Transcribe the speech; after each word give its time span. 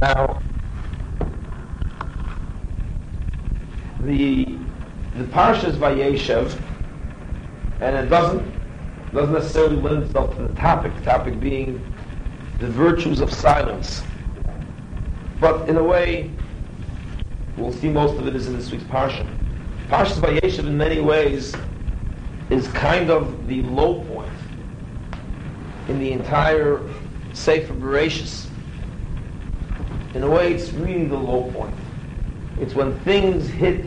Now, 0.00 0.40
the 4.04 4.44
the 5.16 5.24
Parshas 5.24 5.72
Vayeshev, 5.72 6.56
and 7.80 7.96
it 7.96 8.08
doesn't 8.08 8.44
doesn't 9.12 9.34
necessarily 9.34 9.74
lend 9.74 10.04
itself 10.04 10.36
to 10.36 10.42
the 10.42 10.54
topic. 10.54 10.94
The 10.98 11.02
topic 11.02 11.40
being 11.40 11.84
the 12.60 12.68
virtues 12.68 13.20
of 13.20 13.32
silence, 13.32 14.04
but 15.40 15.68
in 15.68 15.76
a 15.76 15.82
way, 15.82 16.30
we'll 17.56 17.72
see 17.72 17.88
most 17.88 18.16
of 18.20 18.28
it 18.28 18.36
is 18.36 18.46
in 18.46 18.56
this 18.56 18.70
week's 18.70 18.84
Parsha. 18.84 19.26
Parshas 19.88 20.20
Vayeshev, 20.20 20.60
in 20.60 20.78
many 20.78 21.00
ways, 21.00 21.56
is 22.50 22.68
kind 22.68 23.10
of 23.10 23.48
the 23.48 23.62
low 23.62 24.04
point 24.04 24.30
in 25.88 25.98
the 25.98 26.12
entire 26.12 26.88
Sefer 27.32 27.74
Bereshis. 27.74 28.47
In 30.18 30.24
a 30.24 30.28
way, 30.28 30.52
it's 30.52 30.72
really 30.72 31.04
the 31.04 31.16
low 31.16 31.48
point. 31.52 31.76
It's 32.60 32.74
when 32.74 32.98
things 33.02 33.46
hit 33.46 33.86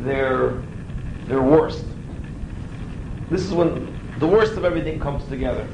their 0.00 0.60
their 1.28 1.40
worst. 1.40 1.84
This 3.30 3.42
is 3.42 3.52
when 3.52 3.96
the 4.18 4.26
worst 4.26 4.54
of 4.54 4.64
everything 4.64 4.98
comes 4.98 5.24
together. 5.28 5.68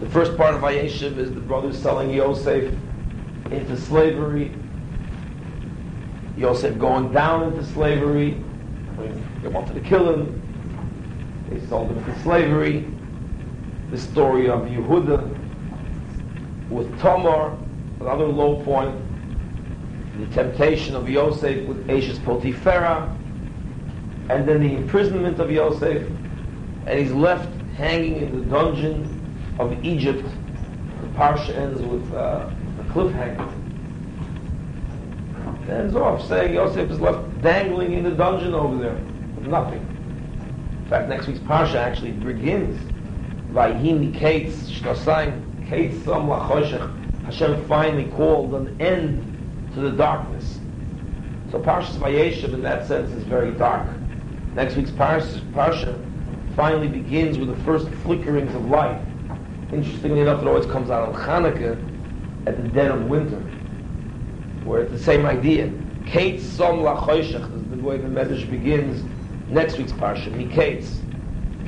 The 0.00 0.08
first 0.08 0.34
part 0.38 0.54
of 0.54 0.62
Vayeshev 0.62 1.18
is 1.18 1.30
the 1.34 1.40
brothers 1.40 1.78
selling 1.78 2.08
Yosef 2.08 2.72
into 3.50 3.76
slavery. 3.76 4.50
Yosef 6.38 6.78
going 6.78 7.12
down 7.12 7.52
into 7.52 7.62
slavery. 7.66 8.42
They 9.42 9.48
wanted 9.48 9.74
to 9.74 9.80
kill 9.80 10.10
him. 10.10 10.40
They 11.50 11.60
sold 11.66 11.90
him 11.90 11.98
into 11.98 12.18
slavery. 12.22 12.86
The 13.90 13.98
story 13.98 14.48
of 14.48 14.62
Yehuda 14.62 15.36
with 16.70 16.98
Tamar, 16.98 17.54
another 18.00 18.26
low 18.26 18.62
point. 18.62 18.96
The 20.18 20.26
temptation 20.34 20.96
of 20.96 21.08
Yosef 21.08 21.66
with 21.66 21.88
Ashes 21.88 22.18
Potiphera 22.18 23.16
and 24.30 24.46
then 24.46 24.60
the 24.60 24.74
imprisonment 24.74 25.40
of 25.40 25.50
Yosef, 25.50 26.06
and 26.86 26.98
he's 26.98 27.12
left 27.12 27.48
hanging 27.76 28.16
in 28.16 28.38
the 28.38 28.44
dungeon 28.46 29.56
of 29.58 29.84
Egypt. 29.84 30.24
The 31.00 31.06
parsha 31.18 31.56
ends 31.56 31.80
with 31.80 32.12
uh, 32.12 32.50
a 32.80 32.84
cliffhanger. 32.92 33.54
It 35.64 35.70
ends 35.70 35.94
off 35.94 36.26
saying 36.26 36.54
Yosef 36.54 36.90
is 36.90 37.00
left 37.00 37.40
dangling 37.42 37.92
in 37.92 38.04
the 38.04 38.10
dungeon 38.10 38.54
over 38.54 38.76
there 38.76 38.94
with 39.36 39.46
nothing. 39.46 39.80
In 40.82 40.86
fact, 40.90 41.08
next 41.08 41.26
week's 41.26 41.40
parsha 41.40 41.76
actually 41.76 42.12
begins 42.12 42.78
Vayhini 43.52 44.14
Kates 44.14 44.70
Shtosayim 44.70 45.68
Kates 45.68 46.02
Som 46.04 46.28
Lachoshech. 46.28 46.97
Hashem 47.28 47.62
finally 47.66 48.06
called 48.12 48.54
an 48.54 48.80
end 48.80 49.22
to 49.74 49.80
the 49.80 49.90
darkness. 49.90 50.58
So 51.50 51.60
Parshas 51.60 51.98
Vayeshev 51.98 52.54
in 52.54 52.62
that 52.62 52.86
sense 52.86 53.10
is 53.10 53.22
very 53.24 53.52
dark. 53.52 53.86
Next 54.54 54.76
week's 54.76 54.90
parsha, 54.90 55.40
parsha 55.52 56.02
finally 56.56 56.88
begins 56.88 57.36
with 57.36 57.48
the 57.50 57.64
first 57.64 57.86
flickerings 58.02 58.54
of 58.54 58.64
light. 58.70 58.98
Interestingly 59.70 60.20
enough, 60.20 60.40
it 60.40 60.48
always 60.48 60.64
comes 60.64 60.88
out 60.88 61.06
on 61.06 61.14
Hanukkah 61.14 61.76
at 62.46 62.56
the 62.56 62.66
dead 62.70 62.90
of 62.90 63.04
winter, 63.04 63.40
where 64.64 64.80
it's 64.80 64.92
the 64.92 64.98
same 64.98 65.26
idea. 65.26 65.70
Kate 66.06 66.40
som 66.40 66.78
lachoshech 66.78 67.54
is 67.54 67.70
the 67.70 67.76
way 67.76 67.98
the 67.98 68.08
Medrash 68.08 68.50
begins 68.50 69.04
next 69.50 69.76
week's 69.76 69.92
parsha. 69.92 70.32
Miketz. 70.32 70.96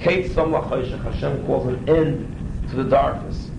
Kate 0.00 0.32
som 0.32 0.52
lachoshech. 0.52 1.02
Hashem 1.02 1.44
calls 1.44 1.66
an 1.66 1.86
end 1.86 2.70
to 2.70 2.76
the 2.76 2.84
darkness. 2.84 3.49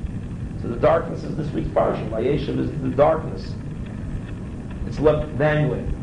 So 0.62 0.68
the 0.68 0.78
darkness 0.78 1.24
is 1.24 1.36
this 1.36 1.50
week's 1.52 1.70
parsha. 1.70 2.08
Vayeshev 2.10 2.60
is 2.60 2.72
the 2.82 2.90
darkness. 2.90 3.54
It's 4.88 5.00
left 5.00 5.38
dangling 5.38 5.98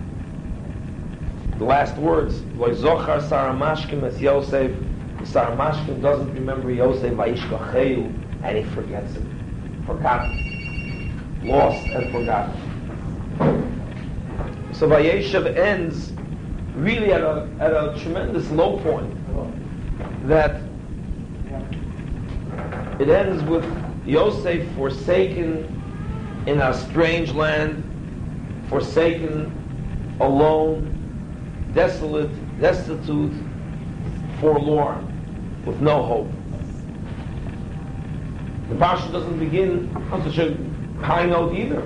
the 1.58 1.64
last 1.64 1.96
words, 1.96 2.40
Loizochar 2.56 3.28
Sar 3.28 3.52
HaMashkim 3.52 4.04
as 4.04 4.20
Yosef, 4.20 4.70
Sar 5.24 5.50
HaMashkim 5.50 6.00
doesn't 6.00 6.32
remember 6.32 6.70
Yosef, 6.70 7.12
Vaishkacheu, 7.14 8.14
and 8.44 8.56
he 8.56 8.62
forgets 8.74 9.16
it. 9.16 9.24
Forgotten. 9.84 11.41
Lost 11.42 11.84
and 11.88 12.12
forgotten. 12.12 12.54
So 14.72 14.88
Vayeshev 14.88 15.56
ends 15.56 16.12
really 16.76 17.12
at 17.12 17.22
a, 17.22 17.48
at 17.58 17.72
a 17.72 17.98
tremendous 18.00 18.48
low 18.50 18.78
point 18.78 19.12
that 20.28 20.60
it 23.00 23.08
ends 23.08 23.42
with 23.42 23.64
Yosef 24.08 24.66
forsaken 24.74 26.42
in 26.46 26.58
a 26.62 26.72
strange 26.72 27.34
land, 27.34 27.84
forsaken, 28.70 29.52
alone, 30.19 31.70
desolate, 31.74 32.30
destitute, 32.58 33.34
forlorn, 34.41 35.04
with 35.66 35.78
no 35.82 36.02
hope. 36.02 36.32
The 38.70 38.76
Parsha 38.76 39.12
doesn't 39.12 39.38
begin 39.38 39.94
on 40.10 40.22
such 40.24 40.38
a 40.38 40.56
high 41.02 41.26
note 41.26 41.54
either. 41.54 41.82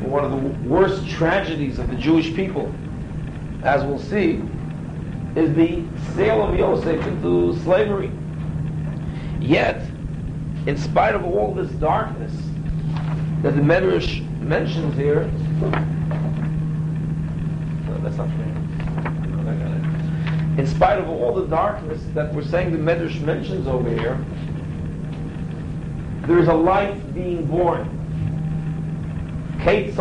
One 0.00 0.24
of 0.24 0.30
the 0.30 0.48
worst 0.66 1.06
tragedies 1.10 1.78
of 1.78 1.90
the 1.90 1.96
Jewish 1.96 2.34
people, 2.34 2.74
as 3.64 3.84
we'll 3.84 3.98
see, 3.98 4.42
is 5.36 5.54
the 5.54 5.84
sale 6.14 6.42
of 6.42 6.58
Yosef 6.58 7.06
into 7.06 7.54
slavery. 7.60 8.10
Yet, 9.40 9.87
in 10.68 10.76
spite 10.76 11.14
of 11.14 11.24
all 11.24 11.54
this 11.54 11.70
darkness 11.72 12.32
that 13.40 13.56
the 13.56 13.62
Medrash 13.62 14.22
mentions 14.40 14.94
here, 14.96 15.24
no, 17.86 17.98
that's 18.02 18.18
not 18.18 18.28
me 18.28 18.44
in 20.58 20.66
spite 20.66 20.98
of 20.98 21.08
all 21.08 21.32
the 21.32 21.46
darkness 21.46 22.02
that 22.12 22.34
we're 22.34 22.44
saying 22.44 22.72
the 22.72 22.76
Medrash 22.78 23.18
mentions 23.22 23.66
over 23.66 23.88
here, 23.88 24.22
there 26.26 26.38
is 26.38 26.48
a 26.48 26.54
life 26.54 27.00
being 27.14 27.46
born. 27.46 27.94
Kate 29.62 29.94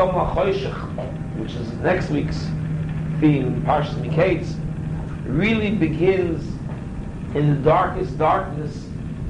which 1.37 1.53
is 1.53 1.71
next 1.75 2.09
week's 2.09 2.39
theme, 3.21 3.63
Parshas 3.65 3.93
Miketz, 4.03 4.53
really 5.27 5.71
begins 5.71 6.43
in 7.35 7.55
the 7.55 7.61
darkest 7.61 8.17
darkness 8.17 8.86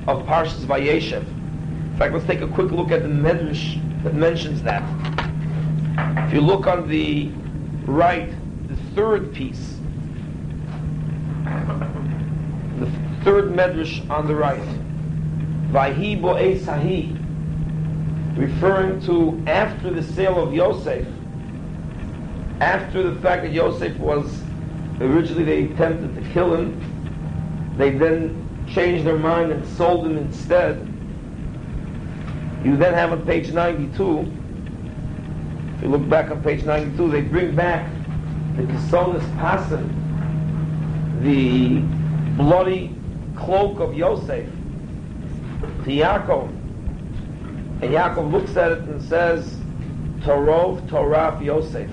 of 0.07 0.25
Parshas 0.25 0.66
Vayeshev. 0.66 1.28
In 1.28 1.95
fact, 1.97 2.13
let's 2.13 2.25
take 2.25 2.41
a 2.41 2.47
quick 2.47 2.72
look 2.72 2.91
at 2.91 3.01
the 3.01 3.09
Medrash 3.09 3.81
that 4.03 4.13
mentions 4.13 4.62
that. 4.63 4.84
If 6.28 6.34
you 6.34 6.41
look 6.41 6.68
on 6.68 6.88
the 6.88 7.29
right, 7.85 8.29
the 8.68 8.75
third 8.95 9.34
piece, 9.34 9.78
the 12.79 12.90
third 13.23 13.51
medrash 13.51 14.07
on 14.09 14.28
the 14.28 14.35
right. 14.35 14.62
Vayhi 15.72 16.19
Sahi, 16.59 17.18
referring 18.38 19.01
to 19.01 19.41
after 19.50 19.89
the 19.89 20.03
sale 20.03 20.41
of 20.41 20.53
Yosef, 20.53 21.07
after 22.62 23.03
the 23.03 23.19
fact 23.22 23.44
that 23.44 23.51
Yosef 23.51 23.97
was 23.97 24.41
originally 25.01 25.44
they 25.44 25.63
attempted 25.66 26.16
to 26.16 26.22
kill 26.31 26.56
him, 26.56 27.75
they 27.78 27.89
then 27.89 28.47
changed 28.74 29.06
their 29.06 29.18
mind 29.18 29.52
and 29.52 29.66
sold 29.78 30.06
him 30.06 30.18
instead. 30.18 30.78
You 32.64 32.76
then 32.76 32.94
have 32.94 33.12
on 33.12 33.26
page 33.26 33.52
92, 33.52 34.20
if 35.76 35.84
you 35.84 35.90
look 35.90 36.08
back 36.10 36.32
on 36.32 36.42
page 36.44 36.64
92, 36.64 37.12
they 37.12 37.22
bring 37.22 37.56
back 37.56 37.90
the 38.56 38.64
Kisonis 38.64 39.22
Pasim, 39.38 39.88
the 41.22 41.80
bloody 42.42 42.96
cloak 43.36 43.80
of 43.80 43.96
Yosef 43.96 44.50
to 45.84 45.90
Yaakov. 45.90 46.50
And 47.82 47.92
Yaakov 47.92 48.32
looks 48.32 48.58
at 48.58 48.72
it 48.72 48.80
and 48.80 49.02
says, 49.02 49.56
Torov 50.22 50.88
Toraf 50.90 51.44
Yosef. 51.44 51.90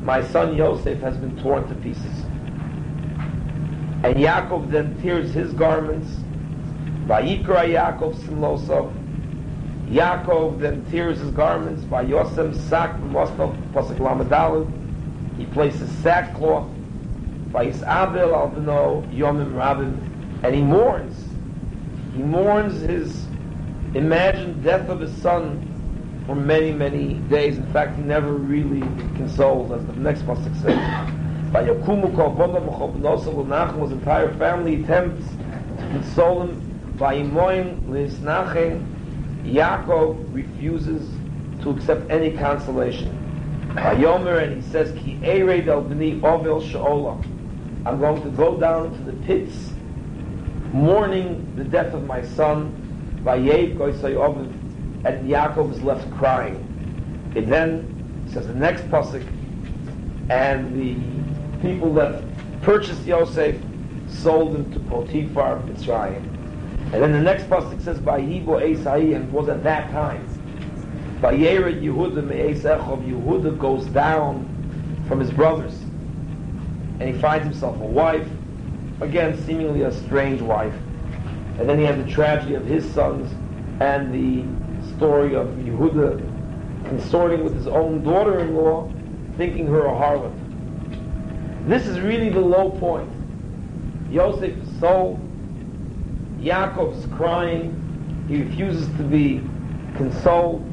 My 0.00 0.22
son 0.28 0.56
Yosef 0.56 0.98
has 1.00 1.16
been 1.18 1.40
torn 1.42 1.68
to 1.68 1.74
pieces. 1.76 2.24
And 4.04 4.16
Yaakov 4.16 4.70
then 4.70 5.00
tears 5.00 5.32
his 5.32 5.52
garments. 5.52 6.08
Vayikra 7.06 7.66
Yaakov 7.66 8.14
Simlosov. 8.16 8.92
Yaakov 9.90 10.60
then 10.60 10.84
tears 10.90 11.18
his 11.20 11.30
garments 11.30 11.82
by 11.84 12.04
Yosem 12.04 12.54
Sak 12.68 12.98
Mostov 13.00 13.56
Pasuk 13.72 13.98
Lamadalud. 13.98 14.70
He 15.36 15.46
places 15.46 15.90
sackcloth 16.02 16.68
Vayisabel 17.50 18.34
al 18.34 18.50
b'no 18.50 19.10
yomim 19.10 19.52
rabim, 19.54 19.96
and 20.42 20.54
he 20.54 20.60
mourns. 20.60 21.24
He 22.14 22.22
mourns 22.22 22.80
his 22.82 23.26
imagined 23.94 24.62
death 24.62 24.88
of 24.88 25.00
his 25.00 25.12
son 25.22 25.64
for 26.26 26.34
many, 26.34 26.72
many 26.72 27.14
days. 27.30 27.56
In 27.56 27.66
fact, 27.72 27.96
he 27.96 28.02
never 28.02 28.32
really 28.34 28.80
consoled, 29.16 29.72
as 29.72 29.84
the 29.86 29.94
next 29.94 30.22
pasuk 30.26 30.54
says. 30.60 31.17
Vayakumu 31.50 32.14
kol 32.14 32.34
bonav 32.36 32.66
v'chol 32.68 32.92
b'nosel 33.00 33.82
his 33.82 33.92
entire 33.92 34.34
family 34.34 34.82
attempts 34.82 35.26
to 35.78 35.88
console 35.92 36.42
him. 36.42 36.64
Vayimoin 36.96 37.88
l'hisnachen, 37.88 38.84
Yaakov 39.44 40.34
refuses 40.34 41.08
to 41.62 41.70
accept 41.70 42.10
any 42.10 42.36
consolation. 42.36 43.14
Vayomer, 43.74 44.42
and 44.42 44.62
he 44.62 44.70
says, 44.70 44.92
Ki 44.98 45.18
ered 45.22 45.68
el 45.68 45.84
b'ni 45.84 46.22
ovel 46.22 46.60
she'olam. 46.60 47.24
I'm 47.86 47.98
going 47.98 48.22
to 48.22 48.30
go 48.30 48.58
down 48.58 48.90
to 48.90 49.02
the 49.10 49.12
pits, 49.24 49.72
mourning 50.72 51.50
the 51.56 51.64
death 51.64 51.94
of 51.94 52.04
my 52.04 52.20
son. 52.20 52.74
Vayev 53.22 53.78
goisay 53.78 54.16
ovel, 54.16 54.42
and 55.06 55.28
Yaakov 55.28 55.72
is 55.72 55.82
left 55.82 56.10
crying. 56.10 56.64
It 57.34 57.48
then 57.48 58.26
says 58.30 58.46
the 58.46 58.54
next 58.54 58.82
pasuk, 58.90 59.26
and 60.28 60.74
the 60.78 61.17
people 61.60 61.92
that 61.94 62.22
purchased 62.62 63.04
Yosef 63.04 63.56
sold 64.08 64.54
him 64.54 64.72
to 64.72 64.80
Potiphar, 64.80 65.60
Mitzrayim. 65.66 66.22
And 66.92 67.02
then 67.02 67.12
the 67.12 67.20
next 67.20 67.48
pasuk 67.50 67.80
says, 67.82 67.98
"By 67.98 68.20
"Vayibo 68.20 68.62
Esai," 68.62 69.14
and 69.14 69.28
it 69.28 69.32
was 69.32 69.48
at 69.48 69.62
that 69.64 69.90
time. 69.90 70.26
Vayera 71.20 71.72
Yehuda 71.82 72.24
me'esechov. 72.26 73.06
Yehuda 73.06 73.58
goes 73.58 73.86
down 73.86 74.46
from 75.06 75.20
his 75.20 75.30
brothers, 75.30 75.78
and 77.00 77.14
he 77.14 77.20
finds 77.20 77.44
himself 77.44 77.80
a 77.80 77.84
wife, 77.84 78.26
again 79.00 79.36
seemingly 79.44 79.82
a 79.82 79.92
strange 79.92 80.40
wife. 80.40 80.74
And 81.58 81.68
then 81.68 81.78
he 81.78 81.84
has 81.84 81.96
the 81.96 82.10
tragedy 82.10 82.54
of 82.54 82.64
his 82.64 82.88
sons 82.92 83.30
and 83.80 84.14
the 84.14 84.44
story 84.96 85.34
of 85.34 85.48
Yehuda 85.48 86.20
consorting 86.88 87.44
with 87.44 87.54
his 87.54 87.66
own 87.66 88.02
daughter-in-law, 88.02 88.90
thinking 89.36 89.66
her 89.66 89.86
a 89.86 89.94
harlot. 89.94 90.32
This 91.68 91.86
is 91.86 92.00
really 92.00 92.30
the 92.30 92.40
low 92.40 92.70
point. 92.70 93.10
Yosef 94.10 94.56
is 94.56 94.80
sold. 94.80 95.20
Yaakov 96.40 96.96
is 96.96 97.04
crying. 97.12 98.24
He 98.26 98.42
refuses 98.42 98.86
to 98.96 99.02
be 99.02 99.42
consoled. 99.98 100.64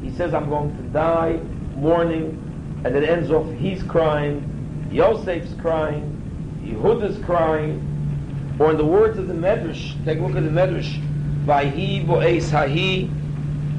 He 0.00 0.12
says, 0.12 0.32
I'm 0.32 0.48
going 0.48 0.76
to 0.76 0.82
die, 0.84 1.40
mourning. 1.74 2.40
And 2.84 2.94
it 2.94 3.02
ends 3.02 3.32
off, 3.32 3.50
he's 3.54 3.82
crying. 3.82 4.88
Yosef's 4.92 5.60
crying. 5.60 6.62
Yehuda's 6.64 7.18
crying. 7.24 8.54
Or 8.60 8.70
in 8.70 8.76
the 8.76 8.86
words 8.86 9.18
of 9.18 9.26
the 9.26 9.34
Medrash, 9.34 10.04
take 10.04 10.20
a 10.20 10.22
look 10.22 10.36
at 10.36 10.44
the 10.44 10.50
Medrash. 10.50 11.02
Vayhi 11.46 12.06
bo'es 12.06 12.48
hahi. 12.50 13.08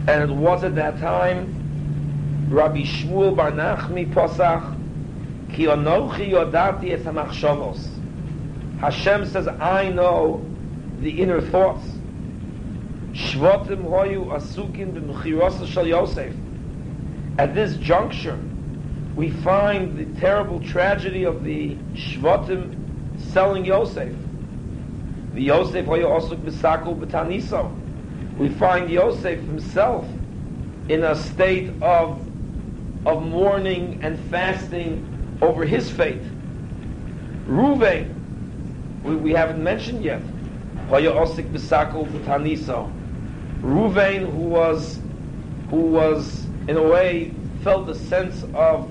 And 0.09 0.29
it 0.29 0.35
was 0.35 0.65
at 0.65 0.75
that 0.75 0.99
time, 0.99 2.49
Rabbi 2.49 2.81
Shmuel 2.81 3.33
Bar 3.33 3.53
Nachmi 3.53 4.13
Posach, 4.13 4.74
Ki 5.53 5.65
onochi 5.65 6.31
yodati 6.31 6.91
es 6.91 7.01
hamachshavos. 7.01 7.87
Hashem 8.79 9.25
says, 9.25 9.47
I 9.47 9.89
know 9.89 10.45
the 10.99 11.21
inner 11.21 11.41
thoughts. 11.41 11.85
Shvotim 13.13 13.83
hoyu 13.83 14.27
asukin 14.27 14.93
b'mchirosa 14.93 15.67
shal 15.67 15.87
Yosef. 15.87 16.33
At 17.37 17.55
this 17.55 17.77
juncture, 17.77 18.37
we 19.15 19.29
find 19.29 19.97
the 19.97 20.19
terrible 20.19 20.59
tragedy 20.59 21.23
of 21.23 21.43
the 21.43 21.75
Shvatim 21.93 22.75
selling 23.31 23.65
Yosef. 23.65 24.13
The 25.33 25.43
Yosef 25.43 25.85
hoyu 25.85 26.07
asuk 26.19 26.39
b'sakul 26.41 26.99
b'taniso. 26.99 27.73
We 28.37 28.49
find 28.49 28.89
Yosef 28.89 29.39
himself 29.39 30.05
in 30.89 31.03
a 31.03 31.15
state 31.15 31.71
of 31.81 32.21
of 33.05 33.21
mourning 33.21 33.99
and 34.01 34.19
fasting 34.31 35.14
over 35.41 35.65
his 35.65 35.89
fate. 35.89 36.21
Ruvain, 37.47 38.13
we, 39.03 39.15
we 39.15 39.31
haven't 39.31 39.63
mentioned 39.63 40.03
yet. 40.03 40.21
Ruvain, 43.61 44.31
who 44.31 44.43
was, 44.49 44.99
who 45.69 45.77
was 45.77 46.45
in 46.67 46.77
a 46.77 46.83
way 46.83 47.33
felt 47.63 47.89
a 47.89 47.95
sense 47.95 48.43
of, 48.53 48.89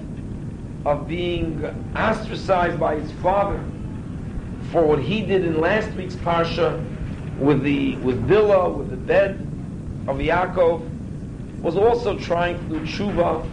of 0.87 1.07
being 1.09 1.65
ostracized 1.97 2.79
by 2.79 2.97
his 2.97 3.11
father 3.23 3.63
for 4.71 4.85
what 4.85 4.99
he 4.99 5.23
did 5.23 5.45
in 5.45 5.61
last 5.61 5.91
week's 5.93 6.17
parsha 6.17 6.83
with 7.39 7.63
the 7.63 7.97
with 7.97 8.27
Bilhah, 8.29 8.77
with 8.77 8.91
the 8.91 8.97
bed 8.97 9.41
of 10.07 10.19
Yaakov, 10.19 10.83
was 11.61 11.77
also 11.77 12.19
trying 12.19 12.57
to 12.59 12.79
do 12.79 12.85
tshuva 12.85 13.49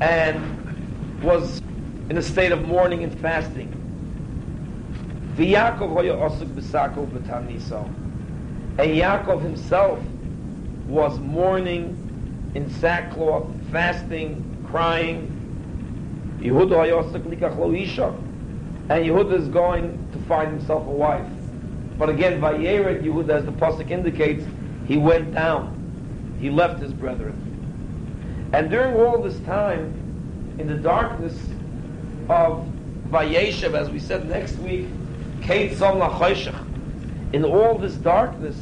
and 0.00 1.22
was 1.22 1.60
in 2.12 2.18
a 2.18 2.22
state 2.22 2.52
of 2.52 2.68
mourning 2.68 3.04
and 3.04 3.18
fasting. 3.20 3.70
V'Yaakov 5.34 5.94
hoya 5.94 6.12
osuk. 6.12 6.46
And 8.76 8.90
Yaakov 8.90 9.40
himself 9.40 9.98
was 10.86 11.18
mourning 11.20 12.52
in 12.54 12.68
sackcloth, 12.68 13.48
fasting, 13.70 14.44
crying. 14.68 16.38
Yehuda 16.42 16.74
hoya 16.74 17.02
osuk. 17.02 17.24
And 18.90 19.06
Yehuda 19.06 19.32
is 19.32 19.48
going 19.48 19.96
to 20.12 20.18
find 20.28 20.50
himself 20.50 20.86
a 20.86 20.90
wife. 20.90 21.26
But 21.96 22.10
again, 22.10 22.42
Vayeret 22.42 23.02
Yehuda, 23.02 23.30
as 23.30 23.46
the 23.46 23.52
pasuk 23.52 23.90
indicates, 23.90 24.44
he 24.86 24.98
went 24.98 25.32
down. 25.32 26.36
He 26.38 26.50
left 26.50 26.78
his 26.82 26.92
brethren. 26.92 28.50
And 28.52 28.68
during 28.68 28.96
all 28.96 29.16
this 29.22 29.40
time, 29.46 29.94
in 30.58 30.66
the 30.66 30.74
darkness 30.74 31.34
of 32.28 32.66
Vayeshev, 33.08 33.74
as 33.74 33.90
we 33.90 33.98
said 33.98 34.28
next 34.28 34.56
week, 34.58 34.86
Kate 35.42 35.74
Som 35.74 36.00
in 37.32 37.44
all 37.44 37.78
this 37.78 37.94
darkness, 37.94 38.56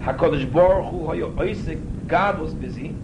HaKadosh 0.00 0.50
Baruch 0.52 0.90
Hu 0.90 1.00
Oisik, 1.36 2.08
God 2.08 2.38
was 2.38 2.54
busy, 2.54 2.94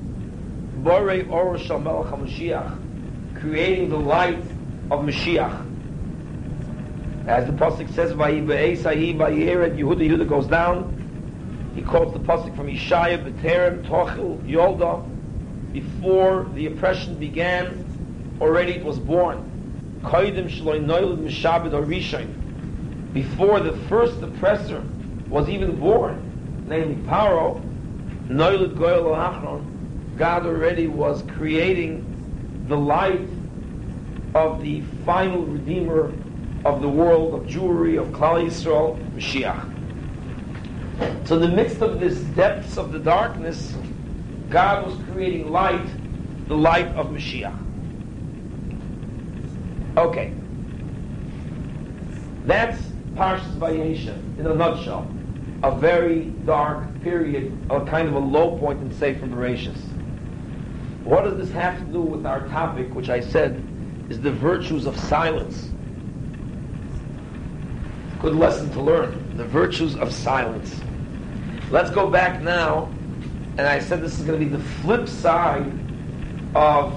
Borei 0.83 1.29
Or 1.31 1.57
Shalmel 1.57 2.09
HaMashiach, 2.11 3.41
creating 3.41 3.91
the 3.91 3.99
light 3.99 4.39
of 4.91 5.01
Mashiach. 5.01 5.71
As 7.27 7.47
the 7.47 7.53
Pasuk 7.53 7.93
says, 7.95 8.13
Vayibe'esahi 8.13 9.17
Vayeret, 9.17 9.79
Yehuda, 9.79 10.09
Yehuda 10.09 10.29
goes 10.29 10.47
down, 10.47 10.95
he 11.75 11.83
quotes 11.83 12.13
the 12.13 12.21
pasuk 12.21 12.55
from 12.55 12.69
Yeshaya, 12.69 13.19
B'terem, 13.19 13.85
Tochel, 13.85 14.39
Yolda. 14.49 15.11
Before 15.73 16.49
the 16.55 16.67
oppression 16.67 17.19
began, 17.19 17.84
already 18.41 18.73
it 18.73 18.85
was 18.85 18.99
born. 18.99 19.51
Before 23.13 23.61
the 23.61 23.73
first 23.89 24.23
oppressor 24.23 24.83
was 25.29 25.49
even 25.49 25.77
born, 25.79 26.65
namely 26.67 26.97
Paro, 27.07 27.61
God 30.17 30.47
already 30.47 30.87
was 30.87 31.23
creating 31.37 32.05
the 32.69 32.77
light 32.77 33.29
of 34.35 34.63
the 34.63 34.83
final 35.05 35.43
Redeemer 35.45 36.13
of 36.65 36.81
the 36.81 36.89
world, 36.89 37.35
of 37.35 37.43
Jewry, 37.47 38.01
of 38.01 38.09
Klal 38.09 38.45
Yisrael, 38.45 38.99
Mashiach. 39.15 39.71
So 41.27 41.37
in 41.37 41.43
the 41.43 41.49
midst 41.49 41.83
of 41.83 42.01
this 42.01 42.19
depths 42.35 42.77
of 42.79 42.93
the 42.93 42.99
darkness, 42.99 43.75
God 44.49 44.87
was 44.87 44.97
creating 45.11 45.51
light, 45.51 45.87
the 46.49 46.57
light 46.57 46.89
of 46.89 47.09
Mashiach. 47.09 47.64
Okay. 49.97 50.33
That's 52.47 52.81
Parshas 53.15 53.57
Vayeshev 53.59 54.39
in 54.39 54.47
a 54.47 54.55
nutshell. 54.55 55.07
A 55.63 55.75
very 55.75 56.25
dark 56.45 57.01
period, 57.03 57.57
a 57.71 57.85
kind 57.87 58.09
of 58.09 58.15
a 58.15 58.19
low 58.19 58.59
point 58.59 58.83
in 58.83 58.93
Sefer 58.93 59.27
Bereshis. 59.27 59.81
What 61.05 61.25
does 61.25 61.37
this 61.37 61.51
have 61.53 61.79
to 61.79 61.85
do 61.85 62.01
with 62.01 62.27
our 62.27 62.47
topic, 62.49 62.93
which 62.95 63.09
I 63.09 63.21
said 63.21 63.63
is 64.09 64.21
the 64.21 64.33
virtues 64.33 64.87
of 64.87 64.99
silence? 64.99 65.71
Good 68.21 68.35
lesson 68.35 68.71
to 68.73 68.81
learn. 68.81 69.37
The 69.37 69.45
virtues 69.45 69.97
of 69.97 70.13
silence. 70.13 70.81
Let's 71.71 71.91
go 71.91 72.11
back 72.11 72.43
now, 72.43 72.91
and 73.59 73.61
I 73.61 73.79
said 73.79 74.03
this 74.03 74.19
is 74.19 74.27
going 74.27 74.41
to 74.41 74.45
be 74.45 74.51
the 74.51 74.63
flip 74.83 75.09
side 75.09 75.67
of, 76.55 76.95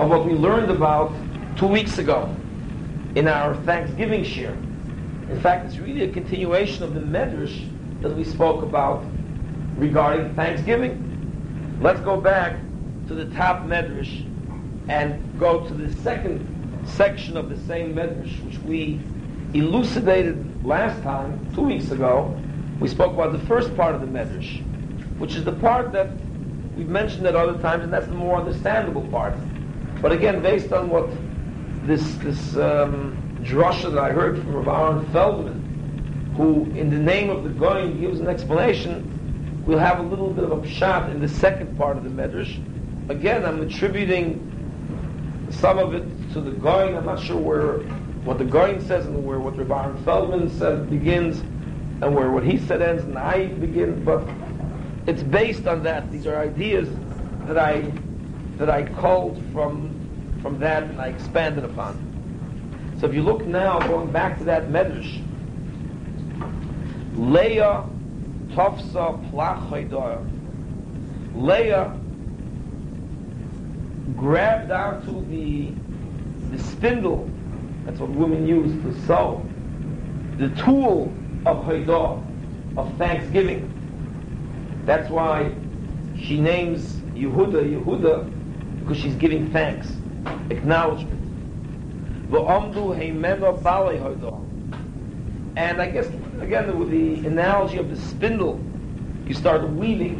of 0.00 0.08
what 0.08 0.24
we 0.24 0.32
learned 0.32 0.70
about 0.70 1.12
two 1.56 1.66
weeks 1.66 1.98
ago 1.98 2.34
in 3.14 3.28
our 3.28 3.54
Thanksgiving 3.64 4.22
shiur. 4.22 4.56
In 5.30 5.40
fact, 5.40 5.66
it's 5.66 5.78
really 5.78 6.02
a 6.02 6.12
continuation 6.12 6.82
of 6.82 6.94
the 6.94 7.00
Medrash 7.00 7.68
that 8.02 8.14
we 8.14 8.24
spoke 8.24 8.62
about 8.62 9.04
regarding 9.76 10.34
Thanksgiving. 10.34 11.78
Let's 11.80 12.00
go 12.00 12.20
back 12.20 12.56
to 13.08 13.14
the 13.14 13.26
top 13.36 13.64
Medrash 13.64 14.26
and 14.88 15.38
go 15.38 15.66
to 15.66 15.74
the 15.74 15.92
second 16.02 16.46
section 16.84 17.36
of 17.36 17.48
the 17.48 17.56
same 17.66 17.94
Medrash, 17.94 18.44
which 18.44 18.58
we 18.58 19.00
elucidated 19.54 20.64
last 20.64 21.02
time, 21.02 21.52
two 21.54 21.62
weeks 21.62 21.90
ago. 21.90 22.36
We 22.78 22.88
spoke 22.88 23.12
about 23.12 23.32
the 23.32 23.46
first 23.46 23.76
part 23.76 23.94
of 23.94 24.00
the 24.00 24.06
Medrash, 24.06 24.62
which 25.18 25.34
is 25.34 25.44
the 25.44 25.52
part 25.52 25.92
that 25.92 26.10
we've 26.76 26.88
mentioned 26.88 27.26
at 27.26 27.34
other 27.34 27.60
times, 27.60 27.84
and 27.84 27.92
that's 27.92 28.06
the 28.06 28.14
more 28.14 28.36
understandable 28.36 29.06
part. 29.08 29.34
But 30.00 30.12
again, 30.12 30.42
based 30.42 30.72
on 30.72 30.88
what 30.88 31.10
this 31.84 32.14
this 32.16 32.56
um, 32.56 33.16
drasha 33.42 33.92
that 33.92 34.02
I 34.02 34.12
heard 34.12 34.38
from 34.38 34.52
Rav 34.54 34.68
Aaron 34.68 35.06
Feldman, 35.12 36.32
who, 36.36 36.64
in 36.78 36.90
the 36.90 36.98
name 36.98 37.30
of 37.30 37.44
the 37.44 37.50
Goyim, 37.50 38.00
gives 38.00 38.20
an 38.20 38.28
explanation, 38.28 39.10
We'll 39.66 39.78
have 39.78 39.98
a 40.00 40.02
little 40.02 40.30
bit 40.30 40.44
of 40.44 40.52
a 40.52 40.56
pshat 40.56 41.10
in 41.10 41.20
the 41.20 41.28
second 41.28 41.76
part 41.76 41.98
of 41.98 42.02
the 42.02 42.10
Medrash. 42.10 42.58
Again, 43.10 43.44
I'm 43.44 43.60
attributing 43.60 44.46
some 45.50 45.78
of 45.78 45.94
it 45.94 46.32
to 46.32 46.40
the 46.40 46.52
Gaon. 46.52 46.96
I'm 46.96 47.04
not 47.04 47.20
sure 47.20 47.36
where 47.36 47.78
what 48.24 48.38
the 48.38 48.44
Gaon 48.44 48.80
says 48.80 49.06
and 49.06 49.24
where 49.24 49.38
what 49.38 49.56
Rabbi 49.58 50.02
Feldman 50.02 50.48
says 50.58 50.84
begins 50.88 51.40
and 52.02 52.14
where 52.14 52.30
what 52.30 52.42
he 52.42 52.58
said 52.58 52.80
ends 52.80 53.04
and 53.04 53.18
I 53.18 53.46
begin, 53.46 54.02
but 54.02 54.26
it's 55.06 55.22
based 55.22 55.66
on 55.66 55.82
that. 55.82 56.10
These 56.10 56.26
are 56.26 56.36
ideas 56.36 56.88
that 57.46 57.58
I 57.58 57.92
that 58.56 58.70
I 58.70 58.84
culled 58.84 59.42
from 59.52 59.99
from 60.42 60.58
that 60.60 60.84
and 60.84 61.00
I 61.00 61.08
expanded 61.08 61.64
upon. 61.64 62.06
So 63.00 63.06
if 63.06 63.14
you 63.14 63.22
look 63.22 63.46
now, 63.46 63.78
going 63.80 64.10
back 64.10 64.38
to 64.38 64.44
that 64.44 64.68
medrash, 64.68 65.22
Leah 67.16 67.84
Tofsa 68.50 69.30
Plach 69.30 69.70
Leah 71.34 71.96
grabbed 74.16 74.70
onto 74.70 75.24
the 75.26 75.72
the 76.50 76.62
spindle. 76.62 77.30
That's 77.84 78.00
what 78.00 78.10
women 78.10 78.46
use 78.46 78.72
to 78.82 79.06
sew. 79.06 79.44
The 80.38 80.48
tool 80.62 81.12
of 81.46 81.64
Hodah, 81.64 82.22
of 82.76 82.98
thanksgiving. 82.98 83.72
That's 84.84 85.08
why 85.10 85.54
she 86.18 86.40
names 86.40 86.96
Yehuda 87.14 87.84
Yehuda 87.84 88.80
because 88.80 88.98
she's 88.98 89.14
giving 89.14 89.50
thanks, 89.52 89.88
acknowledgement. 90.50 91.20
And 95.56 95.82
I 95.82 95.90
guess 95.90 96.06
again 96.40 96.78
with 96.78 96.90
the 96.90 97.26
analogy 97.26 97.78
of 97.78 97.90
the 97.90 97.96
spindle, 97.96 98.60
you 99.26 99.34
start 99.34 99.68
weaving, 99.70 100.16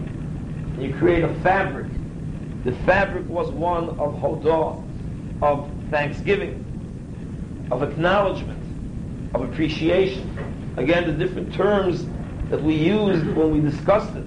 and 0.75 0.83
you 0.83 0.95
create 0.95 1.25
a 1.25 1.35
fabric. 1.37 1.87
The 2.65 2.73
fabric 2.85 3.29
was 3.29 3.51
one 3.51 3.91
of 3.91 4.15
hodah, 4.15 4.83
of 5.43 5.71
thanksgiving, 5.91 7.69
of 7.71 7.83
acknowledgement, 7.83 8.63
of 9.35 9.43
appreciation. 9.43 10.75
Again, 10.77 11.07
the 11.07 11.13
different 11.13 11.55
terms 11.55 12.07
that 12.51 12.63
we 12.63 12.75
used 12.75 13.27
when 13.35 13.53
we 13.53 13.61
discussed 13.61 14.15
it. 14.17 14.25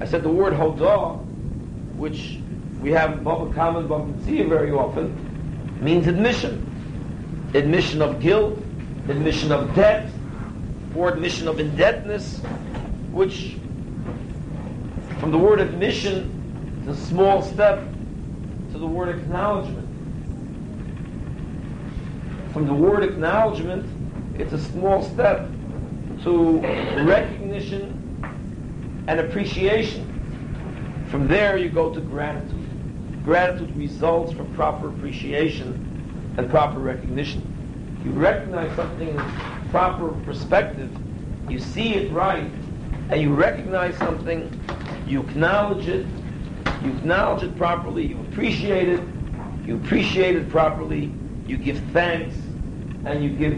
I 0.00 0.06
said 0.06 0.22
the 0.22 0.30
word 0.30 0.52
hodah, 0.52 1.24
which 1.96 2.38
we 2.82 2.90
have 2.90 3.22
Baba 3.22 3.52
Kama 3.54 3.78
and 3.80 3.88
Baba 3.88 4.12
very 4.12 4.72
often, 4.72 5.16
means 5.80 6.08
admission. 6.08 6.68
Admission 7.54 8.02
of 8.02 8.20
guilt, 8.20 8.58
admission 9.08 9.52
of 9.52 9.72
debt, 9.74 10.10
or 10.96 11.12
admission 11.12 11.46
of 11.46 11.60
indebtedness, 11.60 12.40
which 13.12 13.56
from 15.20 15.30
the 15.30 15.38
word 15.38 15.60
admission 15.60 16.82
is 16.82 16.98
a 16.98 17.06
small 17.06 17.40
step 17.42 17.84
to 18.72 18.78
the 18.78 18.86
word 18.86 19.16
acknowledgement. 19.16 19.88
From 22.52 22.66
the 22.66 22.74
word 22.74 23.04
acknowledgement, 23.04 23.86
it's 24.40 24.52
a 24.52 24.58
small 24.58 25.02
step 25.02 25.48
to 26.24 26.58
recognition 27.04 27.98
and 29.06 29.20
appreciation. 29.20 30.08
From 31.08 31.28
there, 31.28 31.56
you 31.56 31.68
go 31.68 31.94
to 31.94 32.00
gratitude. 32.00 32.61
Gratitude 33.24 33.76
results 33.76 34.32
from 34.32 34.52
proper 34.54 34.88
appreciation 34.88 36.34
and 36.36 36.50
proper 36.50 36.80
recognition. 36.80 37.46
You 38.04 38.10
recognize 38.10 38.74
something 38.74 39.08
in 39.08 39.70
proper 39.70 40.08
perspective, 40.24 40.90
you 41.48 41.60
see 41.60 41.94
it 41.94 42.12
right, 42.12 42.50
and 43.10 43.20
you 43.20 43.32
recognize 43.32 43.96
something, 43.96 44.50
you 45.06 45.20
acknowledge 45.20 45.86
it, 45.86 46.04
you 46.82 46.90
acknowledge 46.90 47.44
it 47.44 47.56
properly, 47.56 48.06
you 48.06 48.18
appreciate 48.20 48.88
it, 48.88 49.00
you 49.64 49.76
appreciate 49.76 50.34
it 50.34 50.48
properly, 50.48 51.12
you 51.46 51.56
give 51.56 51.78
thanks, 51.92 52.34
and 53.04 53.22
you 53.22 53.30
give 53.30 53.56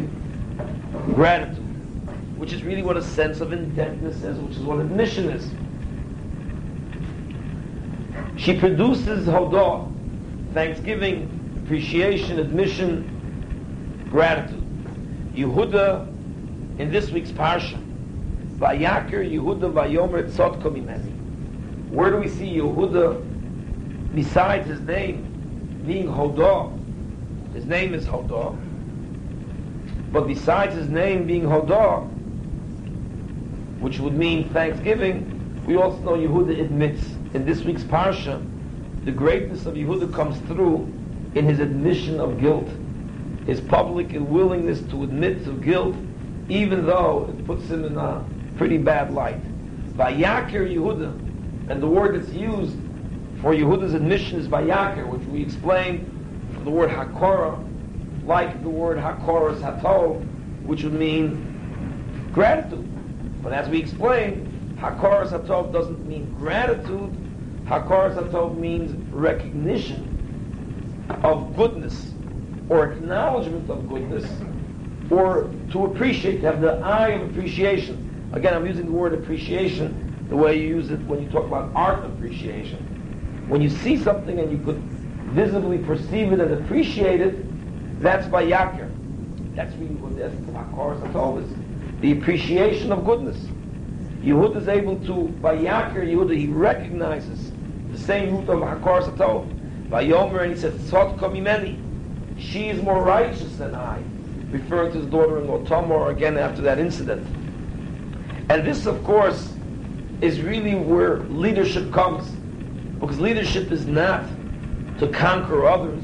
gratitude, 1.15 1.65
which 2.37 2.53
is 2.53 2.63
really 2.63 2.83
what 2.83 2.99
a 2.99 3.03
sense 3.03 3.41
of 3.41 3.53
indebtedness 3.53 4.23
is, 4.25 4.39
which 4.39 4.57
is 4.57 4.63
what 4.63 4.79
admission 4.79 5.31
is. 5.31 5.51
She 8.37 8.59
produces 8.59 9.27
hodah, 9.27 9.91
thanksgiving, 10.53 11.61
appreciation, 11.65 12.39
admission, 12.39 14.07
gratitude. 14.11 14.63
Yehuda, 15.35 16.09
in 16.79 16.91
this 16.91 17.11
week's 17.11 17.31
parsha, 17.31 17.81
Vayakir 18.59 19.31
Yehuda 19.31 19.73
Vayomer 19.73 20.31
Tzot 20.31 20.61
Komimeni. 20.63 21.13
Where 21.91 22.11
do 22.11 22.17
we 22.17 22.29
see 22.29 22.57
Yehuda 22.57 24.15
besides 24.15 24.69
his 24.69 24.81
name 24.81 25.83
being 25.87 26.07
Hodah? 26.07 26.73
His 27.55 27.67
name 27.67 27.95
is 27.95 28.05
Hodah. 28.05 28.57
But 30.13 30.27
besides 30.27 30.75
his 30.75 30.89
name 30.89 31.27
being 31.27 31.43
Hodah, 31.43 32.09
which 33.81 33.99
would 33.99 34.15
mean 34.15 34.49
thanksgiving, 34.51 35.31
we 35.67 35.77
also 35.77 35.99
know 36.01 36.13
Yehuda 36.13 36.61
admits 36.61 37.05
in 37.35 37.45
this 37.45 37.63
week's 37.63 37.83
parsha, 37.83 38.43
the 39.05 39.11
greatness 39.13 39.67
of 39.67 39.75
Yehuda 39.75 40.15
comes 40.15 40.39
through 40.47 40.91
in 41.35 41.45
his 41.45 41.59
admission 41.59 42.21
of 42.21 42.41
guilt, 42.41 42.69
his 43.45 43.61
public 43.61 44.13
willingness 44.13 44.81
to 44.91 45.03
admit 45.03 45.45
to 45.45 45.53
guilt, 45.55 45.97
even 46.49 46.87
though 46.87 47.29
it 47.29 47.45
puts 47.45 47.65
him 47.65 47.85
in 47.85 47.97
a 47.99 48.25
pretty 48.57 48.79
bad 48.79 49.13
light. 49.13 49.43
Vayakir 49.95 50.73
Yehuda, 50.73 51.71
and 51.71 51.83
the 51.83 51.87
word 51.87 52.15
that's 52.15 52.33
used 52.33 52.77
for 53.43 53.53
Yehuda's 53.53 53.95
admission 53.95 54.39
is 54.39 54.47
Vayakir, 54.47 55.07
which 55.09 55.23
we 55.29 55.43
explained 55.43 56.07
from 56.55 56.65
the 56.65 56.71
word 56.71 56.89
Hakora, 56.89 57.59
like 58.25 58.63
the 58.63 58.71
word 58.71 58.97
Hakora 58.97 59.55
Hatov, 59.61 60.25
which 60.65 60.85
would 60.85 60.95
mean 60.95 62.31
gratitude. 62.33 62.89
But 63.43 63.53
as 63.53 63.69
we 63.69 63.79
explained, 63.79 64.77
Hakaras 64.79 65.31
Hatov 65.31 65.73
doesn't 65.73 66.07
mean 66.07 66.33
gratitude, 66.35 67.15
Hakaras 67.67 68.17
Hatov 68.17 68.59
means 68.59 68.93
recognition 69.11 70.11
of 71.23 71.57
goodness 71.57 72.13
or 72.69 72.93
acknowledgement 72.93 73.71
of 73.71 73.89
goodness 73.89 74.27
or 75.11 75.51
to 75.71 75.87
appreciate, 75.87 76.41
to 76.41 76.47
have 76.47 76.61
the 76.61 76.75
eye 76.81 77.11
of 77.11 77.31
appreciation. 77.31 78.31
Again, 78.33 78.55
I'm 78.55 78.67
using 78.67 78.87
the 78.87 78.93
word 78.93 79.15
appreciation 79.15 80.27
the 80.29 80.37
way 80.37 80.59
you 80.59 80.69
use 80.69 80.91
it 80.91 81.01
when 81.07 81.23
you 81.23 81.29
talk 81.31 81.47
about 81.47 81.71
art 81.75 82.05
appreciation. 82.05 82.79
When 83.49 83.61
you 83.61 83.71
see 83.71 83.97
something 83.97 84.39
and 84.39 84.51
you 84.51 84.59
could 84.59 84.83
visibly 85.33 85.79
perceive 85.79 86.33
it 86.33 86.41
and 86.41 86.53
appreciate 86.53 87.21
it, 87.21 88.01
that's 88.01 88.27
Vayakir. 88.27 88.91
That's 89.55 89.75
really 89.77 89.95
what 89.97 90.17
the 90.17 90.25
essence 90.25 90.49
of 90.49 90.55
Hakaras 90.55 91.45
is. 91.45 91.57
The 92.01 92.13
appreciation 92.13 92.93
of 92.93 93.05
goodness. 93.05 93.37
Yehuda 94.23 94.57
is 94.57 94.69
able 94.69 94.97
to, 95.01 95.33
Vayakir 95.41 96.07
Yehuda, 96.07 96.37
he 96.37 96.47
recognizes 96.47 97.53
the 97.95 98.01
same 98.01 98.37
root 98.37 98.49
of 98.49 98.59
Hakaras 98.59 99.09
Hatov. 99.15 99.89
By 99.89 100.05
Yomer, 100.05 100.43
and 100.43 100.55
he 100.55 100.61
says, 100.61 100.75
Tzot. 100.91 101.81
She 102.39 102.69
is 102.69 102.83
more 102.83 103.05
righteous 103.05 103.57
than 103.57 103.75
I, 103.75 104.03
referring 104.51 104.93
to 104.93 104.99
his 104.99 105.07
daughter-in-law 105.07 105.65
Tamar 105.65 106.11
again 106.11 106.37
after 106.37 106.63
that 106.63 106.79
incident. 106.81 107.25
And 108.51 108.67
this, 108.67 108.87
of 108.87 109.03
course, 109.05 109.55
is 110.21 110.41
really 110.41 110.75
where 110.75 111.21
leadership 111.21 111.93
comes. 111.93 112.29
Because 112.99 113.21
leadership 113.21 113.71
is 113.71 113.87
not 113.87 114.25
to 114.99 115.09
conquer 115.09 115.67
others, 115.67 116.03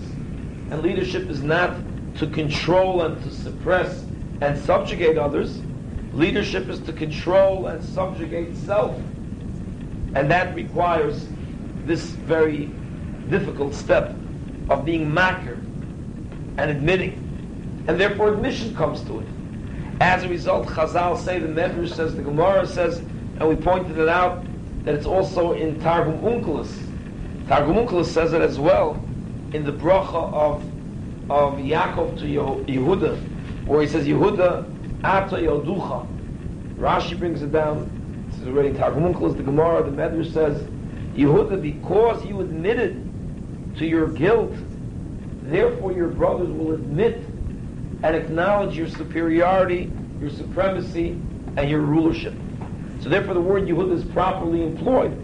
and 0.71 0.83
leadership 0.83 1.29
is 1.29 1.43
not 1.43 1.77
to 2.17 2.27
control 2.29 3.03
and 3.03 3.21
to 3.25 3.31
suppress 3.31 4.05
and 4.41 4.57
subjugate 4.59 5.19
others. 5.19 5.61
Leadership 6.13 6.69
is 6.69 6.79
to 6.81 6.93
control 6.93 7.67
and 7.67 7.83
subjugate 7.83 8.55
self. 8.57 8.97
And 10.15 10.31
that 10.31 10.55
requires 10.55 11.27
this 11.87 12.03
very 12.05 12.67
difficult 13.29 13.75
step 13.75 14.15
of 14.69 14.85
being 14.85 15.11
makir 15.11 15.57
and 16.59 16.71
admitting. 16.71 17.13
And 17.89 17.99
therefore 17.99 18.35
admission 18.35 18.75
comes 18.75 19.03
to 19.03 19.21
it. 19.21 19.27
As 20.01 20.23
a 20.23 20.29
result, 20.29 20.67
Chazal 20.67 21.19
say, 21.19 21.39
the 21.39 21.49
Medrash 21.49 21.95
says, 21.95 22.15
the 22.15 22.23
Gemara 22.23 22.67
says, 22.67 22.99
and 22.99 23.49
we 23.49 23.57
pointed 23.57 23.99
it 23.99 24.09
out, 24.09 24.45
that 24.85 24.95
it's 24.95 25.07
also 25.07 25.53
in 25.53 25.81
Targum 25.81 26.21
Onkelos. 26.21 26.71
Targum 27.49 27.77
Onkelos 27.77 28.07
says 28.07 28.33
it 28.33 28.41
as 28.41 28.59
well 28.59 29.05
in 29.53 29.65
the 29.65 29.73
bracha 29.73 30.33
of, 30.33 30.63
of 31.31 31.59
Yaakov 31.59 32.19
to 32.19 32.25
Yehuda, 32.25 33.17
where 33.67 33.83
he 33.83 33.89
says, 33.89 34.07
Yehuda, 34.07 35.05
Ata 35.05 35.37
Yoducha. 35.37 36.07
Rashi 36.79 37.19
brings 37.19 37.43
it 37.43 37.53
down. 37.53 37.91
This 38.31 38.41
is 38.41 38.47
already 38.47 38.73
Targum 38.73 39.13
Onkelos, 39.13 39.37
the 39.37 39.43
Gemara, 39.43 39.83
the 39.83 39.91
Medrash 39.91 40.33
says, 40.33 40.63
Yehuda, 41.21 41.61
because 41.61 42.25
you 42.25 42.41
admitted 42.41 43.07
to 43.77 43.87
your 43.87 44.09
guilt, 44.09 44.55
therefore 45.43 45.93
your 45.93 46.09
brothers 46.09 46.49
will 46.49 46.73
admit 46.73 47.23
and 48.03 48.17
acknowledge 48.17 48.77
your 48.77 48.89
superiority, 48.89 49.93
your 50.19 50.31
supremacy, 50.31 51.21
and 51.57 51.69
your 51.69 51.81
rulership. 51.81 52.35
So 53.01 53.11
therefore 53.11 53.35
the 53.35 53.41
word 53.41 53.65
Yehuda 53.65 53.93
is 53.93 54.05
properly 54.05 54.63
employed. 54.63 55.15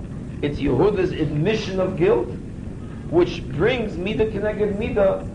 It's 0.42 0.58
Yehuda's 0.58 1.12
admission 1.12 1.80
of 1.80 1.96
guilt, 1.96 2.28
which 3.08 3.46
brings 3.48 3.96
Mida 3.96 4.26
Keneged 4.26 4.78
Mida, 4.78 5.26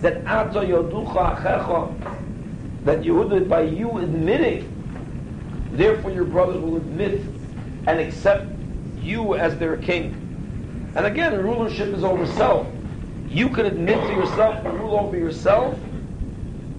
that 0.00 0.24
Ato 0.24 0.64
Yoducha 0.64 1.36
Achecha, 1.36 2.84
that 2.84 3.02
Yehuda, 3.02 3.46
by 3.46 3.62
you 3.62 3.98
admitting, 3.98 4.74
therefore 5.72 6.12
your 6.12 6.24
brothers 6.24 6.62
will 6.62 6.76
admit 6.76 7.20
and 7.86 8.00
accept 8.00 8.57
you 9.02 9.34
as 9.34 9.56
their 9.58 9.76
king. 9.76 10.92
And 10.94 11.06
again, 11.06 11.36
rulership 11.42 11.94
is 11.94 12.04
over 12.04 12.26
self. 12.26 12.66
You 13.28 13.48
can 13.50 13.66
admit 13.66 14.00
to 14.06 14.12
yourself 14.12 14.62
to 14.62 14.70
rule 14.70 14.98
over 14.98 15.16
yourself. 15.16 15.78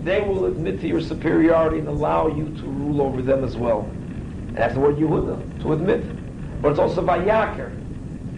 They 0.03 0.21
will 0.21 0.45
admit 0.45 0.81
to 0.81 0.87
your 0.87 1.01
superiority 1.01 1.79
and 1.79 1.87
allow 1.87 2.27
you 2.27 2.45
to 2.45 2.63
rule 2.63 3.01
over 3.01 3.21
them 3.21 3.43
as 3.43 3.55
well. 3.55 3.81
And 3.81 4.57
that's 4.57 4.73
the 4.73 4.79
word 4.79 4.95
Yehuda, 4.97 5.61
to 5.61 5.73
admit. 5.73 6.61
But 6.61 6.71
it's 6.71 6.79
also 6.79 7.05
Vayakir, 7.05 7.71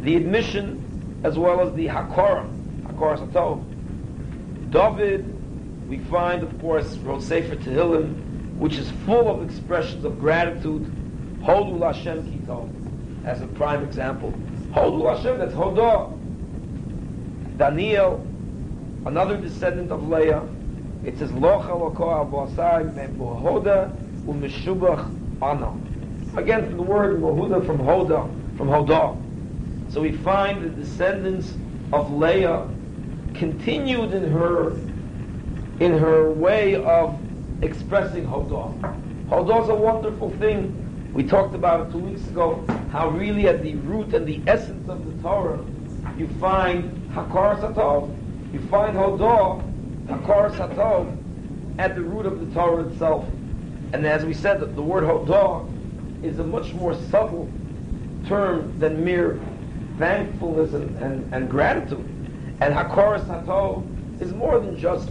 the 0.02 0.16
admission 0.16 1.22
as 1.24 1.38
well 1.38 1.62
as 1.62 1.74
the 1.76 1.88
Hakora, 1.88 2.50
Hakora 2.84 3.18
Satov. 3.18 3.64
David, 4.72 5.26
we 5.88 6.00
find, 6.00 6.44
of 6.44 6.60
course, 6.60 6.98
wrote 6.98 7.22
Sefer 7.22 7.56
Tehillim, 7.56 8.58
which 8.58 8.78
is 8.78 8.90
full 9.06 9.30
of 9.30 9.44
expressions 9.44 10.04
of 10.04 10.20
gratitude. 10.20 10.84
Hodu 11.42 11.78
Lashem 11.78 12.22
Kitov, 12.24 12.70
as 13.26 13.42
a 13.42 13.48
prime 13.48 13.84
example. 13.84 14.34
Hodu 14.72 15.02
Lashem, 15.02 15.38
that's 15.38 15.54
Hodah. 15.54 16.18
Daniel, 17.58 18.26
another 19.06 19.38
descendant 19.38 19.92
of 19.92 20.08
Leah, 20.08 20.44
it 21.04 21.18
says 21.18 21.32
Locha 21.32 21.70
Lokoa 21.70 22.30
Avosai 22.30 22.94
Mehoda 22.94 23.96
Umeshubach 24.26 25.10
Ana. 25.42 25.74
Again, 26.38 26.66
from 26.68 26.78
the 26.78 26.84
word 26.84 27.20
Mohuda, 27.20 27.66
from 27.66 27.78
Hoda, 27.80 28.30
from 28.58 28.68
Hodah. 28.68 29.18
So 29.92 30.02
we 30.02 30.14
find 30.14 30.64
the 30.64 30.70
descendants 30.70 31.54
of 31.92 32.12
Leah 32.12 32.68
continued 33.34 34.14
in 34.14 34.32
her 34.32 34.72
in 35.80 35.98
her 35.98 36.32
way 36.32 36.76
of 36.76 37.20
expressing 37.64 38.26
Hodah. 38.26 38.80
Hodah 39.28 39.64
is 39.64 39.70
a 39.70 39.76
wonderful 39.76 40.30
thing. 40.38 40.81
We 41.14 41.24
talked 41.24 41.54
about 41.56 41.88
it 41.88 41.92
two 41.92 42.00
weeks 42.00 42.26
ago, 42.28 42.66
how 42.90 43.10
really 43.10 43.48
at 43.50 43.64
the 43.64 43.76
root 43.76 44.14
and 44.14 44.26
the 44.26 44.42
essence 44.48 44.88
of 44.88 45.06
the 45.06 45.22
Torah, 45.22 45.64
you 46.18 46.28
find 46.40 46.90
Hakaras 47.12 47.60
Hatov, 47.60 48.16
you 48.54 48.60
find 48.70 48.96
Hodah, 48.96 49.62
Hakaras 50.08 50.56
Hatov, 50.56 51.18
at 51.78 51.96
the 51.96 52.02
root 52.02 52.26
of 52.26 52.40
the 52.40 52.54
Torah 52.54 52.88
itself. 52.88 53.28
And 53.92 54.06
as 54.06 54.24
we 54.24 54.34
said, 54.34 54.62
the 54.62 54.82
word 54.82 55.04
Hodah 55.04 55.68
is 56.24 56.40
a 56.40 56.46
much 56.46 56.74
more 56.74 56.96
subtle 57.10 57.50
term 58.26 58.80
than 58.80 59.04
mere 59.04 59.38
thankfulness 59.98 60.74
and, 60.74 60.96
and, 60.98 61.34
and 61.34 61.50
gratitude. 61.50 62.08
And 62.62 62.74
Hakaras 62.74 63.26
Hatov 63.26 63.86
is 64.22 64.32
more 64.32 64.62
than 64.62 64.78
just 64.78 65.10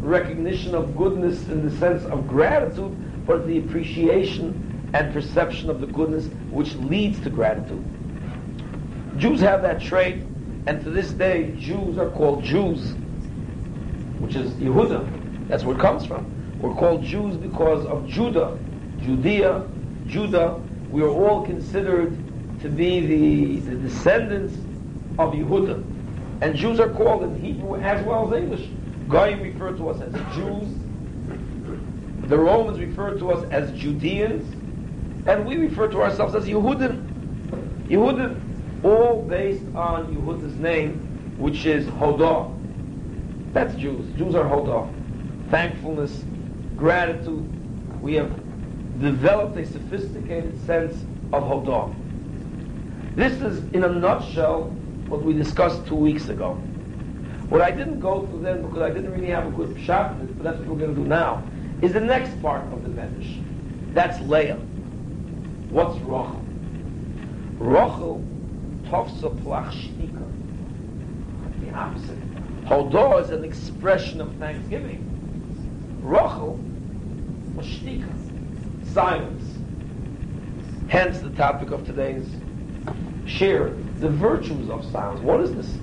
recognition 0.00 0.74
of 0.74 0.96
goodness 0.96 1.48
in 1.48 1.68
the 1.68 1.76
sense 1.76 2.02
of 2.06 2.26
gratitude, 2.26 3.26
but 3.26 3.46
the 3.46 3.58
appreciation 3.58 4.64
and 4.92 5.12
perception 5.12 5.70
of 5.70 5.80
the 5.80 5.86
goodness 5.86 6.26
which 6.50 6.74
leads 6.76 7.20
to 7.20 7.30
gratitude. 7.30 7.84
Jews 9.16 9.40
have 9.40 9.62
that 9.62 9.80
trait, 9.80 10.22
and 10.66 10.82
to 10.84 10.90
this 10.90 11.10
day, 11.12 11.54
Jews 11.58 11.98
are 11.98 12.10
called 12.10 12.44
Jews, 12.44 12.92
which 14.20 14.36
is 14.36 14.52
Yehuda. 14.52 15.48
That's 15.48 15.64
where 15.64 15.76
it 15.76 15.80
comes 15.80 16.04
from. 16.06 16.30
We're 16.60 16.74
called 16.74 17.04
Jews 17.04 17.36
because 17.36 17.86
of 17.86 18.08
Judah, 18.08 18.58
Judea, 19.00 19.66
Judah. 20.06 20.60
We 20.90 21.02
are 21.02 21.08
all 21.08 21.44
considered 21.44 22.16
to 22.60 22.68
be 22.68 23.00
the, 23.00 23.60
the 23.70 23.76
descendants 23.76 24.54
of 25.18 25.32
Yehuda. 25.32 25.84
And 26.42 26.54
Jews 26.54 26.80
are 26.80 26.90
called 26.90 27.24
in 27.24 27.40
Hebrew 27.40 27.76
as 27.76 28.04
well 28.04 28.32
as 28.32 28.40
English. 28.40 28.68
Goyim 29.08 29.40
refer 29.42 29.72
to 29.72 29.88
us 29.88 30.00
as 30.00 30.12
Jews. 30.34 30.68
The 32.28 32.38
Romans 32.38 32.78
refer 32.78 33.18
to 33.18 33.32
us 33.32 33.44
as 33.50 33.72
Judeans. 33.72 34.57
And 35.28 35.44
we 35.44 35.56
refer 35.56 35.88
to 35.88 36.00
ourselves 36.00 36.34
as 36.34 36.46
Yehudim. 36.46 37.86
Yehudim, 37.86 38.82
all 38.82 39.26
based 39.28 39.62
on 39.74 40.06
Yehuda's 40.16 40.54
name, 40.56 40.94
which 41.36 41.66
is 41.66 41.84
Hodah. 41.84 42.50
That's 43.52 43.74
Jews. 43.74 44.10
Jews 44.16 44.34
are 44.34 44.44
Hodah. 44.44 44.88
Thankfulness, 45.50 46.24
gratitude. 46.78 47.46
We 48.00 48.14
have 48.14 48.32
developed 49.02 49.58
a 49.58 49.66
sophisticated 49.66 50.64
sense 50.64 50.94
of 51.34 51.42
Hodah. 51.42 51.94
This 53.14 53.42
is, 53.42 53.70
in 53.74 53.84
a 53.84 53.88
nutshell, 53.90 54.70
what 55.10 55.22
we 55.22 55.34
discussed 55.34 55.86
two 55.86 55.94
weeks 55.94 56.30
ago. 56.30 56.54
What 57.50 57.60
I 57.60 57.70
didn't 57.70 58.00
go 58.00 58.26
through 58.26 58.40
then, 58.40 58.62
because 58.62 58.80
I 58.80 58.88
didn't 58.88 59.12
really 59.12 59.30
have 59.30 59.46
a 59.46 59.50
good 59.50 59.76
pshat 59.76 60.38
but 60.38 60.42
that's 60.42 60.58
what 60.60 60.68
we're 60.68 60.78
going 60.78 60.94
to 60.94 61.00
do 61.02 61.06
now, 61.06 61.42
is 61.82 61.92
the 61.92 62.00
next 62.00 62.40
part 62.40 62.62
of 62.72 62.82
the 62.82 62.88
Medrash. 62.88 63.42
That's 63.92 64.18
Leah. 64.22 64.58
What's 65.70 65.98
Rachel? 66.00 66.42
Rachel 67.58 68.24
tofsa 68.84 69.42
plach 69.42 69.74
shtika. 69.74 70.24
The 71.60 71.74
opposite. 71.74 72.64
Hodah 72.64 73.22
is 73.22 73.30
an 73.30 73.44
expression 73.44 74.22
of 74.22 74.34
thanksgiving. 74.36 75.04
Rachel 76.02 76.58
was 77.54 77.66
shtika. 77.66 78.08
Silence. 78.94 79.44
Hence 80.88 81.18
the 81.18 81.30
topic 81.30 81.70
of 81.70 81.84
today's 81.84 82.26
shiur, 83.26 83.76
the 84.00 84.08
virtues 84.08 84.70
of 84.70 84.90
silence. 84.90 85.20
What 85.20 85.40
is 85.42 85.54
this? 85.54 85.76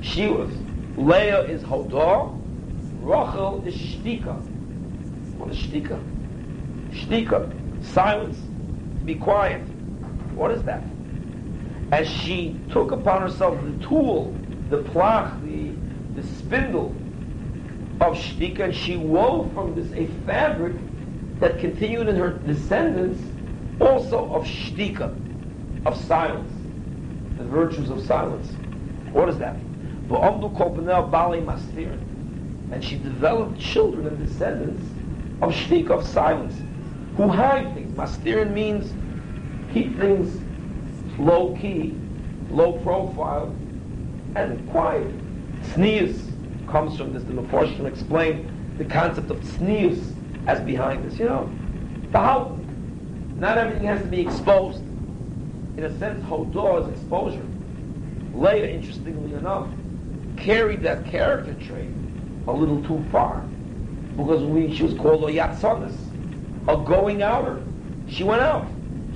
She 0.00 0.28
was. 0.28 0.50
Leah 0.96 1.42
is 1.42 1.62
Hodah. 1.62 2.32
Rachel 3.02 3.62
is 3.66 3.74
shtika. 3.74 4.34
What 5.36 5.50
is 5.50 5.58
shtika? 5.58 6.02
Shtika. 6.90 7.52
Silence 7.84 8.38
be 9.06 9.14
quiet. 9.14 9.62
What 10.34 10.50
is 10.50 10.62
that? 10.64 10.82
As 11.92 12.08
she 12.08 12.58
took 12.72 12.90
upon 12.90 13.22
herself 13.22 13.56
the 13.62 13.86
tool, 13.86 14.36
the 14.68 14.78
plach, 14.78 15.32
the, 15.44 15.70
the 16.16 16.26
spindle 16.26 16.94
of 18.00 18.14
shtika, 18.14 18.64
and 18.64 18.74
she 18.74 18.96
wove 18.96 19.54
from 19.54 19.74
this 19.76 19.92
a 19.92 20.06
fabric 20.26 20.74
that 21.38 21.60
continued 21.60 22.08
in 22.08 22.16
her 22.16 22.30
descendants 22.30 23.22
also 23.80 24.28
of 24.32 24.44
shtika, 24.44 25.14
of 25.86 25.96
silence, 25.96 26.52
the 27.38 27.44
virtues 27.44 27.90
of 27.90 28.04
silence. 28.04 28.48
What 29.12 29.28
is 29.28 29.38
that? 29.38 29.56
And 32.72 32.84
she 32.84 32.96
developed 32.96 33.60
children 33.60 34.06
and 34.08 34.26
descendants 34.26 34.82
of 35.40 35.52
shtika, 35.52 35.90
of 35.90 36.04
silence 36.04 36.54
who 37.16 37.28
hide 37.28 37.72
things. 37.74 37.85
Mastirin 37.96 38.52
means 38.52 38.92
keep 39.72 39.98
things 39.98 40.40
low 41.18 41.56
key, 41.56 41.94
low 42.50 42.72
profile, 42.80 43.54
and 44.34 44.70
quiet. 44.70 45.10
Tznius 45.62 46.18
comes 46.68 46.96
from 46.96 47.12
this. 47.12 47.22
The 47.24 47.32
Mephoshim 47.32 47.86
explained 47.86 48.78
the 48.78 48.84
concept 48.84 49.30
of 49.30 49.38
tznius 49.38 50.12
as 50.46 50.60
behind 50.60 51.08
this. 51.10 51.18
You 51.18 51.26
know, 51.26 51.50
the 52.12 52.18
how 52.18 52.58
not 53.36 53.58
everything 53.58 53.86
has 53.86 54.00
to 54.00 54.08
be 54.08 54.20
exposed. 54.20 54.82
In 55.76 55.84
a 55.84 55.98
sense, 55.98 56.24
Hodah 56.24 56.82
is 56.82 56.98
exposure. 56.98 57.44
Leah, 58.34 58.68
interestingly 58.68 59.34
enough, 59.34 59.68
carried 60.36 60.82
that 60.82 61.04
character 61.06 61.54
trait 61.64 61.90
a 62.46 62.52
little 62.52 62.82
too 62.84 63.04
far. 63.10 63.44
Because 64.16 64.40
she 64.74 64.82
was 64.82 64.94
called 64.94 65.28
a 65.28 65.32
Yatsonis, 65.32 65.94
a 66.68 66.76
going 66.76 67.22
outer. 67.22 67.62
She 68.08 68.24
went 68.24 68.42
out. 68.42 68.66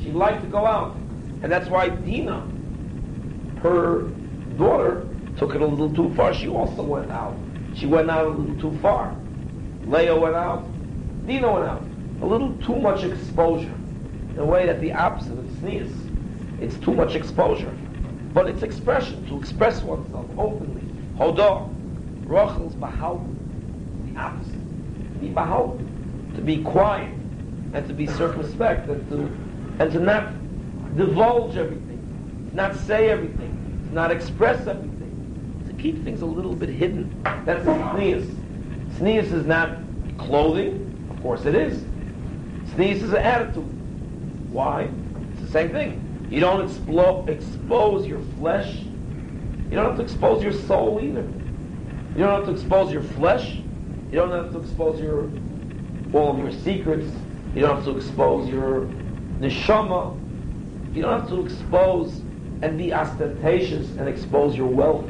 She 0.03 0.11
liked 0.13 0.43
to 0.43 0.49
go 0.49 0.67
out. 0.67 0.97
And 1.43 1.51
that's 1.51 1.69
why 1.69 1.89
Dina, 1.89 2.47
her 3.63 4.03
daughter, 4.59 5.07
took 5.39 5.55
it 5.55 5.61
a 5.61 5.67
little 5.67 5.95
too 5.95 6.15
far. 6.15 6.35
She 6.35 6.49
also 6.49 6.83
went 6.83 7.11
out. 7.11 7.37
She 7.75 7.87
went 7.87 8.11
out 8.11 8.27
a 8.27 8.29
little 8.29 8.61
too 8.61 8.77
far. 8.81 9.17
Leah 9.87 10.17
went 10.17 10.35
out. 10.35 10.67
Dina 11.27 11.53
went 11.53 11.67
out. 11.67 11.83
A 12.23 12.27
little 12.27 12.55
too 12.59 12.77
much 12.77 13.05
exposure. 13.05 13.75
In 14.33 14.39
a 14.39 14.45
way 14.45 14.67
that 14.67 14.81
the 14.81 14.93
opposite 14.93 15.39
of 15.39 15.45
tznius. 15.45 15.93
It's 16.61 16.77
too 16.77 16.93
much 16.93 17.15
exposure. 17.15 17.75
But 18.35 18.49
it's 18.49 18.63
expression, 18.63 19.27
to 19.29 19.39
express 19.39 19.83
oneself 19.83 20.27
openly. 20.37 20.83
Hodah. 21.17 21.69
Rachel's 22.27 22.75
bahal. 22.75 23.25
The 24.07 24.21
opposite. 24.21 25.21
Be 25.21 25.29
bahal. 25.31 25.79
To 26.37 26.43
be 26.43 26.63
quiet 26.63 27.20
and 27.73 27.87
to 27.87 27.95
be 27.95 28.07
circumspect 28.07 28.89
and 28.89 29.09
to 29.09 29.83
and 29.83 29.93
to 29.93 29.99
not 29.99 30.33
divulge 30.97 31.57
everything, 31.57 32.51
not 32.53 32.75
say 32.75 33.09
everything, 33.09 33.87
to 33.89 33.95
not 33.95 34.11
express 34.11 34.67
everything, 34.67 35.65
to 35.67 35.73
keep 35.83 36.03
things 36.05 36.23
a 36.23 36.27
little 36.27 36.55
bit 36.55 36.69
hidden. 36.69 37.23
That's 37.45 37.65
tznius. 37.65 38.29
Tznius 38.97 39.33
is 39.33 39.47
not 39.47 39.79
clothing, 40.19 41.09
of 41.11 41.23
course 41.23 41.47
it 41.47 41.55
is. 41.55 41.83
Tznius 42.75 43.03
is 43.03 43.11
an 43.11 43.19
attitude. 43.19 43.65
Why? 44.53 44.91
It's 45.33 45.43
the 45.43 45.49
same 45.49 45.71
thing. 45.71 46.29
You 46.31 46.41
don't 46.41 46.69
explo- 46.69 47.29
expose 47.29 48.07
your 48.07 48.21
flesh. 48.39 48.77
You 49.71 49.77
don't 49.77 49.87
have 49.87 49.97
to 49.97 50.03
expose 50.03 50.43
your 50.43 50.53
soul 50.53 51.01
either. 51.03 51.23
You 51.23 52.25
don't 52.25 52.45
have 52.45 52.47
to 52.47 52.53
expose 52.53 52.93
your 52.93 53.03
flesh. 53.03 53.55
You 54.11 54.17
don't 54.17 54.31
have 54.31 54.53
to 54.53 54.59
expose 54.59 55.01
your 55.01 55.31
all 56.13 56.33
of 56.33 56.39
your 56.39 56.53
secrets. 56.53 57.07
You 57.55 57.63
don't 57.63 57.77
have 57.77 57.85
to 57.85 57.97
expose 57.97 58.49
your 58.49 58.83
neshama. 59.41 60.17
You 60.95 61.03
don't 61.03 61.21
have 61.21 61.29
to 61.31 61.45
expose 61.45 62.23
and 62.63 62.77
be 62.79 62.93
ostentatious 62.93 63.91
and 63.97 64.09
expose 64.09 64.57
your 64.57 64.69
wealth. 64.69 65.07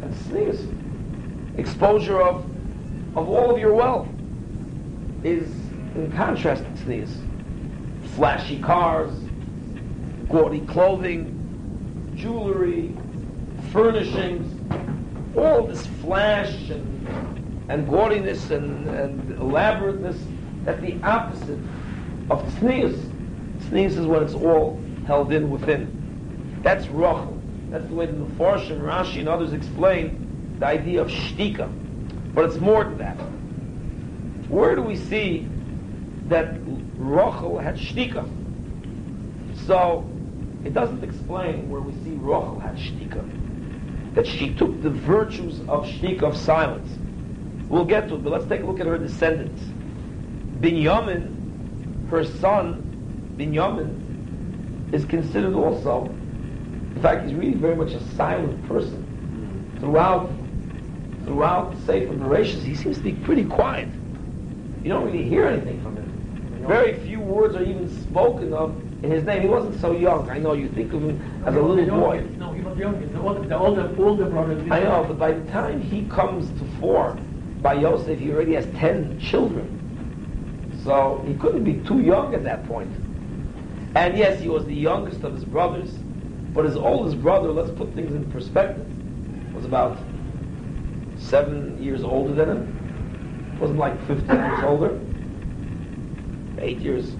That's 0.00 0.16
tznius. 0.22 1.58
Exposure 1.58 2.22
of 2.22 2.44
of 3.16 3.28
all 3.28 3.50
of 3.50 3.58
your 3.58 3.74
wealth 3.74 4.08
is 5.24 5.48
in 5.94 6.12
contrast 6.14 6.62
to 6.62 6.70
tznius. 6.70 7.10
Flashy 8.14 8.60
cars, 8.60 9.12
gaudy 10.28 10.60
clothing, 10.60 11.34
jewelry, 12.14 12.94
furnishings, 13.72 14.54
all 15.36 15.66
this 15.66 15.86
flash 16.00 16.70
and, 16.70 17.08
and 17.68 17.86
gaudiness 17.88 18.50
and, 18.50 18.88
and 18.88 19.38
elaborateness, 19.40 20.16
that's 20.68 20.82
the 20.82 21.02
opposite 21.02 21.58
of 22.28 22.42
tznius. 22.56 22.94
Tznius 23.60 23.96
is 23.96 24.04
when 24.04 24.22
it's 24.22 24.34
all 24.34 24.78
held 25.06 25.32
in 25.32 25.50
within. 25.50 26.60
That's 26.62 26.86
Rachel. 26.88 27.40
That's 27.70 27.86
the 27.86 27.94
way 27.94 28.04
the 28.04 28.12
and 28.12 28.28
Rashi, 28.28 29.20
and 29.20 29.30
others 29.30 29.54
explain 29.54 30.58
the 30.58 30.66
idea 30.66 31.00
of 31.00 31.08
shtika. 31.08 31.72
But 32.34 32.44
it's 32.44 32.58
more 32.58 32.84
than 32.84 32.98
that. 32.98 33.16
Where 34.50 34.76
do 34.76 34.82
we 34.82 34.96
see 34.96 35.48
that 36.26 36.58
Rachel 36.98 37.58
had 37.58 37.76
shtika? 37.76 38.28
So, 39.66 40.06
it 40.66 40.74
doesn't 40.74 41.02
explain 41.02 41.70
where 41.70 41.80
we 41.80 41.92
see 42.04 42.14
Rachel 42.16 42.60
had 42.60 42.76
shtika. 42.76 44.14
That 44.14 44.26
she 44.26 44.52
took 44.52 44.82
the 44.82 44.90
virtues 44.90 45.60
of 45.60 45.86
shtika, 45.86 46.24
of 46.24 46.36
silence. 46.36 46.90
We'll 47.70 47.86
get 47.86 48.08
to 48.08 48.16
it, 48.16 48.22
but 48.22 48.34
let's 48.34 48.44
take 48.44 48.60
a 48.60 48.66
look 48.66 48.80
at 48.80 48.86
her 48.86 48.98
descendants. 48.98 49.62
Binyamin, 50.60 52.08
her 52.10 52.24
son, 52.24 52.82
Binyamin, 53.36 54.92
is 54.92 55.04
considered 55.04 55.54
also, 55.54 56.06
in 56.96 57.02
fact, 57.02 57.26
he's 57.26 57.34
really 57.34 57.54
very 57.54 57.76
much 57.76 57.92
a 57.92 58.00
silent 58.16 58.66
person. 58.66 59.04
Throughout, 59.78 60.30
throughout 61.24 61.76
Sefer 61.86 62.12
Bereshit, 62.14 62.62
he 62.62 62.74
seems 62.74 62.96
to 62.96 63.02
be 63.02 63.12
pretty 63.12 63.44
quiet. 63.44 63.88
You 64.82 64.88
don't 64.88 65.04
really 65.04 65.22
hear 65.22 65.46
anything 65.46 65.80
from 65.82 65.96
him. 65.96 66.64
Very 66.66 66.98
few 67.00 67.20
words 67.20 67.54
are 67.54 67.62
even 67.62 67.88
spoken 68.02 68.52
of 68.52 68.76
in 69.04 69.12
his 69.12 69.22
name. 69.22 69.42
He 69.42 69.48
wasn't 69.48 69.80
so 69.80 69.92
young. 69.92 70.28
I 70.28 70.38
know 70.38 70.54
you 70.54 70.68
think 70.70 70.92
of 70.92 71.02
him 71.02 71.22
as 71.46 71.54
a 71.54 71.62
little 71.62 72.00
boy. 72.00 72.24
No, 72.36 72.52
he 72.52 72.62
was 72.62 72.76
young. 72.76 73.00
The 73.12 73.20
older, 73.20 73.46
the 73.46 73.56
older, 73.56 73.94
older 73.96 74.24
brother. 74.26 74.60
I 74.70 74.80
know, 74.80 75.04
but 75.06 75.18
by 75.18 75.32
the 75.32 75.50
time 75.52 75.80
he 75.80 76.04
comes 76.06 76.48
to 76.58 76.66
four, 76.80 77.16
by 77.62 77.74
Yosef, 77.74 78.18
he 78.18 78.32
already 78.32 78.54
has 78.54 78.66
ten 78.74 79.20
children. 79.20 79.77
So 80.88 81.22
he 81.26 81.34
couldn't 81.34 81.64
be 81.64 81.74
too 81.86 82.00
young 82.00 82.34
at 82.34 82.44
that 82.44 82.66
point. 82.66 82.90
And 83.94 84.16
yes, 84.16 84.40
he 84.40 84.48
was 84.48 84.64
the 84.64 84.74
youngest 84.74 85.22
of 85.22 85.34
his 85.34 85.44
brothers, 85.44 85.94
but 86.54 86.64
his 86.64 86.76
oldest 86.76 87.20
brother, 87.20 87.52
let's 87.52 87.70
put 87.72 87.94
things 87.94 88.14
in 88.14 88.24
perspective, 88.32 88.86
was 89.52 89.66
about 89.66 89.98
seven 91.18 91.82
years 91.82 92.02
older 92.02 92.32
than 92.32 92.48
him. 92.48 93.58
Wasn't 93.60 93.78
like 93.78 94.00
15 94.06 94.34
years 94.34 94.64
older. 94.64 94.98
Eight 96.62 96.78
years. 96.78 97.16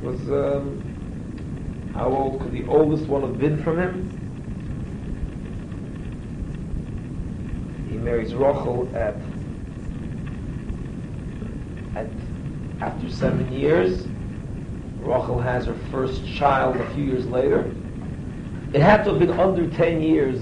Was, 0.00 0.18
um, 0.30 0.82
how 1.92 2.06
old 2.06 2.40
could 2.40 2.52
the 2.52 2.64
oldest 2.64 3.04
one 3.08 3.20
have 3.20 3.38
been 3.38 3.62
from 3.62 3.78
him? 3.78 4.08
He 7.90 7.98
marries 7.98 8.32
Rachel 8.32 8.90
at, 8.94 9.02
at 9.02 9.29
after 12.80 13.10
seven 13.10 13.52
years. 13.52 14.06
Rachel 15.00 15.38
has 15.40 15.66
her 15.66 15.74
first 15.90 16.26
child 16.26 16.76
a 16.76 16.90
few 16.90 17.04
years 17.04 17.26
later. 17.26 17.74
It 18.72 18.80
had 18.80 19.04
to 19.04 19.10
have 19.10 19.18
been 19.18 19.38
under 19.38 19.68
10 19.68 20.02
years. 20.02 20.40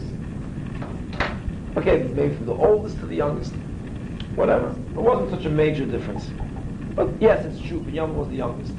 Okay, 1.77 2.03
maybe 2.15 2.35
from 2.35 2.47
the 2.47 2.55
oldest 2.55 2.99
to 3.01 3.07
the 3.07 3.17
youngest. 3.17 3.53
Whatever. 4.35 4.69
It 4.69 5.01
wasn't 5.01 5.31
such 5.31 5.47
a 5.47 5.51
major 5.51 5.85
difference. 5.85 6.29
But 6.95 7.09
yes, 7.21 7.45
it's 7.45 7.61
true, 7.67 7.81
Binyamin 7.81 8.15
was 8.15 8.29
the 8.29 8.37
youngest. 8.37 8.73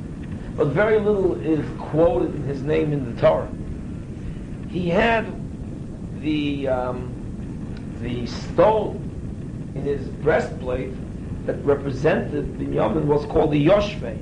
But 0.55 0.67
very 0.67 0.99
little 0.99 1.39
is 1.41 1.65
quoted 1.79 2.35
in 2.35 2.43
his 2.43 2.61
name 2.61 2.91
in 2.91 3.15
the 3.15 3.21
Torah. 3.21 3.49
He 4.69 4.89
had 4.89 5.25
the, 6.21 6.67
um, 6.67 7.97
the 8.01 8.25
stone 8.27 9.05
in 9.75 9.83
his 9.83 10.07
breastplate 10.07 10.93
that 11.49 11.65
represented 11.65 12.59
the 12.59 12.65
Binyamin 12.65 13.05
was 13.05 13.25
called 13.25 13.51
the 13.51 13.65
Yoshveh. 13.65 14.17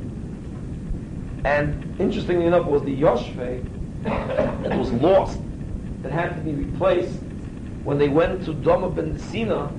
And 1.44 2.00
interestingly 2.00 2.46
enough, 2.46 2.66
it 2.66 2.72
was 2.72 2.84
the 2.84 3.02
Yoshveh 3.02 4.64
that 4.64 4.80
was 4.80 4.94
lost, 4.94 5.42
that 6.04 6.14
had 6.14 6.36
to 6.38 6.42
be 6.42 6.54
replaced 6.54 7.20
when 7.84 7.98
they 7.98 8.08
went 8.08 8.46
to 8.46 8.54
Doma 8.54 8.96
ben 8.96 9.20
Sina 9.20 9.70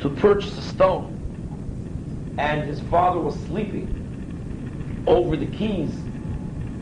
to 0.00 0.10
purchase 0.10 0.58
a 0.58 0.60
stone. 0.60 1.08
And 2.36 2.64
his 2.64 2.80
father 2.80 3.20
was 3.20 3.36
sleeping 3.46 3.88
over 5.06 5.34
the 5.34 5.46
keys 5.46 5.90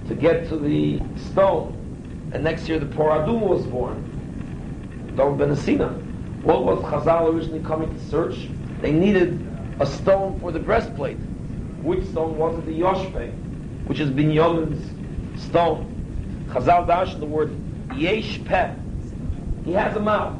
to 0.08 0.16
get 0.16 0.48
to 0.48 0.56
the 0.56 1.00
stone. 1.30 2.30
And 2.32 2.42
next 2.42 2.68
year 2.68 2.80
the 2.80 2.86
Poraduma 2.86 3.46
was 3.46 3.64
born. 3.66 4.02
Doma 5.14 5.38
ben 5.38 5.54
Sina. 5.54 5.90
What 6.42 6.64
was 6.64 6.82
Chazal 6.82 7.32
originally 7.32 7.62
coming 7.62 7.94
to 7.94 8.04
search? 8.08 8.48
They 8.80 8.90
needed 8.90 9.46
a 9.80 9.86
stone 9.86 10.38
for 10.40 10.52
the 10.52 10.58
breastplate. 10.58 11.16
Which 11.82 12.04
stone 12.08 12.36
was 12.36 12.58
it? 12.58 12.66
The 12.66 12.78
Yoshveh, 12.78 13.32
which 13.86 13.98
is 13.98 14.10
Binyamin's 14.10 15.40
stone. 15.42 15.86
Chazal 16.50 16.86
dash 16.86 17.14
the 17.14 17.24
word 17.24 17.56
yesh 17.96 18.44
peh. 18.44 18.74
He 19.64 19.72
has 19.72 19.96
a 19.96 20.00
mouth, 20.00 20.38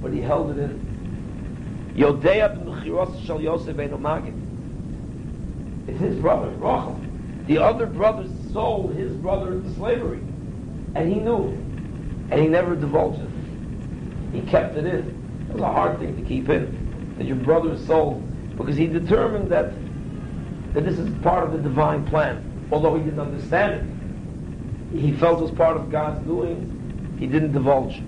but 0.00 0.12
he 0.12 0.20
held 0.20 0.56
it 0.56 0.58
in. 0.58 1.94
Yodea 1.96 2.56
b'mechiros 2.56 3.26
shel 3.26 3.40
Yosef 3.40 3.76
magid. 3.76 4.34
It's 5.88 5.98
his 5.98 6.14
brother, 6.16 6.50
Rachel. 6.50 7.00
The 7.46 7.58
other 7.58 7.86
brothers 7.86 8.30
sold 8.52 8.94
his 8.94 9.12
brother 9.14 9.54
into 9.54 9.74
slavery, 9.74 10.20
and 10.94 11.12
he 11.12 11.18
knew, 11.18 11.48
and 12.30 12.40
he 12.40 12.46
never 12.46 12.76
divulged 12.76 13.22
it. 13.22 13.30
He 14.32 14.42
kept 14.42 14.76
it 14.76 14.86
in. 14.86 15.46
It 15.48 15.54
was 15.54 15.62
a 15.62 15.72
hard 15.72 15.98
thing 15.98 16.14
to 16.16 16.22
keep 16.22 16.48
in 16.48 17.16
that 17.16 17.26
your 17.26 17.36
brother 17.36 17.76
sold 17.78 18.27
because 18.58 18.76
he 18.76 18.86
determined 18.86 19.50
that 19.50 19.72
that 20.74 20.84
this 20.84 20.98
is 20.98 21.08
part 21.22 21.44
of 21.44 21.52
the 21.52 21.58
divine 21.58 22.06
plan, 22.06 22.68
although 22.70 22.94
he 22.96 23.02
didn't 23.02 23.20
understand 23.20 23.74
it 23.74 23.98
he 24.92 25.12
felt 25.12 25.38
it 25.40 25.42
was 25.42 25.50
part 25.50 25.76
of 25.76 25.90
God's 25.90 26.24
doing, 26.24 27.16
he 27.18 27.26
didn't 27.26 27.52
divulge. 27.52 28.02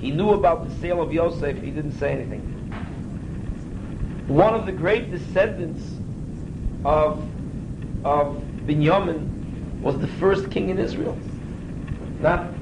He 0.00 0.10
knew 0.10 0.30
about 0.30 0.68
the 0.68 0.74
sale 0.80 1.02
of 1.02 1.12
Yosef, 1.12 1.60
he 1.60 1.70
didn't 1.70 1.92
say 1.98 2.12
anything. 2.12 2.40
One 4.28 4.54
of 4.54 4.66
the 4.66 4.72
great 4.72 5.10
descendants 5.10 5.82
of, 6.84 7.28
of 8.04 8.42
Binyamin 8.66 9.80
was 9.80 9.98
the 9.98 10.06
first 10.06 10.50
king 10.50 10.70
in 10.70 10.78
Israel. 10.78 11.18
Not 12.20 12.52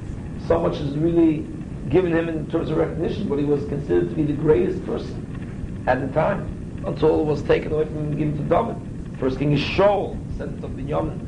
so 0.46 0.58
much 0.58 0.80
as 0.80 0.96
really 0.96 1.46
given 1.90 2.12
him 2.12 2.28
in 2.28 2.48
terms 2.50 2.70
of 2.70 2.76
recognition, 2.76 3.28
but 3.28 3.38
he 3.38 3.44
was 3.44 3.64
considered 3.68 4.08
to 4.08 4.14
be 4.14 4.22
the 4.22 4.32
greatest 4.32 4.84
person 4.86 5.84
at 5.86 6.00
the 6.00 6.08
time 6.14 6.48
until 6.86 7.20
it 7.20 7.24
was 7.24 7.42
taken 7.42 7.72
away 7.72 7.84
from 7.84 7.96
him 7.96 8.06
and 8.08 8.18
given 8.18 8.36
to 8.36 8.42
David. 8.44 8.76
First 9.18 9.38
king 9.38 9.52
is 9.52 9.60
Shaul, 9.60 10.16
descendant 10.30 10.64
of 10.64 10.70
Binyamin. 10.70 11.26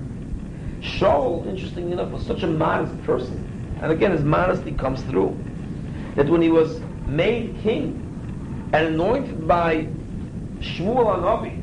Shaul, 0.81 1.47
interestingly 1.47 1.93
enough, 1.93 2.11
was 2.11 2.25
such 2.25 2.43
a 2.43 2.47
modest 2.47 3.01
person. 3.03 3.49
And 3.83 3.93
again, 3.93 4.13
his 4.13 4.23
modesty 4.23 4.73
comes 4.73 5.03
through. 5.03 5.37
That 6.15 6.29
when 6.29 6.41
he 6.41 6.49
was 6.49 6.81
made 7.07 7.59
king 7.63 7.99
and 8.73 8.87
anointed 8.87 9.47
by 9.47 9.89
Shmuel 10.61 11.17
HaNavi, 11.17 11.61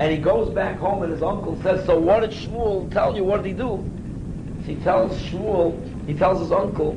and 0.00 0.10
he 0.10 0.18
goes 0.18 0.52
back 0.54 0.78
home 0.78 1.02
and 1.02 1.12
his 1.12 1.22
uncle 1.22 1.60
says, 1.62 1.84
so 1.86 1.98
what 1.98 2.20
did 2.20 2.30
Shmuel 2.30 2.90
tell 2.90 3.14
you? 3.14 3.24
What 3.24 3.42
did 3.42 3.50
he 3.50 3.52
do? 3.52 3.84
So 4.64 4.72
he 4.72 4.76
tells 4.76 5.16
Shmuel, 5.22 6.06
he 6.06 6.14
tells 6.14 6.40
his 6.40 6.50
uncle, 6.50 6.94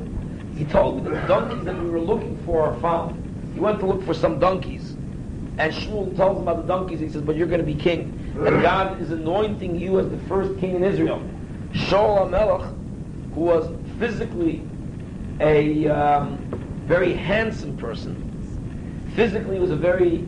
he 0.56 0.64
told 0.64 0.96
me 0.96 1.10
that 1.10 1.22
the 1.22 1.28
donkeys 1.28 1.64
that 1.64 1.78
we 1.78 1.88
were 1.88 2.00
looking 2.00 2.36
for 2.44 2.62
are 2.62 2.80
found. 2.80 3.54
He 3.54 3.60
went 3.60 3.78
to 3.80 3.86
look 3.86 4.04
for 4.04 4.14
some 4.14 4.38
donkeys. 4.38 4.96
And 5.58 5.72
Shmuel 5.72 6.14
tells 6.16 6.36
him 6.36 6.42
about 6.42 6.62
the 6.62 6.68
donkeys. 6.68 7.00
He 7.00 7.08
says, 7.08 7.22
but 7.22 7.36
you're 7.36 7.46
going 7.46 7.60
to 7.60 7.66
be 7.66 7.74
king. 7.74 8.18
And 8.36 8.62
God 8.62 9.00
is 9.00 9.10
anointing 9.10 9.78
you 9.78 9.98
as 9.98 10.08
the 10.08 10.18
first 10.28 10.58
king 10.60 10.76
in 10.76 10.84
Israel. 10.84 11.22
Shaul 11.72 12.28
HaMelech, 12.28 12.74
who 13.34 13.40
was 13.40 13.70
physically 13.98 14.62
a 15.40 15.88
um, 15.88 16.38
very 16.86 17.14
handsome 17.14 17.76
person, 17.76 18.22
physically 19.14 19.58
was 19.58 19.70
a 19.70 19.76
very 19.76 20.26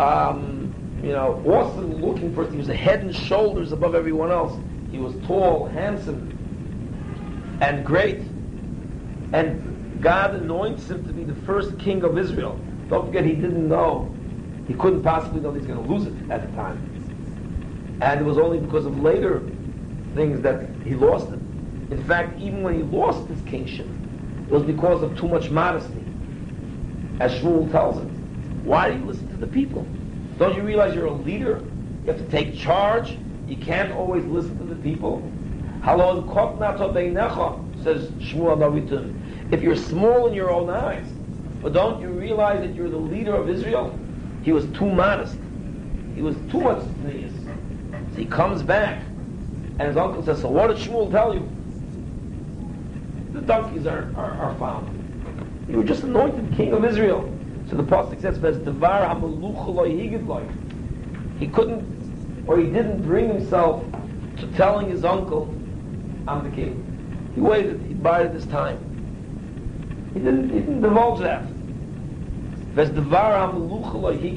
um, 0.00 0.74
you 1.02 1.12
know, 1.12 1.42
awesome 1.46 2.02
looking 2.02 2.34
person. 2.34 2.52
He 2.52 2.58
was 2.58 2.68
a 2.68 2.74
head 2.74 3.00
and 3.00 3.14
shoulders 3.14 3.72
above 3.72 3.94
everyone 3.94 4.30
else. 4.30 4.56
He 4.90 4.98
was 4.98 5.14
tall, 5.26 5.66
handsome, 5.66 6.28
and 7.60 7.84
great. 7.84 8.22
And 9.32 10.00
God 10.00 10.34
anoints 10.34 10.90
him 10.90 11.04
to 11.06 11.12
be 11.12 11.24
the 11.24 11.34
first 11.34 11.78
king 11.78 12.04
of 12.04 12.18
Israel. 12.18 12.66
Don't 12.88 13.06
forget, 13.06 13.24
he 13.24 13.34
didn't 13.34 13.68
know. 13.68 14.16
He 14.66 14.74
couldn't 14.74 15.02
possibly 15.02 15.40
know 15.40 15.52
he 15.52 15.58
was 15.58 15.66
going 15.66 15.78
to 15.84 15.92
lose 15.92 16.06
it 16.06 16.14
at 16.30 16.42
the 16.42 16.48
time. 16.56 16.80
And 18.00 18.20
it 18.20 18.24
was 18.24 18.38
only 18.38 18.58
because 18.58 18.86
of 18.86 18.98
later 18.98 19.52
things 20.14 20.40
that 20.42 20.76
he 20.84 20.94
lost 20.94 21.32
it. 21.32 21.40
In 21.90 22.02
fact, 22.04 22.40
even 22.40 22.62
when 22.62 22.74
he 22.74 22.82
lost 22.82 23.28
his 23.28 23.42
kingship, 23.42 23.88
it 24.48 24.52
was 24.52 24.62
because 24.64 25.02
of 25.02 25.16
too 25.18 25.28
much 25.28 25.50
modesty. 25.50 26.06
As 27.20 27.32
Shmuel 27.34 27.70
tells 27.70 27.98
us. 27.98 28.12
Why 28.62 28.90
do 28.90 28.98
you 28.98 29.04
listen 29.06 29.28
to 29.30 29.36
the 29.36 29.46
people? 29.46 29.98
Don't 30.38 30.56
you 30.56 30.62
realize 30.62 30.94
you're 30.94 31.06
a 31.06 31.12
leader? 31.12 31.72
You 32.04 32.12
have 32.12 32.18
to 32.18 32.28
take 32.28 32.56
charge. 32.56 33.18
You 33.46 33.56
can't 33.58 33.92
always 33.92 34.24
listen 34.24 34.58
to 34.58 34.64
the 34.64 34.76
people. 34.76 35.32
Halon 35.82 36.26
says 37.82 38.10
Shmuel 38.12 38.58
Navitim. 38.58 39.19
If 39.50 39.62
you're 39.62 39.76
small 39.76 40.28
in 40.28 40.34
your 40.34 40.50
own 40.50 40.70
eyes, 40.70 41.06
but 41.60 41.72
don't 41.72 42.00
you 42.00 42.08
realize 42.08 42.60
that 42.60 42.74
you're 42.74 42.88
the 42.88 42.96
leader 42.96 43.34
of 43.34 43.48
Israel? 43.48 43.98
He 44.42 44.52
was 44.52 44.66
too 44.66 44.90
modest. 44.90 45.36
He 46.14 46.22
was 46.22 46.36
too 46.50 46.60
much 46.60 46.82
pleased. 47.02 47.36
So 48.12 48.16
he 48.16 48.26
comes 48.26 48.62
back, 48.62 49.02
and 49.78 49.82
his 49.82 49.96
uncle 49.96 50.22
says, 50.22 50.40
so 50.40 50.48
what 50.48 50.68
did 50.68 50.76
Shmuel 50.76 51.10
tell 51.10 51.34
you? 51.34 51.48
The 53.32 53.40
donkeys 53.40 53.86
are, 53.86 54.12
are, 54.16 54.32
are 54.32 54.54
found. 54.56 54.96
You 55.68 55.78
were 55.78 55.84
just 55.84 56.02
anointed 56.02 56.56
king 56.56 56.72
of 56.72 56.84
Israel. 56.84 57.32
So 57.68 57.76
the 57.76 57.84
pasuk 57.84 58.20
says, 58.20 58.38
"Devar 58.38 59.06
He 61.38 61.46
couldn't, 61.46 62.48
or 62.48 62.58
he 62.58 62.64
didn't 62.64 63.02
bring 63.02 63.28
himself 63.28 63.84
to 64.38 64.46
telling 64.48 64.90
his 64.90 65.04
uncle, 65.04 65.54
"I'm 66.26 66.42
the 66.42 66.50
king." 66.50 66.84
He 67.36 67.40
waited. 67.40 67.80
He 67.86 67.94
bided 67.94 68.32
his 68.32 68.46
time. 68.46 68.89
He 70.12 70.20
didn't. 70.20 70.50
He 70.50 70.60
didn't 70.60 70.80
divulge 70.80 71.20
that. 71.20 71.44
That's 72.74 72.90
the 72.90 73.02
he 74.20 74.28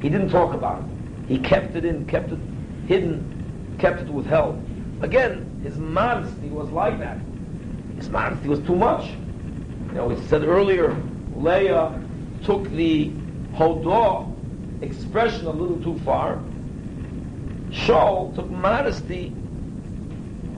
He 0.00 0.08
didn't 0.08 0.30
talk 0.30 0.54
about 0.54 0.80
it. 0.80 0.86
He 1.28 1.38
kept 1.38 1.76
it 1.76 1.84
in, 1.84 2.06
kept 2.06 2.32
it 2.32 2.38
hidden, 2.86 3.76
kept 3.78 4.00
it 4.00 4.08
withheld. 4.08 4.60
Again, 5.02 5.60
his 5.62 5.78
modesty 5.78 6.48
was 6.48 6.70
like 6.70 6.98
that. 6.98 7.18
His 7.96 8.08
modesty 8.08 8.48
was 8.48 8.60
too 8.60 8.76
much. 8.76 9.10
You 9.88 9.94
know, 9.94 10.06
we 10.08 10.16
said 10.26 10.42
earlier, 10.42 10.96
Leah 11.36 12.00
took 12.44 12.68
the 12.70 13.10
Hodah 13.54 14.28
expression 14.82 15.46
a 15.46 15.50
little 15.50 15.80
too 15.82 15.98
far. 16.04 16.38
Shaul 17.70 18.34
took 18.34 18.50
modesty 18.50 19.32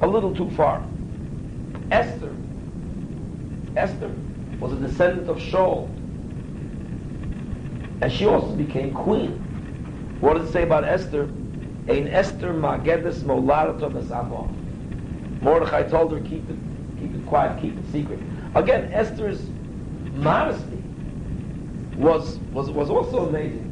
a 0.00 0.06
little 0.06 0.34
too 0.34 0.50
far. 0.50 0.82
Esther, 1.90 2.34
Esther 3.76 4.10
was 4.60 4.72
a 4.72 4.76
descendant 4.76 5.28
of 5.28 5.38
Shaul. 5.38 5.88
And 8.00 8.12
she 8.12 8.26
also 8.26 8.54
became 8.54 8.92
queen. 8.92 9.30
What 10.20 10.34
does 10.34 10.48
it 10.48 10.52
say 10.52 10.62
about 10.62 10.84
Esther? 10.84 11.24
Ein 11.88 12.08
Esther 12.08 12.52
magedes 12.52 13.22
molarato 13.22 13.90
besavo. 13.90 14.48
Mordechai 15.42 15.82
told 15.84 16.12
her, 16.12 16.20
keep 16.20 16.48
it, 16.48 16.56
keep 16.98 17.14
it 17.14 17.26
quiet, 17.26 17.60
keep 17.60 17.76
it 17.76 17.92
secret. 17.92 18.18
Again, 18.54 18.92
Esther's 18.92 19.42
modesty 20.14 20.82
was, 21.96 22.38
was, 22.52 22.70
was 22.70 22.88
also 22.88 23.28
amazing. 23.28 23.70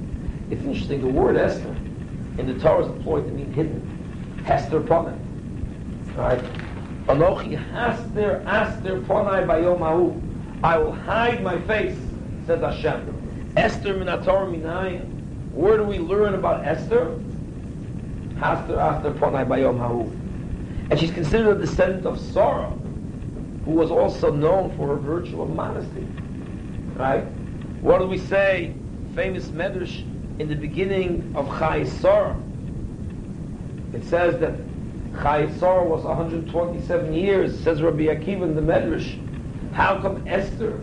It's 0.50 0.62
interesting, 0.62 1.00
the 1.00 1.06
word 1.06 1.36
Esther 1.36 1.74
in 2.38 2.46
the 2.46 2.58
Torah 2.58 2.84
is 2.84 2.88
employed 2.88 3.26
to 3.26 3.32
mean 3.32 3.52
hidden. 3.52 4.42
Hester 4.44 4.80
Ponai. 4.80 5.18
Right? 6.16 6.42
Anochi 7.06 7.58
Haster 7.72 8.44
Aster 8.46 9.00
Ponai 9.00 9.44
Bayomahu. 9.46 10.20
I 10.62 10.78
will 10.78 10.92
hide 10.92 11.42
my 11.42 11.60
face, 11.62 11.98
says 12.46 12.60
Hashem. 12.60 13.52
Esther 13.56 13.94
Minator 13.94 14.48
Minayin. 14.48 15.50
Where 15.52 15.76
do 15.76 15.82
we 15.82 15.98
learn 15.98 16.34
about 16.34 16.64
Esther? 16.64 17.18
Haster 18.34 18.78
Aster 18.78 19.10
Ponai 19.10 19.46
Bayom 19.46 19.78
Hahu. 19.78 20.10
And 20.90 21.00
she's 21.00 21.10
considered 21.10 21.56
a 21.56 21.60
descendant 21.60 22.06
of 22.06 22.20
Sarah, 22.20 22.70
who 23.64 23.72
was 23.72 23.90
also 23.90 24.32
known 24.32 24.76
for 24.76 24.88
her 24.88 24.96
virtue 24.96 25.42
of 25.42 25.50
modesty. 25.50 26.06
Right? 26.94 27.24
What 27.80 27.98
do 27.98 28.06
we 28.06 28.18
say? 28.18 28.74
Famous 29.14 29.48
medrash 29.48 30.02
in 30.38 30.48
the 30.48 30.54
beginning 30.54 31.32
of 31.34 31.48
Chayei 31.48 31.86
Sarah. 32.00 32.36
It 33.92 34.04
says 34.04 34.38
that 34.40 34.54
Chayei 35.14 35.58
Sarah 35.58 35.84
was 35.84 36.04
127 36.04 37.12
years, 37.12 37.58
says 37.60 37.82
Rabbi 37.82 38.04
Akiva 38.04 38.42
in 38.42 38.54
the 38.54 38.62
medrash. 38.62 39.18
How 39.72 40.00
come 40.00 40.26
Esther, 40.26 40.80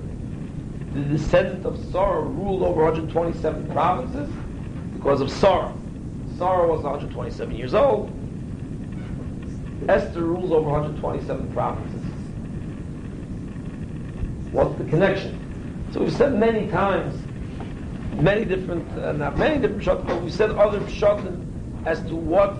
the 0.93 1.01
descendant 1.01 1.65
of 1.65 1.77
Sarah, 1.91 2.21
ruled 2.21 2.63
over 2.63 2.83
127 2.83 3.71
provinces? 3.71 4.29
Because 4.93 5.21
of 5.21 5.31
Sarah. 5.31 5.73
Sarah 6.37 6.67
was 6.67 6.83
127 6.83 7.55
years 7.55 7.73
old. 7.73 8.11
Esther 9.87 10.21
rules 10.21 10.51
over 10.51 10.69
127 10.69 11.51
provinces. 11.53 12.01
What's 14.51 14.77
the 14.77 14.85
connection? 14.85 15.37
So 15.91 16.01
we've 16.01 16.13
said 16.13 16.35
many 16.35 16.67
times, 16.67 17.19
many 18.21 18.45
different, 18.45 18.87
uh, 18.97 19.13
not 19.13 19.37
many 19.37 19.59
different 19.59 19.83
shots, 19.83 20.03
but 20.05 20.21
we've 20.21 20.33
said 20.33 20.51
other 20.51 20.87
shots 20.89 21.23
as 21.85 22.01
to 22.03 22.15
what 22.15 22.57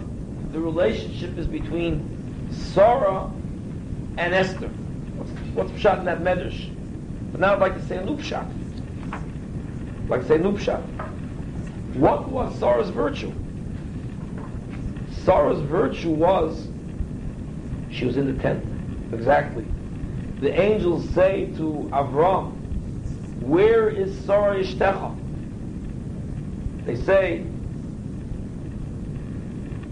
the 0.51 0.59
relationship 0.59 1.37
is 1.37 1.47
between 1.47 2.49
Sarah 2.51 3.31
and 4.17 4.33
Esther. 4.33 4.67
What's, 4.67 5.31
what's 5.53 5.71
in 5.99 6.05
that 6.05 6.21
medrash? 6.21 6.69
But 7.31 7.41
now 7.41 7.53
I'd 7.53 7.59
like 7.59 7.75
to 7.75 7.85
say 7.85 7.97
a 7.97 8.05
new 8.05 8.17
pshat. 8.17 8.47
I'd 9.13 10.09
like 10.09 10.21
to 10.21 10.27
say 10.27 10.35
a 10.35 10.39
new. 10.39 10.57
What 11.93 12.29
was 12.29 12.57
Sarah's 12.59 12.89
virtue? 12.89 13.33
Sarah's 15.23 15.61
virtue 15.61 16.11
was 16.11 16.67
she 17.91 18.05
was 18.05 18.17
in 18.17 18.35
the 18.35 18.41
tent. 18.41 18.65
Exactly. 19.13 19.65
The 20.39 20.59
angels 20.59 21.07
say 21.09 21.47
to 21.57 21.89
Avram, 21.91 22.53
where 23.41 23.89
is 23.89 24.17
Sarah 24.25 24.63
Ishtecha? 24.63 25.15
They 26.85 26.95
say, 26.95 27.45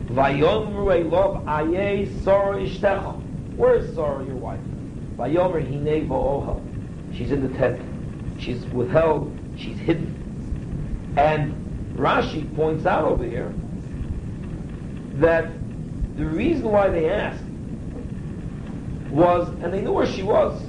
Vayomru 0.08 1.10
Elov 1.10 1.46
Aye 1.48 2.08
Sarah 2.24 2.58
Ishtecha. 2.58 3.22
Where 3.56 3.76
is 3.76 3.94
Sarah, 3.96 4.26
your 4.26 4.36
wife? 4.36 4.60
Vayomer 5.18 5.62
Hine 5.62 6.08
Va'oha. 6.08 6.62
She's 7.16 7.32
in 7.32 7.42
the 7.48 7.58
tent. 7.58 7.82
She's 8.40 8.64
withheld. 8.68 9.36
She's 9.58 9.78
hidden. 9.78 11.14
And 11.18 11.96
Rashi 11.96 12.56
points 12.56 12.86
out 12.86 13.04
over 13.06 13.24
here 13.24 13.54
that 15.16 15.50
the 16.16 16.26
reason 16.26 16.72
why 16.72 16.90
they 16.90 17.10
asked 17.10 17.44
was, 19.10 19.50
and 19.64 19.74
they 19.74 19.82
knew 19.82 19.94
where 19.94 20.06
she 20.06 20.24
was. 20.24 20.62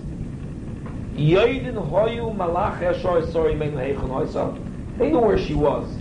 Yoidin 1.15 1.75
hoyu 1.91 2.35
malach 2.37 2.79
sorry 3.03 4.59
They 4.97 5.11
knew 5.11 5.19
where 5.19 5.39
she 5.39 5.55
was. 5.55 5.95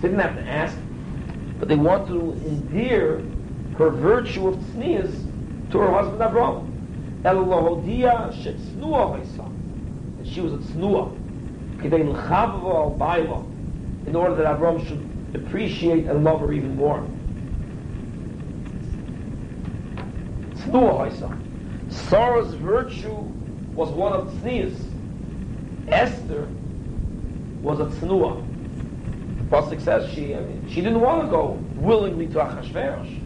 They 0.00 0.08
didn't 0.08 0.20
have 0.20 0.36
to 0.36 0.42
ask, 0.42 0.76
but 1.58 1.68
they 1.68 1.76
wanted 1.76 2.08
to 2.08 2.32
endear 2.46 3.22
her 3.78 3.90
virtue 3.90 4.48
of 4.48 4.56
tznias 4.56 5.12
to 5.70 5.78
her 5.78 5.90
husband 5.90 6.22
Abraham. 6.22 6.72
Elohodia 7.24 8.32
shetznuah 8.42 9.48
And 10.18 10.26
she 10.26 10.40
was 10.40 10.52
a 10.52 10.58
tznuah. 10.58 11.12
In 14.06 14.16
order 14.16 14.34
that 14.36 14.54
Abraham 14.54 14.86
should 14.86 15.34
appreciate 15.34 16.06
and 16.06 16.24
love 16.24 16.40
her 16.40 16.52
even 16.52 16.76
more. 16.76 17.06
Tznuah 20.54 21.38
Sarah's 21.88 22.54
virtue 22.54 23.16
was 23.74 23.90
one 23.90 24.12
of 24.12 24.28
tznius. 24.34 24.76
Esther 25.88 26.48
was 27.62 27.80
a 27.80 27.86
tznuah. 27.86 28.55
Pasuk 29.50 29.80
says 29.80 30.12
she, 30.12 30.34
I 30.34 30.40
mean, 30.40 30.68
she 30.68 30.80
didn't 30.80 31.00
want 31.00 31.24
to 31.24 31.30
go 31.30 31.58
willingly 31.76 32.26
to 32.28 32.38
Achashverosh. 32.38 33.22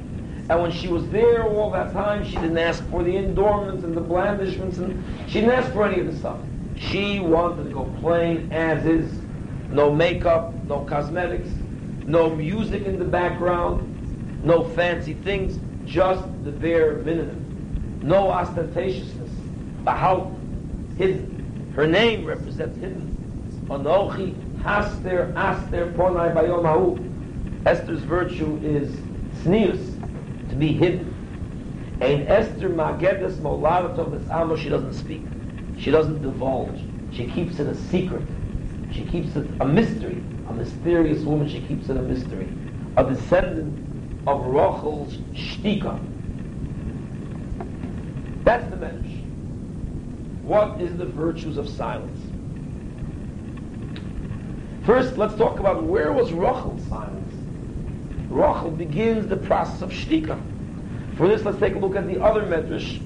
And 0.51 0.63
when 0.63 0.73
she 0.73 0.89
was 0.89 1.09
there 1.11 1.45
all 1.45 1.71
that 1.71 1.93
time, 1.93 2.25
she 2.25 2.37
didn't 2.37 2.59
ask 2.59 2.85
for 2.91 3.03
the 3.03 3.17
endowments 3.17 3.85
and 3.85 3.97
the 3.97 4.01
blandishments, 4.01 4.79
and 4.79 5.03
she 5.29 5.41
didn't 5.41 5.55
ask 5.55 5.73
for 5.73 5.87
any 5.87 6.01
of 6.01 6.07
the 6.07 6.17
stuff. 6.19 6.39
She 6.77 7.21
wanted 7.21 7.65
to 7.65 7.71
go 7.71 7.85
plain 8.01 8.53
as 8.53 8.85
is. 8.85 9.19
No 9.71 9.93
makeup, 9.93 10.53
no 10.67 10.81
cosmetics, 10.81 11.49
no 12.07 12.35
music 12.35 12.83
in 12.83 12.99
the 12.99 13.05
background, 13.05 13.87
no 14.45 14.65
fancy 14.65 15.15
things, 15.15 15.59
just 15.87 16.25
the 16.45 16.51
bare 16.51 16.95
minimum 17.05 17.51
no 18.03 18.29
ostentatiousness. 18.29 19.31
Bahal, 19.85 20.35
hidden. 20.97 21.73
Her 21.75 21.87
name 21.87 22.25
represents 22.25 22.77
hidden. 22.79 23.17
Anochi 23.69 24.35
Aster, 24.65 25.33
Ponai, 25.97 26.35
Bayom. 26.35 27.67
Esther's 27.67 28.01
virtue 28.01 28.59
is 28.63 28.91
tznius, 29.43 29.99
to 30.49 30.57
be 30.57 30.73
hidden. 30.73 31.15
Ein 32.01 32.27
Esther 32.27 32.71
Magedes 32.71 33.37
Moladatov 33.37 34.13
this 34.19 34.31
Amo, 34.31 34.57
she 34.57 34.69
doesn't 34.69 34.95
speak. 34.95 35.23
She 35.79 35.91
doesn't 35.91 36.23
divulge. 36.23 36.81
She 37.13 37.27
keeps 37.27 37.59
it 37.59 37.67
a 37.67 37.75
secret. 37.75 38.23
She 38.93 39.05
keeps 39.05 39.37
it 39.37 39.47
a 39.61 39.67
mystery. 39.67 40.23
A 40.49 40.53
mysterious 40.53 41.23
woman, 41.23 41.49
she 41.49 41.61
keeps 41.63 41.89
it 41.89 41.97
a 41.97 42.03
mystery. 42.03 42.49
A 42.97 43.05
descendant 43.05 43.79
of 44.27 44.45
Rachel's 44.47 45.17
Shtika. 45.33 45.99
That's 48.45 48.69
the 48.71 48.77
Medrash. 48.77 49.25
What 50.43 50.81
is 50.81 50.97
the 50.97 51.07
virtues 51.07 51.57
of 51.57 51.69
silence? 51.69 52.20
First, 54.85 55.19
let's 55.19 55.35
talk 55.35 55.59
about 55.59 55.85
where 55.85 56.13
was 56.13 56.33
Rachel's 56.33 56.83
silence. 56.89 57.35
Rachel 58.31 58.71
begins 58.71 59.29
the 59.29 59.37
process 59.37 59.83
of 59.83 59.91
Shtika. 59.91 60.41
For 61.17 61.29
this, 61.29 61.43
let's 61.45 61.59
take 61.59 61.75
a 61.75 61.79
look 61.79 61.97
at 61.97 62.07
the 62.07 62.23
other 62.23 62.43
Medrash. 62.43 63.03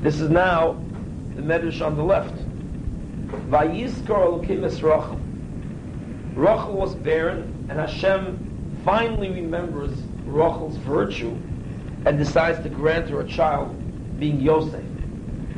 This 0.00 0.20
is 0.20 0.30
now 0.30 0.80
the 1.34 1.42
Medrash 1.42 1.84
on 1.84 1.96
the 1.96 2.04
left. 2.04 2.34
Vayiskar 3.50 4.06
Elokim 4.06 4.64
es 4.64 4.80
Rachel. 4.82 5.18
Rachel 6.34 6.74
was 6.74 6.94
barren, 6.94 7.66
and 7.68 7.78
Hashem 7.80 8.80
finally 8.84 9.30
remembers 9.30 9.90
Rachel's 10.24 10.76
virtue 10.76 11.36
and 12.04 12.16
decides 12.16 12.62
to 12.62 12.68
grant 12.68 13.10
her 13.10 13.22
a 13.22 13.26
child, 13.26 13.74
being 14.20 14.40
Yosef. 14.40 14.84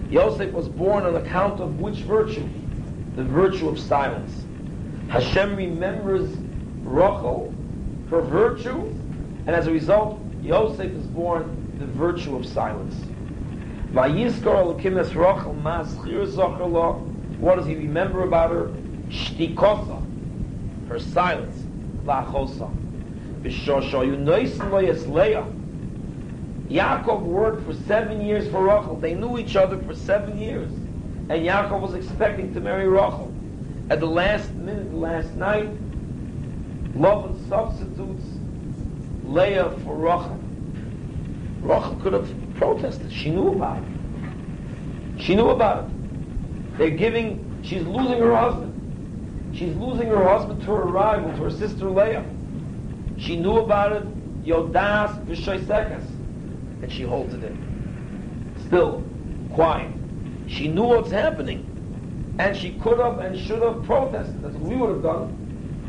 Yosef 0.09 0.53
was 0.53 0.69
born 0.69 1.05
on 1.05 1.17
account 1.17 1.61
of 1.61 1.81
which 1.81 1.99
virtue? 1.99 2.49
The 3.17 3.25
virtue 3.25 3.69
of 3.69 3.79
silence. 3.79 4.40
Hashem 5.11 5.57
remembers 5.57 6.31
Rachel, 6.85 7.53
her 8.11 8.21
virtue, 8.21 8.95
and 9.45 9.57
as 9.57 9.67
a 9.67 9.73
result, 9.73 10.21
Yosef 10.41 10.93
is 10.93 11.05
born 11.09 11.77
the 11.81 11.87
virtue 11.87 12.37
of 12.37 12.47
silence. 12.47 12.95
What 17.41 17.57
does 17.57 17.67
he 17.67 17.75
remember 17.75 18.23
about 18.23 18.53
her? 18.53 18.69
Shtikosa, 19.09 20.01
her 20.89 21.01
silence. 21.01 21.65
Yesleah. 24.81 25.45
Yaakov 26.69 27.23
worked 27.23 27.67
for 27.67 27.75
seven 27.75 28.21
years 28.25 28.49
for 28.49 28.63
Rachel. 28.63 28.95
They 28.95 29.15
knew 29.15 29.39
each 29.39 29.57
other 29.57 29.77
for 29.83 29.93
seven 29.93 30.39
years. 30.39 30.71
And 30.71 31.45
Yaakov 31.45 31.81
was 31.81 31.95
expecting 31.95 32.55
to 32.55 32.61
marry 32.61 32.87
Rachel. 32.87 33.30
At 33.91 34.01
the 34.01 34.07
last 34.07 34.55
minute, 34.55 34.95
last 34.95 35.35
night, 35.35 35.69
Lavan 36.95 37.49
substitutes 37.49 38.25
Leah 39.25 39.71
for 39.85 39.97
Rachel. 39.97 40.39
Rachel 41.61 41.97
could 41.97 42.13
have 42.15 42.55
protested. 42.55 43.13
She 43.13 43.31
knew 43.31 43.49
about 43.49 43.83
it. 43.83 45.21
She 45.21 45.35
knew 45.35 45.51
about 45.51 45.85
it. 45.85 46.79
They're 46.79 46.91
giving, 46.91 47.61
she's 47.63 47.83
losing 47.83 48.19
her 48.19 48.35
husband. 48.35 49.55
She's 49.55 49.77
losing 49.77 50.09
her 50.09 50.25
husband 50.25 50.63
to 50.63 50.67
her 50.71 50.87
rival, 50.87 51.31
to 51.33 51.43
her 51.45 51.51
sister 51.51 51.91
Leah. 51.91 52.25
She 53.19 53.37
knew 53.37 53.59
about 53.59 53.93
it, 53.93 54.45
Yodas 54.45 55.27
V'Shoisekas 55.27 56.05
and 56.83 56.93
she 56.93 57.03
holds 57.03 57.35
it 57.35 57.45
in. 57.45 58.57
Still, 58.67 59.05
quiet. 59.53 59.93
She 60.47 60.69
knew 60.69 60.85
what's 60.85 61.11
happening, 61.11 61.70
and 62.41 62.57
she 62.57 62.71
could 62.81 62.99
have 62.99 63.19
and 63.19 63.39
should 63.39 63.61
have 63.61 63.85
protested. 63.85 64.43
That's 64.43 64.55
what 64.55 64.63
we 64.63 64.77
would 64.77 64.89
have 64.89 65.03
done. 65.03 65.29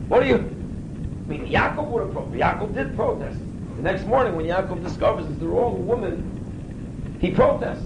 What 0.10 0.22
do 0.22 0.28
you? 0.28 0.36
I 0.36 1.30
mean, 1.30 1.48
Yaakov 1.48 1.88
would 1.88 2.04
have 2.04 2.12
protested. 2.12 2.42
Yaakov 2.42 2.74
did 2.74 2.96
protest. 2.96 3.40
The 3.78 3.84
next 3.84 4.06
morning, 4.06 4.36
when 4.36 4.46
Yaakov 4.46 4.84
discovers 4.84 5.26
it's 5.28 5.40
the 5.40 5.48
wrong 5.48 5.88
woman, 5.88 7.18
he 7.22 7.32
protests. 7.32 7.86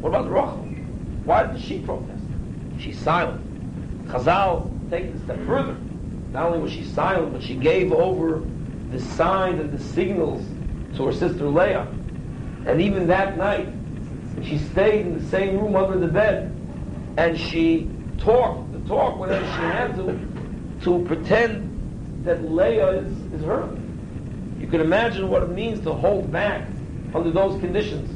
What 0.00 0.08
about 0.08 0.28
Rachel? 0.28 0.66
Why 1.24 1.46
did 1.46 1.60
she 1.60 1.78
protest? 1.78 2.24
She's 2.80 2.98
silent. 2.98 3.40
Chazal 4.08 4.68
take 4.90 5.04
it 5.04 5.14
a 5.14 5.18
step 5.20 5.38
further. 5.46 5.76
Not 6.32 6.46
only 6.46 6.58
was 6.58 6.72
she 6.72 6.84
silent, 6.84 7.32
but 7.32 7.42
she 7.42 7.54
gave 7.54 7.92
over 7.92 8.42
the 8.90 9.00
signs 9.00 9.60
and 9.60 9.70
the 9.70 9.82
signals 9.82 10.44
to 10.96 11.06
her 11.06 11.12
sister 11.12 11.48
Leah. 11.48 11.86
And 12.66 12.80
even 12.80 13.06
that 13.06 13.36
night, 13.36 13.68
she 14.42 14.58
stayed 14.58 15.06
in 15.06 15.22
the 15.22 15.30
same 15.30 15.56
room 15.56 15.76
under 15.76 15.98
the 15.98 16.08
bed, 16.08 16.52
and 17.16 17.38
she 17.38 17.90
talked 18.18 18.72
the 18.72 18.80
talk 18.80 19.18
whenever 19.18 19.44
she 19.44 19.62
had 19.62 19.96
to, 19.96 20.18
to 20.82 21.04
pretend 21.06 22.24
that 22.24 22.50
Leah 22.50 23.02
is, 23.02 23.12
is 23.32 23.42
her. 23.44 23.76
You 24.60 24.66
can 24.66 24.80
imagine 24.80 25.28
what 25.28 25.42
it 25.42 25.50
means 25.50 25.80
to 25.80 25.92
hold 25.92 26.30
back 26.30 26.68
under 27.14 27.30
those 27.30 27.58
conditions. 27.60 28.08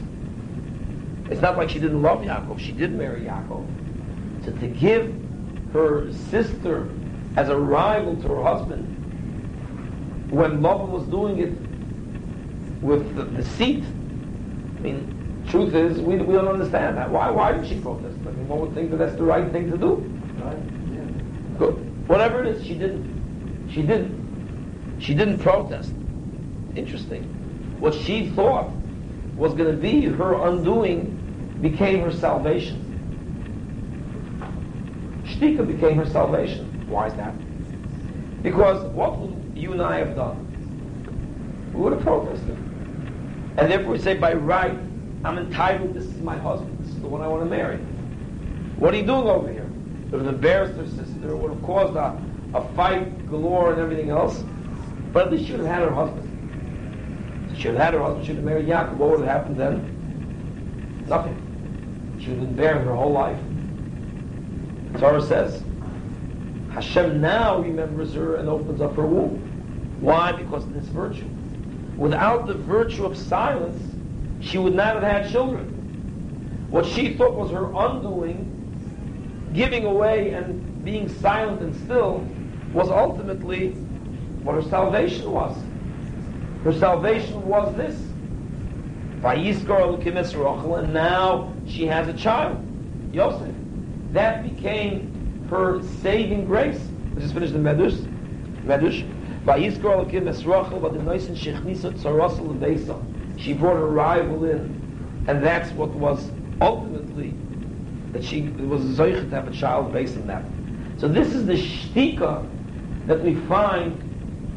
It's 1.30 1.40
not 1.40 1.56
like 1.56 1.70
she 1.70 1.78
didn't 1.78 2.02
love 2.02 2.20
Yaakov. 2.20 2.58
She 2.60 2.72
did 2.72 2.92
marry 2.92 3.22
Yaakov. 3.22 3.66
So 4.44 4.52
to 4.52 4.66
give 4.66 5.14
her 5.72 6.12
sister 6.12 6.90
as 7.36 7.48
a 7.48 7.56
rival 7.56 8.16
to 8.16 8.28
her 8.28 8.42
husband, 8.42 8.84
when 10.30 10.62
Laban 10.62 10.90
was 10.90 11.06
doing 11.06 11.38
it 11.38 11.56
with 12.82 13.14
the 13.16 13.24
I 14.78 14.82
mean, 14.82 15.23
truth 15.48 15.74
is, 15.74 16.00
we, 16.00 16.16
we 16.16 16.34
don't 16.34 16.48
understand 16.48 16.96
that. 16.96 17.10
Why, 17.10 17.30
why 17.30 17.52
did 17.52 17.66
she 17.66 17.80
protest? 17.80 18.16
I 18.26 18.30
mean, 18.30 18.48
one 18.48 18.60
would 18.60 18.74
think 18.74 18.90
that 18.90 18.96
that's 18.96 19.16
the 19.16 19.24
right 19.24 19.50
thing 19.52 19.70
to 19.70 19.76
do. 19.76 19.94
Right? 20.38 20.56
Yeah. 20.92 21.58
Good. 21.58 22.08
Whatever 22.08 22.44
it 22.44 22.56
is, 22.56 22.64
she 22.64 22.74
didn't. 22.74 23.70
She 23.72 23.82
didn't. 23.82 24.98
She 25.00 25.14
didn't 25.14 25.38
protest. 25.38 25.92
Interesting. 26.76 27.24
What 27.80 27.94
she 27.94 28.30
thought 28.30 28.70
was 29.36 29.54
going 29.54 29.70
to 29.70 29.76
be 29.80 30.02
her 30.02 30.34
undoing 30.48 31.58
became 31.60 32.00
her 32.00 32.12
salvation. 32.12 32.80
Shtika 35.24 35.66
became 35.66 35.96
her 35.96 36.06
salvation. 36.06 36.88
Why 36.88 37.08
is 37.08 37.14
that? 37.14 37.34
Because 38.42 38.84
what 38.92 39.18
would 39.18 39.56
you 39.56 39.72
and 39.72 39.82
I 39.82 39.98
have 39.98 40.14
done? 40.14 40.40
We 41.72 41.80
would 41.80 41.94
have 41.94 42.02
protested. 42.02 42.56
And 43.56 43.70
therefore 43.70 43.92
we 43.92 43.98
say, 43.98 44.14
by 44.14 44.34
right, 44.34 44.78
I'm 45.24 45.38
entitled, 45.38 45.94
this 45.94 46.04
is 46.04 46.20
my 46.20 46.36
husband, 46.36 46.78
this 46.80 46.88
is 46.88 47.00
the 47.00 47.08
one 47.08 47.22
I 47.22 47.28
want 47.28 47.42
to 47.44 47.48
marry. 47.48 47.78
What 48.76 48.92
are 48.92 48.98
you 48.98 49.06
doing 49.06 49.26
over 49.26 49.50
here? 49.50 49.62
It 49.62 50.12
would 50.12 50.26
have 50.26 50.34
embarrassed 50.34 50.76
her 50.76 50.86
sister, 50.86 51.30
it 51.30 51.36
would 51.36 51.50
have 51.50 51.62
caused 51.62 51.96
a, 51.96 52.20
a 52.52 52.74
fight 52.74 53.26
galore 53.30 53.72
and 53.72 53.80
everything 53.80 54.10
else. 54.10 54.44
But 55.14 55.26
at 55.26 55.32
least 55.32 55.46
she 55.46 55.52
would 55.52 55.62
have 55.62 55.74
had 55.74 55.82
her 55.88 55.94
husband. 55.94 56.28
She 57.56 57.68
would 57.68 57.78
have 57.78 57.84
had 57.86 57.94
her 57.94 58.00
husband, 58.00 58.26
she 58.26 58.32
would 58.32 58.36
have 58.36 58.44
married 58.44 58.66
Yaakov. 58.66 58.96
What 58.96 59.10
would 59.10 59.20
have 59.20 59.28
happened 59.28 59.56
then? 59.56 61.04
Nothing. 61.08 62.16
She 62.20 62.28
would 62.28 62.40
have 62.40 62.48
been 62.48 62.56
barren 62.56 62.84
her 62.86 62.94
whole 62.94 63.12
life. 63.12 63.38
Torah 64.98 65.22
says, 65.22 65.62
Hashem 66.72 67.22
now 67.22 67.60
remembers 67.60 68.12
her 68.12 68.36
and 68.36 68.48
opens 68.48 68.82
up 68.82 68.94
her 68.96 69.06
womb. 69.06 69.38
Why? 70.00 70.32
Because 70.32 70.64
of 70.64 70.74
this 70.74 70.84
virtue. 70.86 71.28
Without 71.96 72.46
the 72.46 72.54
virtue 72.54 73.06
of 73.06 73.16
silence, 73.16 73.93
she 74.44 74.58
would 74.58 74.74
not 74.74 74.94
have 74.94 75.02
had 75.02 75.30
children. 75.30 75.66
What 76.70 76.86
she 76.86 77.14
thought 77.14 77.34
was 77.36 77.50
her 77.50 77.72
undoing, 77.74 78.50
giving 79.54 79.84
away 79.84 80.30
and 80.30 80.84
being 80.84 81.08
silent 81.08 81.60
and 81.62 81.74
still, 81.84 82.26
was 82.72 82.90
ultimately 82.90 83.70
what 84.42 84.56
her 84.56 84.62
salvation 84.62 85.30
was. 85.30 85.56
Her 86.64 86.72
salvation 86.72 87.46
was 87.46 87.74
this. 87.76 87.96
And 89.22 90.92
now 90.92 91.54
she 91.66 91.86
has 91.86 92.08
a 92.08 92.12
child, 92.12 92.62
Yosef. 93.14 93.54
That 94.12 94.42
became 94.42 95.46
her 95.48 95.82
saving 96.02 96.46
grace. 96.46 96.80
Let's 97.14 97.22
just 97.22 97.34
finish 97.34 97.50
the 97.50 97.58
Medrash. 97.58 97.96
Medrash. 98.64 99.04
She 103.36 103.52
brought 103.52 103.76
her 103.76 103.86
rival 103.86 104.44
in, 104.44 105.24
and 105.26 105.42
that's 105.42 105.70
what 105.72 105.90
was 105.90 106.30
ultimately 106.60 107.34
that 108.12 108.24
she 108.24 108.42
was 108.42 108.80
zoichet 108.82 109.28
to 109.28 109.34
have 109.34 109.48
a 109.48 109.52
child 109.52 109.92
based 109.92 110.16
on 110.16 110.26
that. 110.28 110.44
So 110.98 111.08
this 111.08 111.34
is 111.34 111.46
the 111.46 111.54
shtika 111.54 112.46
that 113.06 113.22
we 113.22 113.34
find 113.34 114.00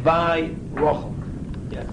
by 0.03 0.51
Rachel. 0.71 1.15
Yes. 1.71 1.87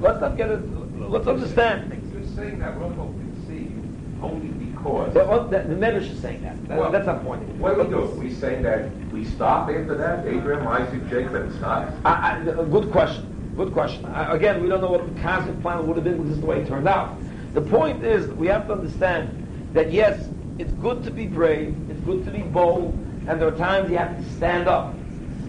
Let's 0.00 0.20
not 0.20 0.36
get 0.36 0.50
it. 0.50 0.60
Let's 0.98 1.26
understand. 1.26 1.92
You're 2.12 2.24
saying 2.34 2.58
that 2.60 2.80
Rachel 2.80 3.14
conceived 3.18 4.22
only 4.22 4.48
because. 4.48 5.12
The, 5.12 5.24
the, 5.24 5.68
the 5.68 5.74
Medrash 5.74 6.10
is 6.10 6.18
saying 6.20 6.42
that. 6.42 6.68
that 6.68 6.78
Well, 6.78 6.90
that's 6.90 7.06
not 7.06 7.22
pointing. 7.22 7.58
What 7.58 7.76
do 7.76 7.84
we 7.84 7.90
do? 7.90 8.06
We 8.18 8.32
saying 8.32 8.62
that 8.62 8.90
we 9.12 9.24
stop 9.26 9.68
after 9.68 9.94
that? 9.96 10.26
Abraham, 10.26 10.66
Isaac, 10.66 11.08
Jacob, 11.10 11.34
and 11.34 11.50
it's 11.52 11.60
not? 11.60 11.92
I, 12.04 12.12
I, 12.12 12.38
a 12.38 12.64
good 12.64 12.90
question. 12.90 13.29
Good 13.56 13.72
question. 13.72 14.04
I, 14.06 14.34
again, 14.34 14.62
we 14.62 14.68
don't 14.68 14.80
know 14.80 14.90
what 14.90 15.14
the 15.14 15.20
cosmic 15.20 15.60
plan 15.60 15.86
would 15.86 15.96
have 15.96 16.04
been, 16.04 16.22
this 16.24 16.34
is 16.34 16.40
the 16.40 16.46
way 16.46 16.60
it 16.60 16.68
turned 16.68 16.88
out. 16.88 17.16
The 17.52 17.60
point 17.60 18.04
is, 18.04 18.28
we 18.28 18.46
have 18.46 18.66
to 18.68 18.74
understand 18.74 19.46
that 19.72 19.92
yes, 19.92 20.28
it's 20.58 20.72
good 20.74 21.02
to 21.04 21.10
be 21.10 21.26
brave, 21.26 21.74
it's 21.90 22.00
good 22.00 22.24
to 22.24 22.30
be 22.30 22.42
bold, 22.42 22.94
and 23.26 23.40
there 23.40 23.48
are 23.48 23.56
times 23.56 23.90
you 23.90 23.98
have 23.98 24.16
to 24.16 24.32
stand 24.32 24.68
up. 24.68 24.94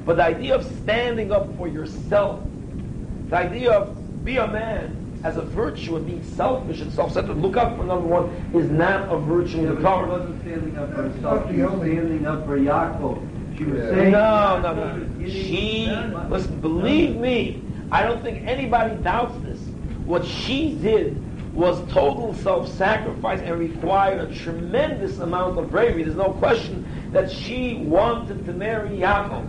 But 0.05 0.17
the 0.17 0.23
idea 0.23 0.55
of 0.55 0.65
standing 0.81 1.31
up 1.31 1.55
for 1.57 1.67
yourself, 1.67 2.41
the 3.29 3.37
idea 3.37 3.71
of 3.71 4.25
be 4.25 4.37
a 4.37 4.47
man 4.47 4.97
as 5.23 5.37
a 5.37 5.41
virtue 5.41 5.95
of 5.95 6.07
being 6.07 6.23
selfish 6.23 6.81
and 6.81 6.91
self-centered, 6.91 7.37
look 7.37 7.55
out 7.55 7.77
for 7.77 7.83
number 7.83 8.07
one, 8.07 8.29
is 8.55 8.69
not 8.71 9.11
a 9.11 9.17
virtue 9.17 9.59
in 9.59 9.75
the 9.75 9.81
Torah. 9.81 10.05
She 10.05 10.11
wasn't 10.11 10.41
standing 10.41 10.77
up 10.77 10.89
for 10.89 11.03
herself, 11.03 11.51
she 11.51 11.61
was 11.61 11.81
standing 11.81 12.25
up 12.25 12.45
for 12.45 12.57
Yaakov. 12.57 13.57
She 13.57 13.63
was 13.65 13.81
saying. 13.89 14.11
No, 14.11 14.59
no, 14.61 14.73
no. 14.73 15.27
She, 15.27 15.87
listen, 16.29 16.59
believe 16.61 17.15
me, 17.17 17.61
I 17.91 18.03
don't 18.03 18.23
think 18.23 18.47
anybody 18.47 18.95
doubts 19.03 19.37
this. 19.43 19.59
What 20.05 20.25
she 20.25 20.75
did 20.75 21.21
was 21.53 21.77
total 21.91 22.33
self-sacrifice 22.35 23.41
and 23.41 23.59
required 23.59 24.19
a 24.21 24.33
tremendous 24.33 25.19
amount 25.19 25.59
of 25.59 25.69
bravery. 25.69 26.03
There's 26.03 26.15
no 26.15 26.31
question 26.31 26.87
that 27.11 27.29
she 27.29 27.75
wanted 27.75 28.45
to 28.45 28.53
marry 28.53 28.89
Yaakov. 28.91 29.45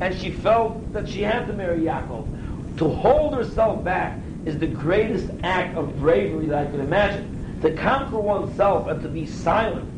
And 0.00 0.16
she 0.18 0.30
felt 0.30 0.92
that 0.92 1.08
she 1.08 1.22
had 1.22 1.46
to 1.48 1.52
marry 1.52 1.80
Yaakov. 1.80 2.78
To 2.78 2.88
hold 2.88 3.34
herself 3.34 3.82
back 3.82 4.18
is 4.46 4.58
the 4.58 4.68
greatest 4.68 5.28
act 5.42 5.76
of 5.76 5.98
bravery 5.98 6.46
that 6.46 6.66
I 6.66 6.70
could 6.70 6.80
imagine. 6.80 7.58
To 7.62 7.74
conquer 7.74 8.20
oneself 8.20 8.86
and 8.86 9.02
to 9.02 9.08
be 9.08 9.26
silent 9.26 9.88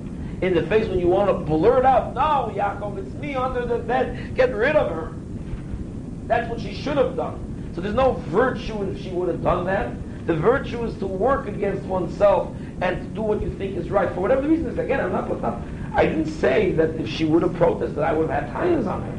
in 0.43 0.55
the 0.55 0.63
face 0.67 0.89
when 0.89 0.99
you 0.99 1.09
want 1.09 1.29
to 1.29 1.35
blurt 1.35 1.85
out, 1.85 2.15
no, 2.15 2.53
Yaakov, 2.57 2.99
it's 2.99 3.15
me 3.17 3.35
under 3.35 3.67
the 3.67 3.79
bed, 3.79 4.35
get 4.35 4.53
rid 4.55 4.75
of 4.75 4.91
her. 4.91 5.13
That's 6.27 6.49
what 6.51 6.59
she 6.59 6.75
should 6.75 6.97
have 6.97 7.15
done. 7.15 7.52
So 7.75 7.81
there's 7.81 7.95
no 7.95 8.13
virtue 8.29 8.83
if 8.91 9.03
she 9.03 9.11
would 9.11 9.29
have 9.29 9.43
done 9.43 9.65
that. 9.67 9.95
The 10.27 10.35
virtue 10.35 10.85
is 10.85 10.97
to 10.99 11.07
work 11.07 11.49
against 11.49 11.83
oneself 11.85 12.55
and 12.81 12.99
to 12.99 13.15
do 13.15 13.23
what 13.23 13.43
you 13.43 13.53
think 13.55 13.77
is 13.77 13.91
right. 13.91 14.13
For 14.15 14.21
whatever 14.21 14.43
the 14.43 14.49
reason 14.49 14.67
is, 14.67 14.79
again, 14.79 15.01
I'm 15.01 15.13
not, 15.13 15.41
not 15.41 15.63
I 15.95 16.07
didn't 16.07 16.27
say 16.27 16.73
that 16.73 16.91
if 16.97 17.09
she 17.09 17.25
would 17.25 17.43
have 17.43 17.55
protested, 17.55 17.99
I 17.99 18.13
would 18.13 18.31
have 18.31 18.45
had 18.45 18.53
tires 18.53 18.87
on 18.87 19.03
her. 19.03 19.19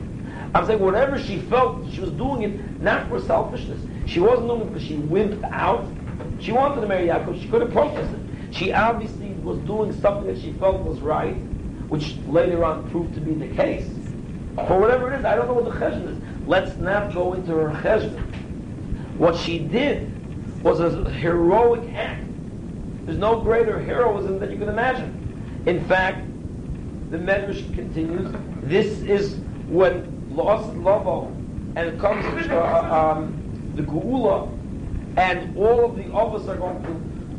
I'm 0.56 0.66
saying 0.66 0.80
whatever 0.80 1.20
she 1.20 1.40
felt, 1.40 1.92
she 1.92 2.00
was 2.00 2.12
doing 2.12 2.44
it 2.44 2.82
not 2.82 3.10
for 3.10 3.20
selfishness. 3.20 3.82
She 4.06 4.20
wasn't 4.20 4.48
doing 4.48 4.62
it 4.62 4.66
because 4.68 4.84
she 4.84 4.98
wimped 4.98 5.44
out. 5.52 5.86
She 6.40 6.52
wanted 6.52 6.82
to 6.82 6.88
marry 6.88 7.08
Yaakov. 7.08 7.42
She 7.42 7.48
could 7.48 7.62
have 7.62 7.72
protested. 7.72 8.20
She 8.52 8.72
obviously 8.72 9.32
was 9.44 9.58
doing 9.60 9.92
something 10.00 10.28
that 10.34 10.40
she 10.40 10.54
felt 10.54 10.84
was 10.84 11.00
right, 11.02 11.36
which 11.90 12.18
later 12.28 12.64
on 12.64 12.90
proved 12.92 13.16
to 13.16 13.20
be 13.20 13.34
the 13.34 13.54
case. 13.56 13.90
For 14.68 14.80
whatever 14.80 15.12
it 15.12 15.20
is, 15.20 15.26
I 15.26 15.36
don't 15.36 15.48
know 15.48 15.54
what 15.54 15.66
the 15.66 15.72
cheshbon 15.72 16.18
is. 16.18 16.48
Let's 16.48 16.78
not 16.78 17.14
go 17.14 17.34
into 17.34 17.54
her 17.54 17.72
cheshbon. 17.82 18.23
What 19.18 19.36
she 19.36 19.60
did 19.60 20.12
was 20.64 20.80
a 20.80 21.10
heroic 21.10 21.94
act. 21.94 22.26
There's 23.06 23.18
no 23.18 23.42
greater 23.42 23.80
heroism 23.80 24.40
than 24.40 24.52
you 24.52 24.58
can 24.58 24.70
imagine. 24.70 25.64
In 25.66 25.86
fact, 25.86 26.26
the 27.12 27.18
Medrash 27.18 27.74
continues. 27.76 28.34
This 28.64 29.00
is 29.02 29.36
when 29.68 30.36
lost 30.36 30.70
Lovo, 30.74 31.28
and 31.76 31.80
it 31.90 32.00
comes 32.00 32.26
to 32.46 32.60
uh, 32.60 33.16
um, 33.16 33.72
the 33.76 33.84
Geula, 33.84 34.50
and 35.18 35.56
all 35.58 35.86
of 35.86 35.96
the 35.96 36.12
others 36.14 36.48
are 36.48 36.58
going 36.58 36.82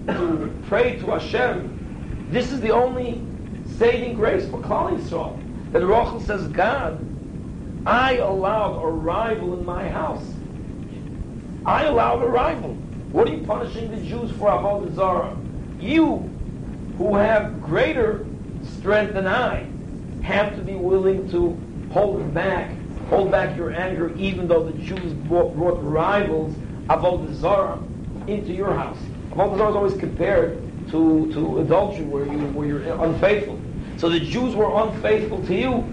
to, 0.07 0.13
to 0.13 0.55
pray 0.69 0.99
to 1.01 1.07
Hashem. 1.07 2.29
This 2.31 2.53
is 2.53 2.61
the 2.61 2.71
only 2.71 3.25
saving 3.79 4.15
grace 4.15 4.49
for 4.49 4.61
Klal 4.61 4.97
Yisrael. 4.99 5.41
That 5.73 5.85
Rachel 5.85 6.21
says, 6.21 6.47
God, 6.49 7.05
I 7.87 8.17
allowed 8.17 8.81
a 8.83 8.87
rival 8.87 9.59
in 9.59 9.65
my 9.65 9.89
house. 9.89 10.34
I 11.67 11.85
allowed 11.85 12.23
a 12.23 12.27
rival. 12.27 12.75
What 13.11 13.27
are 13.27 13.33
you 13.33 13.47
punishing 13.47 13.91
the 13.91 13.97
Jews 13.97 14.31
for 14.33 14.51
Avodah 14.51 14.95
Zarah? 14.95 15.37
You, 15.81 16.31
who 16.99 17.15
have 17.15 17.63
greater 17.63 18.27
strength 18.63 19.15
than 19.15 19.27
I, 19.27 19.67
have 20.23 20.57
to 20.57 20.63
be 20.63 20.75
willing 20.75 21.31
to 21.31 21.59
hold 21.91 22.35
back, 22.35 22.71
hold 23.09 23.31
back 23.31 23.57
your 23.57 23.71
anger, 23.71 24.15
even 24.17 24.47
though 24.47 24.65
the 24.65 24.77
Jews 24.79 25.13
brought, 25.13 25.55
brought 25.55 25.83
rivals 25.83 26.55
Avodah 26.89 27.33
Zarah 27.35 27.83
into 28.27 28.53
your 28.53 28.75
house. 28.75 28.99
Avodah 29.31 29.57
Zarah 29.57 29.71
is 29.71 29.77
always 29.77 29.95
compared 29.95 30.59
to, 30.91 31.33
to 31.33 31.61
adultery, 31.61 32.05
where 32.05 32.27
you 32.27 32.39
where 32.49 32.67
you're 32.67 33.03
unfaithful. 33.03 33.59
So 33.97 34.11
the 34.11 34.21
Jews 34.21 34.55
were 34.55 34.83
unfaithful 34.83 35.43
to 35.47 35.55
you. 35.55 35.91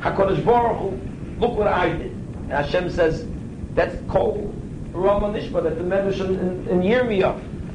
Hakadosh 0.00 0.42
Baruch 0.46 0.78
Hu, 0.78 0.98
look 1.38 1.58
what 1.58 1.66
I 1.66 1.90
did. 1.90 2.12
And 2.12 2.52
Hashem 2.52 2.90
says 2.90 3.26
that's 3.74 3.96
called 4.08 4.54
Rama 4.92 5.28
Nishma, 5.28 5.62
that 5.62 5.76
the 5.76 5.84
Medrash 5.84 6.20
in, 6.20 6.68
in, 6.68 6.82
in 6.82 6.82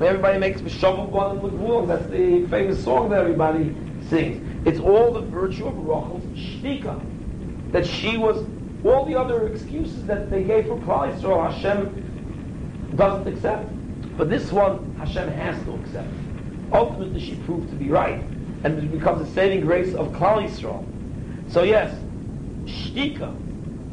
everybody 0.04 0.38
makes 0.40 0.62
Mishavu 0.62 1.12
Bon 1.12 1.38
and 1.38 1.90
That's 1.90 2.06
the 2.08 2.46
famous 2.48 2.84
song 2.84 3.10
that 3.10 3.20
everybody 3.20 3.76
sings. 4.10 4.68
It's 4.68 4.80
all 4.80 5.14
the 5.14 5.22
virtue 5.22 5.68
of 5.68 5.76
Rachel's 5.76 6.24
shtika. 6.38 7.02
That 7.72 7.86
she 7.86 8.18
was, 8.18 8.46
all 8.84 9.06
the 9.06 9.16
other 9.16 9.48
excuses 9.48 10.06
that 10.06 10.30
they 10.30 10.44
gave 10.44 10.68
for 10.68 10.78
Klal 10.78 11.14
Yisrael, 11.14 11.52
Hashem 11.52 12.94
doesn't 12.96 13.28
accept. 13.34 13.70
But 14.18 14.30
this 14.30 14.52
one, 14.52 14.96
Hashem 14.96 15.30
has 15.30 15.62
to 15.66 15.74
accept. 15.76 16.10
Ultimately, 16.74 17.20
she 17.20 17.36
proved 17.46 17.70
to 17.70 17.76
be 17.76 17.90
right. 17.90 18.22
And 18.64 18.78
it 18.80 18.92
becomes 18.92 19.28
a 19.28 19.32
saving 19.34 19.62
grace 19.62 19.94
of 19.94 20.08
Klal 20.10 20.44
Yisrael. 20.44 20.86
So 21.52 21.64
yes, 21.64 21.98
shtika, 22.66 23.34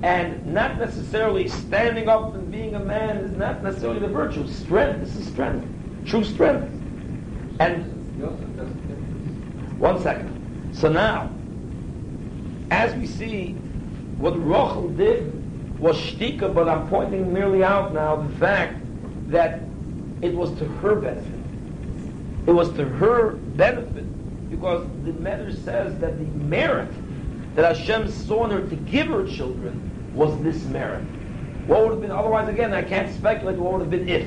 and 0.02 0.44
not 0.46 0.78
necessarily 0.78 1.48
standing 1.48 2.08
up 2.08 2.34
and 2.34 2.50
being 2.50 2.74
a 2.74 2.80
man 2.80 3.18
is 3.18 3.36
not 3.36 3.62
necessarily 3.62 4.00
the 4.00 4.08
virtue. 4.08 4.46
Strength, 4.48 5.00
this 5.00 5.16
is 5.16 5.26
strength. 5.28 5.64
True 6.04 6.24
strength. 6.24 6.68
And 7.60 7.84
one 9.78 10.00
second. 10.02 10.74
So 10.74 10.88
now, 10.88 11.30
as 12.70 12.94
we 12.94 13.06
see, 13.06 13.52
what 14.18 14.32
Rachel 14.44 14.88
did 14.88 15.78
was 15.78 15.96
shtika, 15.96 16.52
but 16.52 16.68
I'm 16.68 16.88
pointing 16.88 17.32
merely 17.32 17.62
out 17.62 17.92
now 17.92 18.16
the 18.16 18.34
fact 18.36 18.76
that 19.30 19.60
it 20.20 20.34
was 20.34 20.56
to 20.58 20.64
her 20.64 20.96
benefit. 20.96 21.40
It 22.46 22.52
was 22.52 22.72
to 22.74 22.84
her 22.84 23.32
benefit 23.32 24.50
because 24.50 24.86
the 25.04 25.12
matter 25.14 25.52
says 25.52 25.98
that 25.98 26.18
the 26.18 26.24
merit 26.44 26.90
that 27.54 27.76
Hashem 27.76 28.10
saw 28.10 28.44
in 28.46 28.50
her 28.50 28.66
to 28.68 28.76
give 28.76 29.08
her 29.08 29.26
children 29.26 29.90
was 30.14 30.40
this 30.42 30.62
merit. 30.64 31.02
What 31.66 31.82
would 31.82 31.92
have 31.92 32.00
been, 32.00 32.10
otherwise 32.10 32.48
again, 32.48 32.72
I 32.72 32.82
can't 32.82 33.14
speculate 33.14 33.56
what 33.56 33.72
would 33.72 33.80
have 33.80 33.90
been 33.90 34.08
if. 34.08 34.26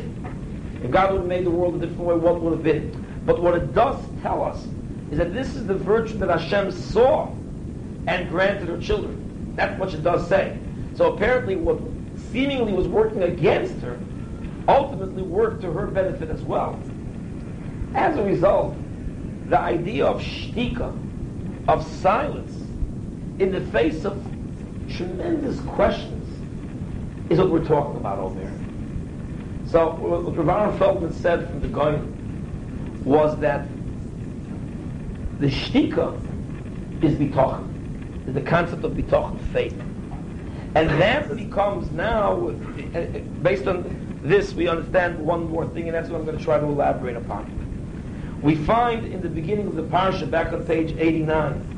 If 0.83 0.91
God 0.91 1.11
would 1.11 1.19
have 1.19 1.27
made 1.27 1.45
the 1.45 1.51
world 1.51 1.75
a 1.75 1.79
different 1.79 2.01
way, 2.01 2.15
what 2.15 2.41
would 2.41 2.53
have 2.53 2.63
been? 2.63 3.05
But 3.25 3.41
what 3.41 3.55
it 3.55 3.73
does 3.73 3.97
tell 4.21 4.43
us 4.43 4.65
is 5.11 5.17
that 5.17 5.33
this 5.33 5.55
is 5.55 5.67
the 5.67 5.75
virtue 5.75 6.17
that 6.19 6.29
Hashem 6.29 6.71
saw 6.71 7.31
and 8.07 8.29
granted 8.29 8.69
her 8.69 8.79
children. 8.79 9.53
That's 9.55 9.79
what 9.79 9.93
it 9.93 10.03
does 10.03 10.27
say. 10.27 10.57
So 10.95 11.13
apparently 11.13 11.55
what 11.55 11.79
seemingly 12.31 12.73
was 12.73 12.87
working 12.87 13.23
against 13.23 13.79
her 13.81 13.99
ultimately 14.67 15.23
worked 15.23 15.61
to 15.61 15.71
her 15.71 15.87
benefit 15.87 16.29
as 16.29 16.41
well. 16.41 16.79
As 17.93 18.17
a 18.17 18.23
result, 18.23 18.75
the 19.47 19.59
idea 19.59 20.05
of 20.05 20.21
shtika, 20.21 20.95
of 21.67 21.85
silence, 21.85 22.51
in 23.39 23.51
the 23.51 23.61
face 23.71 24.05
of 24.05 24.17
tremendous 24.89 25.59
questions, 25.61 26.23
is 27.29 27.39
what 27.39 27.49
we're 27.49 27.65
talking 27.65 27.97
about 27.97 28.19
over 28.19 28.39
there. 28.39 28.53
So 29.67 29.95
what 29.95 30.37
Rav 30.37 30.77
Feldman 30.77 31.13
said 31.13 31.47
from 31.47 31.59
the 31.59 31.67
Gaon 31.67 33.03
was 33.03 33.37
that 33.39 33.67
the 35.39 35.47
shtika 35.47 36.15
is 37.03 37.15
bitochen, 37.15 38.33
the 38.33 38.41
concept 38.41 38.83
of 38.83 38.93
bitochen, 38.93 39.39
faith. 39.51 39.79
And 40.75 40.89
that 41.01 41.35
becomes 41.35 41.91
now, 41.91 42.49
uh, 42.49 42.97
uh, 42.97 43.05
based 43.41 43.67
on 43.67 44.19
this, 44.23 44.53
we 44.53 44.67
understand 44.67 45.19
one 45.19 45.49
more 45.49 45.67
thing, 45.69 45.87
and 45.87 45.93
that's 45.93 46.09
what 46.09 46.19
I'm 46.19 46.25
going 46.25 46.37
to 46.37 46.43
try 46.43 46.59
to 46.59 46.65
elaborate 46.65 47.15
upon. 47.15 48.39
We 48.41 48.55
find 48.55 49.05
in 49.05 49.21
the 49.21 49.29
beginning 49.29 49.67
of 49.67 49.75
the 49.75 49.83
parsha, 49.83 50.29
back 50.29 50.51
on 50.53 50.65
page 50.65 50.95
89, 50.97 51.74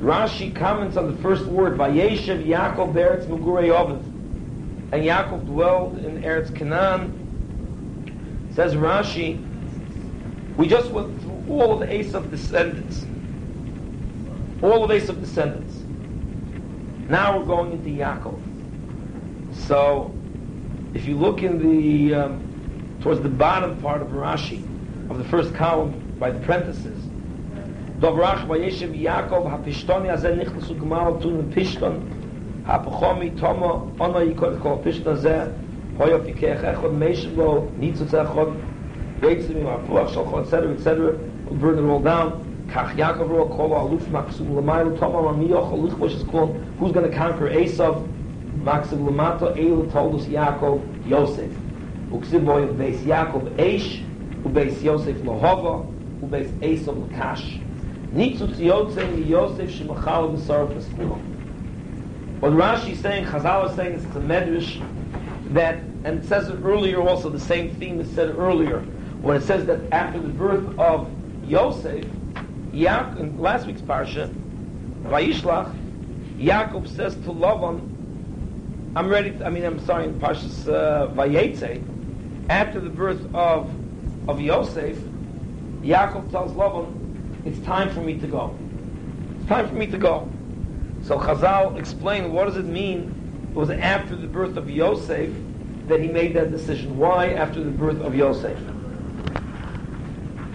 Rashi 0.00 0.54
comments 0.54 0.96
on 0.96 1.14
the 1.14 1.22
first 1.22 1.44
word, 1.44 1.76
Vayeshev 1.76 2.46
Yaakov 2.46 2.94
Beretz 2.94 3.26
Mugurei 3.26 3.68
Ovid. 3.68 4.02
And 4.92 5.04
Yaakov 5.04 5.44
dwelled 5.44 5.98
in 5.98 6.22
Eretz 6.22 6.54
Canaan. 6.54 7.16
Says 8.54 8.74
Rashi, 8.74 9.46
we 10.56 10.66
just 10.66 10.90
went 10.90 11.20
through 11.20 11.44
all 11.50 11.74
of 11.74 11.80
the 11.80 11.94
Esav 11.94 12.30
descendants. 12.30 13.04
All 14.62 14.82
of 14.84 14.90
Esav 14.90 15.20
descendants. 15.20 15.76
Now 17.10 17.38
we're 17.38 17.44
going 17.44 17.72
into 17.72 17.90
Yaakov. 17.90 18.40
So, 19.54 20.14
if 20.94 21.06
you 21.06 21.16
look 21.16 21.42
in 21.42 21.58
the, 21.58 22.14
um, 22.14 22.98
towards 23.02 23.20
the 23.20 23.28
bottom 23.28 23.80
part 23.82 24.00
of 24.00 24.08
Rashi, 24.08 24.64
of 25.10 25.18
the 25.18 25.24
first 25.24 25.54
column 25.54 26.16
by 26.18 26.30
the 26.30 26.40
parentheses, 26.40 26.99
דברח 28.00 28.44
וישב 28.48 28.94
יעקב 28.94 29.46
הפשטוני 29.46 30.10
הזה 30.10 30.36
נכנס 30.40 30.70
וגמר 30.70 31.06
אותו 31.06 31.30
מפשטון 31.30 31.92
הפחומי 32.66 33.30
תומו 33.30 33.86
אונו 34.00 34.20
יקוד 34.20 34.52
כל 34.62 34.74
פשטון 34.82 35.12
הזה 35.12 35.44
הוי 35.98 36.14
הפיקח 36.14 36.58
אחד 36.62 36.88
מישב 36.98 37.38
לו 37.38 37.64
ניצו 37.78 38.06
צריך 38.06 38.30
עוד 38.30 38.48
ועצם 39.20 39.52
עם 39.56 39.66
הפוח 39.66 40.08
של 40.08 40.24
חוד 40.24 40.44
סדר 40.44 40.68
וצדר 40.74 41.10
וברן 41.50 41.78
רול 41.78 42.02
דאון 42.02 42.28
כך 42.74 42.98
יעקב 42.98 43.30
רואה 43.30 43.48
כל 43.56 43.76
האלוף 43.76 44.10
מקסוב 44.12 44.58
למייל 44.58 44.88
תומו 44.98 45.20
אמר 45.20 45.32
מי 45.32 45.44
יוכל 45.44 45.76
לכבוש 45.86 46.22
את 46.22 46.26
כל 46.26 46.44
who's 46.80 46.92
gonna 46.94 47.16
conquer 47.16 47.78
Esau 47.78 47.94
מקסוב 48.64 49.08
למטו 49.08 49.54
אילו 49.54 49.82
תולדוס 49.92 50.28
יעקב 50.28 50.78
יוסף 51.06 51.50
וכסיב 52.12 52.44
בו 52.44 52.58
יבייס 52.58 53.06
יעקב 53.06 53.40
אש 53.58 54.04
ובייס 54.44 54.84
יוסף 54.84 55.24
להובה 55.24 55.76
ובייס 56.22 56.52
אסוב 56.62 57.04
לקש 57.10 57.18
לקש 57.18 57.60
Lakash. 58.14 58.38
Nitzu 58.38 58.54
Tziyotze 58.54 59.12
Mi 59.12 59.22
Yosef 59.22 59.70
Shemachal 59.70 60.36
B'Sar 60.36 60.66
Peskulam. 60.68 61.20
What 62.40 62.52
Rashi 62.52 62.92
is 62.92 63.00
saying, 63.00 63.26
Chazal 63.26 63.68
is 63.68 63.76
saying, 63.76 63.94
is 63.94 64.04
a 64.04 64.08
medrash 64.08 64.82
that, 65.52 65.76
and 66.04 66.22
it 66.22 66.24
says 66.24 66.48
it 66.48 66.60
earlier 66.64 67.00
also, 67.00 67.28
the 67.28 67.38
same 67.38 67.74
theme 67.74 68.00
is 68.00 68.10
said 68.14 68.30
earlier, 68.38 68.80
when 69.20 69.36
it 69.36 69.42
says 69.42 69.66
that 69.66 69.80
after 69.92 70.18
the 70.18 70.28
birth 70.28 70.78
of 70.78 71.10
Yosef, 71.46 72.06
Yaakov, 72.72 73.20
in 73.20 73.38
last 73.38 73.66
week's 73.66 73.82
parsha, 73.82 74.32
Vayishlach, 75.04 75.74
Yaakov 76.38 76.88
says 76.88 77.14
to 77.16 77.30
Lavan, 77.32 77.80
I'm 78.96 79.08
ready, 79.08 79.32
to, 79.32 79.44
I 79.46 79.50
mean, 79.50 79.64
I'm 79.64 79.78
sorry, 79.84 80.06
in 80.06 80.18
Parshas 80.18 80.66
uh, 80.66 81.12
after 82.48 82.80
the 82.80 82.88
birth 82.88 83.34
of, 83.34 83.70
of 84.28 84.40
Yosef, 84.40 84.98
Yaakov 85.82 86.30
tells 86.30 86.52
Lavan, 86.52 86.99
it's 87.44 87.58
time 87.60 87.90
for 87.90 88.00
me 88.00 88.18
to 88.18 88.26
go. 88.26 88.56
It's 89.38 89.48
time 89.48 89.68
for 89.68 89.74
me 89.74 89.86
to 89.86 89.98
go. 89.98 90.30
So 91.02 91.18
Chazal 91.18 91.78
explained 91.78 92.32
what 92.32 92.44
does 92.46 92.56
it 92.56 92.66
mean 92.66 93.14
it 93.50 93.56
was 93.56 93.70
after 93.70 94.14
the 94.14 94.26
birth 94.26 94.56
of 94.56 94.70
Yosef 94.70 95.30
that 95.88 96.00
he 96.00 96.08
made 96.08 96.34
that 96.34 96.50
decision. 96.50 96.96
Why 96.98 97.30
after 97.32 97.62
the 97.62 97.70
birth 97.70 98.00
of 98.00 98.14
Yosef? 98.14 98.58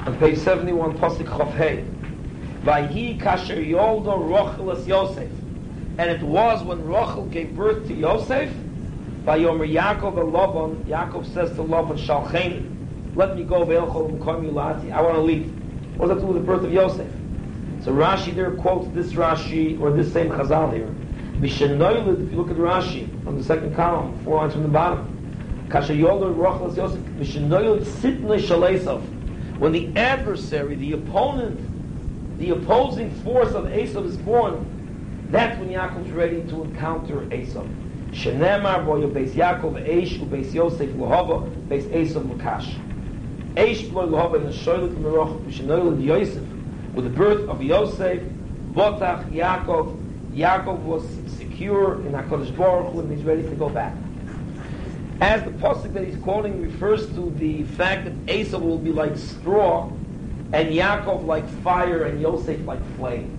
On 0.05 0.15
page 0.19 0.37
71, 0.37 0.97
Pasuk 0.97 1.25
Chof 1.25 1.51
Hey. 1.53 1.83
Vayhi 2.61 3.19
kasher 3.19 3.67
yoldo 3.67 4.17
Rochel 4.17 4.77
es 4.77 4.87
Yosef. 4.87 5.29
And 5.97 6.09
it 6.09 6.21
was 6.21 6.63
when 6.63 6.79
Rochel 6.83 7.29
gave 7.31 7.55
birth 7.55 7.87
to 7.87 7.93
Yosef, 7.93 8.51
Vayomer 9.23 9.71
Yaakov 9.71 10.17
el 10.17 10.31
Lavan, 10.31 10.83
Yaakov 10.85 11.33
says 11.33 11.49
to 11.51 11.63
Lavan, 11.63 11.97
Shalcheni, 11.97 12.71
let 13.15 13.35
me 13.35 13.43
go, 13.43 13.63
I 13.63 15.01
want 15.01 15.15
to 15.15 15.21
leave. 15.21 15.54
What 15.97 16.07
does 16.07 16.17
that 16.17 16.21
do 16.21 16.27
with 16.27 16.41
the 16.41 16.43
birth 16.45 16.63
of 16.63 16.73
Yosef? 16.73 17.11
So 17.83 17.91
Rashi 17.93 18.33
there 18.33 18.51
quotes 18.51 18.93
this 18.93 19.13
Rashi, 19.13 19.79
or 19.79 19.91
this 19.91 20.11
same 20.11 20.29
Chazal 20.29 20.73
here. 20.73 20.93
Mishenoilid, 21.39 22.25
if 22.25 22.31
you 22.31 22.37
look 22.37 22.49
at 22.49 22.57
Rashi, 22.57 23.07
on 23.27 23.37
the 23.37 23.43
second 23.43 23.75
column, 23.75 24.17
four 24.23 24.37
lines 24.37 24.53
from 24.53 24.63
the 24.63 24.69
bottom. 24.69 25.11
When 29.57 29.71
the 29.71 29.91
adversary, 29.95 30.75
the 30.75 30.91
opponent, 30.93 32.39
the 32.39 32.49
opposing 32.51 33.11
force 33.21 33.53
of 33.53 33.65
Esav 33.65 34.05
is 34.05 34.17
born, 34.17 35.27
that's 35.31 35.57
when 35.59 35.69
Yaakov's 35.69 36.11
ready 36.11 36.43
to 36.43 36.63
encounter 36.63 37.21
Esav. 37.27 37.67
Shenemar 38.11 38.85
boy 38.85 39.01
beis 39.01 39.31
Yaakov 39.31 39.85
Eish 39.87 40.19
beis 40.29 40.53
Yosef 40.53 40.89
lohava 40.91 41.49
beis 41.67 41.83
Esav 41.91 42.23
Lukash. 42.23 42.75
In 43.57 43.73
the 43.73 43.79
Yosef 46.03 46.43
with 46.93 47.05
the 47.05 47.09
birth 47.09 47.47
of 47.47 47.63
Yosef, 47.63 48.21
Botach 48.73 49.31
Yaakov. 49.31 49.97
Yaakov 50.33 50.79
was 50.79 51.03
secure 51.37 52.05
in 52.05 52.11
Hakadosh 52.11 52.53
Baruch 52.57 52.91
Hu 52.91 52.99
and 52.99 53.09
he's 53.15 53.23
ready 53.23 53.43
to 53.43 53.55
go 53.55 53.69
back. 53.69 53.95
As 55.21 55.41
the 55.43 55.51
pasuk 55.51 55.93
that 55.93 56.05
he's 56.05 56.17
quoting 56.17 56.61
refers 56.61 57.07
to 57.13 57.29
the 57.37 57.63
fact 57.63 58.03
that 58.03 58.25
Esav 58.25 58.61
will 58.61 58.77
be 58.77 58.91
like 58.91 59.15
straw, 59.15 59.89
and 60.51 60.73
Yaakov 60.73 61.25
like 61.25 61.47
fire, 61.63 62.03
and 62.03 62.21
Yosef 62.21 62.59
like 62.65 62.85
flame. 62.97 63.31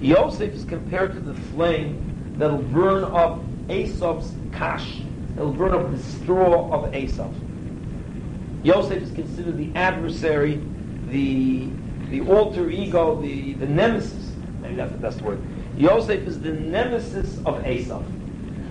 Yosef 0.00 0.54
is 0.54 0.64
compared 0.64 1.14
to 1.14 1.20
the 1.20 1.34
flame 1.34 2.36
that'll 2.38 2.58
burn 2.58 3.02
up 3.02 3.40
Esav's 3.66 4.32
kash. 4.52 5.00
It'll 5.36 5.52
burn 5.52 5.74
up 5.74 5.90
the 5.90 5.98
straw 5.98 6.72
of 6.72 6.92
Esav. 6.92 7.34
Yosef 8.62 9.02
is 9.02 9.12
considered 9.12 9.56
the 9.56 9.70
adversary, 9.76 10.60
the 11.08 11.68
the 12.10 12.22
alter 12.22 12.70
ego, 12.70 13.20
the, 13.20 13.52
the 13.54 13.66
nemesis. 13.66 14.32
Maybe 14.60 14.76
that's 14.76 14.92
the 14.92 14.98
best 14.98 15.20
word. 15.20 15.40
Yosef 15.76 16.26
is 16.26 16.40
the 16.40 16.52
nemesis 16.52 17.36
of 17.38 17.56
Esav. 17.64 18.02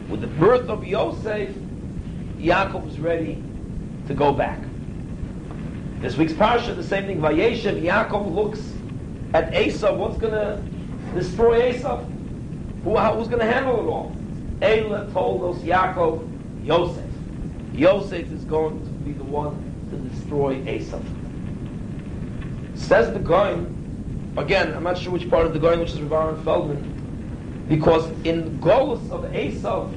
With 0.10 0.22
the 0.22 0.28
birth 0.28 0.70
of 0.70 0.86
Yosef, 0.86 1.50
Yaakov 2.38 2.88
is 2.88 3.00
ready 3.00 3.44
to 4.08 4.14
go 4.14 4.34
back. 4.34 4.60
This 6.00 6.18
week's 6.18 6.34
parsha, 6.34 6.76
the 6.76 6.84
same 6.84 7.06
thing. 7.06 7.20
Vayeshev, 7.20 7.82
Yaakov 7.82 8.34
looks 8.34 8.62
at 9.34 9.52
Esav. 9.52 9.98
What's 9.98 10.18
going 10.18 10.34
to 10.34 10.62
destroy 11.14 11.74
Esav? 11.74 12.06
Who, 12.84 12.98
who's 12.98 13.28
going 13.28 13.40
to 13.40 13.52
handle 13.52 13.80
it 13.80 13.90
all? 13.90 14.16
Eila 14.62 15.12
told 15.14 15.56
us 15.56 15.62
Yaakov, 15.62 16.66
Yosef. 16.66 17.04
Yosef 17.74 18.32
is 18.32 18.44
going 18.46 18.80
to 18.84 18.90
be 19.06 19.12
the 19.14 19.24
one 19.24 19.67
destroy 20.28 20.56
Esav. 20.66 21.02
Says 22.76 23.14
the 23.14 23.20
Gaon, 23.20 24.34
again, 24.36 24.74
I'm 24.74 24.84
not 24.84 24.98
sure 24.98 25.14
which 25.14 25.30
part 25.30 25.46
of 25.46 25.54
the 25.54 25.60
Gaon, 25.60 25.80
which 25.80 25.92
is 25.92 26.00
Aaron 26.00 26.44
Feldman, 26.44 27.66
because 27.70 28.10
in 28.26 28.60
Golus 28.60 29.10
of 29.10 29.24
Esav, 29.32 29.94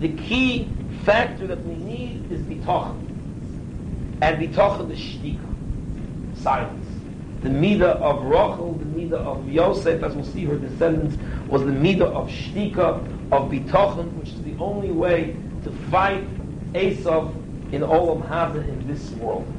the 0.00 0.08
key 0.08 0.68
factor 1.04 1.46
that 1.46 1.64
we 1.64 1.76
need 1.76 2.32
is 2.32 2.40
bitachon. 2.40 2.98
And 4.20 4.38
bitachon 4.38 4.90
is 4.90 4.98
shtika, 4.98 5.48
silence. 6.42 6.86
The 7.42 7.48
midah 7.48 8.00
of 8.00 8.24
Rachel, 8.24 8.72
the 8.74 8.84
midah 8.84 9.14
of 9.14 9.48
Yosef, 9.48 10.02
as 10.02 10.14
we'll 10.14 10.24
see 10.24 10.44
her 10.44 10.56
descendants, 10.56 11.16
was 11.48 11.62
the 11.62 11.70
midah 11.70 12.02
of 12.02 12.28
shtika, 12.28 13.04
of 13.30 13.50
bitachon, 13.50 14.12
which 14.14 14.30
is 14.30 14.42
the 14.42 14.56
only 14.58 14.90
way 14.90 15.36
to 15.62 15.70
fight 15.70 16.24
Esav 16.74 17.41
in 17.72 17.80
Olam 17.80 18.26
Haba 18.28 18.66
in 18.68 18.86
this 18.86 19.10
world. 19.12 19.50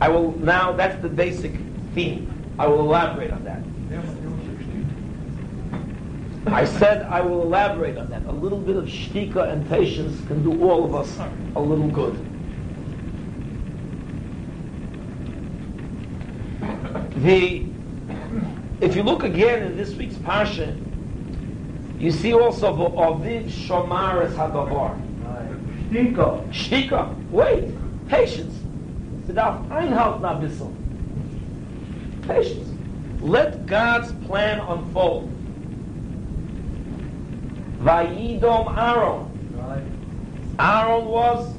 I 0.00 0.08
will 0.08 0.36
now, 0.38 0.72
that's 0.72 1.00
the 1.00 1.08
basic 1.08 1.52
theme. 1.94 2.32
I 2.58 2.66
will 2.66 2.80
elaborate 2.80 3.30
on 3.30 3.44
that. 3.44 3.62
I 6.46 6.64
said 6.64 7.02
I 7.02 7.20
will 7.20 7.42
elaborate 7.42 7.96
on 7.96 8.08
that. 8.10 8.24
A 8.26 8.32
little 8.32 8.58
bit 8.58 8.76
of 8.76 8.84
shtika 8.84 9.52
and 9.52 9.68
patience 9.68 10.26
can 10.26 10.42
do 10.42 10.62
all 10.68 10.84
of 10.84 10.94
us 10.94 11.18
a 11.54 11.60
little 11.60 11.88
good. 11.88 12.16
The, 17.22 17.66
if 18.80 18.96
you 18.96 19.02
look 19.02 19.24
again 19.24 19.64
in 19.64 19.76
this 19.76 19.94
week's 19.94 20.14
parsha, 20.16 20.76
you 21.98 22.12
see 22.12 22.32
also 22.32 22.74
the 22.76 22.96
Aviv 22.96 23.50
Shomar 23.50 24.24
es 24.24 24.32
Hadavar. 24.34 25.07
Shtika, 25.90 27.30
wait, 27.30 27.64
patience. 28.08 28.54
Bedarf 29.26 29.68
Einhalt 29.70 30.20
na 30.20 30.34
bissel. 30.34 30.74
Patience. 32.22 32.68
Let 33.20 33.66
God's 33.66 34.12
plan 34.26 34.60
unfold. 34.60 35.30
Vayidom 37.80 38.76
Aaron. 38.76 39.24
Aaron 40.58 41.06
was 41.06 41.54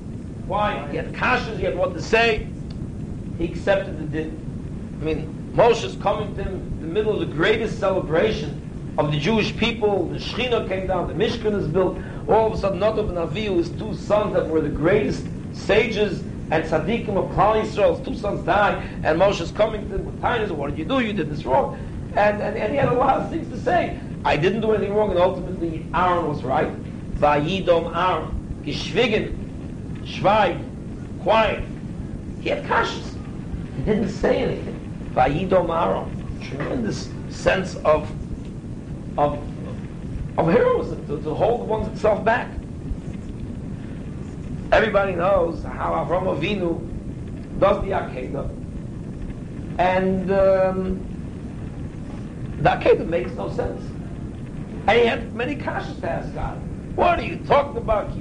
quiet. 0.46 0.90
He 0.92 0.98
had 0.98 1.14
kashas, 1.14 1.58
he 1.58 1.64
had 1.64 1.78
what 1.78 1.94
to 1.94 2.02
say. 2.02 2.48
He 3.38 3.46
accepted 3.46 3.98
the 3.98 4.06
din. 4.06 4.98
I 5.02 5.06
mean, 5.06 5.52
Moshe's 5.54 5.96
coming 6.02 6.36
to 6.36 6.44
him 6.44 6.56
in 6.56 6.82
the 6.82 6.88
middle 6.88 7.14
of 7.14 7.28
the 7.28 7.34
greatest 7.34 7.80
celebration 7.80 8.96
of 8.98 9.12
the 9.12 9.20
Jewish 9.20 9.56
people. 9.56 10.08
The 10.08 10.18
Shechina 10.18 10.68
came 10.68 10.88
down, 10.88 11.08
the 11.08 11.14
Mishkan 11.14 11.58
is 11.58 11.68
built. 11.68 11.98
All 12.28 12.48
of 12.48 12.54
a 12.54 12.58
sudden, 12.58 12.80
Nadav 12.80 13.10
and 13.10 13.18
Avihu, 13.18 13.58
his 13.58 13.70
two 13.70 13.94
sons 13.96 14.34
that 14.34 14.48
were 14.48 14.62
the 14.62 14.70
greatest 14.70 15.26
sages 15.54 16.22
and 16.52 16.64
tzaddikim 16.64 17.10
of 17.10 17.30
Klal 17.36 17.62
Yisrael, 17.62 17.98
his 17.98 18.08
two 18.08 18.16
sons 18.16 18.44
die, 18.46 18.84
and 19.04 19.20
Moshe's 19.20 19.52
coming 19.52 19.88
to 19.90 19.96
him 19.96 20.06
with 20.06 20.20
kindness. 20.22 20.52
What 20.52 20.70
did 20.70 20.80
you 20.80 20.86
do? 20.86 21.00
You 21.00 21.14
did 21.14 21.30
this 21.30 21.46
wrong. 21.46 21.78
And, 22.16 22.42
and, 22.42 22.58
and 22.58 22.72
he 22.72 22.78
had 22.78 22.90
a 22.90 22.94
lot 22.94 23.20
of 23.20 23.30
things 23.30 23.48
to 23.50 23.60
say. 23.60 24.00
I 24.26 24.36
didn't 24.36 24.62
do 24.62 24.72
anything 24.72 24.94
wrong, 24.94 25.12
and 25.12 25.20
ultimately 25.20 25.86
Aaron 25.94 26.28
was 26.28 26.44
right. 26.44 26.72
Vayidom 27.16 27.96
Aaron. 27.96 28.64
Geschwiegen. 28.64 29.36
Schweig. 30.06 30.60
Quiet. 31.22 31.64
He 32.42 32.50
had 32.50 32.64
kashas. 32.66 33.16
He 33.76 33.84
didn't 33.84 34.10
say 34.10 34.38
anything. 34.40 35.12
Vayidom 35.14 35.70
Aaron. 35.70 36.42
Tremendous 36.42 37.10
sense 37.30 37.76
of 37.78 38.12
of 39.18 39.38
of 40.40 40.54
heroism 40.54 41.06
to, 41.08 41.22
to 41.22 41.34
hold 41.34 41.68
one's 41.68 41.88
itself 41.88 42.24
back. 42.24 42.50
Everybody 44.72 45.14
knows 45.14 45.64
how 45.64 45.94
Avram 45.94 46.38
Avinu 46.38 46.80
does 47.60 47.84
the 47.84 47.92
Akedah. 47.92 48.50
And 49.80 50.32
um, 50.32 51.06
the 52.62 52.70
Akedah 52.70 53.08
makes 53.08 53.32
no 53.32 53.52
sense. 53.52 53.84
And 54.88 55.00
he 55.00 55.06
had 55.06 55.36
many 55.36 55.56
kashas 55.56 56.00
to 56.02 56.10
ask 56.10 56.34
God. 56.34 56.58
What 56.96 57.20
are 57.20 57.24
you 57.24 57.38
talking 57.46 57.78
about? 57.78 58.12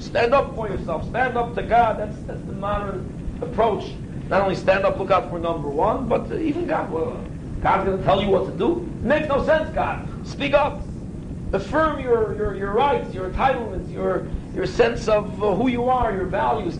Stand 0.00 0.34
up 0.34 0.54
for 0.54 0.68
yourself. 0.68 1.08
Stand 1.08 1.36
up 1.36 1.54
to 1.54 1.62
God. 1.62 1.98
That's, 1.98 2.16
that's 2.22 2.40
the 2.42 2.52
modern 2.52 3.38
approach. 3.42 3.92
Not 4.28 4.42
only 4.42 4.56
stand 4.56 4.84
up, 4.84 4.98
look 4.98 5.10
out 5.10 5.30
for 5.30 5.38
number 5.38 5.68
one, 5.68 6.08
but 6.08 6.30
even 6.32 6.66
God, 6.66 6.90
well, 6.90 7.24
God's 7.62 7.84
going 7.84 7.98
to 7.98 8.04
tell 8.04 8.22
you 8.22 8.28
what 8.28 8.46
to 8.46 8.52
do. 8.52 8.82
It 9.02 9.04
makes 9.04 9.28
no 9.28 9.44
sense, 9.44 9.70
God. 9.74 10.08
Speak 10.26 10.52
up. 10.54 10.82
Affirm 11.52 12.00
your, 12.00 12.36
your, 12.36 12.54
your 12.56 12.72
rights, 12.72 13.14
your 13.14 13.30
entitlements, 13.30 13.90
your, 13.92 14.28
your 14.54 14.66
sense 14.66 15.08
of 15.08 15.42
uh, 15.42 15.54
who 15.54 15.68
you 15.68 15.88
are, 15.88 16.12
your 16.12 16.26
values. 16.26 16.78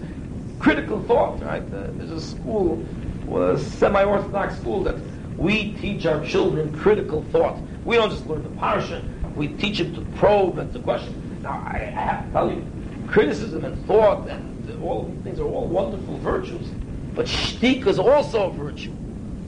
Critical 0.58 1.02
thought, 1.04 1.40
right? 1.42 1.62
Uh, 1.62 1.86
there's 1.92 2.10
a 2.10 2.20
school, 2.20 2.84
a 3.32 3.58
semi-orthodox 3.58 4.56
school 4.58 4.82
that 4.82 4.96
we 5.38 5.72
teach 5.74 6.04
our 6.06 6.24
children 6.24 6.76
critical 6.78 7.22
thought. 7.30 7.56
We 7.84 7.96
don't 7.96 8.10
just 8.10 8.26
learn 8.26 8.42
the 8.42 8.48
parsha. 8.60 9.02
We 9.36 9.48
teach 9.48 9.78
them 9.78 9.94
to 9.94 10.00
probe 10.18 10.58
and 10.58 10.72
to 10.72 10.80
question. 10.80 11.40
Now, 11.42 11.62
I, 11.64 11.92
I 11.96 12.00
have 12.00 12.26
to 12.26 12.32
tell 12.32 12.50
you, 12.50 12.66
criticism 13.06 13.64
and 13.64 13.86
thought 13.86 14.28
and 14.28 14.82
all 14.82 15.04
these 15.04 15.22
things 15.22 15.38
are 15.38 15.44
all 15.44 15.66
wonderful 15.66 16.18
virtues. 16.18 16.68
But 17.14 17.26
shtik 17.26 17.86
is 17.86 17.98
also 17.98 18.50
a 18.50 18.52
virtue. 18.52 18.92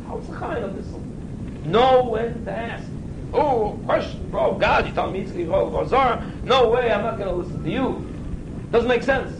How's 0.06 0.26
the 0.28 0.36
kind 0.36 0.64
of 0.64 0.76
this? 0.76 0.86
Know 1.66 2.04
when 2.04 2.44
to 2.44 2.50
ask. 2.50 2.86
Oh, 3.32 3.78
question, 3.84 4.30
bro, 4.30 4.54
God, 4.54 4.86
you 4.86 4.92
tell 4.92 5.10
me 5.10 5.20
it's 5.20 5.32
Barzar. 5.32 6.44
No 6.44 6.70
way, 6.70 6.90
I'm 6.90 7.02
not 7.02 7.18
going 7.18 7.28
to 7.28 7.34
listen 7.34 7.62
to 7.62 7.70
you. 7.70 8.06
Doesn't 8.70 8.88
make 8.88 9.02
sense. 9.02 9.38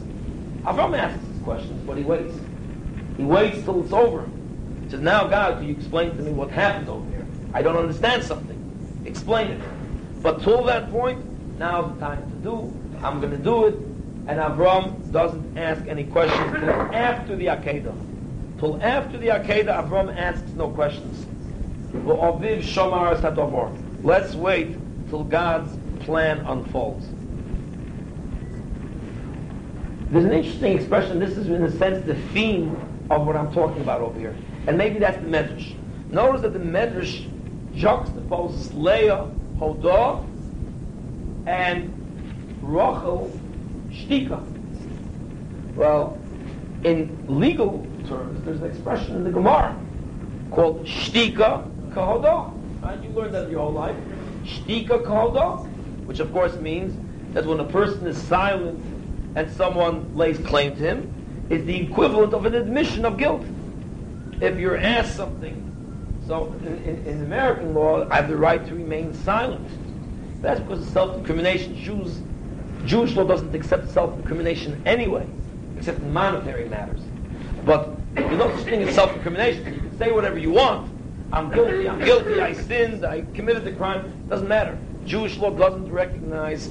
Avram 0.65 0.97
asks 0.97 1.25
these 1.27 1.43
questions, 1.43 1.83
but 1.87 1.97
he 1.97 2.03
waits. 2.03 2.35
He 3.17 3.25
waits 3.25 3.63
till 3.65 3.83
it's 3.83 3.93
over. 3.93 4.29
He 4.85 4.91
says, 4.91 5.01
now, 5.01 5.27
God, 5.27 5.59
can 5.59 5.69
you 5.69 5.75
explain 5.75 6.17
to 6.17 6.23
me 6.23 6.33
what 6.33 6.51
happened 6.51 6.89
over 6.89 7.09
here? 7.11 7.27
I 7.55 7.63
don't 7.63 7.77
understand 7.77 8.23
something. 8.25 9.03
Explain 9.07 9.53
it. 9.53 9.61
But 10.23 10.43
till 10.43 10.65
that 10.65 10.91
point, 10.91 11.25
now's 11.59 11.95
the 11.95 12.01
time 12.01 12.31
to 12.31 12.37
do. 12.39 12.75
I'm 13.03 13.21
going 13.21 13.33
to 13.33 13.39
do 13.39 13.67
it. 13.67 13.75
And 13.75 14.39
Avram 14.39 15.11
doesn't 15.11 15.57
ask 15.57 15.87
any 15.87 16.05
questions 16.05 16.53
till 16.53 16.69
after 16.69 17.37
the 17.37 17.47
Akedah. 17.47 17.95
Till 18.59 18.83
after 18.83 19.17
the 19.17 19.29
Akedah, 19.29 19.89
Avram 19.89 20.15
asks 20.15 20.51
no 20.51 20.69
questions. 20.69 21.28
Let's 24.03 24.35
wait 24.35 24.77
till 25.09 25.25
God's 25.25 25.77
plan 26.05 26.39
unfolds. 26.41 27.07
There's 30.11 30.25
an 30.25 30.33
interesting 30.33 30.77
expression. 30.77 31.19
This 31.19 31.37
is, 31.37 31.49
in 31.49 31.63
a 31.63 31.71
sense, 31.71 32.05
the 32.07 32.15
theme 32.33 32.77
of 33.11 33.27
what 33.27 33.37
I'm 33.37 33.53
talking 33.53 33.83
about 33.83 34.01
over 34.01 34.19
here. 34.19 34.35
And 34.67 34.77
maybe 34.77 34.99
that's 34.99 35.19
the 35.19 35.29
Medrash. 35.29 35.75
Notice 36.11 36.43
that 36.43 36.53
the 36.53 36.59
Medrash 36.59 37.29
juxtaposes 37.75 38.75
Leah, 38.75 39.31
Hodah, 39.59 40.25
and 41.47 41.93
Rachel, 42.63 43.31
Shtika. 43.91 44.45
Well, 45.75 46.19
in 46.85 47.25
legal 47.29 47.87
terms, 48.09 48.45
there's 48.45 48.61
an 48.61 48.71
expression 48.71 49.17
in 49.17 49.25
the 49.25 49.31
Gemara 49.31 49.79
called 50.51 50.85
Shtika 50.85 51.71
Kahodah. 51.91 52.83
Right? 52.83 53.03
You 53.03 53.11
learned 53.11 53.35
that 53.35 53.51
your 53.51 53.61
whole 53.61 53.73
life. 53.73 53.97
Shtika 54.45 55.05
Kahodah, 55.05 55.67
which 56.07 56.21
of 56.21 56.33
course 56.33 56.55
means 56.57 56.95
that 57.35 57.45
when 57.45 57.61
a 57.61 57.65
person 57.65 58.07
is 58.07 58.17
silent 58.17 58.83
and 59.35 59.51
someone 59.53 60.17
lays 60.17 60.39
claim 60.39 60.75
to 60.77 60.83
him, 60.83 61.47
is 61.51 61.65
the 61.65 61.77
equivalent 61.77 62.35
of 62.35 62.47
an 62.47 62.55
admission 62.55 63.05
of 63.05 63.17
guilt. 63.17 63.45
If 64.41 64.59
you're 64.59 64.77
asked 64.77 65.17
something, 65.17 65.65
so 66.27 66.55
in, 66.61 66.85
in, 66.85 67.07
in 67.07 67.23
American 67.23 67.75
law, 67.75 68.07
I 68.11 68.17
have 68.17 68.29
the 68.29 68.37
right 68.37 68.65
to 68.67 68.75
remain 68.75 69.15
silent. 69.15 69.67
That's 70.43 70.61
because 70.61 70.87
of 70.87 70.89
self-incrimination. 70.93 71.77
Jews, 71.77 72.21
Jewish 72.85 73.17
law 73.17 73.25
doesn't 73.25 73.55
accept 73.55 73.89
self-incrimination 73.91 74.83
anyway, 74.87 75.27
except 75.77 75.99
in 76.01 76.13
monetary 76.13 76.69
matters. 76.69 77.01
But 77.65 77.97
there's 78.15 78.39
no 78.39 78.55
such 78.57 78.65
thing 78.65 78.83
as 78.83 78.95
self-incrimination. 78.95 79.75
You 79.75 79.81
can 79.81 79.99
say 79.99 80.13
whatever 80.13 80.39
you 80.39 80.53
want. 80.53 80.91
I'm 81.33 81.51
guilty, 81.53 81.89
I'm 81.89 81.99
guilty, 81.99 82.41
I 82.41 82.53
sinned, 82.55 83.05
I 83.05 83.23
committed 83.35 83.65
the 83.65 83.73
crime. 83.73 84.07
It 84.07 84.29
Doesn't 84.29 84.49
matter. 84.49 84.79
Jewish 85.05 85.37
law 85.37 85.51
doesn't 85.51 85.91
recognize 85.91 86.71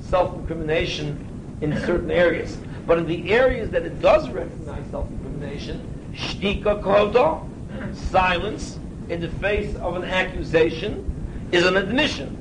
self-incrimination 0.00 1.58
in 1.60 1.78
certain 1.80 2.10
areas. 2.10 2.56
But 2.86 2.98
in 2.98 3.06
the 3.06 3.30
areas 3.30 3.70
that 3.70 3.82
it 3.82 4.00
does 4.00 4.28
recognize 4.30 4.82
self-incrimination, 4.90 6.12
shtika 6.14 6.82
kodo, 6.82 7.46
silence 7.94 8.78
in 9.10 9.20
the 9.20 9.28
face 9.28 9.74
of 9.76 9.96
an 9.96 10.04
accusation, 10.04 11.04
is 11.52 11.66
an 11.66 11.76
admission. 11.76 12.34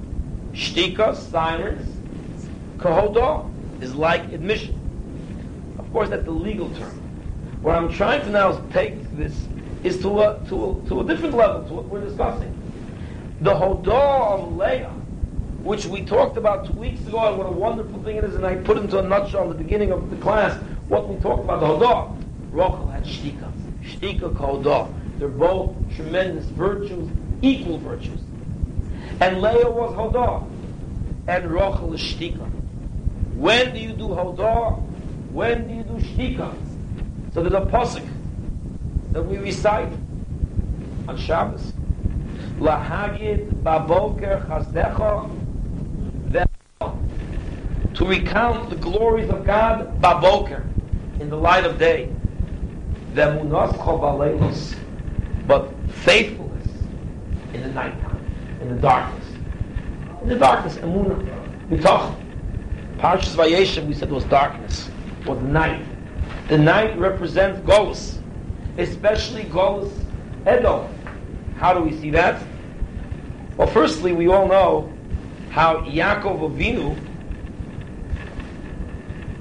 Shtika, 0.53 1.15
silence, 1.15 1.97
kohodo, 2.78 3.51
is 3.82 3.93
like 3.93 4.24
admission. 4.32 4.76
Of 5.78 5.91
course, 5.91 6.09
that's 6.09 6.24
the 6.24 6.32
legal 6.32 6.70
term. 6.72 7.01
What 7.61 7.76
I'm 7.76 7.91
trying 7.91 8.22
to 8.22 8.30
now 8.30 8.51
is 8.51 8.74
take 8.74 8.93
this 9.18 9.34
is 9.84 9.99
to 10.01 10.21
a, 10.21 10.39
to 10.47 10.71
a, 10.71 10.88
to 10.89 11.01
a 11.01 11.03
different 11.03 11.36
level, 11.36 11.63
to 11.67 11.73
what 11.73 11.86
we're 11.86 12.03
discussing. 12.03 12.53
The 13.41 13.51
Hodah 13.51 14.39
of 14.39 14.55
Leah, 14.55 14.89
which 15.61 15.86
we 15.86 16.03
talked 16.03 16.38
about 16.38 16.65
two 16.65 16.73
weeks 16.73 17.01
ago, 17.01 17.28
and 17.28 17.38
what 17.38 17.47
a 17.47 17.51
wonderful 17.51 18.01
thing 18.03 18.17
it 18.17 18.23
is, 18.23 18.36
and 18.36 18.45
I 18.45 18.55
put 18.55 18.78
into 18.78 18.99
a 18.99 19.03
nutshell 19.03 19.43
in 19.43 19.49
the 19.49 19.63
beginning 19.63 19.91
of 19.91 20.09
the 20.09 20.17
class 20.17 20.55
what 20.88 21.07
we 21.07 21.15
talked 21.17 21.43
about, 21.43 21.59
the 21.59 21.67
Hodah. 21.67 22.13
Rachel 22.51 22.88
had 22.88 23.03
Shtika. 23.03 23.51
Shtika 23.84 24.34
Hodah. 24.36 24.91
They're 25.19 25.28
both 25.28 25.75
tremendous 25.95 26.45
virtues, 26.45 27.09
equal 27.41 27.78
virtues. 27.80 28.19
And 29.19 29.41
Leah 29.41 29.69
was 29.69 29.93
Hodah, 29.95 30.47
and 31.28 31.51
Rachel 31.51 31.93
is 31.93 32.01
Shtika. 32.01 32.49
When 33.36 33.73
do 33.73 33.80
you 33.80 33.93
do 33.93 34.07
Hodah? 34.07 34.82
When 35.32 35.67
do 35.67 35.73
you 35.73 35.84
do 35.84 36.05
Shtika? 36.07 36.55
So 37.34 37.43
there's 37.43 37.53
a 37.53 37.65
posik 37.65 38.07
that 39.18 39.24
we 39.24 39.38
recite 39.38 39.91
on 41.07 41.18
Shabbos. 41.18 41.74
Lahagid 42.59 43.49
baboker 43.63 44.45
chazdecha 44.47 45.34
to 47.95 48.05
recount 48.05 48.70
the 48.70 48.76
glories 48.76 49.28
of 49.32 49.43
God 49.43 49.99
baboker 49.99 50.63
in 51.20 51.32
the 51.32 51.36
light 51.36 51.65
of 51.65 51.80
day. 51.80 52.13
Vemunoscho 53.13 54.78
but 55.47 55.74
faithfulness 55.89 56.68
in 57.55 57.63
the 57.63 57.70
nighttime, 57.70 58.24
in 58.61 58.70
the 58.70 58.80
darkness. 58.80 59.26
In 60.22 60.30
the 60.30 60.36
darkness, 60.36 60.76
emuna, 60.76 61.18
mitoch. 61.72 62.15
Parshas 62.99 63.36
Vayeshev, 63.36 63.88
we 63.88 63.95
said 63.95 64.11
was 64.11 64.26
darkness, 64.26 64.91
was 65.26 65.39
night. 65.39 65.84
The 66.49 66.57
night 66.59 66.95
represents 66.99 67.59
Golus, 67.61 68.16
especially 68.78 69.43
Golus 69.45 69.91
Edom. 70.45 70.88
How 71.57 71.73
do 71.73 71.82
we 71.82 71.91
see 71.99 72.11
that? 72.11 72.41
Well, 73.57 73.67
firstly, 73.67 74.13
we 74.13 74.28
all 74.28 74.47
know 74.47 74.93
how 75.49 75.78
Yaakov 75.82 76.39
Avinu 76.51 76.95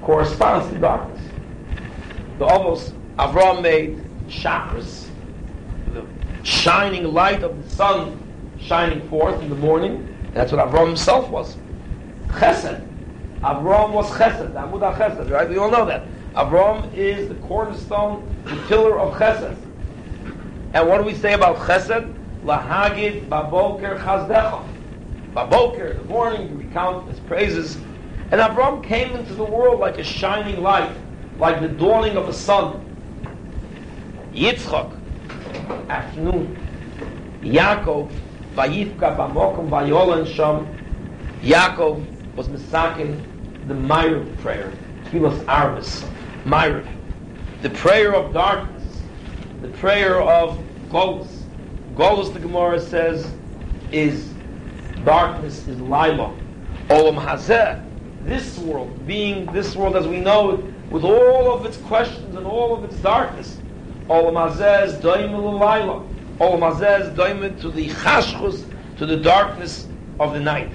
corresponds 0.01 0.71
to 0.73 0.79
darkness. 0.79 1.21
The 2.39 2.45
almost 2.45 2.93
Avram 3.17 3.61
made 3.61 4.03
chakras, 4.27 5.07
the 5.93 6.05
shining 6.43 7.03
light 7.13 7.43
of 7.43 7.63
the 7.63 7.69
sun 7.69 8.23
shining 8.59 9.07
forth 9.09 9.41
in 9.41 9.49
the 9.49 9.55
morning. 9.55 10.15
That's 10.33 10.51
what 10.51 10.67
Avram 10.67 10.87
himself 10.87 11.29
was. 11.29 11.57
Chesed. 12.27 12.83
Avram 13.41 13.91
was 13.91 14.09
Chesed, 14.11 14.53
Amud 14.53 14.97
Chesed, 14.97 15.29
right? 15.29 15.47
We 15.47 15.57
all 15.57 15.69
know 15.69 15.85
that. 15.85 16.03
Avram 16.37 16.93
is 16.93 17.27
the 17.29 17.33
cornerstone, 17.47 18.21
the 18.43 18.55
pillar 18.67 18.99
of 18.99 19.15
Chesed. 19.15 19.57
And 20.75 20.87
what 20.87 20.99
do 20.99 21.03
we 21.03 21.15
say 21.15 21.33
about 21.33 21.57
Chesed? 21.57 22.13
Lahagid 22.43 23.27
baboker 23.27 23.97
chazdecha. 23.97 24.63
Baboker, 25.33 25.97
the 25.97 26.03
morning, 26.03 26.55
we 26.55 26.65
recount 26.65 27.09
his 27.09 27.19
praises. 27.21 27.77
And 28.29 28.39
Avram 28.39 28.83
came 28.83 29.15
into 29.15 29.33
the 29.33 29.43
world 29.43 29.79
like 29.79 29.97
a 29.97 30.03
shining 30.03 30.61
light, 30.61 30.95
like 31.39 31.59
the 31.59 31.69
dawning 31.69 32.17
of 32.17 32.29
a 32.29 32.33
sun. 32.33 32.85
Yitzchak, 34.31 34.95
afternoon. 35.89 36.55
Yaakov, 37.41 38.11
vayifka 38.53 39.17
bamokum 39.17 39.69
vayolan 39.69 40.27
sham. 40.27 40.67
Yaakov 41.41 42.35
was 42.35 42.47
misakin 42.47 43.23
the 43.67 43.73
Ma'ariv 43.73 44.37
prayer, 44.37 44.71
Tfilas 45.05 45.43
Arvis. 45.45 46.07
Ma'ariv. 46.47 46.87
The 47.61 47.69
prayer 47.71 48.15
of 48.15 48.33
darkness, 48.33 48.83
the 49.61 49.67
prayer 49.67 50.21
of 50.21 50.57
Golus. 50.89 51.27
Golus, 51.95 52.31
the 52.31 52.39
Gemara 52.39 52.79
says, 52.79 53.29
is 53.91 54.29
darkness, 55.03 55.67
is 55.67 55.77
Lila. 55.81 56.33
Olam 56.87 57.21
Hazeh, 57.21 57.83
this 58.23 58.57
world, 58.59 59.05
being 59.05 59.45
this 59.47 59.75
world 59.75 59.97
as 59.97 60.07
we 60.07 60.21
know 60.21 60.51
it, 60.51 60.63
with 60.89 61.03
all 61.03 61.51
of 61.53 61.65
its 61.65 61.75
questions 61.77 62.33
and 62.37 62.47
all 62.47 62.73
of 62.73 62.85
its 62.85 62.95
darkness. 62.97 63.57
Olam 64.07 64.35
Hazeh 64.49 64.85
is 64.85 64.93
Daimel 64.93 65.51
Lila. 65.51 66.01
Olam 66.39 66.59
Hazeh 66.59 67.01
is 67.01 67.17
Daimel 67.17 67.59
to 67.59 67.69
the 67.69 67.89
Chashchus, 67.89 68.63
to 68.97 69.05
the 69.05 69.17
darkness 69.17 69.85
of 70.17 70.33
the 70.33 70.39
night. 70.39 70.71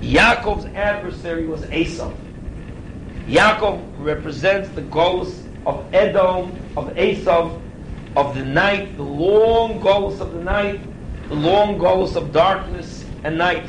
Yaakov's 0.00 0.64
adversary 0.74 1.46
was 1.46 1.70
Esau. 1.70 2.10
Yaakov 3.28 3.82
represents 3.98 4.70
the 4.70 4.80
ghost 4.80 5.44
of 5.66 5.84
Edom, 5.92 6.58
of 6.78 6.88
Esav, 6.94 7.60
of 8.16 8.34
the 8.34 8.44
night, 8.44 8.96
the 8.96 9.02
long 9.02 9.78
golus 9.80 10.18
of 10.20 10.32
the 10.32 10.42
night, 10.42 10.80
the 11.28 11.34
long 11.34 11.78
golus 11.78 12.16
of 12.16 12.32
darkness 12.32 13.04
and 13.24 13.36
night. 13.36 13.66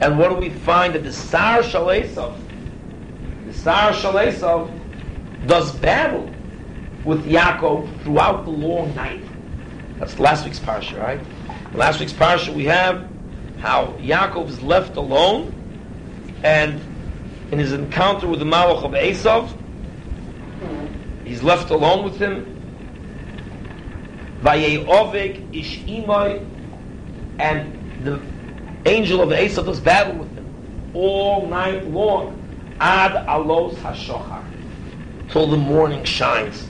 And 0.00 0.18
what 0.18 0.28
do 0.28 0.36
we 0.36 0.50
find? 0.50 0.94
That 0.94 1.02
the 1.02 1.12
Sar 1.12 1.64
Shel 1.64 1.86
Esav, 1.86 2.38
the 3.44 3.52
Sar 3.52 3.92
Shel 3.92 4.14
Esav 4.14 4.70
does 5.48 5.74
battle 5.76 6.30
with 7.04 7.26
Yaakov 7.26 8.02
throughout 8.02 8.44
the 8.44 8.50
long 8.50 8.94
night. 8.94 9.24
That's 9.98 10.18
last 10.20 10.44
week's 10.44 10.60
parsha, 10.60 11.00
right? 11.02 11.20
Last 11.74 11.98
week's 11.98 12.12
parsha 12.12 12.54
we 12.54 12.66
have 12.66 13.08
how 13.58 13.96
Yaakov 13.98 14.48
is 14.48 14.62
left 14.62 14.96
alone, 14.96 15.52
and 16.44 16.80
in 17.50 17.58
his 17.58 17.72
encounter 17.72 18.26
with 18.26 18.40
the 18.40 18.44
Malach 18.44 18.84
of 18.84 18.92
Esav, 18.92 19.50
he's 21.24 21.42
left 21.42 21.70
alone 21.70 22.04
with 22.04 22.18
him. 22.18 22.52
Vayeovek 24.42 25.56
ish 25.56 25.80
imay, 25.84 26.44
and 27.38 28.04
the 28.04 28.20
angel 28.86 29.20
of 29.20 29.30
Esav 29.30 29.66
does 29.66 29.80
battle 29.80 30.16
with 30.16 30.32
him 30.34 30.46
all 30.94 31.46
night 31.46 31.86
long. 31.88 32.42
Ad 32.80 33.12
alos 33.26 33.74
hashochar, 33.76 34.44
till 35.30 35.46
the 35.46 35.56
morning 35.56 36.04
shines. 36.04 36.68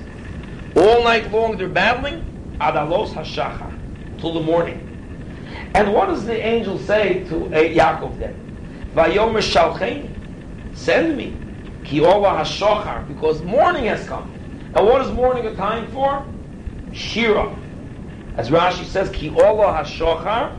All 0.76 1.02
night 1.02 1.30
long 1.32 1.56
they're 1.56 1.68
battling. 1.68 2.24
Ad 2.60 2.74
alos 2.74 3.10
hashachar, 3.10 4.20
till 4.20 4.34
the 4.34 4.40
morning. 4.40 4.82
And 5.74 5.92
what 5.92 6.06
does 6.06 6.24
the 6.24 6.38
angel 6.38 6.78
say 6.78 7.24
to 7.24 7.46
uh, 7.46 7.50
Yaakov 7.50 8.18
then? 8.18 8.34
Vayomer 8.94 9.42
shalcheni, 9.42 10.08
send 10.76 11.16
me. 11.16 11.40
Ki 11.82 12.00
ola 12.00 12.30
hashochar, 12.30 13.08
because 13.08 13.42
morning 13.42 13.86
has 13.86 14.06
come. 14.06 14.30
And 14.74 14.86
what 14.86 15.00
is 15.02 15.10
morning 15.10 15.46
a 15.46 15.54
time 15.54 15.88
for? 15.88 16.26
Shira. 16.92 17.56
As 18.34 18.50
Rashi 18.50 18.84
says, 18.84 19.10
Ki 19.10 19.30
ola 19.30 19.68
hashochar, 19.72 20.52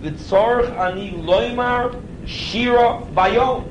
v'tzorch 0.00 0.70
ani 0.78 1.10
loymar 1.12 2.00
shira 2.24 3.02
bayom. 3.14 3.66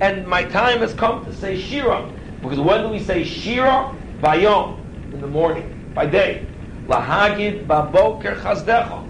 And 0.00 0.26
my 0.26 0.44
time 0.44 0.78
has 0.78 0.94
come 0.94 1.24
to 1.24 1.32
say 1.32 1.58
shira. 1.58 2.12
Because 2.40 2.60
when 2.60 2.82
do 2.82 2.88
we 2.88 3.00
say 3.00 3.24
shira? 3.24 3.92
Bayom. 4.22 4.78
In 5.12 5.20
the 5.20 5.26
morning. 5.26 5.74
By 5.94 6.06
day. 6.06 6.46
Lahagid 6.86 7.66
baboker 7.66 8.36
chazdecha. 8.36 9.04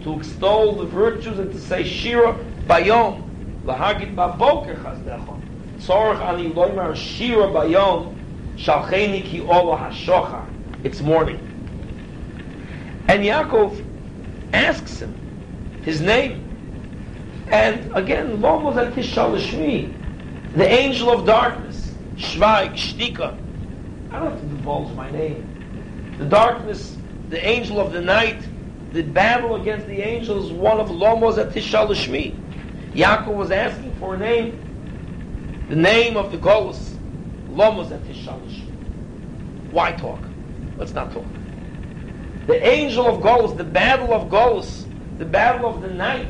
To 0.00 0.18
extol 0.18 0.76
the 0.78 0.86
virtues 0.86 1.38
and 1.38 1.52
to 1.52 1.60
say 1.60 1.84
shira 1.84 2.38
bayom. 2.66 3.28
Lahagid 3.64 4.16
baboker 4.16 4.76
chazdecha. 4.76 5.41
Tzorch 5.82 6.20
ani 6.20 6.50
loymar 6.50 6.94
shira 6.94 7.48
bayom. 7.48 8.16
Shalcheni 8.56 9.24
ki 9.24 9.40
ola 9.40 9.76
hashochar. 9.76 10.46
It's 10.84 11.00
morning. 11.00 11.40
And 13.08 13.24
Yaakov 13.24 13.84
asks 14.52 15.00
him 15.00 15.12
his 15.82 16.00
name. 16.00 16.38
And 17.50 17.94
again, 17.96 18.38
Lomos 18.38 18.76
at 18.76 18.94
Tishalishmi, 18.94 20.54
the 20.54 20.66
angel 20.66 21.10
of 21.10 21.26
darkness, 21.26 21.92
Shvaig, 22.14 22.72
Shtika. 22.74 23.36
I 24.10 24.18
don't 24.20 24.30
have 24.30 24.40
to 24.40 24.46
divulge 24.46 24.94
my 24.94 25.10
name. 25.10 26.14
The 26.18 26.26
darkness, 26.26 26.96
the 27.28 27.44
angel 27.44 27.80
of 27.80 27.92
the 27.92 28.00
night, 28.00 28.46
the 28.92 29.02
battle 29.02 29.56
against 29.56 29.86
the 29.86 30.00
angels, 30.00 30.52
one 30.52 30.78
of 30.78 30.88
Lomos 30.88 31.38
at 31.38 31.52
Tishalishmi. 31.52 32.34
Yaakov 32.92 33.34
was 33.34 33.50
asking 33.50 33.94
for 33.96 34.14
a 34.14 34.18
name, 34.18 34.61
the 35.72 35.78
name 35.78 36.18
of 36.18 36.30
the 36.30 36.36
Golus, 36.36 36.98
Lomos 37.48 37.90
at 37.92 38.02
Tishalishmi. 38.02 39.70
Why 39.70 39.92
talk? 39.92 40.20
Let's 40.76 40.92
not 40.92 41.14
talk. 41.14 41.24
The 42.46 42.62
angel 42.62 43.06
of 43.06 43.22
Golus, 43.22 43.56
the 43.56 43.64
battle 43.64 44.12
of 44.12 44.28
Golus, 44.28 44.84
the 45.16 45.24
battle 45.24 45.66
of 45.70 45.80
the 45.80 45.88
night, 45.88 46.28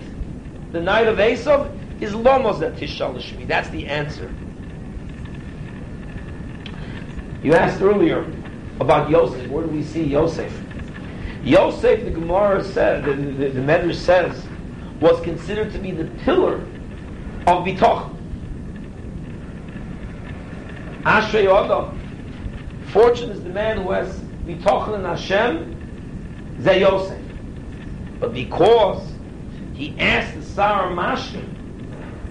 the 0.71 0.81
night 0.81 1.09
of 1.09 1.19
Esav, 1.19 1.77
is 2.01 2.13
Lomos 2.13 2.63
at 2.63 2.77
Tishalishmi. 2.77 3.49
That's 3.49 3.69
the 3.71 3.85
answer. 3.89 4.33
You 7.43 7.55
asked 7.55 7.83
earlier 7.83 8.25
about 8.79 9.11
Yosef. 9.11 9.51
Where 9.51 9.67
do 9.67 9.73
we 9.73 9.83
see 9.83 10.05
Yosef? 10.05 10.57
Yosef, 11.43 12.05
the 12.05 12.13
Gemara 12.13 12.63
says, 12.63 13.05
the, 13.05 13.15
the, 13.15 13.49
the 13.49 13.61
Medrash 13.61 13.97
says, 13.97 14.41
was 15.01 15.21
considered 15.23 15.73
to 15.73 15.81
be 15.81 15.91
the 15.91 16.05
pillar 16.23 16.59
of 17.49 17.65
Bitoch. 17.67 18.13
Ashrei 21.05 21.47
Adam. 21.47 21.99
Fortunate 22.93 23.37
is 23.37 23.43
the 23.43 23.51
man 23.51 23.79
who 23.83 23.91
has 23.91 24.21
Bitoch 24.47 24.95
in 24.95 25.05
Hashem, 25.05 26.59
Zay 26.63 26.81
Yosef. 26.81 27.19
But 28.21 28.33
because 28.33 29.03
he 29.75 29.99
asked 29.99 30.35
the 30.35 30.43
Sar 30.43 30.91
HaMashkim, 30.91 31.49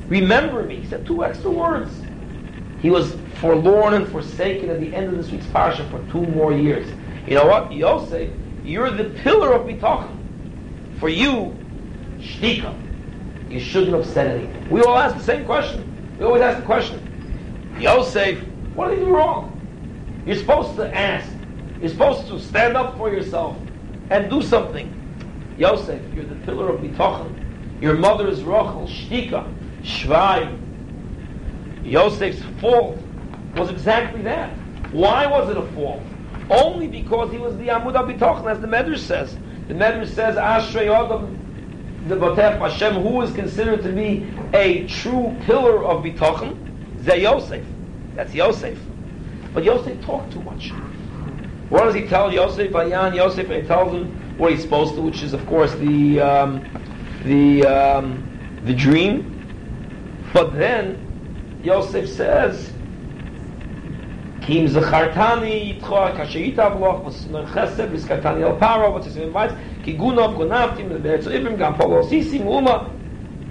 remember 0.08 0.64
me, 0.64 0.78
he 0.78 0.88
said 0.88 1.06
two 1.06 1.26
extra 1.26 1.52
words. 1.52 1.92
He 2.80 2.90
was 2.90 3.16
forlorn 3.42 3.94
and 3.94 4.08
forsaken 4.08 4.70
at 4.70 4.80
the 4.80 4.96
end 4.96 5.08
of 5.08 5.18
this 5.18 5.32
week's 5.32 5.46
parsha 5.48 5.90
for 5.92 6.00
two 6.12 6.26
more 6.32 6.54
years. 6.54 6.88
You 7.28 7.36
know 7.36 7.46
what? 7.46 7.72
Yosef, 7.74 8.32
you're 8.64 8.90
the 8.90 9.06
pillar 9.22 9.54
of 9.54 9.68
Bitachon. 9.68 10.18
For 11.00 11.10
you, 11.10 11.56
Shtika, 12.20 12.74
you 13.52 13.60
shouldn't 13.60 13.94
have 13.94 14.06
said 14.06 14.28
anything. 14.28 14.70
We 14.70 14.82
all 14.82 14.98
ask 14.98 15.18
the 15.18 15.24
same 15.24 15.46
question. 15.46 16.16
We 16.18 16.26
always 16.26 16.42
ask 16.42 16.60
the 16.60 16.66
question. 16.66 17.08
Yosef, 17.80 18.42
what 18.76 18.96
do 18.96 19.06
wrong? 19.06 19.58
You're 20.26 20.38
supposed 20.38 20.76
to 20.78 20.96
ask. 20.96 21.30
You're 21.80 21.90
supposed 21.90 22.28
to 22.28 22.40
stand 22.40 22.78
up 22.78 22.98
for 22.98 23.12
yourself 23.12 23.58
and 24.10 24.30
do 24.30 24.42
something. 24.42 24.98
Yosef, 25.58 26.02
you're 26.14 26.26
the 26.26 26.36
pillar 26.46 26.70
of 26.70 26.82
Bitachon. 26.82 27.82
Your 27.82 27.96
mother 27.96 28.28
is 28.28 28.44
Rachel, 28.44 28.88
Shtika, 28.88 29.52
Shvai. 29.82 30.58
Yosef's 31.84 32.42
fault 32.62 32.98
was 33.56 33.70
exactly 33.70 34.22
that. 34.22 34.56
Why 34.92 35.26
was 35.26 35.50
it 35.50 35.58
a 35.58 35.64
fault? 35.74 36.04
Only 36.50 36.88
because 36.88 37.32
he 37.32 37.38
was 37.38 37.58
the 37.58 37.68
Amud 37.68 37.94
Bitachon, 37.94 38.50
as 38.50 38.60
the 38.60 38.68
Medrash 38.68 39.00
says. 39.00 39.36
The 39.68 39.74
Medrash 39.74 40.10
says, 40.10 40.36
Ashrei 40.36 40.94
Adam, 40.94 41.38
the 42.08 42.16
Botef 42.16 42.60
Hashem, 42.60 42.96
who 42.96 43.22
is 43.22 43.32
considered 43.34 43.82
to 43.84 43.92
be 43.92 44.30
a 44.54 44.86
true 44.88 45.36
pillar 45.46 45.84
of 45.84 46.04
Bitachon, 46.04 46.58
Zeh 47.00 47.22
Yosef. 47.22 47.66
That's 48.16 48.34
Yosef. 48.34 48.80
But 49.54 49.64
Yosef 49.64 50.02
talked 50.02 50.34
too 50.34 50.42
much. 50.42 50.72
What 51.70 51.86
does 51.86 51.96
he 51.96 52.08
tell 52.08 52.34
Yosef? 52.34 52.72
Vayan 52.72 53.16
Yosef, 53.16 53.48
he 53.48 53.62
tells 53.62 53.94
him 53.94 54.38
what 54.38 54.52
he's 54.52 54.62
supposed 54.62 54.96
to, 54.96 55.02
which 55.02 55.24
is, 55.24 55.34
of 55.34 55.46
course, 55.46 55.74
the 55.76 56.20
um, 56.20 56.66
the 57.24 57.66
um, 57.66 58.28
the 58.66 58.74
dream. 58.74 59.28
But 60.34 60.54
then 60.54 61.60
Yosef 61.64 62.10
says, 62.10 62.74
Kim 64.42 64.68
zachartani 64.68 65.80
yitchoa 65.80 66.16
kasher 66.16 66.54
yitavloch 66.54 67.06
v'snor 67.06 67.48
chesed 67.48 67.90
v'skartani 67.92 68.42
el 68.42 68.58
paro 68.58 69.00
name 69.16 69.32
writes 69.32 69.54
ki 69.84 69.98
gunov 69.98 70.36
gonavtim 70.36 70.90
v'beretz 70.90 71.58
gam 71.58 71.76
polo 71.76 72.02
sisim 72.02 72.46
uma 72.48 72.90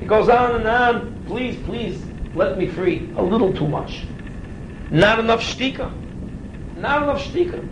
he 0.00 0.06
goes 0.06 0.28
on 0.28 0.56
and 0.56 0.66
on 0.66 1.24
please 1.26 1.56
please 1.62 2.02
let 2.34 2.58
me 2.58 2.66
free 2.66 3.08
a 3.16 3.22
little 3.22 3.52
too 3.52 3.68
much 3.68 4.04
not 4.90 5.18
enough 5.18 5.40
shtika 5.40 5.92
not 6.76 7.02
enough 7.02 7.22
shtika 7.22 7.66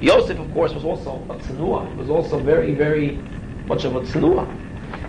Yosef 0.00 0.38
of 0.38 0.52
course 0.52 0.72
was 0.74 0.84
also 0.84 1.24
a 1.30 1.34
tzenua 1.34 1.94
was 1.96 2.10
also 2.10 2.38
very 2.38 2.74
very 2.74 3.18
much 3.66 3.84
of 3.84 3.96
a 3.96 4.00
tzenua 4.00 4.46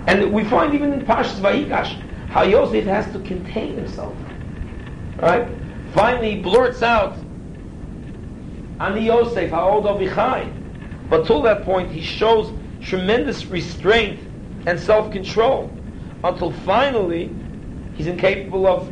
and 0.08 0.32
we 0.34 0.44
find 0.44 0.74
even 0.74 0.94
in 0.94 1.06
Pashas 1.06 1.40
Vayigash 1.40 1.98
how 2.30 2.42
Yosef 2.44 2.86
has 2.86 3.12
to 3.14 3.20
contain 3.20 3.76
himself. 3.76 4.18
Right? 5.18 5.48
Finally 5.94 6.38
he 6.38 6.42
blurts 6.42 6.82
out, 6.82 7.16
Ani 8.80 9.06
Yosef, 9.06 9.52
how 9.52 9.70
old 9.70 9.86
Avichai? 9.86 10.52
But 11.10 11.28
till 11.28 11.44
that 11.44 11.64
point, 11.64 11.92
he 11.92 12.02
shows 12.02 12.52
tremendous 12.82 13.46
restraint 13.46 14.20
and 14.66 14.80
self-control. 14.80 15.72
Until 16.24 16.52
finally 16.52 17.36
he's 17.94 18.08
incapable 18.08 18.66
of 18.66 18.92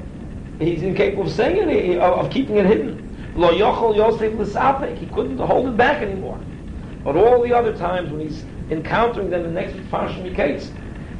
he's 0.61 0.83
incapable 0.83 1.23
of 1.23 1.31
saying 1.31 1.69
it, 1.69 1.97
of, 1.97 2.25
of 2.25 2.31
keeping 2.31 2.57
it 2.57 2.65
hidden. 2.65 3.33
Lo 3.35 3.51
yochol 3.51 3.95
Yosef 3.95 4.33
l'sapek. 4.33 4.97
He 4.97 5.05
couldn't 5.07 5.37
hold 5.37 5.67
it 5.67 5.77
back 5.77 6.01
anymore. 6.01 6.39
But 7.03 7.15
all 7.15 7.41
the 7.41 7.53
other 7.53 7.75
times 7.75 8.11
when 8.11 8.21
he's 8.21 8.43
encountering 8.69 9.29
them, 9.29 9.43
the 9.43 9.49
next 9.49 9.73
Parshas 9.89 10.21
Miketz, 10.21 10.69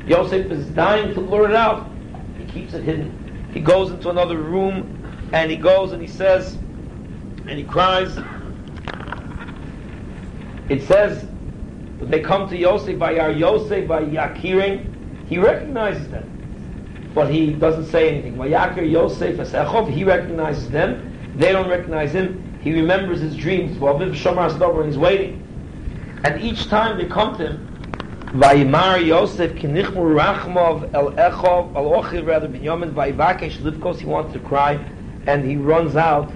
Yosef 0.08 0.52
is 0.52 0.66
dying 0.68 1.14
to 1.14 1.22
blurt 1.22 1.52
it 1.52 1.56
out. 1.56 1.90
He 2.38 2.46
keeps 2.46 2.74
it 2.74 2.84
hidden. 2.84 3.50
He 3.54 3.60
goes 3.60 3.92
into 3.92 4.10
another 4.10 4.38
room 4.38 5.30
and 5.34 5.50
he 5.50 5.58
goes 5.58 5.92
and 5.92 6.02
he 6.02 6.08
says, 6.08 6.56
and 7.48 7.58
he 7.58 7.64
cries. 7.64 8.18
It 10.70 10.84
says 10.84 11.26
that 12.00 12.10
they 12.10 12.22
come 12.22 12.48
to 12.50 12.58
Yosef 12.58 12.98
by 12.98 13.12
Yar 13.12 13.32
Yosef 13.32 13.88
by 13.88 14.04
Yakiring. 14.04 15.28
He 15.28 15.38
recognizes 15.38 16.08
them, 16.10 16.41
but 17.14 17.30
he 17.30 17.54
doesn't 17.54 17.88
say 17.88 18.10
anything. 18.10 18.38
By 18.38 18.50
Yakir 18.50 18.90
Yosef 18.90 19.38
Esechov, 19.38 19.92
he 19.92 20.04
recognizes 20.04 20.70
them. 20.70 21.34
They 21.36 21.52
don't 21.52 21.70
recognize 21.70 22.14
him. 22.14 22.60
He 22.62 22.74
remembers 22.74 23.20
his 23.20 23.36
dreams. 23.36 23.78
While 23.78 23.98
Viv 23.98 24.14
Shomar 24.14 24.50
Sdover, 24.52 24.86
he's 24.86 24.98
waiting. 24.98 25.38
And 26.24 26.42
each 26.42 26.68
time 26.68 26.98
they 26.98 27.06
come 27.06 27.36
to 27.38 27.50
him, 27.50 27.72
Vayimar 28.34 29.06
Yosef 29.06 29.52
kinichmu 29.56 30.16
rachmov 30.16 30.94
el 30.94 31.12
echov 31.12 31.76
al 31.76 32.02
ochiv 32.02 32.26
rather 32.26 32.48
binyamin 32.48 32.94
vayivakesh 32.94 33.58
livkos 33.58 33.98
he 33.98 34.06
wants 34.06 34.32
to 34.32 34.40
cry 34.40 34.80
and 35.28 35.44
he 35.44 35.58
runs 35.58 35.98
out 35.98 36.32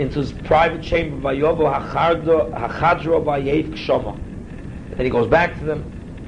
into 0.00 0.18
his 0.18 0.32
private 0.32 0.82
chamber 0.82 1.16
vayovo 1.28 1.72
hachadro 1.72 2.52
hachadro 2.52 3.22
vayev 3.24 3.70
kshoma 3.74 4.18
then 4.96 5.06
he 5.06 5.08
goes 5.08 5.28
back 5.28 5.56
to 5.56 5.64
them 5.64 5.84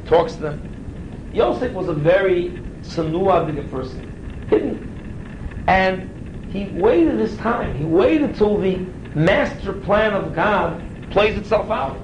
talks 0.06 0.34
to 0.34 0.40
them 0.40 1.30
Yosef 1.32 1.72
was 1.72 1.88
a 1.88 1.94
very 1.94 2.62
sanua 2.88 3.70
person 3.70 4.46
hidden 4.48 5.64
and 5.66 6.10
he 6.50 6.66
waited 6.66 7.18
his 7.18 7.36
time 7.36 7.74
he 7.76 7.84
waited 7.84 8.34
till 8.34 8.58
the 8.58 8.78
master 9.14 9.72
plan 9.72 10.12
of 10.12 10.34
God 10.34 10.82
plays 11.10 11.36
itself 11.36 11.70
out 11.70 11.98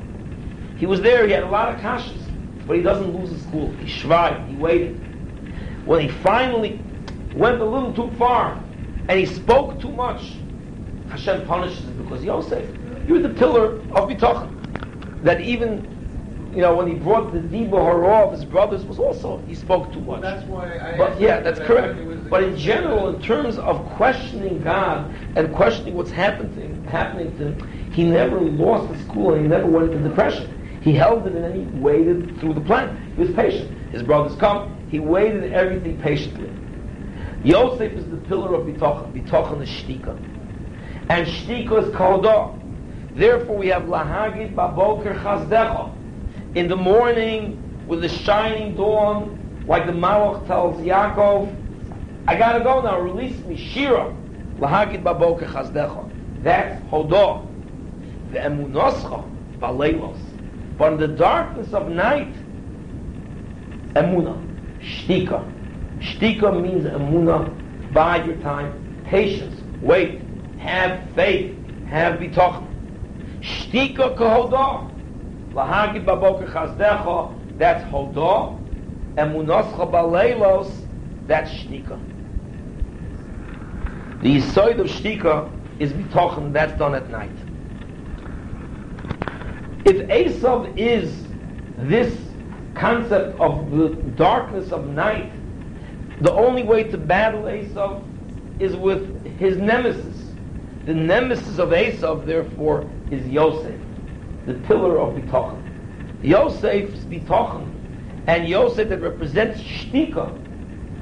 he 0.77 0.87
was 0.87 1.01
there 1.01 1.27
he 1.27 1.33
had 1.33 1.43
a 1.43 1.49
lot 1.49 1.75
of 1.75 1.81
kashas 1.81 2.25
but 2.67 2.77
he 2.77 2.83
doesn't 2.83 3.15
lose 3.17 3.31
his 3.31 3.43
cool. 3.47 3.73
He 3.73 3.87
shvayed, 3.87 4.49
he 4.49 4.57
waited. 4.57 4.97
When 5.85 6.01
he 6.01 6.09
finally 6.09 6.81
went 7.35 7.61
a 7.61 7.65
little 7.65 7.93
too 7.93 8.11
far 8.17 8.63
and 9.09 9.19
he 9.19 9.27
spoke 9.27 9.81
too 9.81 9.93
much, 9.93 10.33
Hashem 11.11 11.47
punishes 11.47 11.85
him 11.85 12.03
because 12.03 12.25
Yosef, 12.25 12.67
you're 13.07 13.21
the 13.21 13.29
pillar 13.29 13.81
of 13.93 14.09
bitachon. 14.09 14.51
That 15.23 15.41
even, 15.43 15.87
you 16.55 16.61
know, 16.61 16.77
when 16.77 16.87
he 16.87 16.95
brought 16.95 17.33
the 17.33 17.41
Diba 17.41 17.83
Hara 17.83 18.27
of 18.27 18.33
his 18.33 18.45
brothers 18.45 18.85
was 18.85 18.99
also, 18.99 19.43
he 19.47 19.55
spoke 19.55 19.93
too 19.93 20.01
much. 20.01 20.23
That's 20.23 20.47
why 20.49 20.79
I 20.79 20.97
But 20.97 21.21
yeah, 21.21 21.41
that's 21.41 21.59
that 21.59 21.67
correct. 21.67 22.31
But 22.31 22.45
in 22.45 22.57
general, 22.57 23.15
in 23.15 23.21
terms 23.21 23.59
of 23.59 23.85
questioning 23.87 24.63
God 24.63 25.13
and 25.35 25.53
questioning 25.53 25.95
what's 25.95 26.13
happened 26.13 26.55
to 26.55 26.61
him, 26.61 26.85
happening 26.85 27.37
to 27.39 27.49
him, 27.49 27.91
he 27.93 28.05
never 28.05 28.41
lost 28.41 28.95
his 28.95 29.05
cool 29.07 29.35
and 29.35 29.43
he 29.43 29.49
never 29.49 29.67
went 29.67 29.93
into 29.93 30.09
depression. 30.09 30.49
He 30.81 30.93
held 30.93 31.27
it 31.27 31.35
and 31.35 31.45
then 31.45 31.55
he 31.55 31.67
waited 31.79 32.39
through 32.39 32.55
the 32.55 32.61
plan. 32.61 33.01
He 33.17 33.23
was 33.23 33.35
patient. 33.35 33.77
His 33.91 34.03
brothers 34.03 34.37
come. 34.37 34.77
He 34.89 35.01
waited 35.01 35.53
everything 35.53 35.99
patiently. 35.99 36.53
Yosef 37.43 37.93
is 37.93 38.09
the 38.09 38.17
pillar 38.17 38.55
of 38.55 38.67
bitachon. 38.67 39.13
Bitachon 39.13 39.63
is 39.63 39.69
shtika. 39.69 40.17
And 41.09 41.27
shtika 41.27 41.89
is 41.89 41.95
kodah. 41.95 42.55
Therefore 43.15 43.57
we 43.57 43.69
have 43.69 43.85
lahagid 43.85 44.55
baboker 44.55 45.15
chazdecha. 45.21 45.94
In 46.55 46.69
the 46.69 46.77
morning, 46.77 47.85
with 47.89 48.01
the 48.01 48.09
shining 48.09 48.77
dawn, 48.77 49.65
like 49.67 49.87
the 49.87 49.93
Malach 49.93 50.47
tells 50.47 50.81
Yaakov, 50.81 51.53
I 52.29 52.37
gotta 52.37 52.63
go 52.63 52.81
now, 52.81 53.01
release 53.01 53.45
me, 53.45 53.57
Shira. 53.57 54.15
Lahagid 54.61 55.03
baboker 55.03 55.47
chazdecha. 55.47 56.09
That's 56.45 56.81
hodah. 56.85 57.45
The 58.31 58.39
emunoscha, 58.39 59.29
baleilos. 59.59 60.21
But 60.79 60.93
in 60.93 61.01
the 61.01 61.09
darkness 61.09 61.73
of 61.73 61.89
night, 61.89 62.33
emuna, 63.97 64.41
shtika. 64.81 65.45
Shtika 65.99 66.63
means 66.63 66.85
emuna, 66.85 67.53
bide 67.93 68.27
your 68.27 68.37
time, 68.37 69.03
patience, 69.05 69.61
wait, 69.81 70.23
have 70.59 71.03
faith, 71.17 71.57
have 71.89 72.21
bitachon. 72.21 72.69
Shtika 73.41 74.17
kahodah. 74.17 74.94
Lahagid 75.55 76.05
baboker 76.05 76.47
chazdecha, 76.51 77.33
that's 77.59 77.85
hodah. 77.85 78.61
Emunoscha 79.17 79.91
baleilos, 79.91 80.71
that's 81.27 81.51
shtika. 81.51 81.99
The 84.23 84.37
yisoid 84.37 84.81
of 84.81 84.87
shtika 84.87 85.51
is 85.79 85.93
bitachon, 85.93 86.53
that's 86.53 86.77
done 86.79 86.95
at 86.95 87.09
night. 87.11 87.31
If 89.85 90.09
Esav 90.09 90.77
is 90.79 91.27
this 91.77 92.17
concept 92.75 93.39
of 93.39 93.71
the 93.71 93.91
darkness 94.17 94.73
of 94.73 94.87
night, 94.89 95.33
the 96.21 96.33
only 96.33 96.63
way 96.63 96.85
to 96.85 96.97
battle 96.97 97.43
Esav 97.43 98.03
is 98.61 98.75
with 98.77 99.25
his 99.39 99.57
nemesis. 99.59 100.33
The 100.87 100.95
nemesis 100.95 101.59
of 101.59 101.71
Esav, 101.71 102.27
therefore, 102.27 102.89
is 103.11 103.27
Yosef, 103.27 103.74
the 104.47 104.55
pillar 104.67 104.99
of 104.99 105.15
Bitachon. 105.15 105.61
Yosef's 106.23 107.01
Bitachon, 107.05 107.71
and 108.27 108.49
Yosef 108.49 108.89
that 108.89 109.01
represents 109.01 109.61
Shtika, 109.61 110.41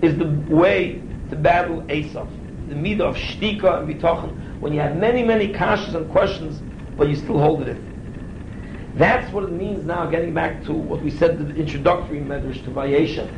is 0.02 0.16
the 0.18 0.28
way 0.54 1.00
to 1.30 1.36
battle 1.36 1.82
Esav. 1.82 2.28
The 2.68 2.74
midah 2.74 3.02
of 3.02 3.16
Shtika 3.16 3.80
and 3.80 3.88
Bitachon, 3.88 4.60
when 4.60 4.72
you 4.72 4.80
have 4.80 4.96
many, 4.96 5.22
many 5.22 5.48
kashas 5.52 5.94
and 5.94 6.10
questions, 6.10 6.60
but 6.96 7.08
you 7.08 7.16
still 7.16 7.38
hold 7.38 7.62
it 7.62 7.68
in. 7.68 8.92
That's 8.96 9.32
what 9.32 9.44
it 9.44 9.52
means 9.52 9.84
now, 9.84 10.06
getting 10.06 10.34
back 10.34 10.64
to 10.64 10.72
what 10.72 11.00
we 11.02 11.10
said 11.10 11.30
in 11.32 11.48
the 11.48 11.54
introductory 11.54 12.20
medrash 12.20 12.62
to 12.64 12.70
Vayeshev. 12.70 13.30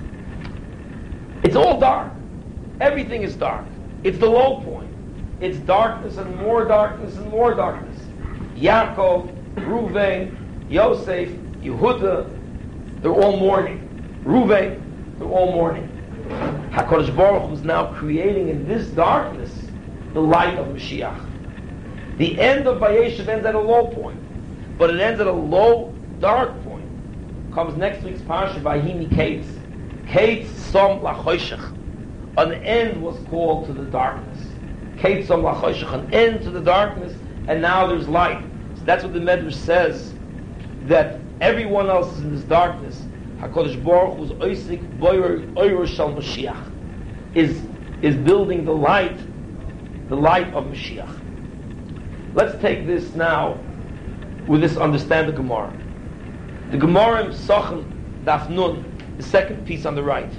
It's 1.44 1.56
all 1.56 1.78
dark. 1.78 2.12
Everything 2.80 3.22
is 3.22 3.36
dark. 3.36 3.64
It's 4.02 4.18
the 4.18 4.26
low 4.26 4.60
point. 4.62 4.90
It's 5.40 5.58
darkness 5.58 6.16
and 6.16 6.36
more 6.36 6.64
darkness 6.64 7.16
and 7.16 7.28
more 7.30 7.54
darkness. 7.54 8.00
Yaakov, 8.56 9.30
Ruvain, 9.56 10.36
Yosef, 10.70 11.28
Yehuda, 11.62 12.30
they're 13.02 13.12
all 13.12 13.36
mourning. 13.36 14.22
Ruvain, 14.24 14.80
they're 15.18 15.28
all 15.28 15.52
mourning. 15.52 15.88
HaKadosh 16.72 17.14
Baruch 17.16 17.52
is 17.52 17.62
now 17.62 17.92
creating 17.94 18.48
in 18.48 18.66
this 18.66 18.88
darkness 18.88 19.52
the 20.12 20.20
light 20.20 20.58
of 20.58 20.66
Mashiach. 20.68 22.18
The 22.18 22.40
end 22.40 22.66
of 22.66 22.80
Vayeshev 22.80 23.28
ends 23.28 23.44
at 23.44 23.54
a 23.54 23.60
low 23.60 23.88
point 23.88 24.20
but 24.78 24.90
it 24.90 25.00
ends 25.00 25.20
at 25.20 25.26
a 25.26 25.32
low, 25.32 25.94
dark 26.20 26.62
point. 26.64 26.84
Comes 27.52 27.76
next 27.76 28.02
week's 28.02 28.20
parsha, 28.22 28.60
Vayehi 28.60 29.08
Miketz. 29.08 29.46
Kates 30.08 30.50
Som 30.50 31.00
Lachoshech. 31.00 31.72
An 32.36 32.52
end 32.52 33.00
was 33.00 33.16
called 33.28 33.66
to 33.66 33.72
the 33.72 33.84
darkness. 33.84 34.44
Kates 34.98 35.28
Som 35.28 35.42
Lachoshech, 35.42 35.92
an 35.92 36.12
end 36.12 36.42
to 36.42 36.50
the 36.50 36.60
darkness, 36.60 37.16
and 37.46 37.62
now 37.62 37.86
there's 37.86 38.08
light. 38.08 38.44
That's 38.84 39.02
what 39.02 39.12
the 39.12 39.20
Medrash 39.20 39.54
says, 39.54 40.12
that 40.86 41.20
everyone 41.40 41.88
else 41.88 42.12
is 42.16 42.20
in 42.20 42.34
this 42.34 42.44
darkness. 42.44 43.02
HaKadosh 43.38 43.82
Baruch 43.82 44.18
Hu's 44.18 44.30
Oisik 44.32 44.98
Boyer 44.98 45.42
Oyer 45.56 45.86
Shal 45.86 46.12
Mashiach 46.12 46.70
is, 47.34 47.62
is 48.02 48.14
building 48.16 48.64
the 48.64 48.74
light, 48.74 49.18
the 50.08 50.16
light 50.16 50.52
of 50.54 50.64
Mashiach. 50.64 51.20
Let's 52.34 52.60
take 52.60 52.86
this 52.86 53.14
now 53.14 53.58
with 54.46 54.60
this 54.60 54.76
understand 54.76 55.28
the 55.28 55.32
Gemara. 55.32 55.72
The 56.70 56.76
Gemara 56.76 57.24
in 57.24 57.30
Sochem 57.32 57.84
Daf 58.24 58.50
Nun, 58.50 58.84
the 59.16 59.22
second 59.22 59.64
piece 59.66 59.86
on 59.86 59.94
the 59.94 60.02
right. 60.02 60.30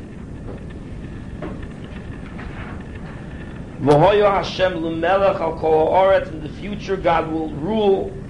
V'hoyo 3.81 4.29
Hashem 4.29 4.75
l'melech 4.75 5.39
al 5.39 5.57
kol 5.57 5.91
ha'aretz. 5.91 6.29
In 6.29 6.41
the 6.41 6.49
future, 6.49 6.95
God 6.95 7.31
will 7.31 7.49
rule. 7.49 8.24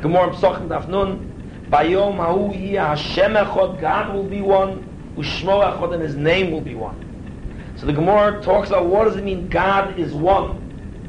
Gemara 0.00 0.28
in 0.28 0.36
Sochem 0.36 0.68
Daf 0.68 0.88
Nun. 0.88 1.68
Bayom 1.70 2.16
ha'u 2.16 2.52
yiyah 2.52 2.88
Hashem 2.88 3.34
echad. 3.34 3.80
God 3.80 4.14
will 4.14 4.24
be 4.24 4.40
one. 4.40 4.84
Ushmo 5.16 5.62
echad, 5.62 5.94
and 5.94 6.02
His 6.02 6.16
name 6.16 6.50
will 6.50 6.60
be 6.60 6.74
one. 6.74 7.74
So 7.76 7.86
the 7.86 7.92
Gemara 7.92 8.42
talks 8.42 8.68
about 8.68 8.86
what 8.86 9.04
does 9.04 9.16
it 9.16 9.24
mean 9.24 9.48
God 9.48 9.98
is 9.98 10.12
one. 10.12 10.58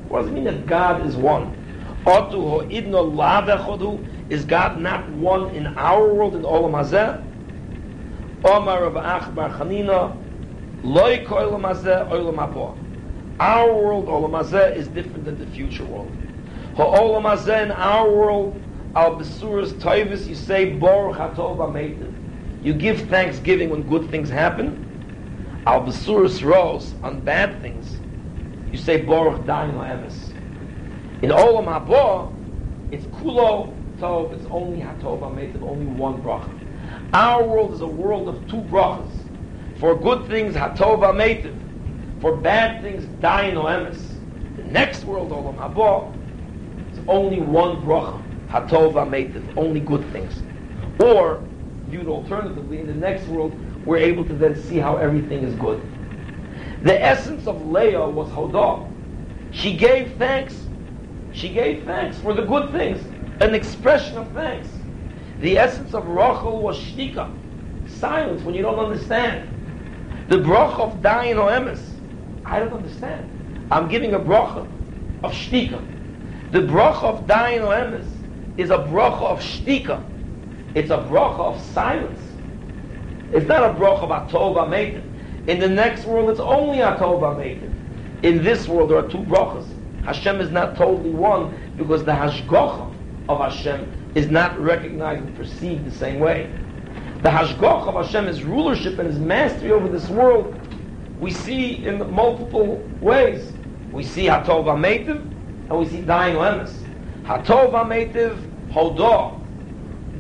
What 0.07 0.21
does 0.21 0.29
it 0.29 0.33
mean 0.33 0.45
that 0.45 0.65
God 0.65 1.05
is 1.05 1.15
one? 1.15 1.57
Otu 2.05 2.33
ho'idno 2.33 3.15
lav 3.15 3.45
echodu. 3.45 4.07
Is 4.29 4.45
God 4.45 4.79
not 4.79 5.09
one 5.09 5.49
in 5.55 5.67
our 5.77 6.13
world, 6.13 6.35
in 6.35 6.43
Olam 6.43 6.71
Hazeh? 6.71 7.27
Omar 8.43 8.85
of 8.85 8.93
Acha 8.93 9.35
Bar 9.35 9.51
Chanina, 9.51 10.17
loy 10.83 11.23
koilam 11.25 11.61
hazeh, 11.61 12.09
olam 12.09 12.37
haba. 12.37 12.75
Our 13.39 13.73
world, 13.73 14.07
Olam 14.07 14.31
Hazeh, 14.31 14.75
is 14.75 14.87
different 14.87 15.25
than 15.25 15.37
the 15.37 15.45
future 15.47 15.85
world. 15.85 16.11
Ha'olam 16.75 17.23
Hazeh, 17.23 17.63
in 17.63 17.71
our 17.71 18.09
world, 18.09 18.59
al 18.95 19.15
besuras 19.17 19.73
toivis, 19.73 20.27
you 20.27 20.35
say, 20.35 20.77
Baruch 20.77 21.17
hatov 21.17 21.57
ha'meitiv. 21.57 22.13
You 22.61 22.73
give 22.73 23.09
thanksgiving 23.09 23.69
when 23.69 23.83
good 23.83 24.09
things 24.11 24.29
happen. 24.29 24.85
Al 25.65 25.85
besuras 25.85 26.43
ros, 26.43 26.95
on 27.03 27.21
bad 27.21 27.61
things, 27.61 28.01
you 28.71 28.77
say, 28.77 29.01
Baruch 29.01 29.45
dain 29.45 29.71
ha'emes. 29.71 30.33
In 31.21 31.29
Olam 31.29 31.65
Haba, 31.65 32.33
it's 32.91 33.05
kulo 33.07 33.77
tov, 33.99 34.33
it's 34.33 34.45
only 34.49 34.79
hatov 34.79 35.21
ha'meitiv, 35.21 35.61
only 35.61 35.85
one 35.85 36.21
bracha. 36.21 36.51
Our 37.13 37.43
world 37.47 37.73
is 37.73 37.81
a 37.81 37.87
world 37.87 38.27
of 38.27 38.47
two 38.47 38.61
brachas. 38.61 39.11
For 39.75 39.99
good 39.99 40.27
things, 40.27 40.55
hatov 40.55 40.99
ha'meitiv. 40.99 41.55
For 42.19 42.37
bad 42.37 42.81
things, 42.81 43.05
dain 43.05 43.55
ha'emes. 43.55 44.17
The 44.57 44.63
next 44.63 45.05
world, 45.05 45.31
Olam 45.31 45.57
Haba, 45.57 46.13
is 46.91 46.99
only 47.07 47.39
one 47.39 47.77
bracha, 47.77 48.21
hatov 48.51 48.93
ha'meitiv, 48.93 49.57
only 49.57 49.79
good 49.79 50.09
things. 50.11 50.41
Or, 51.01 51.43
viewed 51.87 52.07
alternatively, 52.07 52.79
in 52.79 52.87
the 52.87 52.93
next 52.93 53.27
world, 53.27 53.53
we're 53.85 53.97
able 53.97 54.25
to 54.25 54.33
then 54.33 54.55
see 54.55 54.77
how 54.77 54.97
everything 54.97 55.43
is 55.43 55.55
good. 55.55 55.81
The 56.83 57.01
essence 57.01 57.47
of 57.47 57.65
Leah 57.67 58.07
was 58.07 58.27
Hodah. 58.29 58.87
She 59.51 59.75
gave 59.75 60.13
thanks 60.17 60.55
She 61.33 61.49
gave 61.49 61.83
thanks 61.85 62.17
for 62.19 62.33
the 62.33 62.43
good 62.43 62.71
things, 62.71 63.01
an 63.41 63.55
expression 63.55 64.17
of 64.17 64.29
thanks. 64.33 64.67
The 65.39 65.57
essence 65.57 65.93
of 65.93 66.07
Rachel 66.07 66.61
was 66.61 66.77
shtika, 66.77 67.31
silence 67.87 68.43
when 68.43 68.53
you 68.53 68.61
don't 68.61 68.79
understand. 68.79 69.49
The 70.29 70.37
bracha 70.37 70.79
of 70.79 71.01
dayin 71.01 71.37
or 71.37 71.49
emes, 71.49 71.81
I 72.45 72.59
don't 72.59 72.73
understand. 72.73 73.67
I'm 73.71 73.87
giving 73.87 74.13
a 74.13 74.19
bracha 74.19 74.67
of 75.23 75.31
shtika. 75.31 75.81
The 76.51 76.59
bracha 76.59 77.03
of 77.03 77.27
dayin 77.27 77.65
or 77.65 77.73
emes 77.73 78.07
is 78.57 78.69
a 78.69 78.77
bracha 78.77 79.23
of 79.23 79.39
shtika. 79.39 80.03
It's 80.75 80.89
a 80.89 80.97
bracha 80.97 81.39
of 81.39 81.61
silence. 81.61 82.19
It's 83.31 83.47
not 83.47 83.63
a 83.63 83.73
bracha 83.73 84.03
of 84.03 84.09
atov 84.09 84.55
ametiv. 84.57 85.03
In 85.47 85.59
the 85.59 85.69
next 85.69 86.05
world, 86.05 86.29
it's 86.29 86.39
only 86.39 86.79
atov 86.79 87.21
ametiv. 87.21 87.73
In 88.23 88.43
this 88.43 88.67
world, 88.67 88.91
there 88.91 88.97
are 88.97 89.09
two 89.09 89.19
brachas. 89.19 89.65
Hashem 90.03 90.41
is 90.41 90.51
not 90.51 90.75
totally 90.75 91.11
one 91.11 91.53
because 91.77 92.03
the 92.03 92.11
hashgacha 92.11 92.93
of 93.29 93.39
Hashem 93.39 94.11
is 94.15 94.29
not 94.29 94.59
recognized 94.59 95.23
and 95.23 95.35
perceived 95.35 95.85
the 95.85 95.91
same 95.91 96.19
way. 96.19 96.51
The 97.23 97.29
hashgacha 97.29 97.87
of 97.87 98.05
Hashem, 98.05 98.25
His 98.25 98.43
rulership 98.43 98.99
and 98.99 99.07
His 99.07 99.19
mastery 99.19 99.71
over 99.71 99.87
this 99.87 100.09
world, 100.09 100.55
we 101.19 101.31
see 101.31 101.85
in 101.85 102.11
multiple 102.13 102.77
ways. 102.99 103.53
We 103.91 104.03
see 104.03 104.25
hatov 104.25 104.65
ametiv 104.65 105.21
and 105.69 105.79
we 105.79 105.87
see 105.87 106.01
dying 106.01 106.35
dayin 106.35 106.80
emes. 107.31 107.45
Hatov 107.45 107.71
ametiv 107.73 108.71
hodah, 108.71 109.39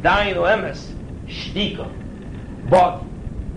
dayin 0.01 0.35
emes 0.35 0.93
shtika. 1.27 1.89
But 2.69 3.03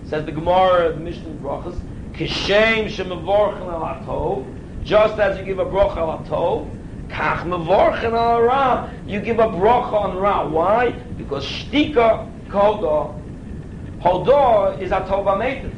says 0.03 0.25
the 0.25 0.31
Gemara, 0.31 0.93
the 0.93 0.99
Mishnah 0.99 1.33
Brachas, 1.35 1.79
kishem 2.13 2.87
shemavorchen 2.87 3.71
al 3.71 3.81
hatov, 3.81 4.45
just 4.83 5.19
as 5.19 5.37
you 5.37 5.45
give 5.45 5.59
a 5.59 5.65
bracha 5.65 5.97
al 5.97 6.19
hatov, 6.19 6.69
kach 7.09 7.45
mevorchen 7.45 8.13
al 8.13 8.41
ra, 8.41 8.89
you 9.07 9.19
give 9.19 9.39
a 9.39 9.47
bracha 9.47 9.93
on 9.93 10.17
ra. 10.17 10.47
Why? 10.47 10.91
Because 11.17 11.45
shtika 11.45 12.29
kodah, 12.49 13.21
hodah 14.01 14.81
is 14.81 14.91
hatov 14.91 15.25
ametiv. 15.25 15.73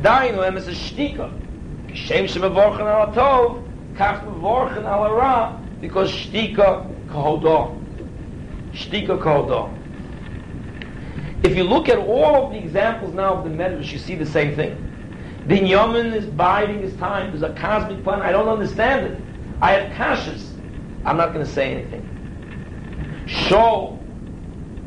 Dayin 0.00 0.36
emes 0.36 0.68
is 0.68 0.78
shtika. 0.78 1.32
Kishem 1.88 2.24
shemavorchen 2.26 2.80
al 2.80 3.12
hatov, 3.12 3.62
kach 3.96 4.24
mevorchen 4.24 4.84
al 4.84 5.12
ra, 5.14 5.60
because 5.84 6.10
shtika 6.10 6.90
kodah. 7.08 7.78
Shtika 8.72 9.18
kodah. 9.22 9.70
If 11.44 11.54
you 11.54 11.64
look 11.64 11.90
at 11.90 11.98
all 11.98 12.46
of 12.46 12.52
the 12.52 12.58
examples 12.58 13.12
now 13.12 13.34
of 13.34 13.44
the 13.44 13.50
Medrash, 13.50 13.92
you 13.92 13.98
see 13.98 14.14
the 14.14 14.24
same 14.24 14.56
thing. 14.56 14.78
Binyamin 15.46 16.14
is 16.14 16.24
biding 16.24 16.80
his 16.80 16.94
time. 16.96 17.32
There's 17.32 17.42
a 17.42 17.54
cosmic 17.60 18.02
plan. 18.02 18.22
I 18.22 18.32
don't 18.32 18.48
understand 18.48 19.08
it. 19.08 19.20
I 19.60 19.72
have 19.72 19.92
kashas. 19.92 20.48
I'm 21.04 21.18
not 21.18 21.34
going 21.34 21.44
to 21.44 21.52
say 21.52 21.74
anything. 21.74 22.08
Shaul, 23.26 24.02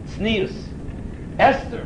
Tznius, 0.08 0.56
Esther, 1.38 1.86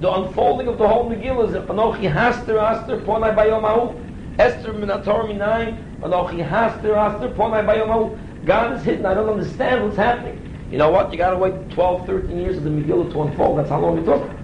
the 0.00 0.12
unfolding 0.12 0.68
of 0.68 0.76
the 0.76 0.86
whole 0.86 1.10
Megillah 1.10 1.48
is 1.48 1.54
Anochi 1.54 2.12
Haster 2.12 2.62
Aster 2.62 2.98
Ponai 2.98 3.34
Bayomahu. 3.34 4.04
Esther 4.38 4.74
Minator 4.74 5.24
Minai, 5.24 5.82
Anochi 6.02 6.46
Haster 6.48 6.96
Aster 6.96 7.30
Ponai 7.30 7.64
Bayomahu. 7.66 8.18
God 8.44 8.74
is 8.76 8.84
hidden. 8.84 9.06
I 9.06 9.14
don't 9.14 9.28
understand 9.30 9.84
what's 9.84 9.96
happening. 9.96 10.40
You 10.70 10.78
know 10.78 10.90
what? 10.90 11.12
You 11.12 11.18
got 11.18 11.30
to 11.32 11.38
wait 11.38 11.70
12, 11.70 12.06
13 12.06 12.38
years 12.40 12.56
for 12.56 12.62
the 12.62 12.70
Megillah 12.70 13.12
to 13.12 13.22
unfold. 13.22 13.58
That's 13.58 13.70
how 13.70 13.80
long 13.80 13.98
it 13.98 14.04
took. 14.04 14.40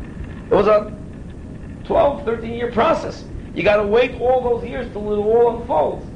It 0.50 0.54
was 0.54 0.66
a 0.68 0.98
12, 1.84 2.24
13 2.24 2.54
year 2.54 2.72
process. 2.72 3.26
You 3.54 3.62
got 3.64 3.76
to 3.78 3.84
wait 3.86 4.14
all 4.20 4.42
those 4.42 4.68
years 4.68 4.92
till 4.92 5.12
it 5.12 5.16
all 5.16 5.60
unfolds. 5.60 6.10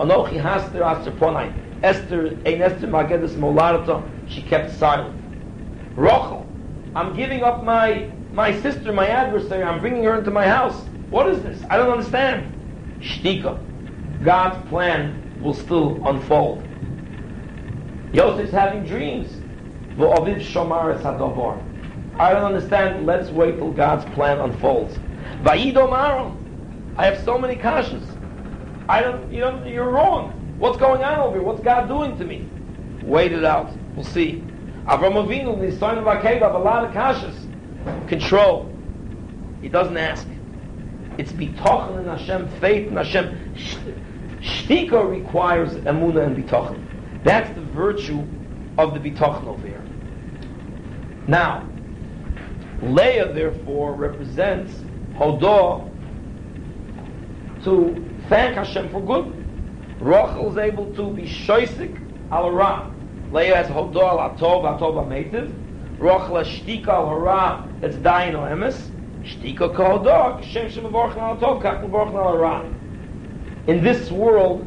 Anochi 0.00 0.40
Haster 0.42 0.82
Aster 0.82 1.12
Ponai. 1.12 1.54
Esther, 1.82 2.40
Ein 2.46 2.62
Esther 2.62 2.88
Magedes 2.88 3.34
Molarata, 3.36 4.10
she 4.26 4.42
kept 4.42 4.72
silent. 4.72 5.16
Rochel, 5.96 6.48
I'm 6.94 7.14
giving 7.16 7.42
up 7.42 7.64
my, 7.64 8.12
my 8.32 8.58
sister, 8.60 8.92
my 8.92 9.08
adversary, 9.08 9.64
I'm 9.64 9.80
bringing 9.80 10.04
her 10.04 10.18
into 10.18 10.30
my 10.30 10.46
house. 10.48 10.88
What 11.10 11.28
is 11.28 11.42
this? 11.42 11.64
I 11.70 11.76
don't 11.78 11.90
understand. 11.92 12.52
Shtika. 13.02 13.60
God's 14.22 14.68
plan 14.68 15.40
will 15.42 15.54
still 15.54 16.06
unfold. 16.06 16.62
Yosef's 18.12 18.52
having 18.52 18.84
dreams. 18.84 19.32
I 19.98 22.32
don't 22.32 22.44
understand. 22.44 23.06
Let's 23.06 23.30
wait 23.30 23.56
till 23.56 23.72
God's 23.72 24.04
plan 24.14 24.38
unfolds. 24.38 24.96
I 25.44 25.56
have 26.96 27.24
so 27.24 27.38
many 27.38 27.56
kashas. 27.56 28.04
I 28.88 29.00
don't, 29.00 29.32
you 29.32 29.40
know, 29.40 29.64
you're 29.64 29.90
wrong. 29.90 30.32
What's 30.58 30.78
going 30.78 31.02
on 31.02 31.18
over 31.18 31.36
here? 31.36 31.42
What's 31.42 31.62
God 31.62 31.88
doing 31.88 32.16
to 32.18 32.24
me? 32.24 32.48
Wait 33.02 33.32
it 33.32 33.44
out. 33.44 33.72
We'll 33.96 34.04
see. 34.04 34.44
Avram 34.86 35.14
Avinu, 35.14 35.58
the 35.58 35.76
son 35.78 35.98
of 35.98 36.04
have 36.04 36.54
a 36.54 36.58
lot 36.58 36.84
of 36.84 36.92
kashas. 36.92 37.34
Control. 38.08 38.70
He 39.60 39.68
doesn't 39.68 39.96
ask. 39.96 40.26
It's 41.18 41.32
bitochen 41.32 41.98
in 42.00 42.06
Hashem, 42.06 42.48
faith 42.60 42.86
in 42.88 42.96
Hashem. 42.96 43.54
Shtika 44.42 45.08
requires 45.08 45.74
emuna 45.74 46.26
and 46.26 46.36
bitochen. 46.36 46.84
That's 47.22 47.48
the 47.54 47.60
virtue 47.60 48.26
of 48.76 48.92
the 48.92 49.00
bitochen 49.00 49.46
over 49.46 49.66
here. 49.66 49.84
Now, 51.28 51.68
Leah 52.82 53.32
therefore 53.32 53.94
represents 53.94 54.72
Hodah 55.14 55.88
to 57.62 58.10
thank 58.28 58.56
Hashem 58.56 58.88
for 58.90 59.00
good. 59.00 59.32
Rachel 60.00 60.50
is 60.50 60.58
able 60.58 60.92
to 60.94 61.12
be 61.12 61.22
shoisik 61.22 61.96
al 62.32 62.50
ra. 62.50 62.90
Leah 63.30 63.56
has 63.56 63.68
Hodah 63.68 64.18
al 64.18 64.36
atov, 64.36 64.80
atov 64.80 65.06
ametiv. 65.06 65.54
Rachel 66.00 66.38
has 66.38 66.48
shtika 66.48 66.88
al 66.88 67.08
hara, 67.08 67.68
that's 67.80 67.94
dayin 67.96 68.34
o 68.34 68.40
emes. 68.40 68.90
Shtika 69.22 69.72
ka 69.76 69.98
Hodah, 69.98 70.42
Hashem 70.42 70.68
shem 70.68 70.86
al 70.86 70.92
atov, 70.92 71.62
avorchen 71.62 72.16
al 72.16 72.36
ra. 72.36 72.64
In 73.66 73.82
this 73.82 74.10
world, 74.10 74.66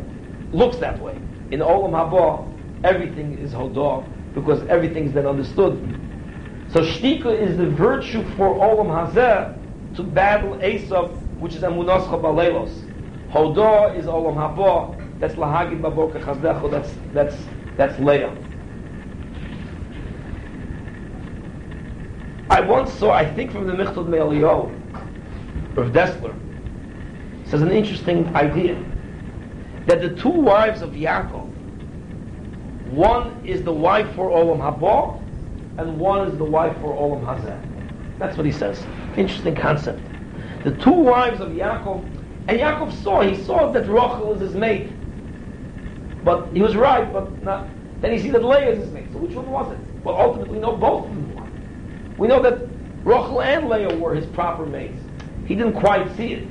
looks 0.54 0.78
that 0.78 1.00
way. 1.02 1.16
In 1.52 1.60
Olam 1.60 1.92
Haba, 1.92 2.52
everything 2.84 3.38
is 3.38 3.52
Hodah, 3.52 4.08
because 4.34 4.66
everything 4.68 5.06
is 5.06 5.14
then 5.14 5.26
understood. 5.26 5.78
So 6.72 6.82
shtika 6.82 7.38
is 7.40 7.58
the 7.58 7.70
virtue 7.70 8.24
for 8.36 8.56
Olam 8.56 8.88
Hazeh 8.88 9.96
to 9.96 10.04
battle 10.04 10.56
Esav, 10.58 11.16
which 11.40 11.56
is 11.56 11.62
Amunascha 11.62 12.22
Baleilos. 12.22 12.72
Hodah 13.32 13.98
is 13.98 14.06
Olam 14.06 14.36
Haba, 14.36 15.20
that's 15.20 15.36
Lahagid 15.36 15.82
Baboka 15.82 16.24
Chazdecho, 16.24 16.72
that's, 16.72 16.94
that's, 17.14 17.36
that's 17.78 18.00
Leah. 18.00 18.36
I 22.50 22.62
once 22.62 22.94
saw, 22.94 23.12
I 23.12 23.26
think 23.34 23.52
from 23.52 23.68
the 23.68 23.74
Michtav 23.74 24.08
Me'elio, 24.08 24.72
of 25.78 25.92
Dessler, 25.92 26.34
says 27.46 27.62
an 27.62 27.72
interesting 27.72 28.36
idea, 28.36 28.76
that 29.88 30.02
the 30.02 30.16
two 30.16 30.30
wives 30.30 30.82
of 30.82 30.92
Yaakov, 30.92 31.52
one 32.92 33.46
is 33.46 33.64
the 33.64 33.74
wife 33.74 34.14
for 34.16 34.30
Olam 34.30 34.60
Haba, 34.60 35.22
and 35.78 36.00
one 36.00 36.28
is 36.28 36.38
the 36.38 36.44
wife 36.44 36.76
for 36.82 36.94
Olam 36.96 37.24
Hazeh. 37.26 38.18
That's 38.18 38.38
what 38.38 38.46
he 38.46 38.52
says. 38.52 38.86
Interesting 39.18 39.56
concept. 39.56 40.02
The 40.64 40.72
two 40.78 40.92
wives 40.92 41.42
of 41.42 41.50
Yaakov, 41.50 42.04
and 42.48 42.60
Yaakov 42.60 43.04
saw, 43.04 43.22
he 43.22 43.42
saw 43.44 43.72
that 43.72 43.88
Rachel 43.88 44.34
is 44.34 44.42
his 44.42 44.56
mate. 44.56 44.90
But 46.24 46.48
he 46.54 46.62
was 46.62 46.76
right, 46.76 47.12
but 47.12 47.44
not. 47.44 47.68
Then 48.02 48.12
he 48.12 48.20
sees 48.20 48.32
that 48.32 48.44
Leah 48.44 48.72
is 48.72 48.80
his 48.80 48.92
mate. 48.92 49.06
So 49.14 49.20
which 49.20 49.34
one 49.34 49.50
was 49.50 49.72
it? 49.72 49.80
Well, 50.04 50.16
ultimately, 50.16 50.56
we 50.56 50.60
know 50.60 50.76
both 50.76 51.06
of 51.06 51.16
them 51.16 51.36
were. 51.36 51.44
We 52.18 52.28
know 52.28 52.42
that 52.42 52.68
Rachel 53.04 53.42
and 53.42 53.70
Leah 53.70 53.96
were 53.98 54.16
his 54.16 54.26
proper 54.28 54.66
mates. 54.66 55.02
He 55.46 55.56
didn't 55.56 55.74
quite 55.74 56.16
see 56.16 56.34
it. 56.34 56.48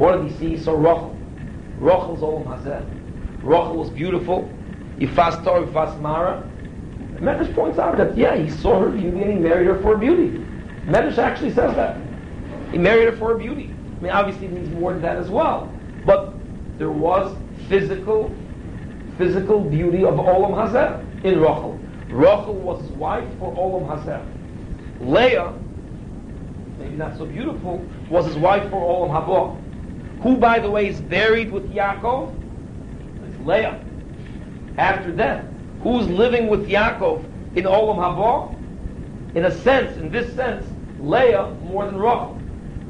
What 0.00 0.16
did 0.16 0.30
he 0.30 0.38
see? 0.38 0.48
He 0.56 0.58
saw 0.58 0.72
Rachel. 0.72 1.20
Rachel's 1.76 2.20
Olam 2.20 2.46
Hazeh. 2.46 2.86
Rachel 3.42 3.76
was 3.76 3.90
beautiful. 3.90 4.58
Yifas 4.98 5.44
Torah, 5.44 5.66
Yifas 5.66 6.00
Mara. 6.00 6.48
Medrash 7.20 7.54
points 7.54 7.78
out 7.78 7.98
that, 7.98 8.16
yeah, 8.16 8.34
he 8.34 8.48
saw 8.48 8.80
her 8.80 8.88
beauty 8.88 9.20
and 9.20 9.30
he 9.30 9.38
married 9.38 9.66
her 9.66 9.78
for 9.82 9.98
beauty. 9.98 10.42
Medrash 10.86 11.18
actually 11.18 11.52
says 11.52 11.76
that. 11.76 12.00
He 12.72 12.78
married 12.78 13.10
her 13.10 13.16
for 13.18 13.36
beauty. 13.36 13.74
I 13.98 14.02
mean, 14.02 14.12
obviously 14.12 14.46
it 14.46 14.52
means 14.52 14.70
more 14.70 14.94
than 14.94 15.02
that 15.02 15.18
as 15.18 15.28
well. 15.28 15.78
But 16.06 16.34
there 16.78 16.90
was 16.90 17.36
physical, 17.68 18.34
physical 19.18 19.60
beauty 19.60 20.02
of 20.02 20.14
Olam 20.14 20.52
Hazeh 20.52 21.04
in 21.24 21.40
Rachel. 21.40 21.78
Rachel 22.08 22.54
was 22.54 22.80
his 22.80 22.92
wife 22.92 23.28
for 23.38 23.54
Olam 23.54 23.86
Hazeh. 23.86 24.24
Leah, 24.98 25.52
maybe 26.78 26.96
not 26.96 27.18
so 27.18 27.26
beautiful, 27.26 27.86
was 28.08 28.24
his 28.24 28.36
wife 28.36 28.62
for 28.70 28.80
Olam 28.80 29.10
Haba. 29.10 29.60
Who, 30.22 30.36
by 30.36 30.58
the 30.58 30.70
way, 30.70 30.88
is 30.88 31.00
buried 31.00 31.50
with 31.50 31.72
Yaakov? 31.72 32.34
It's 33.26 33.46
Leah. 33.46 33.80
After 34.76 35.10
death. 35.12 35.46
Who's 35.82 36.06
living 36.08 36.48
with 36.48 36.68
Yaakov 36.68 37.24
in 37.56 37.64
Olam 37.64 37.96
Haba? 37.96 38.54
In 39.34 39.46
a 39.46 39.50
sense, 39.62 39.96
in 39.96 40.10
this 40.10 40.34
sense, 40.34 40.66
Leah 40.98 41.54
more 41.64 41.86
than 41.86 41.96
Rachel. 41.96 42.38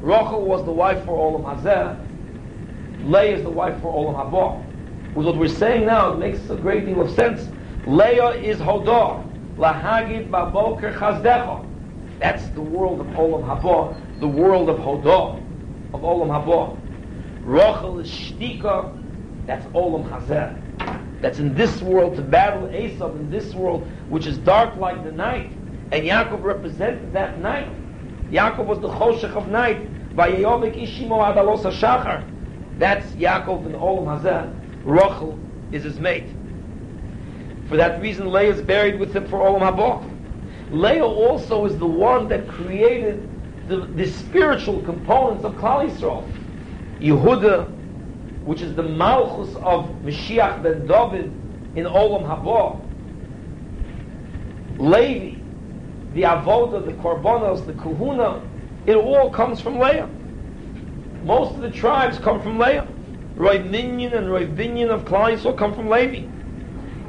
Rachel 0.01 0.41
was 0.41 0.65
the 0.65 0.71
wife 0.71 1.05
for 1.05 1.17
Olam 1.17 1.43
Hazeh. 1.43 3.05
Leah 3.05 3.37
is 3.37 3.43
the 3.43 3.49
wife 3.49 3.79
for 3.81 3.93
Olam 3.93 4.15
Haba. 4.15 5.15
with 5.15 5.25
what 5.25 5.37
we're 5.37 5.47
saying 5.47 5.85
now, 5.85 6.11
it 6.11 6.19
makes 6.19 6.49
a 6.49 6.55
great 6.55 6.85
deal 6.85 7.01
of 7.01 7.11
sense. 7.11 7.47
Leah 7.85 8.31
is 8.31 8.57
Hodah. 8.57 9.25
Lahagid 9.57 10.29
baboker 10.29 10.93
chazdecha. 10.93 11.65
That's 12.19 12.47
the 12.49 12.61
world 12.61 12.99
of 12.99 13.07
Olam 13.07 13.43
Haba, 13.45 13.95
the 14.19 14.27
world 14.27 14.69
of 14.69 14.77
Hodah, 14.79 15.37
of 15.93 16.01
Olam 16.01 16.27
Haba. 16.27 16.80
Rachel 17.43 17.99
is 17.99 18.09
Shtika, 18.09 18.97
that's 19.45 19.65
Olam 19.67 20.09
Hazeh. 20.09 21.21
That's 21.21 21.39
in 21.39 21.53
this 21.53 21.81
world 21.81 22.15
to 22.15 22.21
battle 22.21 22.67
Esav 22.69 23.15
in 23.15 23.29
this 23.29 23.53
world, 23.53 23.87
which 24.09 24.25
is 24.25 24.37
dark 24.39 24.75
like 24.77 25.03
the 25.03 25.11
night. 25.11 25.51
And 25.91 26.05
Yaakov 26.05 26.43
represented 26.43 27.13
that 27.13 27.39
night. 27.39 27.69
Yaakov 28.31 28.65
was 28.65 28.79
the 28.79 28.89
Choshech 28.89 29.35
of 29.35 29.49
night. 29.49 29.87
Vayayovik 30.15 30.75
Ishimo 30.75 31.33
Adalos 31.33 31.61
HaShachar. 31.63 32.27
That's 32.79 33.05
Yaakov 33.13 33.65
in 33.65 33.73
Olam 33.73 34.21
Hazeh. 34.21 34.55
Rachel 34.83 35.37
is 35.71 35.83
his 35.83 35.99
mate. 35.99 36.25
For 37.67 37.77
that 37.77 38.01
reason, 38.01 38.31
Leah 38.31 38.53
is 38.53 38.61
buried 38.61 38.99
with 38.99 39.15
him 39.15 39.27
for 39.27 39.39
Olam 39.39 39.61
Haba. 39.61 40.07
Leah 40.71 41.05
also 41.05 41.65
is 41.65 41.77
the 41.77 41.85
one 41.85 42.27
that 42.29 42.47
created 42.47 43.27
the, 43.67 43.85
the 43.95 44.07
spiritual 44.07 44.81
components 44.81 45.43
of 45.43 45.53
Klal 45.55 45.89
Yisrael. 45.89 46.27
Yehuda, 47.01 47.67
which 48.43 48.61
is 48.61 48.75
the 48.75 48.83
Malchus 48.83 49.55
of 49.55 50.01
Mashiach 50.03 50.61
ben 50.61 50.85
David 50.85 51.33
in 51.75 51.85
Olam 51.85 52.23
Haba. 52.23 52.79
Levi, 54.77 55.39
the 56.13 56.23
Avoda, 56.23 56.85
the 56.85 56.93
Korbanos, 56.93 57.65
the 57.65 57.73
Kahuna, 57.73 58.41
it 58.85 58.95
all 58.95 59.29
comes 59.29 59.61
from 59.61 59.79
Leah. 59.79 60.09
Most 61.23 61.55
of 61.55 61.61
the 61.61 61.69
tribes 61.69 62.17
come 62.17 62.41
from 62.41 62.57
Leah. 62.57 62.87
Roy 63.35 63.59
Minyan 63.63 64.13
and 64.13 64.31
Roy 64.31 64.45
Binyan 64.47 64.89
of 64.89 65.05
Yisrael 65.05 65.57
come 65.57 65.73
from 65.73 65.89
Levi. 65.89 66.27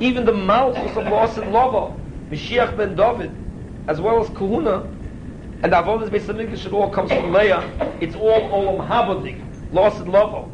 Even 0.00 0.24
the 0.24 0.32
Malchus 0.32 0.96
of 0.96 1.04
Los 1.04 1.36
and 1.36 1.52
Lava, 1.52 1.94
Mashiach 2.30 2.76
ben 2.76 2.94
David, 2.94 3.32
as 3.88 4.00
well 4.00 4.22
as 4.22 4.28
Kahuna, 4.30 4.88
and 5.62 5.72
Avodas 5.72 6.08
Beis 6.10 6.22
Hamikdash, 6.22 6.66
it 6.66 6.72
all 6.72 6.90
comes 6.90 7.10
from 7.10 7.32
Leah. 7.32 7.62
It's 8.00 8.14
all 8.14 8.50
Olam 8.50 8.86
Habadik, 8.86 9.40
Los 9.72 9.98
and 9.98 10.12
Lava. 10.12 10.48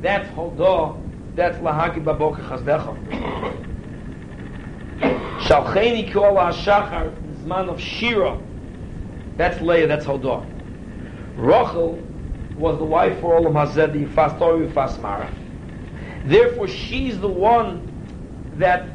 That's 0.00 0.28
Hodah, 0.30 0.96
that's 1.34 1.58
Lahaki 1.58 2.02
Baboka 2.02 2.40
Chazdecha. 2.48 2.96
Shalcheni 5.40 6.12
Kol 6.12 6.36
HaShachar, 6.36 7.12
Zman 7.42 7.68
of 7.68 7.80
Shira. 7.80 8.38
That's 9.36 9.60
Leah, 9.60 9.86
that's 9.86 10.06
Hodah. 10.06 10.46
Rachel 11.36 11.98
was 12.56 12.78
the 12.78 12.84
wife 12.84 13.18
for 13.20 13.40
Olam 13.40 13.54
Hazeh, 13.54 13.92
the 13.92 14.04
Yifas 14.04 14.38
Torah, 14.38 14.66
Yifas 14.66 15.00
Mara. 15.00 15.30
Therefore, 16.24 16.68
she's 16.68 17.18
the 17.18 17.28
one 17.28 17.86
that 18.56 18.88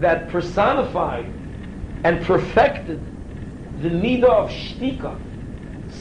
that 0.00 0.28
personified 0.28 1.26
and 2.02 2.24
perfected 2.24 3.00
the 3.80 3.88
midah 3.88 4.24
of 4.24 4.50
shtika, 4.50 5.18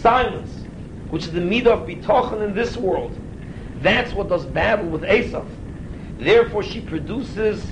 silence, 0.01 0.52
which 1.13 1.25
is 1.25 1.31
the 1.31 1.39
midah 1.39 1.67
of 1.67 1.87
bitochen 1.87 2.43
in 2.43 2.55
this 2.55 2.75
world. 2.75 3.15
That's 3.83 4.13
what 4.13 4.29
does 4.29 4.47
battle 4.47 4.87
with 4.87 5.03
Esav. 5.03 5.45
Therefore, 6.17 6.63
she 6.63 6.81
produces 6.81 7.63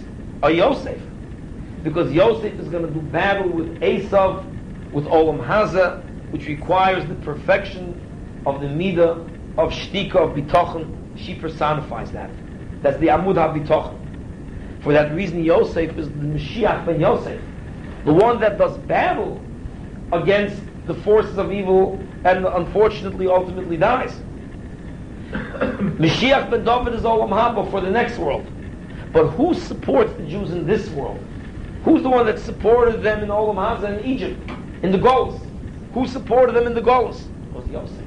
a 0.43 0.51
Yosef, 0.51 1.01
because 1.83 2.11
Yosef 2.11 2.53
is 2.59 2.67
going 2.67 2.85
to 2.85 2.93
do 2.93 3.01
battle 3.01 3.49
with 3.49 3.81
Esav, 3.81 4.45
with 4.93 5.05
Olam 5.05 5.43
Haza, 5.43 6.03
which 6.29 6.45
requires 6.45 7.03
the 7.07 7.15
perfection 7.15 7.99
of 8.45 8.61
the 8.61 8.67
midah 8.67 9.27
of 9.57 9.71
shtika 9.71 10.17
of 10.17 10.35
bitochen. 10.35 11.17
She 11.17 11.33
personifies 11.33 12.11
that. 12.11 12.29
That's 12.83 12.99
the 12.99 13.07
Amud 13.07 13.37
HaBitochen. 13.37 14.83
For 14.83 14.93
that 14.93 15.15
reason, 15.15 15.43
Yosef 15.43 15.97
is 15.97 16.09
the 16.09 16.13
Mashiach 16.13 16.85
ben 16.85 17.01
Yosef, 17.01 17.41
the 18.05 18.13
one 18.13 18.39
that 18.41 18.59
does 18.59 18.77
battle 18.77 19.41
against 20.11 20.61
the 20.85 20.93
forces 20.93 21.39
of 21.39 21.51
evil 21.51 21.97
and 22.23 22.45
unfortunately 22.45 23.27
ultimately 23.27 23.77
dies. 23.77 24.11
Mashiach 25.31 26.51
ben 26.51 26.63
David 26.63 26.93
is 26.93 27.03
Olam 27.03 27.29
Haba 27.29 27.69
for 27.71 27.81
the 27.81 27.89
next 27.89 28.17
world. 28.17 28.45
But 29.13 29.27
who 29.27 29.53
supports 29.53 30.13
the 30.13 30.23
Jews 30.23 30.51
in 30.51 30.65
this 30.65 30.89
world? 30.89 31.23
Who's 31.83 32.03
the 32.03 32.09
one 32.09 32.25
that 32.27 32.39
supported 32.39 33.01
them 33.01 33.23
in 33.23 33.29
Olam 33.29 33.55
Haza 33.55 33.99
in 33.99 34.05
Egypt, 34.05 34.39
in 34.83 34.91
the 34.91 34.97
Golos? 34.97 35.41
Who 35.93 36.07
supported 36.07 36.53
them 36.53 36.67
in 36.67 36.73
the? 36.73 36.81
It 36.81 36.85
was 36.85 37.67
Yosef. 37.69 38.05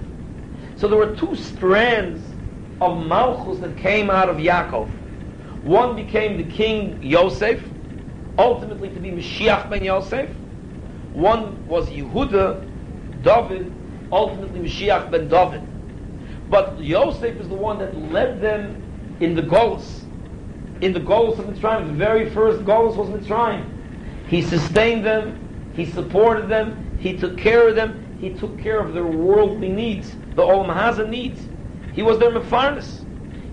So 0.77 0.89
there 0.89 0.99
were 0.99 1.15
two 1.17 1.35
strands 1.35 2.23
of 2.81 3.07
Malchus 3.07 3.59
that 3.61 3.77
came 3.77 4.11
out 4.11 4.29
of 4.29 4.37
Yaakov. 4.37 4.89
One 5.65 5.97
became 5.97 6.37
the 6.37 6.45
king 6.45 7.03
Yosef, 7.03 7.62
ultimately 8.39 8.89
to 8.91 9.01
be 9.01 9.11
Mashiach 9.11 9.71
ben 9.71 9.85
Yosef. 9.85 10.31
One 11.12 11.67
was 11.67 11.89
Yehuda, 11.89 13.23
David, 13.23 13.73
ultimately 14.12 14.61
Mashiach 14.61 15.11
ben 15.11 15.28
David. 15.28 15.62
But 16.50 16.80
Yosef 16.80 17.40
is 17.40 17.48
the 17.48 17.55
one 17.55 17.78
that 17.78 17.96
led 18.12 18.40
them 18.40 18.82
in 19.20 19.34
the 19.34 19.42
Golos. 19.42 20.02
In 20.80 20.92
the 20.92 21.00
Golos 21.00 21.38
of 21.38 21.46
Mitzrayim, 21.46 21.86
the 21.86 21.92
very 21.92 22.30
first 22.30 22.61
Golos 22.64 22.96
was 22.96 23.09
Mitzrayim. 23.09 23.64
He 24.28 24.42
sustained 24.42 25.05
them, 25.05 25.72
he 25.74 25.86
supported 25.86 26.48
them, 26.48 26.96
he 26.98 27.16
took 27.16 27.38
care 27.38 27.68
of 27.68 27.76
them, 27.76 28.16
he 28.20 28.30
took 28.30 28.59
care 28.59 28.80
of 28.80 28.94
their 28.94 29.07
worldly 29.07 29.68
needs, 29.68 30.11
the 30.34 30.42
Olam 30.42 30.74
Haza 30.74 31.09
needs. 31.09 31.46
He 31.92 32.02
was 32.02 32.18
their 32.18 32.30
Mepharnis. 32.30 33.05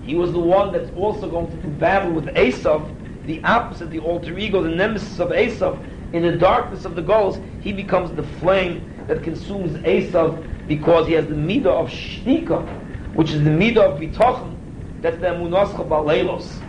He 0.04 0.16
was 0.16 0.32
the 0.32 0.40
one 0.40 0.74
that's 0.74 0.90
also 0.96 1.30
going 1.30 1.52
to 1.52 1.58
do 1.58 1.68
battle 1.70 2.12
with 2.12 2.26
Esav, 2.28 2.92
the 3.28 3.44
opposite, 3.44 3.92
the 3.92 4.00
alter 4.00 4.38
ego, 4.38 4.64
the 4.64 4.70
nemesis 4.70 5.20
of 5.20 5.30
Esav. 5.30 5.84
In 6.14 6.24
the 6.24 6.36
darkness 6.36 6.86
of 6.86 6.96
the 6.96 7.02
goals, 7.02 7.40
he 7.62 7.72
becomes 7.72 8.12
the 8.16 8.24
flame 8.40 8.91
that 9.12 9.24
consumes 9.24 9.74
Esav 9.80 10.68
because 10.70 11.06
he 11.06 11.12
has 11.14 11.28
the 11.28 11.36
midah 11.36 11.66
of 11.66 11.90
shtika, 11.90 12.66
which 13.14 13.32
is 13.32 13.44
the 13.44 13.50
midah 13.50 13.80
of 13.80 14.00
bitochen, 14.00 14.56
that's 15.02 15.18
the 15.18 15.26
emunascha 15.26 15.86
baleilos. 15.86 16.62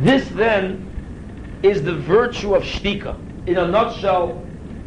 This 0.00 0.28
then 0.28 1.60
is 1.62 1.82
the 1.82 1.94
virtue 1.94 2.54
of 2.54 2.62
shtika. 2.62 3.16
In 3.48 3.56
a 3.56 3.66
nutshell, 3.66 4.46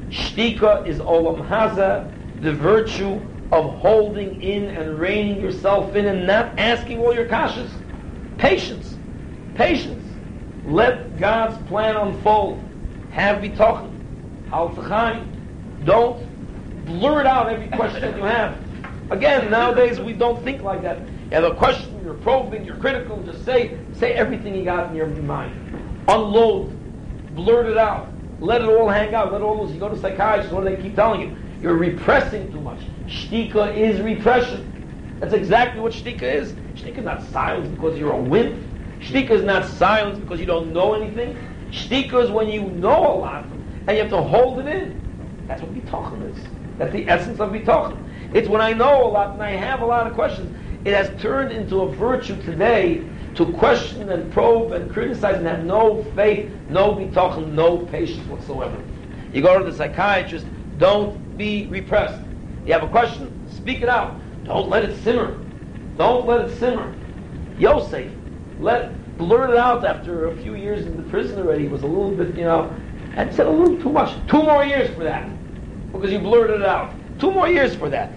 shtika 0.10 0.86
is 0.86 1.00
olam 1.00 1.48
haza, 1.48 2.14
the 2.44 2.54
virtue 2.54 3.20
of 3.52 3.80
holding 3.80 4.44
in 4.44 4.66
and 4.66 4.99
reining 4.99 5.41
yourself 5.41 5.95
in 5.95 6.06
and 6.06 6.28
not 6.28 6.60
asking 6.60 6.99
all 6.99 7.16
your 7.16 7.26
kashas. 7.26 7.72
Patience. 8.38 8.95
Patience. 9.56 10.06
Let 10.68 11.18
God's 11.18 11.58
plan 11.68 11.95
unfold. 11.95 12.62
Have 13.10 13.38
bitochen. 13.38 13.97
Al 14.52 14.69
Don't 15.84 16.26
blurt 16.86 17.26
out 17.26 17.49
every 17.49 17.68
question 17.68 18.02
that 18.02 18.15
you 18.15 18.24
have. 18.24 18.57
Again, 19.11 19.52
nowadays 19.52 19.99
we 19.99 20.14
don't 20.14 20.41
think 20.44 20.61
like 20.61 20.82
that. 20.84 20.99
You 20.99 21.32
have 21.32 21.44
a 21.44 21.53
question, 21.53 22.02
you're 22.03 22.14
probing, 22.14 22.64
you're 22.65 22.78
critical, 22.78 23.22
just 23.24 23.44
say 23.44 23.78
say 23.94 24.14
everything 24.14 24.56
you 24.56 24.64
got 24.64 24.90
in 24.90 24.95
your 24.95 25.07
mind. 25.07 25.53
Unload. 26.07 26.74
Blurt 27.36 27.68
it 27.68 27.78
out. 27.78 28.10
Let 28.40 28.61
it 28.61 28.69
all 28.69 28.88
hang 28.88 29.14
out. 29.14 29.34
Let 29.34 29.41
all 29.41 29.65
those 29.65 29.74
you 29.74 29.80
go 29.80 29.90
to 29.90 29.98
psychiatrists, 29.98 30.53
what 30.53 30.64
do 30.64 30.76
they 30.76 30.82
keep 30.82 30.95
telling 30.95 31.22
you? 31.22 31.36
You're 31.61 31.76
repressing 31.76 32.52
too 32.52 32.61
much. 32.61 32.80
Shtika 33.07 33.76
is 33.76 33.99
repression. 33.99 34.74
That's 35.19 35.34
exactly 35.34 35.82
what 35.82 35.91
shtika 35.91 36.22
is. 36.22 36.53
Shtika 36.76 36.99
is 36.99 37.06
not 37.06 37.24
silence 37.24 37.68
because 37.68 37.98
you're 37.98 38.14
a 38.14 38.22
wimp. 38.22 38.64
Shtika 39.02 39.32
is 39.32 39.44
not 39.44 39.65
silence 39.65 40.19
because 40.19 40.40
you 40.40 40.45
don't 40.45 40.72
know 40.72 40.94
anything. 40.94 41.36
Shtika 41.72 42.24
is 42.24 42.32
when 42.32 42.48
you 42.48 42.61
know 42.61 43.14
a 43.14 43.18
lot 43.18 43.57
and 43.88 43.95
you 43.95 44.03
have 44.03 44.11
to 44.11 44.22
hold 44.22 44.59
it 44.59 44.68
in. 44.68 45.01
That's 45.47 45.61
what 45.61 45.73
bitachon 45.73 46.30
is. 46.30 46.38
That's 46.77 46.91
the 46.91 47.07
essence 47.07 47.39
of 47.39 47.51
bitachon. 47.51 47.97
It's 48.34 48.49
when 48.49 48.61
I 48.61 48.73
know 48.73 49.07
a 49.07 49.09
lot 49.09 49.34
and 49.34 49.41
I 49.41 49.51
have 49.51 49.81
a 49.81 49.85
lot 49.85 50.05
of 50.05 50.14
questions. 50.14 50.55
It 50.85 50.93
has 50.93 51.09
turned 51.22 51.51
into 51.51 51.81
a 51.81 51.91
virtue 51.91 52.41
today 52.43 53.03
to 53.35 53.51
question 53.53 54.09
and 54.09 54.31
probe 54.31 54.73
and 54.73 54.91
criticize 54.91 55.38
and 55.38 55.47
have 55.47 55.64
no 55.64 56.03
faith, 56.15 56.51
no 56.69 56.93
bitachon, 56.93 57.53
no 57.53 57.80
patience 57.80 58.27
whatsoever. 58.27 58.77
You 59.34 59.41
go 59.41 59.57
to 59.57 59.69
the 59.69 59.76
psychiatrist, 59.76 60.45
don't 60.77 61.38
be 61.38 61.68
repressed. 61.68 62.22
You 62.65 62.73
have 62.73 62.84
a 62.84 62.88
question? 62.88 63.31
Speak 63.49 63.81
it 63.81 63.89
out. 63.89 64.19
Don't 64.43 64.69
let 64.69 64.84
it 64.84 65.01
simmer. 65.03 65.38
Don't 65.97 66.26
let 66.26 66.41
it 66.49 66.57
simmer. 66.57 66.93
Yosef, 67.57 68.11
let 68.59 69.18
blurt 69.18 69.49
it 69.49 69.57
out 69.57 69.85
after 69.85 70.27
a 70.27 70.35
few 70.38 70.55
years 70.55 70.85
in 70.85 70.95
the 70.97 71.03
prison 71.09 71.39
already. 71.39 71.64
He 71.64 71.69
was 71.69 71.84
a 71.84 71.88
little 71.88 72.11
bit, 72.11 72.35
you 72.35 72.43
know, 72.43 72.73
and 73.18 73.34
said 73.34 73.48
a 73.48 73.49
little 73.49 73.81
too 73.81 73.89
much. 73.89 74.15
Two 74.27 74.44
more 74.44 74.64
years 74.64 74.94
for 74.95 75.03
that. 75.03 75.27
Because 75.91 76.11
you 76.11 76.19
blurted 76.19 76.61
it 76.61 76.68
out. 76.68 76.94
Two 77.19 77.31
more 77.31 77.49
years 77.49 77.76
for 77.76 77.89
that. 77.89 78.14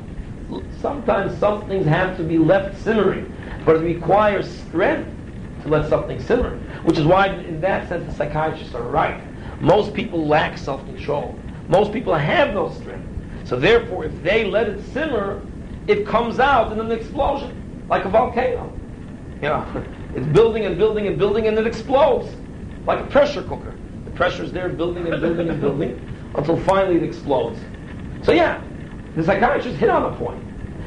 Sometimes 0.81 1.37
some 1.39 1.67
things 1.67 1.87
have 1.87 2.19
to 2.19 2.23
be 2.23 2.37
left 2.37 2.79
simmering, 2.83 3.33
but 3.65 3.77
it 3.77 3.81
requires 3.81 4.49
strength 4.49 5.11
to 5.63 5.69
let 5.69 5.89
something 5.89 6.21
simmer. 6.21 6.59
Which 6.85 6.99
is 6.99 7.07
why, 7.07 7.29
in 7.29 7.61
that 7.63 7.89
sense, 7.89 8.05
the 8.07 8.13
psychiatrists 8.13 8.75
are 8.75 8.83
right. 8.83 9.23
Most 9.61 9.95
people 9.95 10.27
lack 10.27 10.59
self-control. 10.59 11.39
Most 11.69 11.93
people 11.93 12.15
have 12.15 12.53
no 12.53 12.71
strength. 12.71 13.07
So 13.45 13.59
therefore, 13.59 14.05
if 14.05 14.23
they 14.23 14.45
let 14.45 14.69
it 14.69 14.85
simmer, 14.93 15.47
it 15.87 16.07
comes 16.07 16.41
out 16.41 16.73
in 16.73 16.81
an 16.81 16.93
explosion, 16.93 17.57
like 17.89 18.05
a 18.05 18.11
volcano. 18.11 18.71
You 19.41 19.49
know, 19.49 19.85
it's 20.15 20.27
building 20.27 20.67
and 20.67 20.77
building 20.77 21.07
and 21.07 21.17
building 21.17 21.47
and 21.47 21.59
it 21.59 21.67
explodes 21.67 22.35
like 22.87 23.01
a 23.01 23.09
pressure 23.09 23.43
cooker. 23.43 23.75
The 24.21 24.27
pressure 24.27 24.45
is 24.45 24.53
there 24.53 24.69
building 24.69 25.07
and 25.07 25.19
building 25.23 25.49
and 25.49 25.59
building 25.63 25.99
until 26.35 26.59
finally 26.59 26.97
it 26.97 27.03
explodes. 27.03 27.59
So 28.21 28.33
yeah, 28.33 28.61
the 29.17 29.25
psychiatrist 29.25 29.79
hit 29.79 29.89
on 29.89 30.13
a 30.13 30.15
point 30.15 30.43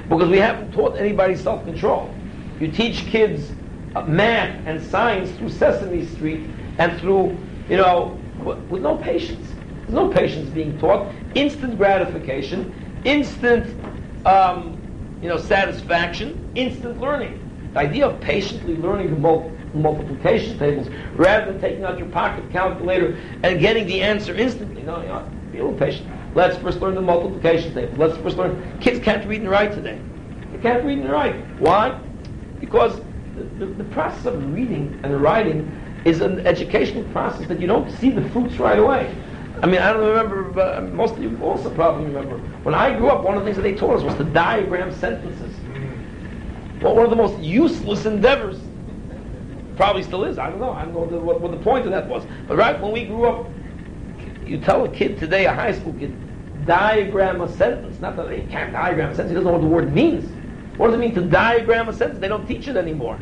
because 0.08 0.30
we 0.30 0.38
haven't 0.38 0.72
taught 0.72 1.00
anybody 1.00 1.36
self-control. 1.36 2.16
You 2.60 2.72
teach 2.72 3.08
kids 3.08 3.50
uh, 3.96 4.04
math 4.06 4.62
and 4.68 4.80
science 4.80 5.32
through 5.32 5.50
Sesame 5.50 6.06
Street 6.06 6.46
and 6.78 7.00
through, 7.00 7.44
you 7.70 7.78
know, 7.78 8.22
with 8.70 8.84
no 8.84 8.98
patience. 8.98 9.56
There's 9.88 9.96
no 9.96 10.10
patience 10.10 10.52
being 10.52 10.78
taught. 10.78 11.12
Instant 11.34 11.76
gratification, 11.76 12.72
instant, 13.04 13.76
um, 14.28 14.78
you 15.24 15.28
know, 15.30 15.38
satisfaction, 15.38 16.52
instant 16.54 17.00
learning. 17.02 17.40
The 17.74 17.80
idea 17.80 18.06
of 18.06 18.22
patiently 18.22 18.78
learning 18.78 19.10
the 19.10 19.18
mul- 19.18 19.58
multiplication 19.74 20.58
tables 20.58 20.88
rather 21.16 21.52
than 21.52 21.62
taking 21.62 21.84
out 21.84 21.98
your 21.98 22.08
pocket 22.10 22.50
calculator 22.52 23.18
and 23.44 23.60
getting 23.60 23.88
the 23.88 24.02
answer 24.02 24.36
instantly. 24.36 24.84
No, 24.84 25.02
you 25.02 25.08
know, 25.08 25.30
be 25.52 25.60
a 25.60 25.64
little 25.64 25.78
patient. 25.78 26.08
Let's 26.36 26.58
first 26.58 26.80
learn 26.82 26.96
the 26.96 27.02
multiplication 27.02 27.74
table. 27.74 27.94
Let's 27.98 28.18
first 28.18 28.38
learn. 28.38 28.80
Kids 28.80 29.00
can't 29.04 29.28
read 29.28 29.42
and 29.42 29.50
write 29.50 29.74
today. 29.74 30.00
They 30.52 30.58
can't 30.60 30.84
read 30.84 31.00
and 31.00 31.10
write. 31.10 31.36
Why? 31.60 32.00
Because 32.60 33.00
the, 33.36 33.44
the, 33.60 33.66
the 33.66 33.84
process 33.86 34.26
of 34.26 34.54
reading 34.54 35.00
and 35.04 35.22
writing 35.22 35.72
is 36.06 36.22
an 36.22 36.46
educational 36.46 37.04
process 37.12 37.48
that 37.48 37.60
you 37.60 37.68
don't 37.68 37.90
see 37.92 38.10
the 38.10 38.28
fruits 38.30 38.58
right 38.58 38.80
away. 38.80 39.16
I 39.62 39.66
mean, 39.66 39.80
I 39.80 39.94
don't 39.94 40.06
remember, 40.06 40.44
but 40.44 40.78
uh, 40.78 40.82
most 40.82 41.14
of 41.14 41.24
you 41.24 41.40
also 41.42 41.70
probably 41.74 42.06
remember. 42.06 42.38
When 42.64 42.76
I 42.76 42.98
grew 42.98 43.08
up, 43.10 43.24
one 43.24 43.38
of 43.38 43.42
the 43.42 43.46
things 43.46 43.56
that 43.56 43.64
they 43.64 43.76
taught 43.76 43.98
us 43.98 44.04
was 44.04 44.16
to 44.16 44.26
diagram 44.26 44.94
sentences. 44.94 45.56
Well, 46.82 46.96
one 46.96 47.06
of 47.06 47.12
the 47.12 47.16
most 47.16 47.40
useless 47.40 48.06
endeavors, 48.06 48.60
probably 49.76 50.04
still 50.04 50.24
is, 50.26 50.38
I 50.38 50.50
don't 50.50 50.60
know, 50.60 50.72
I 50.72 50.86
don't 50.86 50.94
know 51.12 51.20
what, 51.20 51.42
what 51.42 51.52
the 51.52 51.58
point 51.58 51.86
of 51.86 51.92
that 51.92 52.08
was. 52.08 52.24
But 52.48 52.58
right 52.58 52.80
when 52.80 52.92
we 52.92 53.06
grew 53.06 53.26
up, 53.26 53.50
you 54.46 54.60
tell 54.60 54.84
a 54.86 54.90
kid 54.90 55.20
today, 55.20 55.46
a 55.46 55.54
high 55.54 55.72
school 55.72 55.94
kid, 55.94 56.14
diagram 56.66 57.42
a 57.42 57.52
sentence. 57.56 58.00
Not 58.00 58.16
that 58.18 58.32
he 58.32 58.46
can't 58.48 58.74
diagram 58.74 59.12
a 59.12 59.16
sentence, 59.16 59.32
he 59.32 59.36
doesn't 59.36 59.46
know 59.46 59.58
what 59.58 59.62
the 59.62 59.68
word 59.68 59.94
means. 59.94 60.30
What 60.78 60.88
does 60.88 60.96
it 60.96 61.00
mean 61.00 61.16
to 61.16 61.22
diagram 61.22 61.90
a 61.90 61.94
sentence? 61.94 62.20
They 62.20 62.28
don't 62.28 62.48
teach 62.48 62.68
it 62.68 62.76
anymore. 62.76 63.20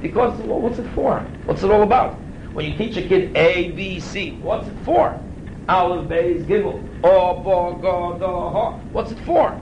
Because, 0.00 0.38
well, 0.40 0.60
what's 0.60 0.78
it 0.78 0.88
for? 0.94 1.20
What's 1.44 1.62
it 1.62 1.70
all 1.70 1.82
about? 1.82 2.14
When 2.54 2.64
you 2.64 2.76
teach 2.76 2.96
a 2.96 3.06
kid 3.06 3.36
A, 3.36 3.70
B, 3.72 4.00
C, 4.00 4.32
what's 4.42 4.66
it 4.66 4.76
for? 4.84 5.20
Aleph, 5.68 6.08
Beis, 6.08 6.44
Gimel, 6.46 6.82
O, 7.04 7.42
Bo, 7.42 7.74
Go. 7.74 8.80
What's 8.92 9.12
it 9.12 9.18
for? 9.20 9.60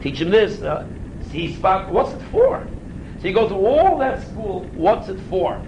Teach 0.00 0.20
him 0.20 0.30
this, 0.30 0.62
uh, 0.62 0.86
C 1.30 1.54
spot, 1.54 1.90
what's 1.90 2.12
it 2.12 2.22
for? 2.30 2.66
So 3.20 3.28
you 3.28 3.34
go 3.34 3.48
through 3.48 3.66
all 3.66 3.98
that 3.98 4.22
school, 4.22 4.60
what's 4.74 5.08
it 5.08 5.20
for? 5.28 5.60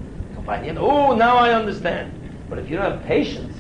Oh, 0.49 1.15
now 1.15 1.37
I 1.37 1.53
understand. 1.53 2.13
But 2.49 2.59
if 2.59 2.69
you 2.69 2.77
don't 2.77 2.93
have 2.93 3.05
patience, 3.05 3.55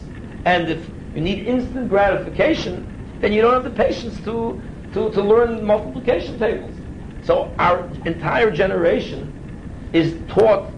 and 0.44 0.69
if 0.69 0.89
you 1.14 1.20
need 1.20 1.47
instant 1.47 1.89
gratification, 1.89 3.19
then 3.20 3.32
you 3.32 3.43
don't 3.43 3.52
have 3.55 3.64
the 3.64 3.70
patience 3.70 4.19
to, 4.24 4.60
to, 4.94 5.10
to 5.10 5.23
learn 5.23 5.64
multiplication 5.64 6.39
tables. 6.39 6.74
So 7.23 7.55
our 7.59 7.89
entire 8.05 8.51
generation 8.51 9.31
is 9.93 10.16
taught 10.28 10.73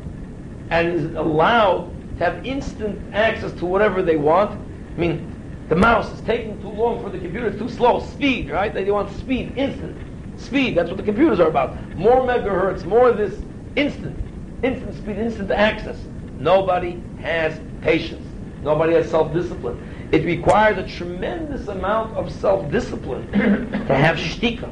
and 0.70 0.89
is 0.89 1.15
allowed 1.15 1.91
to 2.19 2.24
have 2.24 2.45
instant 2.45 3.01
access 3.15 3.53
to 3.53 3.65
whatever 3.65 4.03
they 4.03 4.16
want. 4.16 4.61
I 4.97 5.01
mean, 5.01 5.66
the 5.69 5.77
mouse 5.77 6.12
is 6.12 6.20
taking 6.23 6.61
too 6.61 6.69
long 6.69 7.03
for 7.03 7.11
the 7.11 7.19
computer, 7.19 7.57
too 7.57 7.69
slow. 7.69 8.01
Speed, 8.01 8.51
right? 8.51 8.74
They 8.74 8.91
want 8.91 9.11
speed, 9.16 9.57
instant. 9.57 9.97
Speed, 10.45 10.77
that's 10.77 10.91
what 10.91 10.99
the 10.99 11.03
computers 11.03 11.41
are 11.41 11.49
about. 11.49 11.75
More 11.97 12.21
megahertz, 12.21 12.85
more 12.85 13.09
of 13.09 13.16
this 13.16 13.41
instant. 13.77 14.19
Instant 14.62 14.95
speed, 14.95 15.19
instant 15.19 15.51
access. 15.51 15.97
Nobody 16.39 17.03
has 17.21 17.59
patience. 17.81 18.27
Nobody 18.62 18.93
has 18.95 19.11
self-discipline. 19.11 20.09
It 20.12 20.25
requires 20.25 20.77
a 20.79 20.87
tremendous 20.87 21.69
amount 21.69 22.15
of 22.16 22.31
self-discipline 22.31 23.31
to 23.33 23.95
have 23.95 24.16
shtika, 24.16 24.71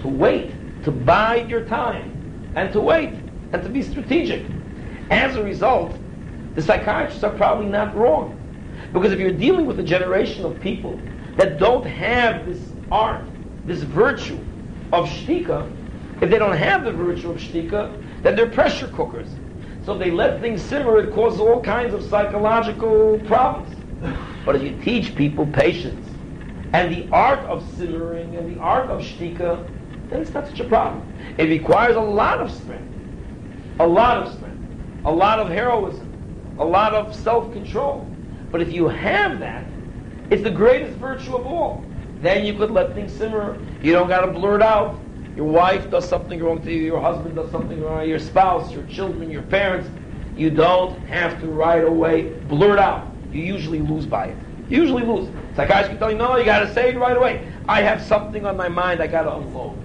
to 0.00 0.08
wait, 0.08 0.52
to 0.84 0.90
bide 0.90 1.50
your 1.50 1.64
time, 1.66 2.52
and 2.56 2.72
to 2.72 2.80
wait, 2.80 3.10
and 3.52 3.62
to 3.62 3.68
be 3.68 3.82
strategic. 3.82 4.44
As 5.10 5.36
a 5.36 5.42
result, 5.42 5.94
the 6.54 6.62
psychiatrists 6.62 7.22
are 7.22 7.36
probably 7.36 7.66
not 7.66 7.94
wrong. 7.94 8.38
Because 8.92 9.12
if 9.12 9.18
you're 9.18 9.30
dealing 9.30 9.66
with 9.66 9.78
a 9.78 9.82
generation 9.82 10.44
of 10.44 10.58
people 10.60 10.98
that 11.36 11.58
don't 11.58 11.84
have 11.84 12.46
this 12.46 12.60
art, 12.90 13.24
this 13.66 13.82
virtue 13.82 14.38
of 14.92 15.08
shtika, 15.08 15.70
if 16.20 16.30
they 16.30 16.38
don't 16.38 16.56
have 16.56 16.84
the 16.84 16.92
virtue 16.92 17.30
of 17.30 17.38
shtika, 17.38 17.90
then 18.22 18.36
they're 18.36 18.50
pressure 18.50 18.88
cookers. 18.88 19.28
So 19.84 19.94
if 19.94 19.98
they 19.98 20.10
let 20.10 20.40
things 20.40 20.62
simmer, 20.62 20.98
it 20.98 21.12
causes 21.12 21.40
all 21.40 21.60
kinds 21.60 21.92
of 21.94 22.04
psychological 22.04 23.18
problems. 23.26 23.76
But 24.44 24.56
if 24.56 24.62
you 24.62 24.80
teach 24.82 25.16
people 25.16 25.46
patience 25.46 26.08
and 26.72 26.94
the 26.94 27.08
art 27.12 27.40
of 27.40 27.68
simmering 27.76 28.36
and 28.36 28.54
the 28.54 28.60
art 28.60 28.90
of 28.90 29.00
shtika, 29.00 29.68
then 30.08 30.20
it's 30.20 30.32
not 30.32 30.46
such 30.46 30.60
a 30.60 30.64
problem. 30.64 31.02
It 31.38 31.44
requires 31.44 31.96
a 31.96 32.00
lot 32.00 32.40
of 32.40 32.50
strength, 32.52 32.94
a 33.80 33.86
lot 33.86 34.18
of 34.18 34.32
strength, 34.34 34.58
a 35.04 35.10
lot 35.10 35.40
of 35.40 35.48
heroism, 35.48 36.56
a 36.58 36.64
lot 36.64 36.94
of 36.94 37.14
self-control. 37.14 38.08
But 38.50 38.60
if 38.60 38.72
you 38.72 38.88
have 38.88 39.40
that, 39.40 39.64
it's 40.30 40.42
the 40.42 40.50
greatest 40.50 40.96
virtue 40.98 41.34
of 41.34 41.46
all. 41.46 41.84
Then 42.22 42.46
you 42.46 42.54
could 42.54 42.70
let 42.70 42.94
things 42.94 43.12
simmer. 43.12 43.58
You 43.82 43.92
don't 43.92 44.08
got 44.08 44.24
to 44.24 44.32
blurt 44.32 44.62
out. 44.62 44.98
Your 45.34 45.46
wife 45.46 45.90
does 45.90 46.08
something 46.08 46.40
wrong 46.40 46.62
to 46.62 46.72
you. 46.72 46.82
Your 46.82 47.00
husband 47.00 47.34
does 47.34 47.50
something 47.50 47.82
wrong. 47.82 48.08
Your 48.08 48.20
spouse, 48.20 48.72
your 48.72 48.84
children, 48.86 49.28
your 49.28 49.42
parents. 49.42 49.90
You 50.36 50.50
don't 50.50 50.98
have 51.06 51.40
to 51.40 51.48
right 51.48 51.84
away 51.84 52.30
blurt 52.48 52.78
out. 52.78 53.10
You 53.32 53.42
usually 53.42 53.80
lose 53.80 54.06
by 54.06 54.26
it. 54.26 54.36
You 54.68 54.82
usually 54.82 55.04
lose. 55.04 55.28
Psychiatrists 55.56 55.88
can 55.88 55.98
tell 55.98 56.12
you, 56.12 56.16
no, 56.16 56.36
you 56.36 56.44
got 56.44 56.60
to 56.60 56.72
say 56.72 56.90
it 56.90 56.96
right 56.96 57.16
away. 57.16 57.46
I 57.68 57.82
have 57.82 58.00
something 58.00 58.46
on 58.46 58.56
my 58.56 58.68
mind. 58.68 59.02
I 59.02 59.08
got 59.08 59.22
to 59.22 59.34
unload. 59.34 59.76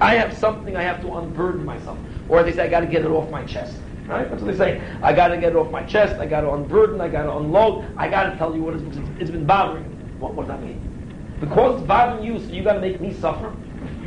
I 0.00 0.16
have 0.16 0.36
something 0.36 0.76
I 0.76 0.82
have 0.82 1.00
to 1.00 1.14
unburden 1.14 1.64
myself. 1.64 1.98
Or 2.28 2.42
they 2.42 2.52
say, 2.52 2.64
I 2.64 2.68
got 2.68 2.80
to 2.80 2.86
get 2.86 3.02
it 3.02 3.10
off 3.10 3.30
my 3.30 3.44
chest. 3.44 3.76
Right? 4.06 4.28
That's 4.28 4.42
what 4.42 4.50
they 4.50 4.58
say. 4.58 4.82
I 5.02 5.14
got 5.14 5.28
to 5.28 5.38
get 5.38 5.52
it 5.52 5.56
off 5.56 5.70
my 5.70 5.82
chest. 5.84 6.20
I 6.20 6.26
got 6.26 6.42
to 6.42 6.52
unburden. 6.52 7.00
I 7.00 7.08
got 7.08 7.22
to 7.22 7.36
unload. 7.36 7.86
I 7.96 8.08
got 8.08 8.30
to 8.30 8.36
tell 8.36 8.54
you 8.54 8.62
what 8.62 8.74
it's, 8.74 8.98
it's 9.18 9.30
been 9.30 9.46
bothering 9.46 9.88
me. 9.88 9.96
What, 10.18 10.34
what 10.34 10.46
does 10.46 10.56
that 10.56 10.62
mean? 10.62 10.93
Because 11.40 11.80
it's 11.80 11.86
bothering 11.86 12.24
you, 12.24 12.38
so 12.38 12.46
you 12.46 12.62
got 12.62 12.74
to 12.74 12.80
make 12.80 13.00
me 13.00 13.12
suffer. 13.12 13.50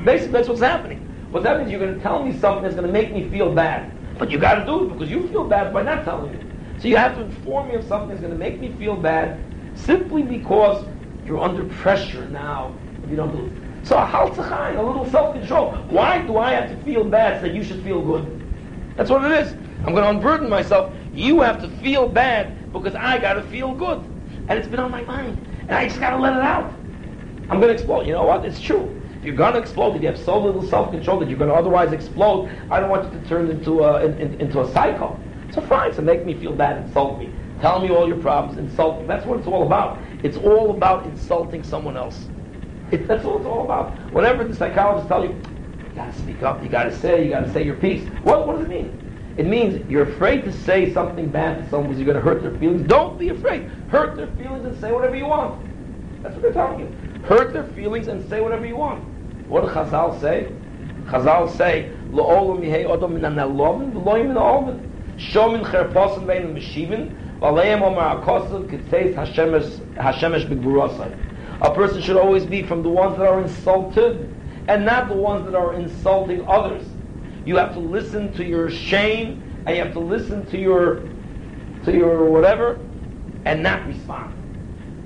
Basically, 0.03 0.33
that's 0.33 0.47
what's 0.47 0.61
happening. 0.61 0.99
What 1.31 1.43
that 1.43 1.59
means, 1.59 1.69
you're 1.69 1.79
going 1.79 1.95
to 1.95 2.01
tell 2.01 2.23
me 2.23 2.37
something 2.39 2.63
that's 2.63 2.75
going 2.75 2.87
to 2.87 2.93
make 2.93 3.11
me 3.11 3.29
feel 3.29 3.53
bad. 3.53 3.91
But 4.17 4.31
you 4.31 4.39
got 4.39 4.55
to 4.55 4.65
do 4.65 4.85
it 4.85 4.93
because 4.93 5.09
you 5.09 5.27
feel 5.27 5.43
bad 5.43 5.73
by 5.73 5.83
not 5.83 6.03
telling 6.03 6.31
me. 6.31 6.43
So 6.79 6.87
you 6.87 6.97
have 6.97 7.15
to 7.15 7.21
inform 7.21 7.69
me 7.69 7.75
of 7.75 7.83
something 7.85 8.09
that's 8.09 8.21
going 8.21 8.33
to 8.33 8.39
make 8.39 8.59
me 8.59 8.71
feel 8.73 8.95
bad 8.95 9.39
simply 9.75 10.23
because 10.23 10.85
you're 11.25 11.39
under 11.39 11.65
pressure 11.75 12.27
now 12.29 12.73
if 13.03 13.09
you 13.09 13.15
don't 13.15 13.35
do 13.35 13.45
it. 13.45 13.87
So 13.87 13.97
a 13.97 14.83
little 14.83 15.05
self-control. 15.09 15.71
Why 15.89 16.21
do 16.21 16.37
I 16.37 16.51
have 16.53 16.69
to 16.69 16.83
feel 16.83 17.03
bad 17.03 17.41
so 17.41 17.47
that 17.47 17.55
you 17.55 17.63
should 17.63 17.81
feel 17.83 18.01
good? 18.01 18.43
That's 18.95 19.09
what 19.09 19.23
it 19.23 19.31
is. 19.31 19.53
I'm 19.85 19.93
going 19.93 20.03
to 20.03 20.09
unburden 20.09 20.49
myself. 20.49 20.93
You 21.13 21.41
have 21.41 21.61
to 21.61 21.69
feel 21.69 22.07
bad 22.07 22.73
because 22.73 22.95
I 22.95 23.17
got 23.19 23.33
to 23.33 23.43
feel 23.43 23.73
good. 23.73 23.99
And 24.49 24.51
it's 24.51 24.67
been 24.67 24.79
on 24.79 24.91
my 24.91 25.03
mind. 25.03 25.37
And 25.61 25.71
I 25.71 25.87
just 25.87 25.99
got 25.99 26.11
to 26.11 26.17
let 26.17 26.35
it 26.35 26.41
out. 26.41 26.73
I'm 27.49 27.59
going 27.61 27.69
to 27.69 27.73
explode. 27.73 28.05
You 28.05 28.13
know 28.13 28.25
what? 28.25 28.43
It's 28.45 28.59
true. 28.59 29.01
If 29.17 29.23
you're 29.23 29.35
going 29.35 29.53
to 29.53 29.59
explode, 29.59 29.95
if 29.95 30.01
you 30.01 30.07
have 30.09 30.19
so 30.19 30.39
little 30.39 30.61
self-control 30.61 31.19
that 31.19 31.29
you're 31.29 31.37
going 31.37 31.49
to 31.49 31.55
otherwise 31.55 31.93
explode, 31.93 32.49
I 32.69 32.79
don't 32.79 32.89
want 32.89 33.11
you 33.11 33.19
to 33.19 33.27
turn 33.27 33.49
into 33.49 33.83
a, 33.83 34.05
in, 34.05 34.19
in, 34.19 34.41
into 34.41 34.61
a 34.61 34.71
psycho. 34.71 35.17
So 35.51 35.61
fine, 35.61 35.93
so 35.93 36.01
make 36.01 36.25
me 36.25 36.33
feel 36.33 36.53
bad, 36.53 36.85
insult 36.85 37.17
me. 37.17 37.31
Tell 37.61 37.79
me 37.79 37.89
all 37.89 38.07
your 38.07 38.17
problems, 38.17 38.59
insult 38.59 38.99
me. 38.99 39.07
That's 39.07 39.25
what 39.25 39.39
it's 39.39 39.47
all 39.47 39.65
about. 39.65 39.97
It's 40.23 40.37
all 40.37 40.71
about 40.71 41.05
insulting 41.05 41.63
someone 41.63 41.97
else. 41.97 42.27
It, 42.91 43.07
that's 43.07 43.23
what 43.23 43.37
it's 43.37 43.45
all 43.45 43.63
about. 43.63 43.95
Whenever 44.11 44.43
the 44.43 44.55
psychologists 44.55 45.07
tell 45.07 45.23
you, 45.23 45.29
you 45.29 45.95
got 45.95 46.13
to 46.13 46.19
speak 46.19 46.43
up, 46.43 46.61
you 46.61 46.69
got 46.69 46.83
to 46.83 46.95
say, 46.95 47.23
you 47.23 47.29
got 47.29 47.45
to 47.45 47.53
say 47.53 47.63
your 47.63 47.75
piece. 47.75 48.07
What, 48.23 48.45
what 48.45 48.57
does 48.57 48.65
it 48.65 48.69
mean? 48.69 49.33
It 49.37 49.45
means 49.45 49.89
you're 49.89 50.03
afraid 50.03 50.43
to 50.45 50.51
say 50.51 50.93
something 50.93 51.29
bad 51.29 51.63
to 51.63 51.69
someone 51.69 51.89
because 51.89 51.99
you're 51.99 52.11
going 52.11 52.23
to 52.23 52.29
hurt 52.29 52.41
their 52.41 52.57
feelings. 52.59 52.87
Don't 52.87 53.17
be 53.17 53.29
afraid. 53.29 53.63
Hurt 53.89 54.15
their 54.17 54.27
feelings 54.35 54.65
and 54.65 54.79
say 54.79 54.91
whatever 54.91 55.15
you 55.15 55.25
want. 55.25 55.63
That's 56.23 56.33
what 56.33 56.41
they're 56.41 56.53
telling 56.53 56.79
you. 56.79 56.95
Hurt 57.27 57.51
their 57.51 57.63
feelings 57.63 58.07
and 58.07 58.27
say 58.29 58.39
whatever 58.39 58.65
you 58.65 58.77
want. 58.77 59.03
What 59.49 59.61
do 59.61 59.67
Chazal 59.67 60.19
say? 60.21 60.53
Chazal 61.07 61.49
say, 61.49 61.91
"Lo'olam 62.09 62.61
yihei 62.61 62.85
odom 62.85 63.13
min 63.13 63.23
analovin 63.23 63.91
v'loim 63.91 64.27
min 64.27 64.37
olvin." 64.37 64.79
Shomin 65.17 65.65
cherposim 65.65 66.25
bein 66.25 66.55
meshivin 66.55 67.17
v'aleim 67.41 67.81
omar 67.81 68.21
akosav 68.21 68.69
kitzeis 68.69 69.13
hashemesh 69.15 70.47
begburosai. 70.47 71.11
A 71.61 71.71
person 71.71 72.01
should 72.01 72.15
always 72.15 72.45
be 72.45 72.63
from 72.63 72.81
the 72.81 72.89
ones 72.89 73.17
that 73.17 73.27
are 73.27 73.41
insulted 73.41 74.33
and 74.69 74.85
not 74.85 75.09
the 75.09 75.15
ones 75.15 75.43
that 75.45 75.55
are 75.55 75.73
insulting 75.73 76.45
others. 76.47 76.87
You 77.43 77.57
have 77.57 77.73
to 77.73 77.79
listen 77.79 78.31
to 78.35 78.45
your 78.45 78.69
shame 78.69 79.43
and 79.65 79.75
you 79.75 79.83
have 79.83 79.93
to 79.93 79.99
listen 79.99 80.45
to 80.47 80.57
your 80.57 81.09
to 81.83 81.91
your 81.91 82.29
whatever 82.29 82.79
and 83.43 83.63
not 83.63 83.85
respond. 83.85 84.33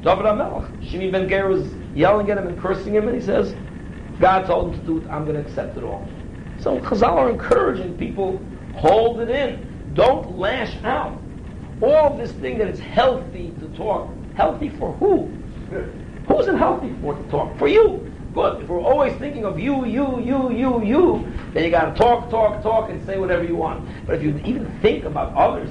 David 0.04 0.26
HaMelech, 0.26 0.66
Shimi 0.84 1.12
Ben 1.12 1.30
Ger 1.30 1.48
yelling 1.96 2.30
at 2.32 2.38
him 2.38 2.48
and 2.48 2.60
cursing 2.60 2.94
him 2.94 3.08
and 3.08 3.16
he 3.16 3.24
says, 3.24 3.56
God 4.20 4.46
told 4.46 4.74
him 4.74 4.80
to 4.80 4.86
do 4.86 4.98
it, 5.00 5.08
I'm 5.10 5.26
going 5.26 5.42
to 5.42 5.48
accept 5.48 5.78
it 5.78 5.84
all. 5.84 6.08
So 6.60 6.80
Chazal 6.80 7.14
are 7.14 7.30
encouraging 7.30 7.98
people 7.98 8.40
Hold 8.76 9.20
it 9.20 9.30
in. 9.30 9.94
Don't 9.94 10.38
lash 10.38 10.76
out. 10.84 11.20
All 11.82 12.16
this 12.16 12.32
thing 12.34 12.58
that 12.60 12.68
it's 12.68 12.80
healthy 12.80 13.54
to 13.60 13.68
talk. 13.70 14.10
Healthy 14.36 14.70
for 14.70 14.94
who? 14.94 15.26
Who's 16.28 16.48
it 16.48 16.56
healthy 16.56 16.94
for 17.02 17.16
to 17.16 17.24
talk? 17.30 17.58
For 17.58 17.68
you. 17.68 18.08
Good. 18.34 18.64
If 18.64 18.70
we're 18.70 18.80
always 18.80 19.14
thinking 19.16 19.44
of 19.44 19.60
you, 19.60 19.86
you, 19.86 20.20
you, 20.22 20.52
you, 20.52 20.84
you, 20.84 21.34
then 21.54 21.66
you 21.66 21.70
got 21.70 21.94
to 21.94 22.00
talk, 22.00 22.30
talk, 22.30 22.64
talk, 22.64 22.90
and 22.90 23.06
say 23.06 23.18
whatever 23.18 23.44
you 23.44 23.58
want. 23.58 23.86
But 24.06 24.16
if 24.16 24.24
you 24.24 24.40
even 24.46 24.72
think 24.80 25.04
about 25.04 25.34
others, 25.36 25.70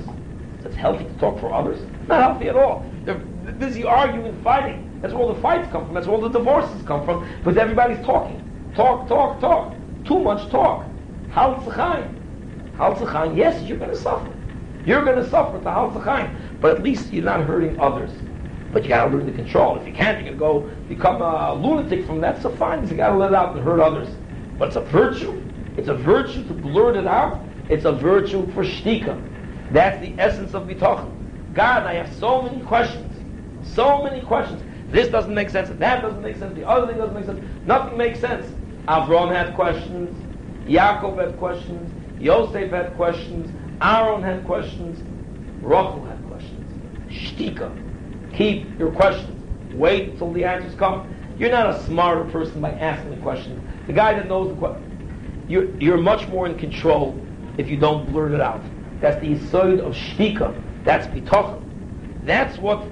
it's 0.62 0.76
healthy 0.76 1.04
to 1.04 1.14
talk 1.14 1.40
for 1.40 1.52
others. 1.52 1.80
Not 2.06 2.20
healthy 2.20 2.48
at 2.48 2.56
all. 2.56 2.84
They're 3.04 3.14
busy 3.14 3.84
arguing, 3.84 4.42
fighting. 4.42 4.89
That's 5.00 5.14
where 5.14 5.22
all 5.22 5.32
the 5.32 5.40
fights 5.40 5.70
come 5.70 5.86
from. 5.86 5.94
That's 5.94 6.06
where 6.06 6.16
all 6.16 6.22
the 6.22 6.28
divorces 6.28 6.82
come 6.82 7.04
from. 7.04 7.26
Because 7.38 7.56
everybody's 7.56 8.04
talking. 8.04 8.42
Talk, 8.74 9.08
talk, 9.08 9.40
talk. 9.40 9.74
Too 10.04 10.18
much 10.18 10.50
talk. 10.50 10.84
Hal 11.30 11.60
Hal 12.76 13.36
yes, 13.36 13.62
you're 13.68 13.78
going 13.78 13.90
to 13.90 13.96
suffer. 13.96 14.32
You're 14.84 15.04
going 15.04 15.16
to 15.16 15.28
suffer 15.28 15.58
to 15.60 15.70
Hal 15.70 15.90
But 16.60 16.76
at 16.76 16.82
least 16.82 17.12
you're 17.12 17.24
not 17.24 17.44
hurting 17.44 17.78
others. 17.78 18.10
But 18.72 18.84
you 18.84 18.88
got 18.88 19.06
to 19.06 19.16
learn 19.16 19.26
to 19.26 19.32
control. 19.32 19.78
If 19.78 19.86
you 19.86 19.92
can't, 19.92 20.24
you're 20.24 20.34
going 20.34 20.64
to 20.64 20.68
go 20.68 20.86
become 20.88 21.20
a 21.22 21.54
lunatic 21.54 22.06
from 22.06 22.20
that. 22.20 22.40
So 22.40 22.50
fine, 22.50 22.86
you 22.88 22.96
got 22.96 23.10
to 23.10 23.16
let 23.16 23.32
it 23.32 23.34
out 23.34 23.56
and 23.56 23.64
hurt 23.64 23.80
others. 23.80 24.08
But 24.58 24.68
it's 24.68 24.76
a 24.76 24.80
virtue. 24.82 25.42
It's 25.76 25.88
a 25.88 25.94
virtue 25.94 26.46
to 26.46 26.54
blurt 26.54 26.96
it 26.96 27.06
out. 27.06 27.40
It's 27.68 27.84
a 27.84 27.92
virtue 27.92 28.50
for 28.52 28.64
shtika. 28.64 29.20
That's 29.72 30.00
the 30.00 30.14
essence 30.20 30.54
of 30.54 30.66
bitachon. 30.66 31.54
God, 31.54 31.84
I 31.84 31.94
have 31.94 32.12
so 32.14 32.42
many 32.42 32.60
questions. 32.62 33.06
So 33.74 34.02
many 34.02 34.20
questions. 34.22 34.62
This 34.90 35.08
doesn't 35.08 35.34
make 35.34 35.50
sense. 35.50 35.68
That 35.78 36.02
doesn't 36.02 36.22
make 36.22 36.36
sense. 36.36 36.54
The 36.54 36.66
other 36.66 36.86
thing 36.86 36.98
doesn't 36.98 37.14
make 37.14 37.24
sense. 37.24 37.40
Nothing 37.64 37.96
makes 37.96 38.18
sense. 38.18 38.46
Avram 38.88 39.32
had 39.32 39.54
questions. 39.54 40.16
Yaakov 40.66 41.18
had 41.18 41.38
questions. 41.38 41.92
Yosef 42.20 42.70
had 42.70 42.94
questions. 42.96 43.50
Aaron 43.80 44.22
had 44.22 44.44
questions. 44.44 45.00
Rachel 45.62 46.04
had 46.04 46.26
questions. 46.26 46.72
Shtika. 47.08 47.70
Keep 48.34 48.78
your 48.78 48.90
questions. 48.90 49.36
Wait 49.74 50.10
until 50.10 50.32
the 50.32 50.44
answers 50.44 50.74
come. 50.74 51.14
You're 51.38 51.50
not 51.50 51.70
a 51.70 51.82
smarter 51.84 52.24
person 52.30 52.60
by 52.60 52.72
asking 52.72 53.10
the 53.10 53.22
question. 53.22 53.66
The 53.86 53.92
guy 53.92 54.14
that 54.14 54.28
knows 54.28 54.48
the 54.48 54.56
question. 54.56 55.44
You're, 55.48 55.74
you're 55.80 55.96
much 55.96 56.28
more 56.28 56.46
in 56.46 56.58
control 56.58 57.18
if 57.58 57.68
you 57.68 57.76
don't 57.76 58.10
blurt 58.12 58.32
it 58.32 58.40
out. 58.40 58.60
That's 59.00 59.20
the 59.20 59.38
side 59.48 59.80
of 59.80 59.94
shtika. 59.94 60.60
That's 60.84 61.06
bitachon. 61.06 61.62
That's 62.24 62.58
what 62.58 62.84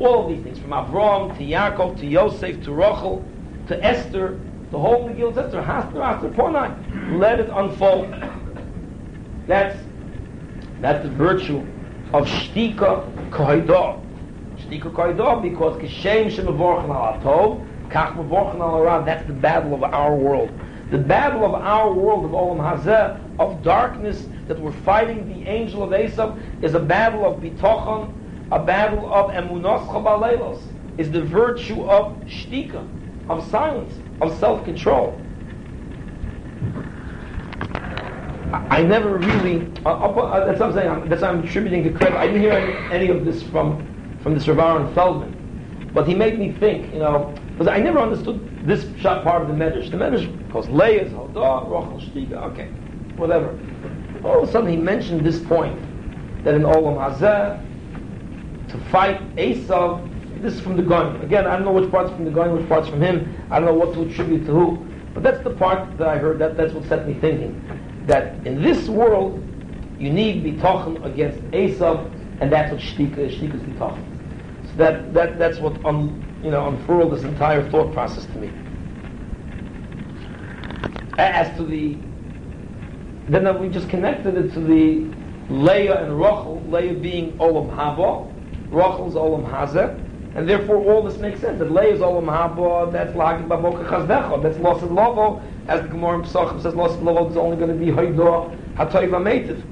all 0.00 0.24
of 0.24 0.28
these 0.34 0.42
things, 0.44 0.58
from 0.58 0.70
Avram 0.70 1.36
to 1.38 1.44
Yaakov 1.44 1.98
to 2.00 2.06
Yosef 2.06 2.62
to 2.64 2.72
Rachel 2.72 3.24
to 3.68 3.84
Esther, 3.84 4.40
the 4.70 4.78
whole 4.78 5.08
Megillah 5.08 5.44
Esther, 5.44 5.62
Haster, 5.62 5.94
Haster, 5.94 6.34
Ponai. 6.34 7.18
Let 7.18 7.40
it 7.40 7.50
unfold. 7.52 8.14
That's 9.46 9.78
that's 10.80 11.02
the 11.02 11.10
virtue 11.10 11.66
of 12.12 12.26
shtika 12.26 13.30
koidah. 13.30 14.00
Shtika 14.58 14.92
koidah 14.92 15.42
because 15.42 15.80
kishem 15.80 16.30
shemevorchen 16.30 16.90
al 16.90 17.20
atov, 17.20 17.66
kach 17.90 18.14
mevorchen. 18.16 19.04
That's 19.04 19.26
the 19.26 19.32
battle 19.32 19.74
of 19.74 19.82
our 19.82 20.14
world. 20.14 20.50
The 20.90 20.98
battle 20.98 21.44
of 21.44 21.54
our 21.54 21.92
world 21.92 22.24
of 22.24 22.30
Olam 22.30 22.60
Hazeh, 22.60 23.20
of 23.38 23.62
darkness 23.62 24.26
that 24.46 24.58
we're 24.58 24.72
fighting 24.72 25.28
the 25.28 25.46
angel 25.46 25.82
of 25.82 25.90
Esav, 25.90 26.40
is 26.62 26.74
a 26.74 26.80
battle 26.80 27.26
of 27.26 27.42
bitochon, 27.42 28.10
a 28.50 28.58
battle 28.58 29.12
of 29.12 29.30
emunos 29.30 29.86
chabalelos, 29.88 30.60
is 30.98 31.10
the 31.10 31.22
virtue 31.22 31.84
of 31.84 32.16
shtika, 32.26 32.86
of 33.28 33.46
silence, 33.50 33.94
of 34.20 34.36
self-control. 34.38 35.20
I, 38.70 38.82
never 38.82 39.18
really, 39.18 39.70
uh, 39.84 39.90
uh, 39.90 40.46
that's 40.46 40.60
what 40.60 40.70
I'm 40.70 40.74
saying, 40.74 41.08
that's 41.08 41.22
what 41.22 41.30
I'm 41.30 41.44
attributing 41.44 41.84
to 41.84 41.90
credit. 41.90 42.16
I 42.16 42.26
didn't 42.26 42.42
hear 42.42 42.52
any, 42.52 42.94
any 42.94 43.08
of 43.08 43.24
this 43.24 43.42
from, 43.42 44.18
from 44.22 44.34
this 44.34 44.48
Rav 44.48 44.58
Aaron 44.58 44.94
Feldman. 44.94 45.90
But 45.92 46.08
he 46.08 46.14
made 46.14 46.38
me 46.38 46.52
think, 46.52 46.92
you 46.92 47.00
know, 47.00 47.34
because 47.52 47.68
I 47.68 47.78
never 47.78 47.98
understood 47.98 48.66
this 48.66 48.84
part 49.02 49.42
of 49.42 49.48
the 49.48 49.54
Medrash. 49.54 49.90
The 49.90 49.96
Medrash 49.96 50.50
calls 50.50 50.68
Leah's 50.68 51.12
Hodah, 51.12 51.64
Rachel 51.64 52.00
Shtika, 52.08 52.52
okay, 52.52 52.68
whatever. 53.16 53.58
All 54.24 54.42
of 54.42 54.48
a 54.48 54.52
sudden 54.52 54.70
he 54.70 54.76
mentioned 54.76 55.24
this 55.24 55.40
point, 55.40 55.78
that 56.44 56.54
in 56.54 56.62
Olam 56.62 56.96
Hazeh, 56.96 57.67
to 58.70 58.78
fight 58.90 59.36
Esav, 59.36 60.42
this 60.42 60.54
is 60.54 60.60
from 60.60 60.76
the 60.76 60.82
Gaon. 60.82 61.20
Again, 61.22 61.46
I 61.46 61.56
don't 61.56 61.64
know 61.64 61.72
which 61.72 61.90
part's 61.90 62.10
from 62.10 62.24
the 62.24 62.30
Gaon, 62.30 62.56
which 62.56 62.68
part's 62.68 62.88
from 62.88 63.00
him. 63.00 63.34
I 63.50 63.58
don't 63.58 63.66
know 63.66 63.74
what 63.74 63.94
to 63.94 64.02
attribute 64.02 64.46
to 64.46 64.52
who. 64.52 64.86
But 65.14 65.22
that's 65.22 65.42
the 65.42 65.50
part 65.50 65.98
that 65.98 66.08
I 66.08 66.18
heard, 66.18 66.38
that, 66.38 66.56
that's 66.56 66.72
what 66.72 66.84
set 66.86 67.06
me 67.08 67.14
thinking. 67.14 67.60
That 68.06 68.46
in 68.46 68.62
this 68.62 68.88
world, 68.88 69.42
you 69.98 70.10
need 70.10 70.44
bitachon 70.44 71.04
against 71.04 71.40
Esav, 71.50 72.08
and 72.40 72.52
that's 72.52 72.70
what 72.70 72.80
shtika 72.80 73.18
is. 73.18 73.34
Shtika 73.34 73.54
is. 73.54 74.70
So 74.70 74.76
that, 74.76 75.12
that, 75.14 75.38
that's 75.38 75.58
what 75.58 75.84
un, 75.84 76.24
you 76.42 76.50
know, 76.50 76.68
unfurled 76.68 77.12
this 77.12 77.24
entire 77.24 77.68
thought 77.70 77.92
process 77.92 78.26
to 78.26 78.38
me. 78.38 78.52
As 81.18 81.54
to 81.56 81.64
the, 81.64 81.96
then 83.28 83.58
we 83.60 83.68
just 83.70 83.88
connected 83.88 84.36
it 84.36 84.52
to 84.52 84.60
the 84.60 85.04
Leah 85.52 86.04
and 86.04 86.16
Rachel, 86.16 86.62
Leah 86.68 86.94
being 86.94 87.36
Olam 87.38 87.74
Haba, 87.74 88.32
Rachel's 88.70 89.14
Olam 89.14 89.50
Hazeh, 89.50 90.04
and 90.34 90.48
therefore 90.48 90.76
all 90.76 91.02
this 91.02 91.18
makes 91.18 91.40
sense. 91.40 91.58
That 91.58 91.72
Leah 91.72 91.94
is 91.94 92.00
Olam 92.00 92.26
Haba, 92.26 92.92
that's 92.92 93.12
Lagi 93.12 93.46
Baboka 93.46 93.88
Chazdecha, 93.88 94.42
that's 94.42 94.58
Los 94.58 94.82
of 94.82 94.90
Lovo, 94.90 95.42
as 95.68 95.82
the 95.82 95.88
Gemara 95.88 96.18
in 96.18 96.22
Pesachim 96.22 96.62
says, 96.62 96.74
Los 96.74 96.94
of 96.94 97.00
Lovo 97.00 97.30
is 97.30 97.36
only 97.36 97.56
going 97.56 97.70
to 97.70 97.76
be 97.76 97.90
Haidah 97.90 98.74
Hatoiv 98.74 99.10
Ametiv. 99.10 99.62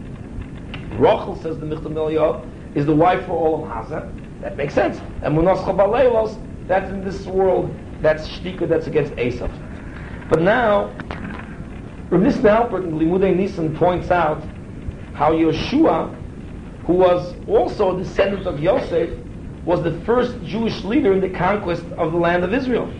Rachel 0.98 1.36
says 1.42 1.58
the 1.58 1.66
Michtam 1.66 2.50
is 2.74 2.86
the 2.86 2.94
wife 2.94 3.26
for 3.26 3.58
Olam 3.58 3.70
Hazeh, 3.70 4.40
that 4.40 4.56
makes 4.56 4.74
sense. 4.74 4.98
And 5.22 5.36
Munas 5.36 5.58
Chabaleilos, 5.64 6.38
that's 6.66 6.90
in 6.90 7.04
this 7.04 7.26
world, 7.26 7.74
that's 8.00 8.26
Shtika, 8.26 8.68
that's 8.68 8.86
against 8.86 9.12
Esav. 9.14 9.50
But 10.28 10.42
now, 10.42 10.86
Rav 12.10 12.20
Nissen 12.22 12.42
Alpert 12.42 12.84
in 12.84 12.98
Limudei 12.98 13.34
Nisan 13.36 13.76
points 13.76 14.10
out 14.10 14.42
how 15.14 15.32
Yeshua, 15.32 16.15
who 16.86 16.94
was 16.94 17.34
also 17.48 17.96
a 17.96 18.02
descendant 18.02 18.46
of 18.46 18.60
Yosef, 18.60 19.10
was 19.64 19.82
the 19.82 20.00
first 20.02 20.40
Jewish 20.44 20.84
leader 20.84 21.12
in 21.12 21.20
the 21.20 21.28
conquest 21.28 21.84
of 21.98 22.12
the 22.12 22.18
land 22.18 22.44
of 22.44 22.54
Israel. 22.54 22.92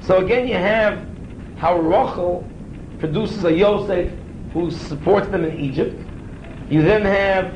So 0.00 0.18
again, 0.18 0.48
you 0.48 0.54
have 0.54 1.06
how 1.56 1.78
Rachel 1.78 2.44
produces 2.98 3.44
a 3.44 3.52
Yosef 3.52 4.12
who 4.52 4.70
supports 4.70 5.28
them 5.28 5.44
in 5.44 5.58
Egypt. 5.60 5.96
You 6.68 6.82
then 6.82 7.02
have 7.02 7.54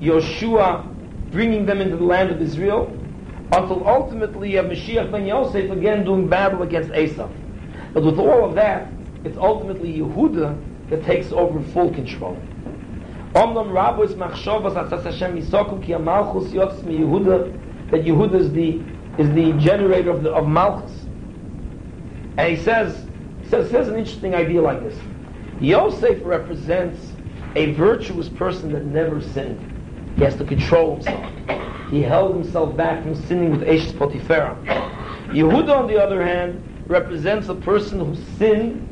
Yeshua 0.00 0.90
bringing 1.30 1.66
them 1.66 1.80
into 1.80 1.96
the 1.96 2.04
land 2.04 2.30
of 2.30 2.40
Israel, 2.40 2.86
until 3.52 3.86
ultimately 3.86 4.52
you 4.52 4.56
have 4.56 4.66
Mashiach 4.66 5.12
ben 5.12 5.26
Yosef 5.26 5.70
again 5.70 6.04
doing 6.04 6.28
battle 6.28 6.62
against 6.62 6.92
Esau. 6.94 7.28
But 7.92 8.04
with 8.04 8.18
all 8.18 8.44
of 8.44 8.54
that, 8.54 8.90
it's 9.24 9.36
ultimately 9.36 9.98
Yehuda 9.98 10.88
that 10.90 11.04
takes 11.04 11.32
over 11.32 11.60
full 11.72 11.92
control. 11.92 12.38
Rabbos 13.34 14.14
Machshavas 14.14 14.74
Hashem 15.02 15.36
Yisokum 15.36 15.82
Ki 15.82 15.92
Yotzis 15.92 16.84
Mi 16.84 16.98
Yehuda 16.98 17.90
that 17.90 18.04
Yehuda 18.04 18.34
is 18.34 18.52
the 18.52 18.80
is 19.18 19.32
the 19.34 19.52
generator 19.54 20.10
of 20.10 20.22
the 20.22 20.32
of 20.32 20.46
Malchus. 20.46 20.92
And 22.36 22.56
he 22.56 22.62
says 22.62 23.06
he 23.42 23.48
says, 23.48 23.66
he 23.66 23.72
says 23.72 23.88
an 23.88 23.96
interesting 23.96 24.34
idea 24.34 24.62
like 24.62 24.82
this. 24.82 24.98
Yosef 25.60 26.20
represents 26.24 27.12
a 27.56 27.72
virtuous 27.72 28.28
person 28.28 28.72
that 28.72 28.84
never 28.84 29.20
sinned. 29.20 29.60
He 30.16 30.24
has 30.24 30.36
to 30.36 30.44
control 30.44 30.94
himself. 30.94 31.30
He 31.90 32.02
held 32.02 32.34
himself 32.34 32.76
back 32.76 33.02
from 33.02 33.14
sinning 33.14 33.50
with 33.50 33.62
Eshes 33.62 33.92
Potiphera. 33.92 34.56
Yehuda, 35.28 35.76
on 35.76 35.86
the 35.86 36.00
other 36.00 36.24
hand, 36.24 36.62
represents 36.86 37.48
a 37.48 37.54
person 37.54 38.00
who 38.00 38.16
sinned 38.38 38.88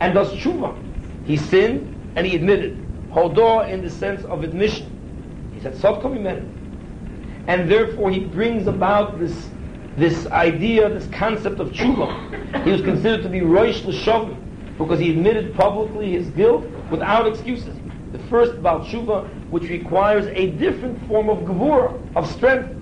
and 0.00 0.14
does 0.14 0.32
tshuva. 0.32 0.76
He 1.24 1.36
sinned 1.36 2.12
and 2.16 2.26
he 2.26 2.36
admitted. 2.36 2.85
Hodah 3.16 3.66
in 3.70 3.80
the 3.80 3.88
sense 3.88 4.22
of 4.26 4.44
admission. 4.44 5.50
He 5.54 5.60
said, 5.62 5.74
Sot 5.74 6.04
And 6.04 7.70
therefore 7.70 8.10
he 8.10 8.20
brings 8.20 8.66
about 8.66 9.18
this, 9.18 9.48
this 9.96 10.26
idea, 10.26 10.90
this 10.90 11.06
concept 11.06 11.58
of 11.58 11.70
tshuva. 11.70 12.62
He 12.64 12.70
was 12.70 12.82
considered 12.82 13.22
to 13.22 13.30
be 13.30 13.40
Roish 13.40 13.86
L'Shovim 13.86 14.36
because 14.76 15.00
he 15.00 15.12
admitted 15.12 15.54
publicly 15.54 16.12
his 16.12 16.28
guilt 16.28 16.66
without 16.90 17.26
excuses. 17.26 17.74
The 18.12 18.18
first 18.28 18.62
Baal 18.62 18.80
Tshuva, 18.80 19.26
which 19.50 19.64
requires 19.64 20.26
a 20.26 20.50
different 20.50 21.06
form 21.08 21.30
of 21.30 21.38
gevura, 21.38 21.98
of 22.16 22.30
strength. 22.30 22.76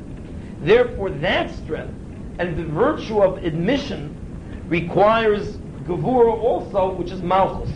Therefore, 0.62 1.11
that 1.11 1.55
strength 1.55 1.94
and 2.40 2.56
the 2.56 2.65
virtue 2.65 3.23
of 3.23 3.44
admission 3.44 4.16
requires 4.66 5.59
gevura 5.86 6.32
also, 6.32 6.93
which 6.94 7.12
is 7.12 7.23
malchus. 7.23 7.70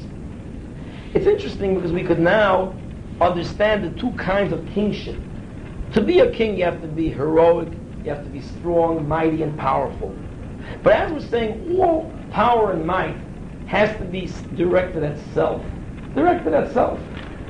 It's 1.15 1.27
interesting 1.27 1.75
because 1.75 1.93
we 1.93 2.03
could 2.03 2.19
now 2.19 2.75
understand 3.21 3.85
the 3.85 3.99
two 3.99 4.13
kinds 4.13 4.53
of 4.53 4.67
kingship. 4.75 5.17
To 5.93 6.03
be 6.03 6.21
a 6.21 6.31
king, 6.31 6.59
you 6.59 6.65
have 6.65 6.83
to 6.83 6.87
be 6.87 7.09
heroic, 7.09 7.69
you 8.05 8.11
have 8.11 8.23
to 8.25 8.31
be 8.31 8.43
strong, 8.43 9.09
mighty, 9.09 9.43
and 9.43 9.59
powerful. 9.59 10.15
But 10.83 10.93
as 10.93 11.13
we're 11.13 11.29
saying, 11.29 11.79
all 11.79 12.13
power 12.31 12.73
and 12.73 12.87
might 12.87 13.17
has 13.67 13.97
to 13.99 14.05
be 14.05 14.31
directed 14.55 15.03
at 15.03 15.19
self. 15.33 15.63
Directed 16.15 16.53
at 16.53 16.73
self. 16.73 17.01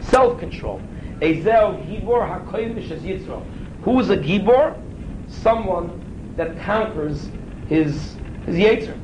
self-control. 0.01 0.81
Ezel 1.21 1.85
Gibor 1.87 2.47
HaKoyvish 2.47 2.91
as 2.93 3.03
Yitzro. 3.03 3.45
Who 3.83 3.99
is 3.99 4.11
a 4.11 4.17
Gibor? 4.17 4.81
Someone 5.29 6.35
that 6.37 6.59
conquers 6.61 7.29
his, 7.69 8.17
his 8.47 8.57
Yetzer. 8.57 8.99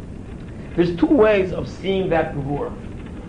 There's 0.76 0.96
two 0.96 1.06
ways 1.06 1.52
of 1.52 1.68
seeing 1.68 2.08
that 2.10 2.34
Gibor. 2.34 2.72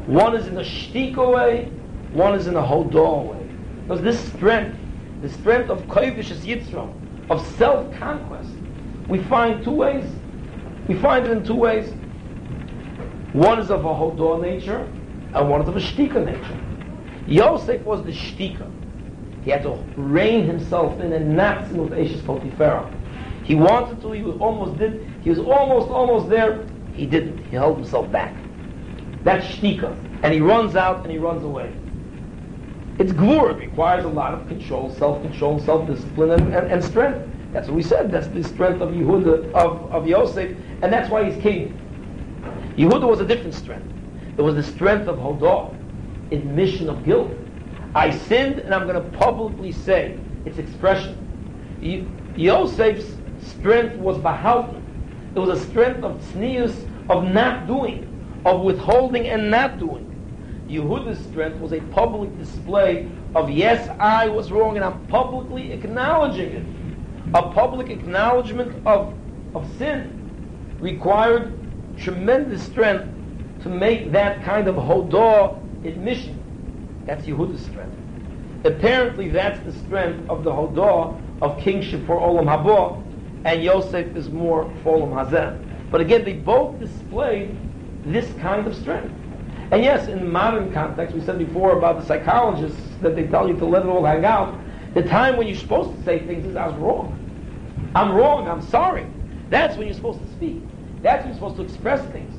One 0.07 0.35
is 0.35 0.47
in 0.47 0.53
the 0.53 0.61
shtika 0.61 1.33
way, 1.33 1.65
one 2.13 2.35
is 2.35 2.47
in 2.47 2.53
the 2.53 2.61
hodah 2.61 3.25
way. 3.25 3.49
Because 3.81 4.03
this 4.03 4.19
strength, 4.33 4.77
the 5.21 5.29
strength 5.29 5.69
of 5.69 5.81
Koivish 5.87 6.29
as 6.29 6.45
Yitzro, 6.45 6.93
of 7.29 7.45
self-conquest, 7.57 8.51
we 9.07 9.19
find 9.23 9.63
two 9.63 9.71
ways. 9.71 10.05
We 10.87 10.95
find 10.95 11.25
it 11.25 11.31
in 11.31 11.43
two 11.43 11.55
ways. 11.55 11.91
One 13.33 13.59
is 13.59 13.71
of 13.71 13.83
a 13.83 13.89
hodah 13.89 14.41
nature, 14.41 14.87
and 15.33 15.49
one 15.49 15.61
is 15.61 15.67
of 15.67 15.75
a 15.75 15.79
shtika 15.79 16.23
nature. 16.23 16.59
Yosef 17.27 17.81
was 17.81 18.03
the 18.03 18.11
shtika. 18.11 18.71
He 19.43 19.51
had 19.51 19.63
to 19.63 19.83
rein 19.95 20.45
himself 20.45 20.99
in 20.99 21.13
and 21.13 21.35
not 21.35 21.67
sin 21.67 21.77
with 21.77 21.93
Ashes 21.93 22.21
Potiphera. 22.21 22.91
He 23.43 23.55
wanted 23.55 24.01
to, 24.01 24.11
he 24.11 24.23
almost 24.23 24.77
did, 24.79 25.05
he 25.23 25.29
was 25.29 25.39
almost, 25.39 25.89
almost 25.89 26.29
there. 26.29 26.65
He 26.93 27.05
didn't. 27.05 27.43
He 27.45 27.55
held 27.55 27.77
himself 27.77 28.11
back. 28.11 28.35
That's 29.25 29.45
shtika. 29.47 29.97
And 30.23 30.33
he 30.33 30.39
runs 30.39 30.75
out 30.75 31.01
and 31.01 31.11
he 31.11 31.17
runs 31.17 31.43
away. 31.43 31.73
It's 32.99 33.11
gvur. 33.11 33.51
It 33.51 33.57
requires 33.57 34.05
a 34.05 34.07
lot 34.07 34.33
of 34.33 34.47
control, 34.47 34.89
self-control, 34.91 35.59
self-discipline, 35.59 36.31
and, 36.31 36.53
and, 36.53 36.71
and 36.71 36.83
strength. 36.83 37.27
That's 37.51 37.67
what 37.67 37.75
we 37.75 37.83
said. 37.83 38.11
That's 38.11 38.27
the 38.27 38.43
strength 38.43 38.81
of 38.81 38.89
Yehuda, 38.91 39.51
of, 39.53 39.91
of 39.91 40.07
Yosef, 40.07 40.55
and 40.81 40.93
that's 40.93 41.09
why 41.09 41.29
he's 41.29 41.41
king. 41.41 41.73
Yehuda 42.77 43.09
was 43.09 43.19
a 43.19 43.25
different 43.25 43.55
strength. 43.55 43.91
It 44.37 44.41
was 44.41 44.55
the 44.55 44.63
strength 44.63 45.07
of 45.07 45.17
Hodah, 45.17 45.73
admission 46.31 46.89
of 46.89 47.03
guilt. 47.03 47.31
I 47.95 48.11
sinned, 48.11 48.59
and 48.59 48.75
I'm 48.75 48.87
going 48.87 49.01
to 49.01 49.17
publicly 49.17 49.71
say 49.71 50.19
its 50.45 50.57
expression. 50.57 51.17
Yosef's 52.35 53.15
strength 53.41 53.95
was 53.95 54.17
Bahalta. 54.17 54.81
It 55.33 55.39
was 55.39 55.49
a 55.49 55.65
strength 55.65 56.03
of 56.03 56.21
tznius, 56.21 56.75
of 57.09 57.23
not 57.23 57.67
doing, 57.67 58.14
of 58.45 58.61
withholding 58.61 59.27
and 59.27 59.49
not 59.49 59.79
doing. 59.79 60.11
Yehuda's 60.69 61.19
strength 61.25 61.59
was 61.59 61.73
a 61.73 61.81
public 61.81 62.35
display 62.37 63.09
of, 63.35 63.49
yes, 63.49 63.89
I 63.99 64.27
was 64.27 64.51
wrong, 64.51 64.77
and 64.77 64.85
I'm 64.85 65.05
publicly 65.07 65.71
acknowledging 65.71 66.51
it. 66.51 66.65
A 67.33 67.51
public 67.51 67.89
acknowledgement 67.89 68.85
of, 68.87 69.13
of 69.53 69.69
sin 69.77 70.77
required 70.79 71.53
tremendous 71.97 72.63
strength 72.63 73.07
to 73.63 73.69
make 73.69 74.11
that 74.11 74.43
kind 74.43 74.67
of 74.67 74.75
hodah 74.75 75.59
admission. 75.85 76.39
That's 77.05 77.25
Yehuda's 77.25 77.61
strength. 77.65 77.95
Apparently, 78.63 79.29
that's 79.29 79.59
the 79.63 79.71
strength 79.85 80.29
of 80.29 80.43
the 80.43 80.51
hodah 80.51 81.21
of 81.41 81.59
kingship 81.59 82.05
for 82.05 82.17
Olam 82.19 82.45
Haba, 82.45 83.01
and 83.45 83.63
Yosef 83.63 84.15
is 84.15 84.29
more 84.29 84.71
for 84.83 84.97
Olam 84.97 85.13
Hazeh. 85.13 85.89
But 85.91 86.01
again, 86.01 86.23
they 86.25 86.33
both 86.33 86.79
displayed 86.79 87.55
this 88.05 88.31
kind 88.39 88.65
of 88.67 88.75
strength. 88.75 89.13
And 89.71 89.83
yes, 89.83 90.07
in 90.07 90.19
the 90.19 90.25
modern 90.25 90.71
context, 90.71 91.15
we 91.15 91.21
said 91.21 91.39
before 91.39 91.77
about 91.77 91.99
the 91.99 92.05
psychologists 92.05 92.79
that 93.01 93.15
they 93.15 93.27
tell 93.27 93.47
you 93.47 93.55
to 93.57 93.65
let 93.65 93.83
it 93.83 93.89
all 93.89 94.05
hang 94.05 94.23
out. 94.23 94.57
The 94.93 95.03
time 95.03 95.37
when 95.37 95.47
you're 95.47 95.57
supposed 95.57 95.97
to 95.97 96.03
say 96.03 96.25
things 96.25 96.45
is, 96.45 96.55
I 96.55 96.67
was 96.67 96.75
wrong. 96.77 97.19
I'm 97.95 98.11
wrong, 98.13 98.47
I'm 98.47 98.61
sorry. 98.61 99.07
That's 99.49 99.75
when 99.75 99.87
you're 99.87 99.95
supposed 99.95 100.21
to 100.21 100.31
speak. 100.33 100.61
That's 101.01 101.23
when 101.23 101.29
you're 101.29 101.35
supposed 101.35 101.57
to 101.57 101.63
express 101.63 102.05
things. 102.11 102.33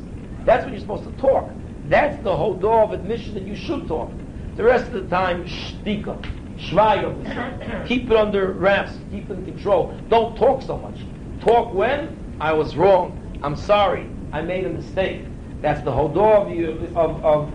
That's 0.45 0.65
when 0.65 0.73
you're 0.73 0.81
supposed 0.81 1.05
to 1.05 1.13
talk. 1.21 1.51
That's 1.89 2.23
the 2.23 2.35
whole 2.35 2.55
door 2.55 2.83
of 2.83 2.93
admission 2.93 3.35
that 3.35 3.43
you 3.43 3.57
should 3.57 3.87
talk. 3.89 4.11
The 4.57 4.65
rest 4.65 4.87
of 4.87 4.93
the 4.93 5.09
time, 5.09 5.45
shtika, 5.45 6.21
shvayim. 6.59 7.87
Keep 7.87 8.11
it 8.11 8.17
under 8.17 8.53
wraps. 8.53 8.93
Keep 9.11 9.31
it 9.31 9.35
in 9.35 9.45
control. 9.45 9.99
Don't 10.09 10.37
talk 10.37 10.63
so 10.63 10.79
much. 10.79 10.99
Talk 11.41 11.75
when 11.75 12.17
I 12.41 12.53
was 12.53 12.77
wrong. 12.77 13.39
I'm 13.43 13.57
sorry. 13.57 14.09
I 14.33 14.43
made 14.43 14.65
a 14.65 14.71
mistake. 14.71 15.25
That's 15.67 15.83
the 15.83 15.91
whole 15.91 16.09
door 16.09 16.47
of 16.47 16.97
of 16.97 17.25
of 17.25 17.53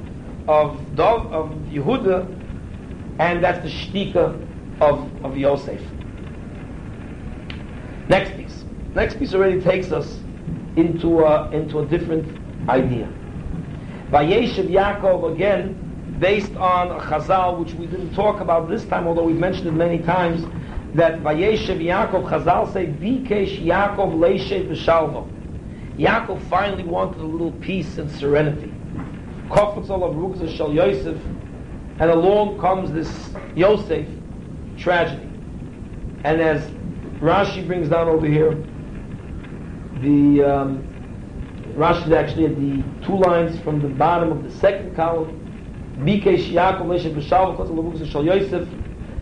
of, 0.50 0.96
Dov, 0.98 1.32
of 1.32 1.50
Yehuda, 1.72 2.28
and 3.20 3.42
that's 3.42 3.64
the 3.64 3.70
shtika 3.70 4.36
of 4.82 5.10
of 5.24 5.38
Yosef. 5.38 5.80
Next 8.10 8.36
piece. 8.36 8.66
Next 8.96 9.18
piece 9.18 9.34
already 9.34 9.62
takes 9.62 9.94
us 9.94 10.20
into 10.76 11.22
a, 11.22 11.50
into 11.52 11.80
a 11.80 11.86
different 11.86 12.38
idea. 12.68 13.08
Vayeshev 14.10 14.68
Yaakov 14.68 15.34
again, 15.34 16.18
based 16.20 16.54
on 16.58 16.90
Chazal, 17.00 17.60
which 17.60 17.74
we 17.76 17.86
didn't 17.86 18.14
talk 18.14 18.42
about 18.42 18.68
this 18.68 18.84
time, 18.84 19.08
although 19.08 19.24
we've 19.24 19.40
mentioned 19.40 19.68
it 19.68 19.72
many 19.72 20.00
times, 20.00 20.44
that 20.96 21.22
Vayeshev 21.22 21.80
Yaakov, 21.80 22.30
Chazal 22.30 22.74
say, 22.74 22.88
Bikesh 22.88 23.64
Yaakov 23.64 24.16
Leishev 24.20 24.68
V'shalva. 24.68 25.26
Yaakov 26.02 26.42
finally 26.50 26.84
wanted 26.84 27.22
a 27.22 27.26
little 27.26 27.52
peace 27.54 28.00
and 28.00 28.10
serenity. 28.10 28.74
Yosef, 29.50 31.18
and 32.00 32.10
along 32.10 32.60
comes 32.60 32.92
this 32.92 33.30
Yosef 33.56 34.08
tragedy. 34.78 35.30
And 36.24 36.42
as 36.42 36.68
Rashi 37.20 37.66
brings 37.68 37.90
down 37.90 38.08
over 38.08 38.26
here, 38.26 38.56
the 40.02 40.44
um, 40.44 40.88
Rashi 41.76 42.08
is 42.08 42.14
actually 42.14 42.46
at 42.46 42.56
the 42.56 42.84
two 43.06 43.18
lines 43.18 43.60
from 43.60 43.80
the 43.80 43.90
bottom 43.90 44.32
of 44.32 44.44
the 44.44 44.52
second 44.58 44.96
column. 44.96 45.38
Bikesh 46.00 46.52
Yaakov 46.52 46.88
Leishev 46.88 47.14
V'shalva, 47.14 47.58
Kofetzol 47.58 47.78
of 47.78 48.02
Rukza 48.02 48.12
Shal 48.12 48.26
Yosef, 48.26 48.68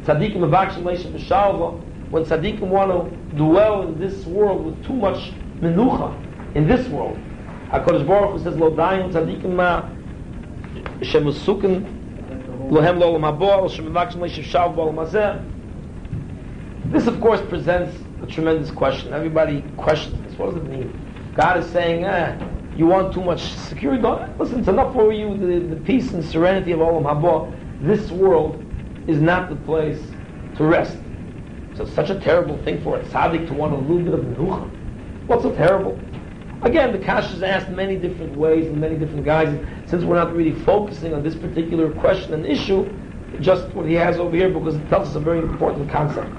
Tzadikim 0.04 0.38
Avakshim 0.38 0.84
Leishev 0.84 1.12
V'shalva, 1.12 1.84
when 2.10 2.24
tzaddikim 2.24 2.62
want 2.62 2.90
to 2.90 3.36
dwell 3.36 3.84
in 3.84 4.00
this 4.00 4.26
world 4.26 4.66
with 4.66 4.86
too 4.86 4.94
much 4.94 5.32
menucha, 5.60 6.29
in 6.56 6.68
this 6.68 6.88
world. 6.88 7.18
HaKadosh 7.70 8.08
Baruch 8.08 8.32
Hu 8.32 8.44
says, 8.44 8.58
Lo 8.58 8.72
dayim 8.72 9.12
tzadikim 9.12 9.54
ma 9.56 9.90
shemusukin 11.02 12.70
lohem 12.70 13.00
lo 13.00 13.18
olam 13.18 13.22
habo, 13.22 13.70
shemivakshim 13.70 14.18
leishiv 14.18 14.44
shav 14.44 14.76
hazeh. 14.76 15.46
This, 16.92 17.08
of 17.08 17.22
course, 17.22 17.42
presents 17.48 17.96
a 18.24 18.26
tremendous 18.26 18.72
question. 18.72 19.14
Everybody 19.14 19.64
questions 19.78 20.20
this. 20.24 20.38
What 20.40 20.56
does 20.56 20.64
it 20.64 20.68
mean? 20.68 21.34
God 21.36 21.58
is 21.58 21.68
saying, 21.68 22.06
eh, 22.06 22.38
you 22.76 22.88
want 22.88 23.14
too 23.14 23.22
much 23.22 23.42
security? 23.42 24.02
Don't, 24.02 24.40
listen, 24.40 24.60
it's 24.60 24.68
enough 24.68 24.94
for 24.94 25.14
you, 25.14 25.38
the, 25.38 25.76
the 25.76 25.82
peace 25.82 26.12
and 26.14 26.26
serenity 26.26 26.72
of 26.72 26.80
olam 26.80 27.04
habo. 27.04 27.56
This 27.82 28.10
world 28.10 28.66
is 29.08 29.22
not 29.22 29.50
the 29.50 29.56
place 29.56 30.02
to 30.58 30.64
rest. 30.64 30.98
So 31.76 31.84
it's 31.84 31.94
such 31.94 32.10
a 32.10 32.20
terrible 32.20 32.58
thing 32.64 32.82
for 32.82 32.98
a 32.98 33.04
tzaddik 33.04 33.48
to 33.48 33.54
want 33.54 33.74
a 33.74 33.78
little 33.78 34.04
bit 34.04 34.14
of 34.14 34.22
menucha. 34.22 34.70
What's 35.28 35.44
so 35.44 35.54
terrible? 35.56 36.00
Again, 36.62 36.92
the 36.92 37.00
kash 37.00 37.32
is 37.34 37.42
asked 37.42 37.70
many 37.70 37.96
different 37.96 38.36
ways 38.36 38.68
and 38.68 38.78
many 38.80 38.98
different 38.98 39.24
guys. 39.24 39.48
Since 39.90 40.04
we're 40.04 40.18
not 40.18 40.36
really 40.36 40.54
focusing 40.64 41.14
on 41.14 41.24
this 41.24 41.36
particular 41.36 41.90
question 41.92 42.34
and 42.34 42.46
issue, 42.46 42.90
just 43.40 43.74
what 43.74 43.86
he 43.86 43.94
has 43.94 44.18
over 44.18 44.36
here 44.36 44.50
because 44.50 44.76
it 44.76 44.90
tells 44.90 45.08
us 45.10 45.16
a 45.16 45.20
very 45.20 45.40
important 45.40 45.90
concept. 45.90 46.30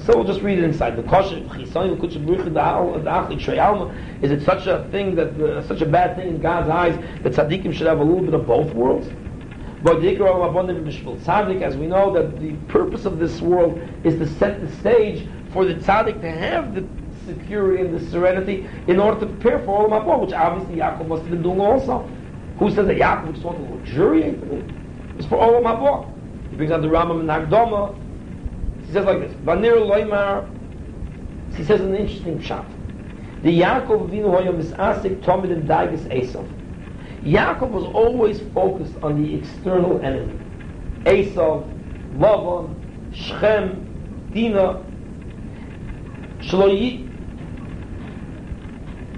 So 0.00 0.14
we'll 0.14 0.26
just 0.26 0.42
read 0.42 0.58
it 0.58 0.64
inside. 0.64 0.96
The 0.96 1.02
kosher 1.04 1.38
is 4.22 4.30
it 4.30 4.44
such 4.44 4.66
a 4.66 4.86
thing 4.90 5.14
that 5.14 5.40
uh, 5.40 5.66
such 5.66 5.80
a 5.80 5.86
bad 5.86 6.16
thing 6.16 6.28
in 6.28 6.38
God's 6.40 6.68
eyes 6.68 6.94
that 7.22 7.32
tzaddikim 7.32 7.72
should 7.72 7.86
have 7.86 8.00
a 8.00 8.04
little 8.04 8.22
bit 8.22 8.34
of 8.34 8.46
both 8.46 8.74
worlds? 8.74 9.08
But 9.82 10.04
as 10.04 11.76
we 11.76 11.86
know, 11.86 12.12
that 12.12 12.40
the 12.40 12.52
purpose 12.68 13.06
of 13.06 13.18
this 13.18 13.40
world 13.40 13.80
is 14.04 14.18
to 14.18 14.26
set 14.38 14.60
the 14.60 14.70
stage 14.76 15.26
for 15.52 15.64
the 15.64 15.74
tzaddik 15.74 16.20
to 16.20 16.30
have 16.30 16.74
the 16.74 16.82
security 17.26 17.82
and 17.82 17.94
the 17.94 18.10
serenity 18.10 18.68
in 18.86 18.98
order 18.98 19.20
to 19.20 19.26
prepare 19.26 19.58
for 19.60 19.88
Olam 19.88 20.02
Haba, 20.04 20.20
which 20.20 20.32
obviously 20.32 20.76
Yaakov 20.76 21.08
must 21.08 21.22
have 21.22 21.30
been 21.30 21.42
doing 21.42 21.60
also. 21.60 22.10
Who 22.58 22.70
says 22.70 22.86
that 22.86 22.96
Yaakov 22.96 23.34
just 23.34 23.44
wanted 23.44 23.66
to 23.66 23.74
luxuriate 23.74 24.42
in 24.42 24.50
it? 24.50 24.64
It's 25.18 25.26
for 25.26 25.38
Olam 25.38 25.64
Haba. 25.64 26.08
He 26.50 26.56
brings 26.56 26.72
on 26.72 26.80
the 26.80 26.88
Rambam 26.88 27.20
and 27.20 27.28
Hagdama. 27.28 27.94
He 28.86 28.92
says 28.92 29.04
like 29.04 29.18
this, 29.18 29.32
Vanir 29.44 29.74
Loimar, 29.76 30.48
he 31.56 31.64
says 31.64 31.80
an 31.80 31.94
interesting 31.94 32.40
shot. 32.40 32.70
The 33.42 33.60
Yaakov 33.60 34.10
Vinu 34.10 34.24
Hoyom 34.24 34.58
is 34.58 34.72
Asik 34.72 35.20
Tomid 35.20 35.52
and 35.52 35.68
Daigus 35.68 36.02
Esav. 36.08 36.48
Yaakov 37.22 37.70
was 37.70 37.84
always 37.84 38.40
focused 38.52 38.96
on 39.02 39.22
the 39.22 39.34
external 39.34 40.00
enemy. 40.02 40.38
Esav, 41.04 41.68
Lavan, 42.14 42.76
Shechem, 43.12 44.30
Dina, 44.32 44.84
Shloyi, 46.40 47.05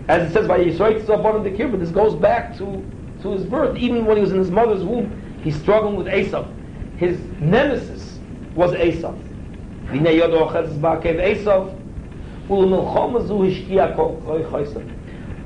as 0.08 0.30
it 0.30 0.32
says 0.32 0.48
by 0.48 0.58
Yisrael 0.58 1.04
Tzabon 1.04 1.44
the 1.44 1.50
Kibbutz, 1.50 1.80
this 1.80 1.90
goes 1.90 2.14
back 2.14 2.56
to, 2.56 2.84
to 3.22 3.32
his 3.32 3.44
birth. 3.44 3.76
Even 3.76 4.06
when 4.06 4.16
he 4.16 4.22
was 4.22 4.32
in 4.32 4.38
his 4.38 4.50
mother's 4.50 4.82
womb, 4.82 5.38
he's 5.42 5.60
struggling 5.60 5.96
with 5.96 6.06
Esav. 6.06 6.50
His 6.96 7.20
nemesis 7.40 8.18
was 8.54 8.72
kol 13.94 14.16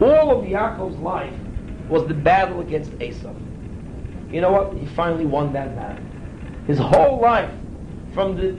All 0.01 0.31
of 0.31 0.45
Yaakov's 0.47 0.97
life 0.99 1.35
was 1.89 2.07
the 2.07 2.15
battle 2.15 2.61
against 2.61 2.93
Esav. 2.93 3.37
You 4.33 4.41
know 4.41 4.53
what? 4.53 4.73
He 4.75 4.87
finally 4.87 5.27
won 5.27 5.53
that 5.53 5.75
battle. 5.77 6.05
His 6.67 6.79
whole 6.79 7.21
life, 7.21 7.51
from 8.15 8.37
the 8.37 8.53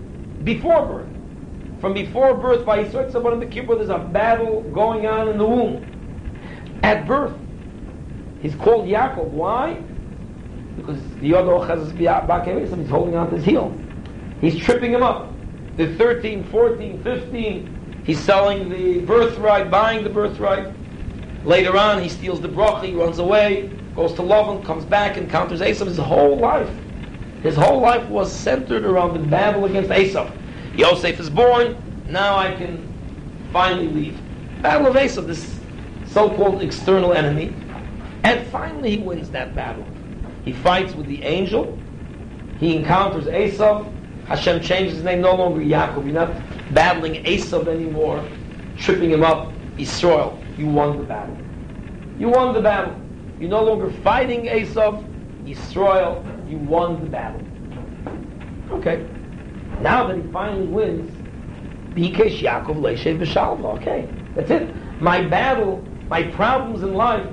before 0.43 0.85
birth, 0.85 1.09
from 1.79 1.93
before 1.93 2.35
birth, 2.35 2.65
by 2.65 2.83
Yisrael 2.83 3.11
someone 3.11 3.33
in 3.33 3.39
the 3.39 3.45
kibbutz, 3.45 3.77
there's 3.77 3.89
a 3.89 3.97
battle 3.97 4.61
going 4.73 5.05
on 5.07 5.29
in 5.29 5.37
the 5.37 5.47
womb. 5.47 5.92
At 6.83 7.07
birth, 7.07 7.33
he's 8.41 8.55
called 8.55 8.87
Yaakov. 8.87 9.29
Why? 9.29 9.81
Because 10.75 11.01
the 11.21 11.31
Yodo 11.31 11.65
Chazas 11.65 12.77
he's 12.77 12.89
holding 12.89 13.15
on 13.15 13.29
to 13.29 13.37
his 13.37 13.45
heel. 13.45 13.73
He's 14.41 14.57
tripping 14.57 14.91
him 14.91 15.01
up. 15.01 15.31
The 15.77 15.95
13, 15.95 16.43
14, 16.43 17.01
15, 17.01 18.03
he's 18.05 18.19
selling 18.19 18.69
the 18.69 18.99
birthright, 18.99 19.71
buying 19.71 20.03
the 20.03 20.09
birthright. 20.09 20.73
Later 21.45 21.77
on, 21.77 22.01
he 22.01 22.09
steals 22.09 22.41
the 22.41 22.49
bracha, 22.49 22.83
he 22.83 22.93
runs 22.93 23.19
away, 23.19 23.71
goes 23.95 24.13
to 24.13 24.21
Lavan, 24.21 24.63
comes 24.65 24.85
back, 24.85 25.17
encounters 25.17 25.61
Esav. 25.61 25.87
His 25.87 25.97
whole 25.97 26.37
life, 26.37 26.69
his 27.41 27.55
whole 27.55 27.79
life 27.79 28.07
was 28.09 28.31
centered 28.31 28.83
around 28.83 29.13
the 29.13 29.19
battle 29.19 29.65
against 29.65 29.89
Esav. 29.89 30.31
Yosef 30.75 31.19
is 31.19 31.29
born. 31.29 31.77
Now 32.09 32.37
I 32.37 32.53
can 32.55 32.93
finally 33.51 33.87
leave. 33.87 34.19
Battle 34.61 34.87
of 34.87 34.95
Esav, 34.95 35.27
this 35.27 35.59
so-called 36.13 36.61
external 36.61 37.13
enemy, 37.13 37.53
and 38.23 38.45
finally 38.47 38.97
he 38.97 38.97
wins 38.97 39.29
that 39.31 39.55
battle. 39.55 39.85
He 40.45 40.53
fights 40.53 40.93
with 40.93 41.07
the 41.07 41.23
angel. 41.23 41.77
He 42.59 42.75
encounters 42.75 43.25
Esav. 43.25 43.91
Hashem 44.27 44.61
changes 44.61 44.95
his 44.95 45.03
name, 45.03 45.21
no 45.21 45.35
longer 45.35 45.59
Yaakov. 45.59 46.05
You're 46.05 46.13
not 46.13 46.31
battling 46.73 47.23
Esav 47.25 47.67
anymore, 47.67 48.23
tripping 48.77 49.11
him 49.11 49.23
up. 49.23 49.51
Israel 49.77 50.39
you 50.57 50.67
won 50.67 50.97
the 50.97 51.03
battle. 51.03 51.37
You 52.17 52.29
won 52.29 52.53
the 52.53 52.61
battle. 52.61 52.95
You're 53.39 53.49
no 53.49 53.63
longer 53.63 53.89
fighting 54.03 54.45
Esav, 54.45 55.03
Israel. 55.47 56.23
you 56.47 56.57
won 56.57 57.03
the 57.03 57.09
battle. 57.09 57.41
Okay. 58.71 59.07
Now 59.81 60.07
that 60.07 60.17
he 60.17 60.31
finally 60.31 60.67
wins, 60.67 61.11
Bikesh 61.95 62.39
Yaakov 62.39 62.77
Leshev 62.77 63.19
B'Shalva. 63.19 63.79
Okay, 63.81 64.07
that's 64.35 64.51
it. 64.51 64.69
My 65.01 65.21
battle, 65.21 65.83
my 66.09 66.23
problems 66.23 66.83
in 66.83 66.93
life, 66.93 67.27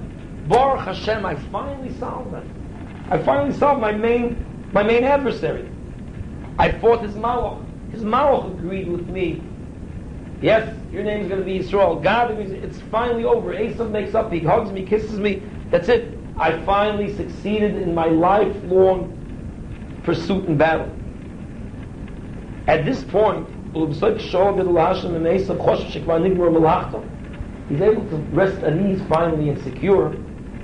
Baruch 0.49 0.85
Hashem, 0.85 1.25
I 1.25 1.35
finally 1.35 1.93
solved 1.99 2.33
them. 2.33 3.07
I 3.11 3.19
finally 3.19 3.57
solved 3.57 3.81
my 3.81 3.93
main, 3.93 4.71
my 4.73 4.83
main 4.83 5.05
adversary. 5.05 5.69
I 6.59 6.73
fought 6.73 7.03
his 7.03 7.15
malach. 7.15 7.65
His 7.93 8.03
malach 8.03 8.53
agreed 8.59 8.89
with 8.89 9.09
me 9.09 9.43
Yes, 10.41 10.75
your 10.91 11.03
name 11.03 11.21
is 11.21 11.29
going 11.29 11.41
to 11.41 11.45
be 11.45 11.59
Yisrael. 11.59 12.03
God, 12.03 12.31
it's 12.31 12.81
finally 12.91 13.25
over. 13.25 13.53
Esav 13.53 13.91
makes 13.91 14.15
up. 14.15 14.33
He 14.33 14.41
hugs 14.41 14.73
me, 14.73 14.87
kisses 14.87 15.19
me. 15.19 15.43
That's 15.71 15.89
it. 15.89 16.17
I 16.39 16.59
finally 16.65 17.15
succeeded 17.15 17.77
in 17.77 17.95
my 17.95 18.07
lifelong 18.07 19.15
pursuit 20.03 20.49
and 20.49 20.57
battle. 20.57 20.91
At 22.67 22.87
this 22.87 23.05
point, 23.05 23.47
he's 27.71 27.81
able 27.81 28.07
to 28.11 28.17
rest 28.35 28.63
at 28.63 28.77
ease 28.77 29.01
finally 29.09 29.49
and 29.49 29.63
secure. 29.63 30.15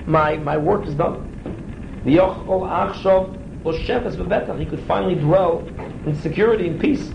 My, 0.06 0.36
my 0.36 0.56
work 0.56 0.86
is 0.86 0.94
done. 0.94 1.22
He 2.04 2.16
could 4.66 4.80
finally 4.86 5.14
dwell 5.14 5.66
in 6.06 6.14
security 6.20 6.68
and 6.68 6.80
peace. 6.80 7.10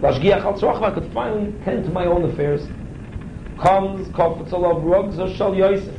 Lashgiach 0.00 0.44
al 0.44 0.84
I 0.84 0.90
could 0.90 1.10
finally 1.12 1.52
tend 1.64 1.84
to 1.84 1.90
my 1.90 2.06
own 2.06 2.24
affairs. 2.24 2.66
Comes 3.58 4.08
Kofetzal 4.08 4.64
of 4.64 4.82
Rugza 4.82 5.34
Shal 5.36 5.54
Yosef. 5.54 5.94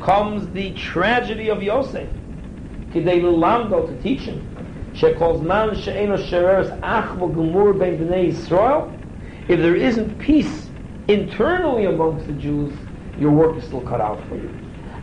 Comes 0.00 0.48
the 0.52 0.72
tragedy 0.74 1.50
of 1.50 1.62
Yosef. 1.62 2.08
Kidei 2.92 3.20
Lamdo 3.20 3.86
to 3.86 4.02
teach 4.02 4.20
him. 4.20 4.46
Shekos 4.94 5.42
man 5.42 5.74
she'eno 5.74 6.16
shereres 6.16 6.70
achvo 6.80 7.30
gemur 7.34 7.78
ben 7.78 7.98
b'nei 7.98 8.28
Yisrael. 8.32 8.99
If 9.48 9.60
there 9.60 9.76
isn't 9.76 10.18
peace 10.18 10.68
internally 11.08 11.86
amongst 11.86 12.26
the 12.26 12.32
Jews, 12.34 12.72
your 13.18 13.32
work 13.32 13.56
is 13.56 13.64
still 13.64 13.80
cut 13.82 14.00
out 14.00 14.26
for 14.28 14.36
you. 14.36 14.50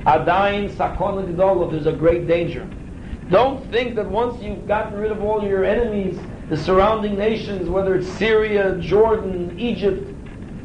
Adain 0.05 0.75
sakon 0.75 1.27
gedol, 1.27 1.69
there's 1.69 1.85
a 1.85 1.91
great 1.91 2.27
danger. 2.27 2.67
Don't 3.29 3.69
think 3.71 3.95
that 3.95 4.09
once 4.09 4.41
you've 4.41 4.67
gotten 4.67 4.97
rid 4.97 5.11
of 5.11 5.21
all 5.21 5.43
your 5.43 5.65
enemies, 5.65 6.17
the 6.49 6.55
surrounding 6.55 7.17
nations, 7.17 7.67
whether 7.67 7.95
it's 7.95 8.07
Syria, 8.07 8.77
Jordan, 8.79 9.59
Egypt, 9.59 10.13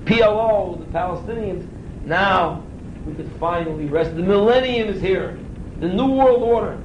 PLO, 0.05 0.79
the 0.79 0.87
Palestinians, 0.97 1.67
now 2.05 2.65
we 3.05 3.15
could 3.15 3.31
finally 3.41 3.87
rest. 3.87 4.15
The 4.15 4.23
millennium 4.23 4.89
is 4.89 5.01
here. 5.01 5.39
The 5.81 5.89
new 5.89 6.13
world 6.13 6.43
order. 6.43 6.79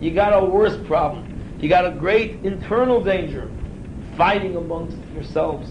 You 0.00 0.10
got 0.10 0.32
a 0.32 0.44
worse 0.44 0.76
problem. 0.86 1.58
You 1.60 1.68
got 1.68 1.86
a 1.86 1.92
great 1.92 2.44
internal 2.44 3.02
danger. 3.02 3.48
Fighting 4.16 4.56
amongst 4.56 4.96
yourselves. 5.14 5.70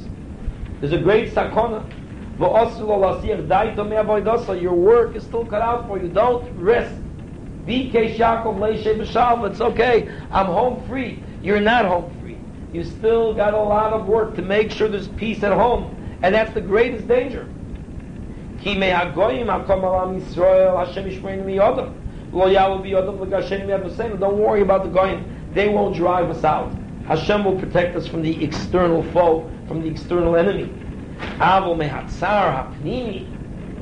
There's 0.80 0.94
a 0.94 0.98
great 0.98 1.34
sakona. 1.34 1.84
Your 4.62 4.74
work 4.74 5.16
is 5.16 5.24
still 5.24 5.46
cut 5.46 5.62
out 5.62 5.88
for 5.88 6.00
you. 6.00 6.08
Don't 6.10 6.58
rest. 6.58 6.96
It's 7.68 9.62
okay. 9.62 10.10
I'm 10.32 10.46
home 10.46 10.88
free. 10.88 11.24
You're 11.42 11.60
not 11.60 11.86
home 11.86 12.10
free 12.20 12.30
you 12.72 12.84
still 12.84 13.34
got 13.34 13.54
a 13.54 13.62
lot 13.62 13.94
of 13.94 14.08
work 14.08 14.36
to 14.36 14.42
make 14.42 14.72
sure 14.72 14.88
there's 14.88 15.08
peace 15.10 15.44
at 15.44 15.52
home. 15.52 15.96
And 16.22 16.36
that's 16.36 16.54
the 16.54 16.62
greatest 16.62 17.08
danger. 17.08 17.48
Don't 18.64 18.80
worry 24.38 24.62
about 24.62 24.84
the 24.84 24.90
goyim. 24.90 25.26
They 25.54 25.70
won't 25.70 25.96
drive 25.96 26.30
us 26.30 26.44
out. 26.44 26.72
Hashem 27.08 27.44
will 27.44 27.60
protect 27.60 27.96
us 27.96 28.08
from 28.08 28.22
the 28.22 28.44
external 28.44 29.02
foe, 29.12 29.50
from 29.70 29.84
the 29.84 29.88
external 29.88 30.36
enemy. 30.36 30.74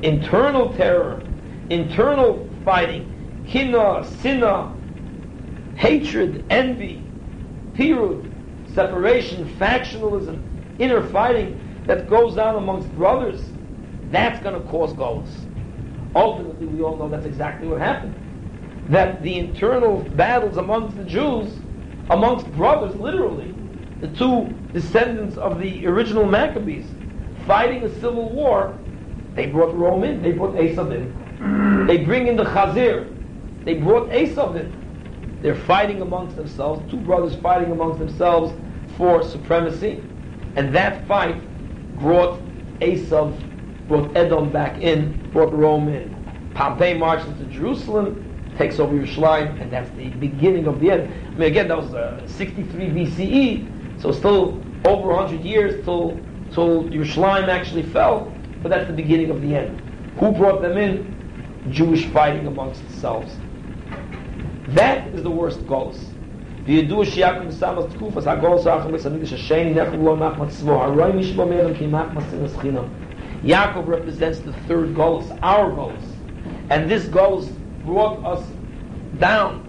Internal 0.02 0.74
terror, 0.74 1.24
internal 1.70 2.48
fighting, 2.64 3.44
kina, 3.48 4.06
sinna, 4.20 4.70
hatred, 5.74 6.44
envy, 6.50 7.02
pirud, 7.72 8.30
separation, 8.74 9.48
factionalism, 9.58 10.38
inner 10.78 11.02
fighting 11.08 11.58
that 11.86 12.08
goes 12.10 12.36
on 12.36 12.56
amongst 12.56 12.94
brothers, 12.94 13.40
that's 14.10 14.40
going 14.42 14.60
to 14.60 14.68
cause 14.68 14.92
goals. 14.92 15.30
Ultimately, 16.14 16.66
we 16.66 16.82
all 16.82 16.96
know 16.96 17.08
that's 17.08 17.26
exactly 17.26 17.66
what 17.66 17.80
happened. 17.80 18.14
That 18.90 19.22
the 19.22 19.38
internal 19.38 20.00
battles 20.00 20.58
amongst 20.58 20.98
the 20.98 21.04
Jews, 21.04 21.50
amongst 22.10 22.46
brothers, 22.52 22.94
literally, 22.96 23.54
the 24.00 24.08
two 24.08 24.54
descendants 24.72 25.36
of 25.36 25.58
the 25.58 25.86
original 25.86 26.24
Maccabees, 26.24 26.86
fighting 27.46 27.82
a 27.84 27.88
civil 27.94 28.30
war, 28.30 28.78
they 29.34 29.46
brought 29.46 29.74
Rome 29.74 30.04
in, 30.04 30.22
they 30.22 30.32
brought 30.32 30.54
Esav 30.54 30.94
in. 30.94 31.86
They 31.86 31.98
bring 31.98 32.26
in 32.26 32.36
the 32.36 32.44
Chazir, 32.44 33.08
they 33.64 33.74
brought 33.74 34.08
Esav 34.10 34.56
in. 34.56 35.38
They're 35.42 35.54
fighting 35.54 36.02
amongst 36.02 36.36
themselves, 36.36 36.90
two 36.90 36.98
brothers 36.98 37.36
fighting 37.36 37.70
amongst 37.70 37.98
themselves 37.98 38.52
for 38.96 39.22
supremacy, 39.22 40.02
and 40.56 40.74
that 40.74 41.06
fight 41.06 41.40
brought 41.98 42.40
Esav, 42.80 43.36
brought 43.88 44.16
Edom 44.16 44.50
back 44.50 44.80
in, 44.80 45.30
brought 45.30 45.52
Rome 45.52 45.88
in. 45.88 46.14
Pompey 46.54 46.94
marches 46.94 47.36
to 47.38 47.44
Jerusalem, 47.46 48.24
takes 48.58 48.80
over 48.80 48.94
Yerushalayim, 48.94 49.60
and 49.60 49.70
that's 49.72 49.90
the 49.90 50.08
beginning 50.10 50.66
of 50.66 50.80
the 50.80 50.90
end. 50.90 51.02
I 51.26 51.30
mean, 51.30 51.42
again, 51.42 51.68
that 51.68 51.78
was 51.78 51.94
uh, 51.94 52.26
63 52.26 52.86
BCE, 52.86 53.77
so 53.99 54.11
still 54.11 54.61
over 54.85 55.07
100 55.07 55.41
years 55.41 55.83
till, 55.85 56.19
till 56.51 56.83
Yerushalayim 56.85 57.47
actually 57.47 57.83
fell, 57.83 58.33
but 58.61 58.69
that's 58.69 58.87
the 58.87 58.93
beginning 58.93 59.29
of 59.29 59.41
the 59.41 59.55
end. 59.55 59.81
Who 60.19 60.31
brought 60.31 60.61
them 60.61 60.77
in? 60.77 61.13
Jewish 61.69 62.05
fighting 62.07 62.47
amongst 62.47 62.81
themselves. 62.81 63.33
That 64.69 65.07
is 65.09 65.23
the 65.23 65.31
worst 65.31 65.65
goals. 65.67 65.99
וידוע 66.65 67.05
שיעקב 67.05 67.47
מסמס 67.47 67.85
תקופס 67.85 68.27
הגול 68.27 68.57
סחם 68.57 68.91
בסמיגש 68.91 69.33
השני 69.33 69.73
נחם 69.73 70.05
לא 70.05 70.15
מחמת 70.15 70.47
צבו 70.47 70.83
הרוי 70.83 71.11
משבו 71.11 71.45
מרם 71.45 71.73
כי 71.73 71.87
מחמת 71.87 72.23
סינס 72.29 72.57
חינם 72.57 72.83
Yaakov 73.43 73.87
represents 73.87 74.39
the 74.39 74.53
third 74.67 74.95
Golos, 74.95 75.37
our 75.43 75.69
Golos. 75.69 76.01
And 76.69 76.89
this 76.89 77.03
Golos 77.05 77.49
brought 77.83 78.23
us 78.23 78.41
down 79.19 79.59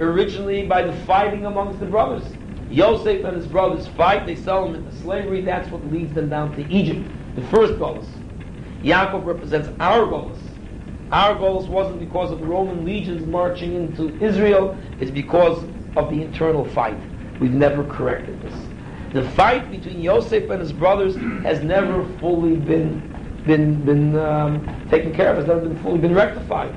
originally 0.00 0.66
by 0.66 0.80
the 0.80 0.94
fighting 1.04 1.44
amongst 1.44 1.78
the 1.78 1.84
brothers. 1.84 2.24
Yosef 2.73 3.23
and 3.23 3.37
his 3.37 3.45
brothers 3.45 3.87
fight, 3.89 4.25
they 4.25 4.35
sell 4.35 4.65
them 4.65 4.73
into 4.73 4.91
slavery, 4.97 5.41
that's 5.41 5.69
what 5.69 5.85
leads 5.91 6.11
them 6.13 6.27
down 6.27 6.55
to 6.55 6.73
Egypt, 6.73 7.07
the 7.35 7.41
first 7.43 7.73
Golos. 7.73 8.07
Yaakov 8.83 9.25
represents 9.25 9.69
our 9.79 10.07
Golos. 10.07 10.39
Our 11.11 11.35
Golos 11.35 11.67
wasn't 11.67 11.99
because 11.99 12.31
of 12.31 12.39
the 12.39 12.45
Roman 12.45 12.83
legions 12.83 13.27
marching 13.27 13.75
into 13.75 14.17
Israel, 14.19 14.75
it's 14.99 15.11
because 15.11 15.63
of 15.95 16.09
the 16.09 16.23
internal 16.23 16.65
fight. 16.65 16.97
We've 17.39 17.53
never 17.53 17.83
corrected 17.83 18.41
this. 18.41 18.55
The 19.13 19.21
fight 19.21 19.69
between 19.69 20.01
Yosef 20.01 20.49
and 20.49 20.59
his 20.59 20.73
brothers 20.73 21.15
has 21.43 21.61
never 21.61 22.03
fully 22.17 22.55
been 22.55 23.07
been 23.45 23.85
been 23.85 24.15
um, 24.15 24.65
taken 24.89 25.13
care 25.13 25.29
of. 25.29 25.37
Has 25.37 25.45
never 25.45 25.61
been 25.61 25.77
fully 25.83 25.99
been 25.99 26.15
rectified, 26.15 26.73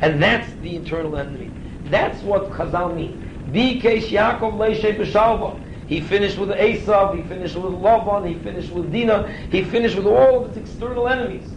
and 0.00 0.20
that's 0.20 0.52
the 0.54 0.74
internal 0.74 1.16
enemy. 1.16 1.52
That's 1.84 2.20
what 2.24 2.50
Chazal 2.50 2.96
means. 2.96 3.25
Bikesh 3.50 4.08
Yaakov 4.08 4.54
Leishe 4.54 4.96
B'Shalva. 4.96 5.60
He 5.86 6.00
finished 6.00 6.36
with 6.36 6.50
Esav, 6.50 7.16
he 7.16 7.22
finished 7.22 7.54
with 7.54 7.72
Lavan, 7.72 8.26
he 8.26 8.34
finished 8.34 8.72
with 8.72 8.92
Dinah, 8.92 9.32
he 9.50 9.62
finished 9.62 9.96
with 9.96 10.06
all 10.06 10.42
of 10.42 10.48
his 10.48 10.56
external 10.56 11.06
enemies. 11.08 11.48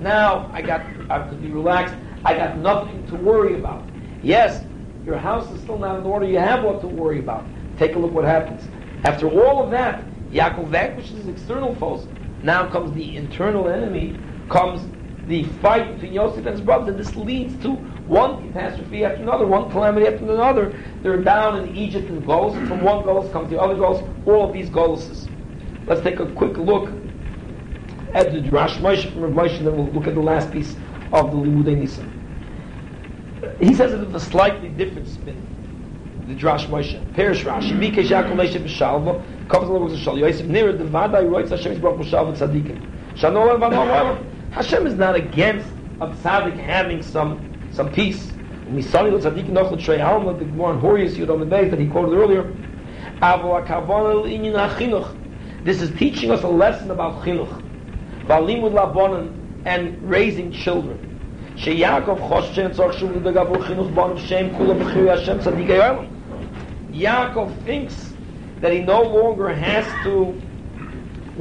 Now, 0.00 0.50
I 0.54 0.62
got, 0.62 0.86
I 1.10 1.20
could 1.20 1.42
be 1.42 1.50
relaxed, 1.50 1.94
I 2.24 2.34
got 2.34 2.56
nothing 2.56 3.06
to 3.08 3.14
worry 3.14 3.58
about. 3.58 3.88
Yes, 4.22 4.64
your 5.04 5.18
house 5.18 5.52
is 5.52 5.60
still 5.60 5.78
not 5.78 5.98
in 5.98 6.06
order, 6.06 6.24
you 6.24 6.38
have 6.38 6.64
what 6.64 6.80
to 6.80 6.86
worry 6.86 7.18
about. 7.18 7.50
Take 7.76 7.94
a 7.94 7.98
look 7.98 8.12
what 8.12 8.24
happens. 8.24 8.66
After 9.04 9.28
all 9.28 9.62
of 9.62 9.70
that, 9.70 10.10
Yaakov 10.32 10.68
vanquishes 10.68 11.28
external 11.28 11.74
foes. 11.74 12.08
Now 12.42 12.66
comes 12.68 12.92
the 12.92 13.16
internal 13.16 13.68
enemy, 13.68 14.22
comes 14.48 14.80
the 15.26 15.44
fight 15.44 15.92
between 15.92 16.14
Yosef 16.14 16.38
and 16.38 16.48
his 16.48 16.60
brothers, 16.60 16.88
and 16.88 16.98
this 16.98 17.16
leads 17.16 17.60
to 17.62 17.86
one 18.08 18.52
catastrophe 18.52 19.04
after 19.04 19.22
another, 19.22 19.46
one 19.46 19.70
calamity 19.70 20.06
after 20.06 20.24
another. 20.24 20.74
They're 21.02 21.22
down 21.22 21.62
in 21.62 21.76
Egypt 21.76 22.08
in 22.08 22.22
Golos. 22.22 22.54
From 22.66 22.82
one 22.82 23.04
Golos 23.04 23.30
comes 23.32 23.50
the 23.50 23.60
other 23.60 23.74
Golos. 23.74 24.26
All 24.26 24.46
of 24.46 24.52
these 24.52 24.70
Golos. 24.70 25.28
Let's 25.86 26.00
take 26.00 26.18
a 26.18 26.26
quick 26.32 26.56
look 26.56 26.90
at 28.14 28.32
the 28.32 28.40
Drash 28.40 28.78
Moshe 28.78 29.12
from 29.12 29.22
Rav 29.22 29.32
Moshe, 29.32 29.62
then 29.62 29.76
we'll 29.76 29.92
look 29.92 30.06
at 30.06 30.14
the 30.14 30.20
last 30.20 30.50
piece 30.50 30.74
of 31.12 31.30
the 31.30 31.36
Limudei 31.36 31.78
Nisan. 31.78 32.14
He 33.60 33.74
says 33.74 33.92
it 33.92 34.00
with 34.00 34.14
a 34.14 34.20
slightly 34.20 34.70
different 34.70 35.08
spin. 35.08 35.44
The 36.26 36.34
Drash 36.34 36.66
Moshe. 36.66 37.14
Perish 37.14 37.44
Rashi. 37.44 37.72
Bikesh 37.78 38.08
Yaakov 38.08 38.36
b'shalva. 38.36 39.48
Comes 39.48 39.68
along 39.68 39.84
with 39.90 39.98
Shal. 39.98 40.18
Yosef 40.18 40.46
near 40.46 40.72
the 40.72 40.84
Vadai 40.84 41.24
Roitz 41.24 41.50
Hashem 41.50 41.72
is 41.72 41.78
brought 41.78 41.98
b'shalva 41.98 42.36
tzadikim. 42.36 43.14
Shanol 43.14 43.54
and 43.54 44.52
Hashem 44.52 44.86
is 44.86 44.94
not 44.94 45.14
against 45.14 45.68
a 46.00 46.08
tzaddik 46.08 46.56
having 46.56 47.02
some 47.02 47.47
some 47.78 47.92
peace. 47.92 48.32
Lo 48.66 48.80
l'trei 48.80 50.00
alma, 50.04 50.34
the 50.34 50.44
in 50.44 50.50
Horius 50.52 51.70
that 51.70 51.78
he 51.78 51.86
quoted 51.86 52.18
earlier. 52.18 52.42
Hachinuch. 54.52 55.16
This 55.64 55.80
is 55.80 55.96
teaching 55.96 56.32
us 56.32 56.42
a 56.42 56.48
lesson 56.48 56.90
about 56.90 57.22
chinuch. 57.22 57.62
Valimud 58.26 58.72
labonin 58.72 59.32
and 59.64 60.02
raising 60.02 60.50
children. 60.50 60.98
Sheyakov 61.54 62.18
shuv 62.18 62.74
chinuch 62.74 64.18
shem 64.26 64.50
kula 64.50 64.74
b'chiri 64.76 65.16
Hashem 65.16 65.38
tzaddik 65.38 65.68
ayam. 65.68 66.08
Yaakov 66.90 67.64
thinks 67.64 68.12
that 68.60 68.72
he 68.72 68.80
no 68.80 69.02
longer 69.02 69.54
has 69.54 69.86
to 70.02 70.34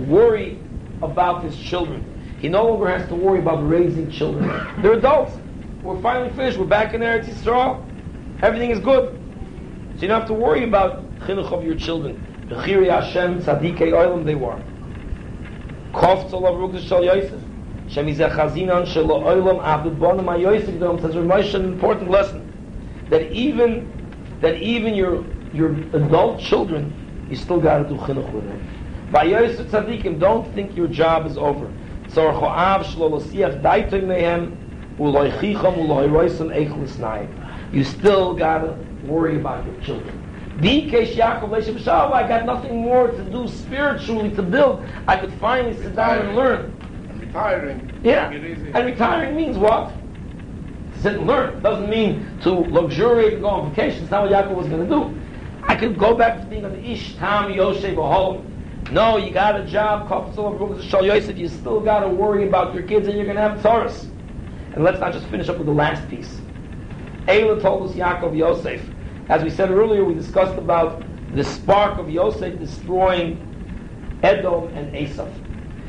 worry 0.03 0.59
about 1.01 1.43
his 1.43 1.57
children. 1.57 2.03
He 2.39 2.47
no 2.47 2.63
longer 2.69 2.89
has 2.95 3.07
to 3.09 3.15
worry 3.15 3.39
about 3.39 3.67
raising 3.67 4.11
children. 4.11 4.47
They're 4.83 4.93
adults. 4.93 5.35
We're 5.87 6.01
finally 6.01 6.29
finished. 6.31 6.57
We're 6.57 6.65
back 6.65 6.93
in 6.93 6.99
Eretz 6.99 7.29
Yisrael. 7.29 7.81
Everything 8.43 8.71
is 8.71 8.79
good. 8.79 9.17
So 9.95 10.01
you 10.01 10.09
don't 10.09 10.19
have 10.19 10.27
to 10.27 10.33
worry 10.33 10.65
about 10.65 11.17
chinuch 11.19 11.49
of 11.53 11.63
your 11.63 11.75
children. 11.75 12.21
Bechiri 12.49 12.91
Hashem 12.91 13.41
tzadikei 13.41 13.93
oilam 13.93 14.25
they 14.25 14.35
were. 14.35 14.61
Kof 15.93 16.29
tzolav 16.29 16.57
rukah 16.57 16.85
shal 16.85 17.05
Yosef. 17.05 17.41
Shem 17.87 18.07
izeh 18.07 18.29
chazinan 18.35 18.85
shelo 18.85 19.23
oilam 19.23 19.63
abdu 19.63 19.91
bonam 19.91 20.25
ha-Yosef 20.25 20.77
dom. 20.77 20.97
Ramesh 20.97 21.53
an 21.53 21.63
important 21.63 22.11
lesson. 22.11 22.51
That 23.09 23.31
even, 23.31 23.89
that 24.41 24.57
even 24.57 24.93
your, 24.93 25.23
your 25.53 25.71
adult 25.95 26.41
children, 26.41 27.27
you 27.29 27.37
still 27.37 27.61
got 27.61 27.77
to 27.77 27.83
do 27.87 27.95
chinuch 27.95 28.29
with 28.33 28.43
them. 28.43 29.07
By 29.09 29.23
Yosef 29.23 29.67
tzadikim, 29.67 30.19
don't 30.19 30.53
think 30.53 30.75
your 30.75 30.89
job 30.89 31.25
is 31.25 31.37
over. 31.37 31.71
Tzorcho 32.09 32.43
av 32.43 32.85
shlo 32.85 33.09
lo 33.09 33.21
siach 33.21 33.61
daitoy 33.61 34.66
mehem 34.97 35.13
uloi 35.13 35.31
chicham 35.39 35.77
uloi 35.77 36.09
roisam 36.09 36.49
eichlis 36.49 36.99
nai. 36.99 37.27
You 37.71 37.83
still 37.83 38.33
got 38.33 38.59
to 38.59 38.77
worry 39.05 39.37
about 39.37 39.65
your 39.65 39.75
children. 39.81 40.23
Bikesh 40.57 41.13
Yaakov 41.13 41.49
Leshem 41.49 41.77
Shalva, 41.77 42.13
I 42.13 42.27
got 42.27 42.45
nothing 42.45 42.81
more 42.81 43.09
to 43.09 43.23
do 43.25 43.47
spiritually 43.47 44.31
to 44.31 44.41
build. 44.41 44.83
I 45.07 45.17
could 45.17 45.31
finally 45.33 45.75
sit 45.75 45.95
down 45.95 46.25
and 46.25 46.35
learn. 46.35 46.73
Retiring. 47.19 48.01
Yeah. 48.03 48.29
Take 48.29 48.43
it 48.43 48.57
easy. 48.57 48.71
And 48.73 48.85
retiring 48.85 49.35
means 49.35 49.57
what? 49.57 49.93
To 50.93 50.99
sit 50.99 51.15
and 51.15 51.27
learn. 51.27 51.61
Doesn't 51.61 51.89
mean 51.89 52.39
to 52.41 52.49
luxuriate 52.49 53.33
and 53.33 53.41
go 53.43 53.49
on 53.49 53.69
vacation. 53.69 54.03
It's 54.03 54.11
not 54.11 54.23
what 54.23 54.31
Yaakov 54.31 54.55
was 54.55 54.67
going 54.67 54.81
to 54.81 54.89
do. 54.89 55.21
I 55.63 55.75
could 55.75 55.99
go 55.99 56.15
back 56.15 56.39
to 56.39 56.45
being 56.47 56.65
an 56.65 56.83
Ish, 56.83 57.15
Tam, 57.17 57.51
Yoshe, 57.51 57.93
Bahol. 57.93 58.43
No, 58.91 59.17
you 59.17 59.31
got 59.31 59.59
a 59.59 59.65
job, 59.65 60.09
Shal 60.09 61.05
Yosef. 61.05 61.37
You 61.37 61.49
still 61.49 61.81
got 61.81 61.99
to 61.99 62.07
worry 62.07 62.47
about 62.47 62.73
your 62.73 62.83
kids 62.83 63.07
and 63.07 63.15
you're 63.15 63.25
going 63.25 63.35
to 63.35 63.41
have 63.41 63.61
Taurus. 63.61 64.07
And 64.77 64.83
let's 64.83 64.99
not 64.99 65.11
just 65.11 65.25
finish 65.29 65.49
up 65.49 65.57
with 65.57 65.65
the 65.65 65.73
last 65.73 66.07
piece. 66.07 66.39
Eileh 67.27 67.59
toldos 67.59 67.95
Yaakov 67.95 68.37
Yosef. 68.37 68.87
As 69.27 69.43
we 69.43 69.49
said 69.49 69.71
earlier, 69.71 70.03
we 70.03 70.13
discussed 70.13 70.55
about 70.55 71.03
the 71.33 71.43
spark 71.43 71.97
of 71.97 72.11
Yosef 72.11 72.59
destroying 72.59 74.19
Edom 74.21 74.65
and 74.75 74.93
Esav. 74.93 75.31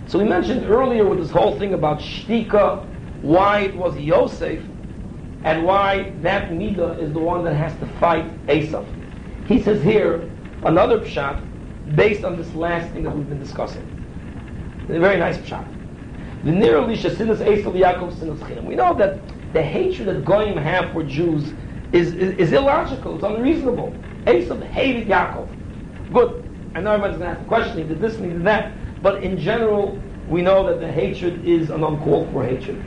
So 0.06 0.18
we 0.18 0.24
mentioned 0.24 0.70
earlier 0.70 1.04
with 1.04 1.18
this 1.18 1.30
whole 1.30 1.58
thing 1.58 1.74
about 1.74 1.98
Shtika, 1.98 2.86
why 3.20 3.60
it 3.60 3.76
was 3.76 3.94
Yosef, 3.98 4.62
and 5.44 5.66
why 5.66 6.14
that 6.22 6.48
Midah 6.48 6.98
is 6.98 7.12
the 7.12 7.18
one 7.18 7.44
that 7.44 7.56
has 7.56 7.78
to 7.80 7.86
fight 8.00 8.24
Esav. 8.46 8.86
He 9.44 9.60
says 9.60 9.82
here, 9.82 10.30
another 10.62 11.00
pshat, 11.00 11.44
based 11.94 12.24
on 12.24 12.38
this 12.38 12.54
last 12.54 12.90
thing 12.94 13.02
that 13.02 13.14
we've 13.14 13.28
been 13.28 13.38
discussing. 13.38 13.84
A 14.88 14.98
very 14.98 15.18
nice 15.18 15.36
pshat. 15.36 15.77
The 16.44 16.52
nearly 16.52 16.96
Shasinas 16.96 17.38
Esav 17.38 17.72
Yaakov 17.74 18.12
Sinas 18.14 18.38
Chinam. 18.38 18.64
We 18.64 18.76
know 18.76 18.94
that 18.94 19.18
the 19.52 19.62
hatred 19.62 20.08
that 20.08 20.24
Goyim 20.24 20.56
have 20.56 20.92
for 20.92 21.02
Jews 21.02 21.52
is, 21.92 22.14
is, 22.14 22.36
is 22.36 22.52
illogical, 22.52 23.16
it's 23.16 23.24
unreasonable. 23.24 23.92
Esav 24.24 24.62
hated 24.68 25.08
Yaakov. 25.08 25.48
Good. 26.12 26.44
I 26.74 26.80
know 26.80 26.92
everybody's 26.92 27.18
going 27.18 27.30
to 27.30 27.34
have 27.34 27.42
to 27.42 27.48
question, 27.48 27.88
did 27.88 28.00
this 28.00 28.16
and 28.16 28.30
did 28.30 28.44
that, 28.44 28.72
but 29.02 29.24
in 29.24 29.38
general, 29.38 30.00
we 30.28 30.42
know 30.42 30.66
that 30.68 30.80
the 30.80 30.90
hatred 30.90 31.44
is 31.44 31.70
an 31.70 31.82
uncalled 31.82 32.30
for 32.32 32.44
hatred. 32.44 32.84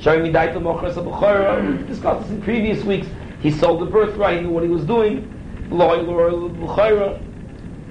Shari 0.00 0.28
Midaita 0.28 0.56
Mochras 0.56 0.94
B'chora, 0.94 1.80
we 1.80 1.86
discussed 1.86 2.22
this 2.22 2.30
in 2.32 2.42
previous 2.42 2.84
weeks. 2.84 3.06
He 3.40 3.50
sold 3.50 3.80
the 3.80 3.86
birthright, 3.86 4.36
he 4.38 4.42
knew 4.42 4.50
what 4.50 4.62
he 4.62 4.68
was 4.68 4.84
doing. 4.84 5.30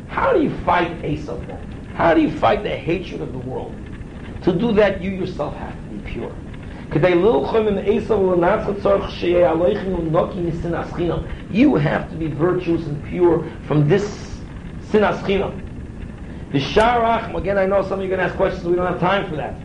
How 0.07 0.33
do 0.33 0.43
you 0.43 0.55
fight 0.65 1.01
Esav? 1.01 1.95
How 1.95 2.13
do 2.13 2.21
you 2.21 2.29
fight 2.29 2.61
the 2.63 2.75
hatred 2.75 3.21
of 3.21 3.31
the 3.31 3.39
world? 3.39 3.82
To 4.43 4.51
do 4.51 4.73
that, 4.73 5.01
you 5.01 5.11
yourself 5.11 5.55
have 5.55 5.73
to 5.73 5.89
be 5.89 6.11
pure. 6.11 6.35
You 11.49 11.75
have 11.75 12.09
to 12.09 12.15
be 12.15 12.27
virtuous 12.27 12.85
and 12.85 13.03
pure 13.05 13.49
from 13.67 13.87
this 13.87 14.39
sinas 14.91 15.19
chinam. 15.23 15.59
The 16.51 16.59
Sharach, 16.59 17.33
again, 17.33 17.57
I 17.57 17.65
know 17.65 17.81
some 17.81 17.93
of 17.93 17.99
you 18.01 18.13
are 18.13 18.15
going 18.15 18.19
to 18.19 18.25
ask 18.25 18.35
questions, 18.35 18.63
we 18.65 18.75
don't 18.75 18.85
have 18.85 18.99
time 18.99 19.27
for 19.27 19.35
that. 19.37 19.55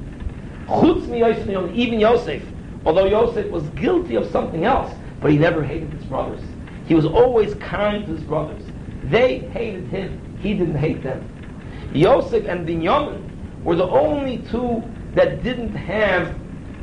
Mi 1.08 1.18
Yosef, 1.18 1.48
even 1.74 2.00
Yosef, 2.00 2.42
although 2.86 3.06
Yosef 3.06 3.50
was 3.50 3.64
guilty 3.70 4.14
of 4.14 4.26
something 4.30 4.64
else, 4.64 4.94
but 5.20 5.30
he 5.30 5.38
never 5.38 5.62
hated 5.62 5.92
his 5.92 6.04
brothers. 6.04 6.40
He 6.86 6.94
was 6.94 7.04
always 7.04 7.54
kind 7.56 8.06
to 8.06 8.12
his 8.12 8.22
brothers. 8.22 8.62
They 9.04 9.40
hated 9.40 9.88
him. 9.88 10.38
He 10.40 10.54
didn't 10.54 10.76
hate 10.76 11.02
them. 11.02 11.28
Yosef 11.92 12.46
and 12.46 12.66
Binyamin, 12.66 13.27
were 13.64 13.76
the 13.76 13.86
only 13.86 14.38
two 14.50 14.82
that 15.14 15.42
didn't 15.42 15.74
have 15.74 16.34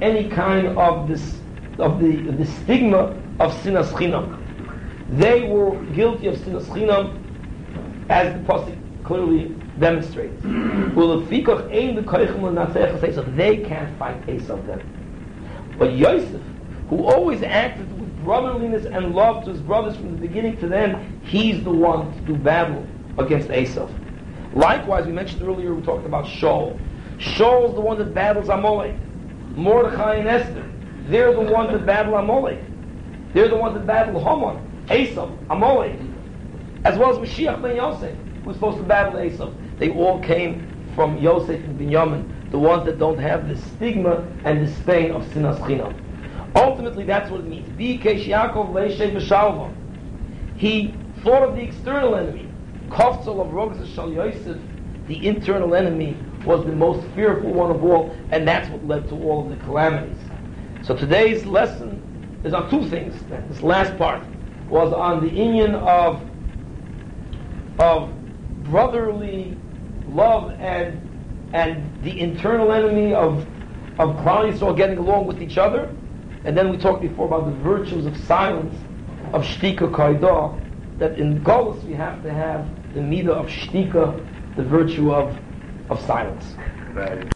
any 0.01 0.29
kind 0.29 0.67
of 0.77 1.07
this 1.07 1.39
of 1.79 1.99
the 1.99 2.15
the 2.31 2.45
stigma 2.45 3.21
of 3.39 3.53
sinas 3.61 3.89
chinam. 3.91 4.41
They 5.09 5.43
were 5.47 5.81
guilty 5.93 6.27
of 6.27 6.35
sinas 6.35 6.65
chinam, 6.65 7.21
as 8.09 8.33
the 8.33 8.39
pasuk 8.39 8.77
clearly 9.03 9.55
demonstrates. 9.79 10.43
Well, 10.95 11.21
if 11.21 11.29
Fikach 11.29 11.69
ain 11.73 11.95
the 11.95 12.01
koichem 12.01 12.41
l'natzech 12.41 12.99
Esav, 13.01 13.35
they 13.35 13.57
can't 13.57 13.97
fight 13.99 14.25
Esav 14.27 14.65
then. 14.65 14.81
But 15.77 15.93
Yosef, 15.93 16.41
who 16.89 17.03
always 17.03 17.43
acted 17.43 17.91
with 17.99 18.23
brotherliness 18.23 18.85
and 18.85 19.13
love 19.13 19.43
to 19.43 19.51
his 19.51 19.59
brothers 19.59 19.97
from 19.97 20.11
the 20.13 20.27
beginning 20.27 20.55
to 20.57 20.67
the 20.67 20.77
end, 20.77 21.21
he's 21.25 21.61
the 21.65 21.69
one 21.69 22.13
to 22.13 22.19
do 22.21 22.35
battle 22.35 22.87
against 23.17 23.49
Esav. 23.49 23.91
Likewise, 24.55 25.05
we 25.05 25.11
mentioned 25.11 25.43
earlier, 25.43 25.73
we 25.75 25.81
talked 25.83 26.05
about 26.05 26.25
Shaul. 26.25 26.79
Shaul 27.17 27.67
is 27.69 27.75
the 27.75 27.81
one 27.81 27.97
that 27.97 28.13
battles 28.13 28.47
Amalek. 28.47 28.95
Mordechai 29.55 30.15
and 30.15 30.27
Esther, 30.27 30.69
they're 31.07 31.33
the 31.33 31.41
ones 31.41 31.71
that 31.71 31.85
battle 31.85 32.15
Amalek. 32.15 32.59
They're 33.33 33.49
the 33.49 33.57
ones 33.57 33.73
that 33.75 33.85
battle 33.85 34.19
Haman, 34.19 34.85
Esav, 34.87 35.37
Amalek, 35.49 35.99
as 36.85 36.97
well 36.97 37.11
as 37.11 37.17
Mashiach 37.17 37.61
ben 37.61 37.75
Yosef, 37.75 38.17
who's 38.43 38.55
supposed 38.55 38.77
to 38.77 38.83
battle 38.83 39.19
Esav. 39.19 39.53
They 39.77 39.91
all 39.91 40.21
came 40.21 40.67
from 40.95 41.17
Yosef 41.17 41.61
and 41.61 41.77
Binyamin, 41.79 42.51
the 42.51 42.59
ones 42.59 42.85
that 42.85 42.97
don't 42.97 43.17
have 43.17 43.49
the 43.49 43.57
stigma 43.57 44.25
and 44.45 44.65
the 44.65 44.71
stain 44.81 45.11
of 45.11 45.23
Sinas 45.23 45.59
Chinam. 45.59 45.93
Ultimately, 46.55 47.03
that's 47.03 47.29
what 47.29 47.41
it 47.41 47.47
means. 47.47 47.67
He 50.57 50.93
thought 51.23 51.43
of 51.43 51.55
the 51.55 51.61
external 51.61 52.15
enemy. 52.15 52.47
Kofzel 52.89 53.39
of 53.39 53.47
Rogz 53.47 53.85
Shal 53.93 54.11
Yosef, 54.11 54.57
the 55.07 55.27
internal 55.27 55.75
enemy, 55.75 56.17
was 56.45 56.65
the 56.65 56.71
most 56.71 57.05
fearful 57.15 57.51
one 57.51 57.71
of 57.71 57.83
all, 57.83 58.15
and 58.31 58.47
that's 58.47 58.69
what 58.69 58.85
led 58.87 59.07
to 59.09 59.15
all 59.15 59.43
of 59.43 59.49
the 59.49 59.63
calamities. 59.63 60.17
So 60.81 60.95
today's 60.95 61.45
lesson 61.45 62.01
is 62.43 62.53
on 62.53 62.69
two 62.69 62.87
things. 62.89 63.15
This 63.49 63.61
last 63.61 63.97
part. 63.97 64.21
was 64.69 64.93
on 64.93 65.21
the 65.21 65.31
union 65.31 65.75
of 65.75 66.21
of 67.79 68.09
brotherly 68.63 69.57
love 70.09 70.51
and 70.59 71.01
and 71.53 72.03
the 72.03 72.19
internal 72.19 72.71
enemy 72.71 73.13
of 73.13 73.45
of 73.97 74.15
Klal 74.17 74.77
getting 74.77 74.97
along 74.97 75.25
with 75.25 75.41
each 75.41 75.57
other. 75.57 75.89
And 76.43 76.55
then 76.55 76.69
we 76.69 76.77
talked 76.77 77.01
before 77.01 77.25
about 77.25 77.45
the 77.45 77.57
virtues 77.63 78.05
of 78.05 78.15
silence, 78.17 78.75
of 79.33 79.43
shtika 79.43 79.89
kaidah, 79.91 80.59
that 80.97 81.19
in 81.19 81.41
Golos 81.41 81.83
we 81.83 81.93
have 81.93 82.23
to 82.23 82.31
have 82.31 82.67
the 82.93 82.99
midah 82.99 83.29
of 83.29 83.47
shtika, 83.47 84.25
the 84.55 84.63
virtue 84.63 85.13
of 85.13 85.37
of 85.89 86.01
silence. 86.01 86.55
Right. 86.93 87.34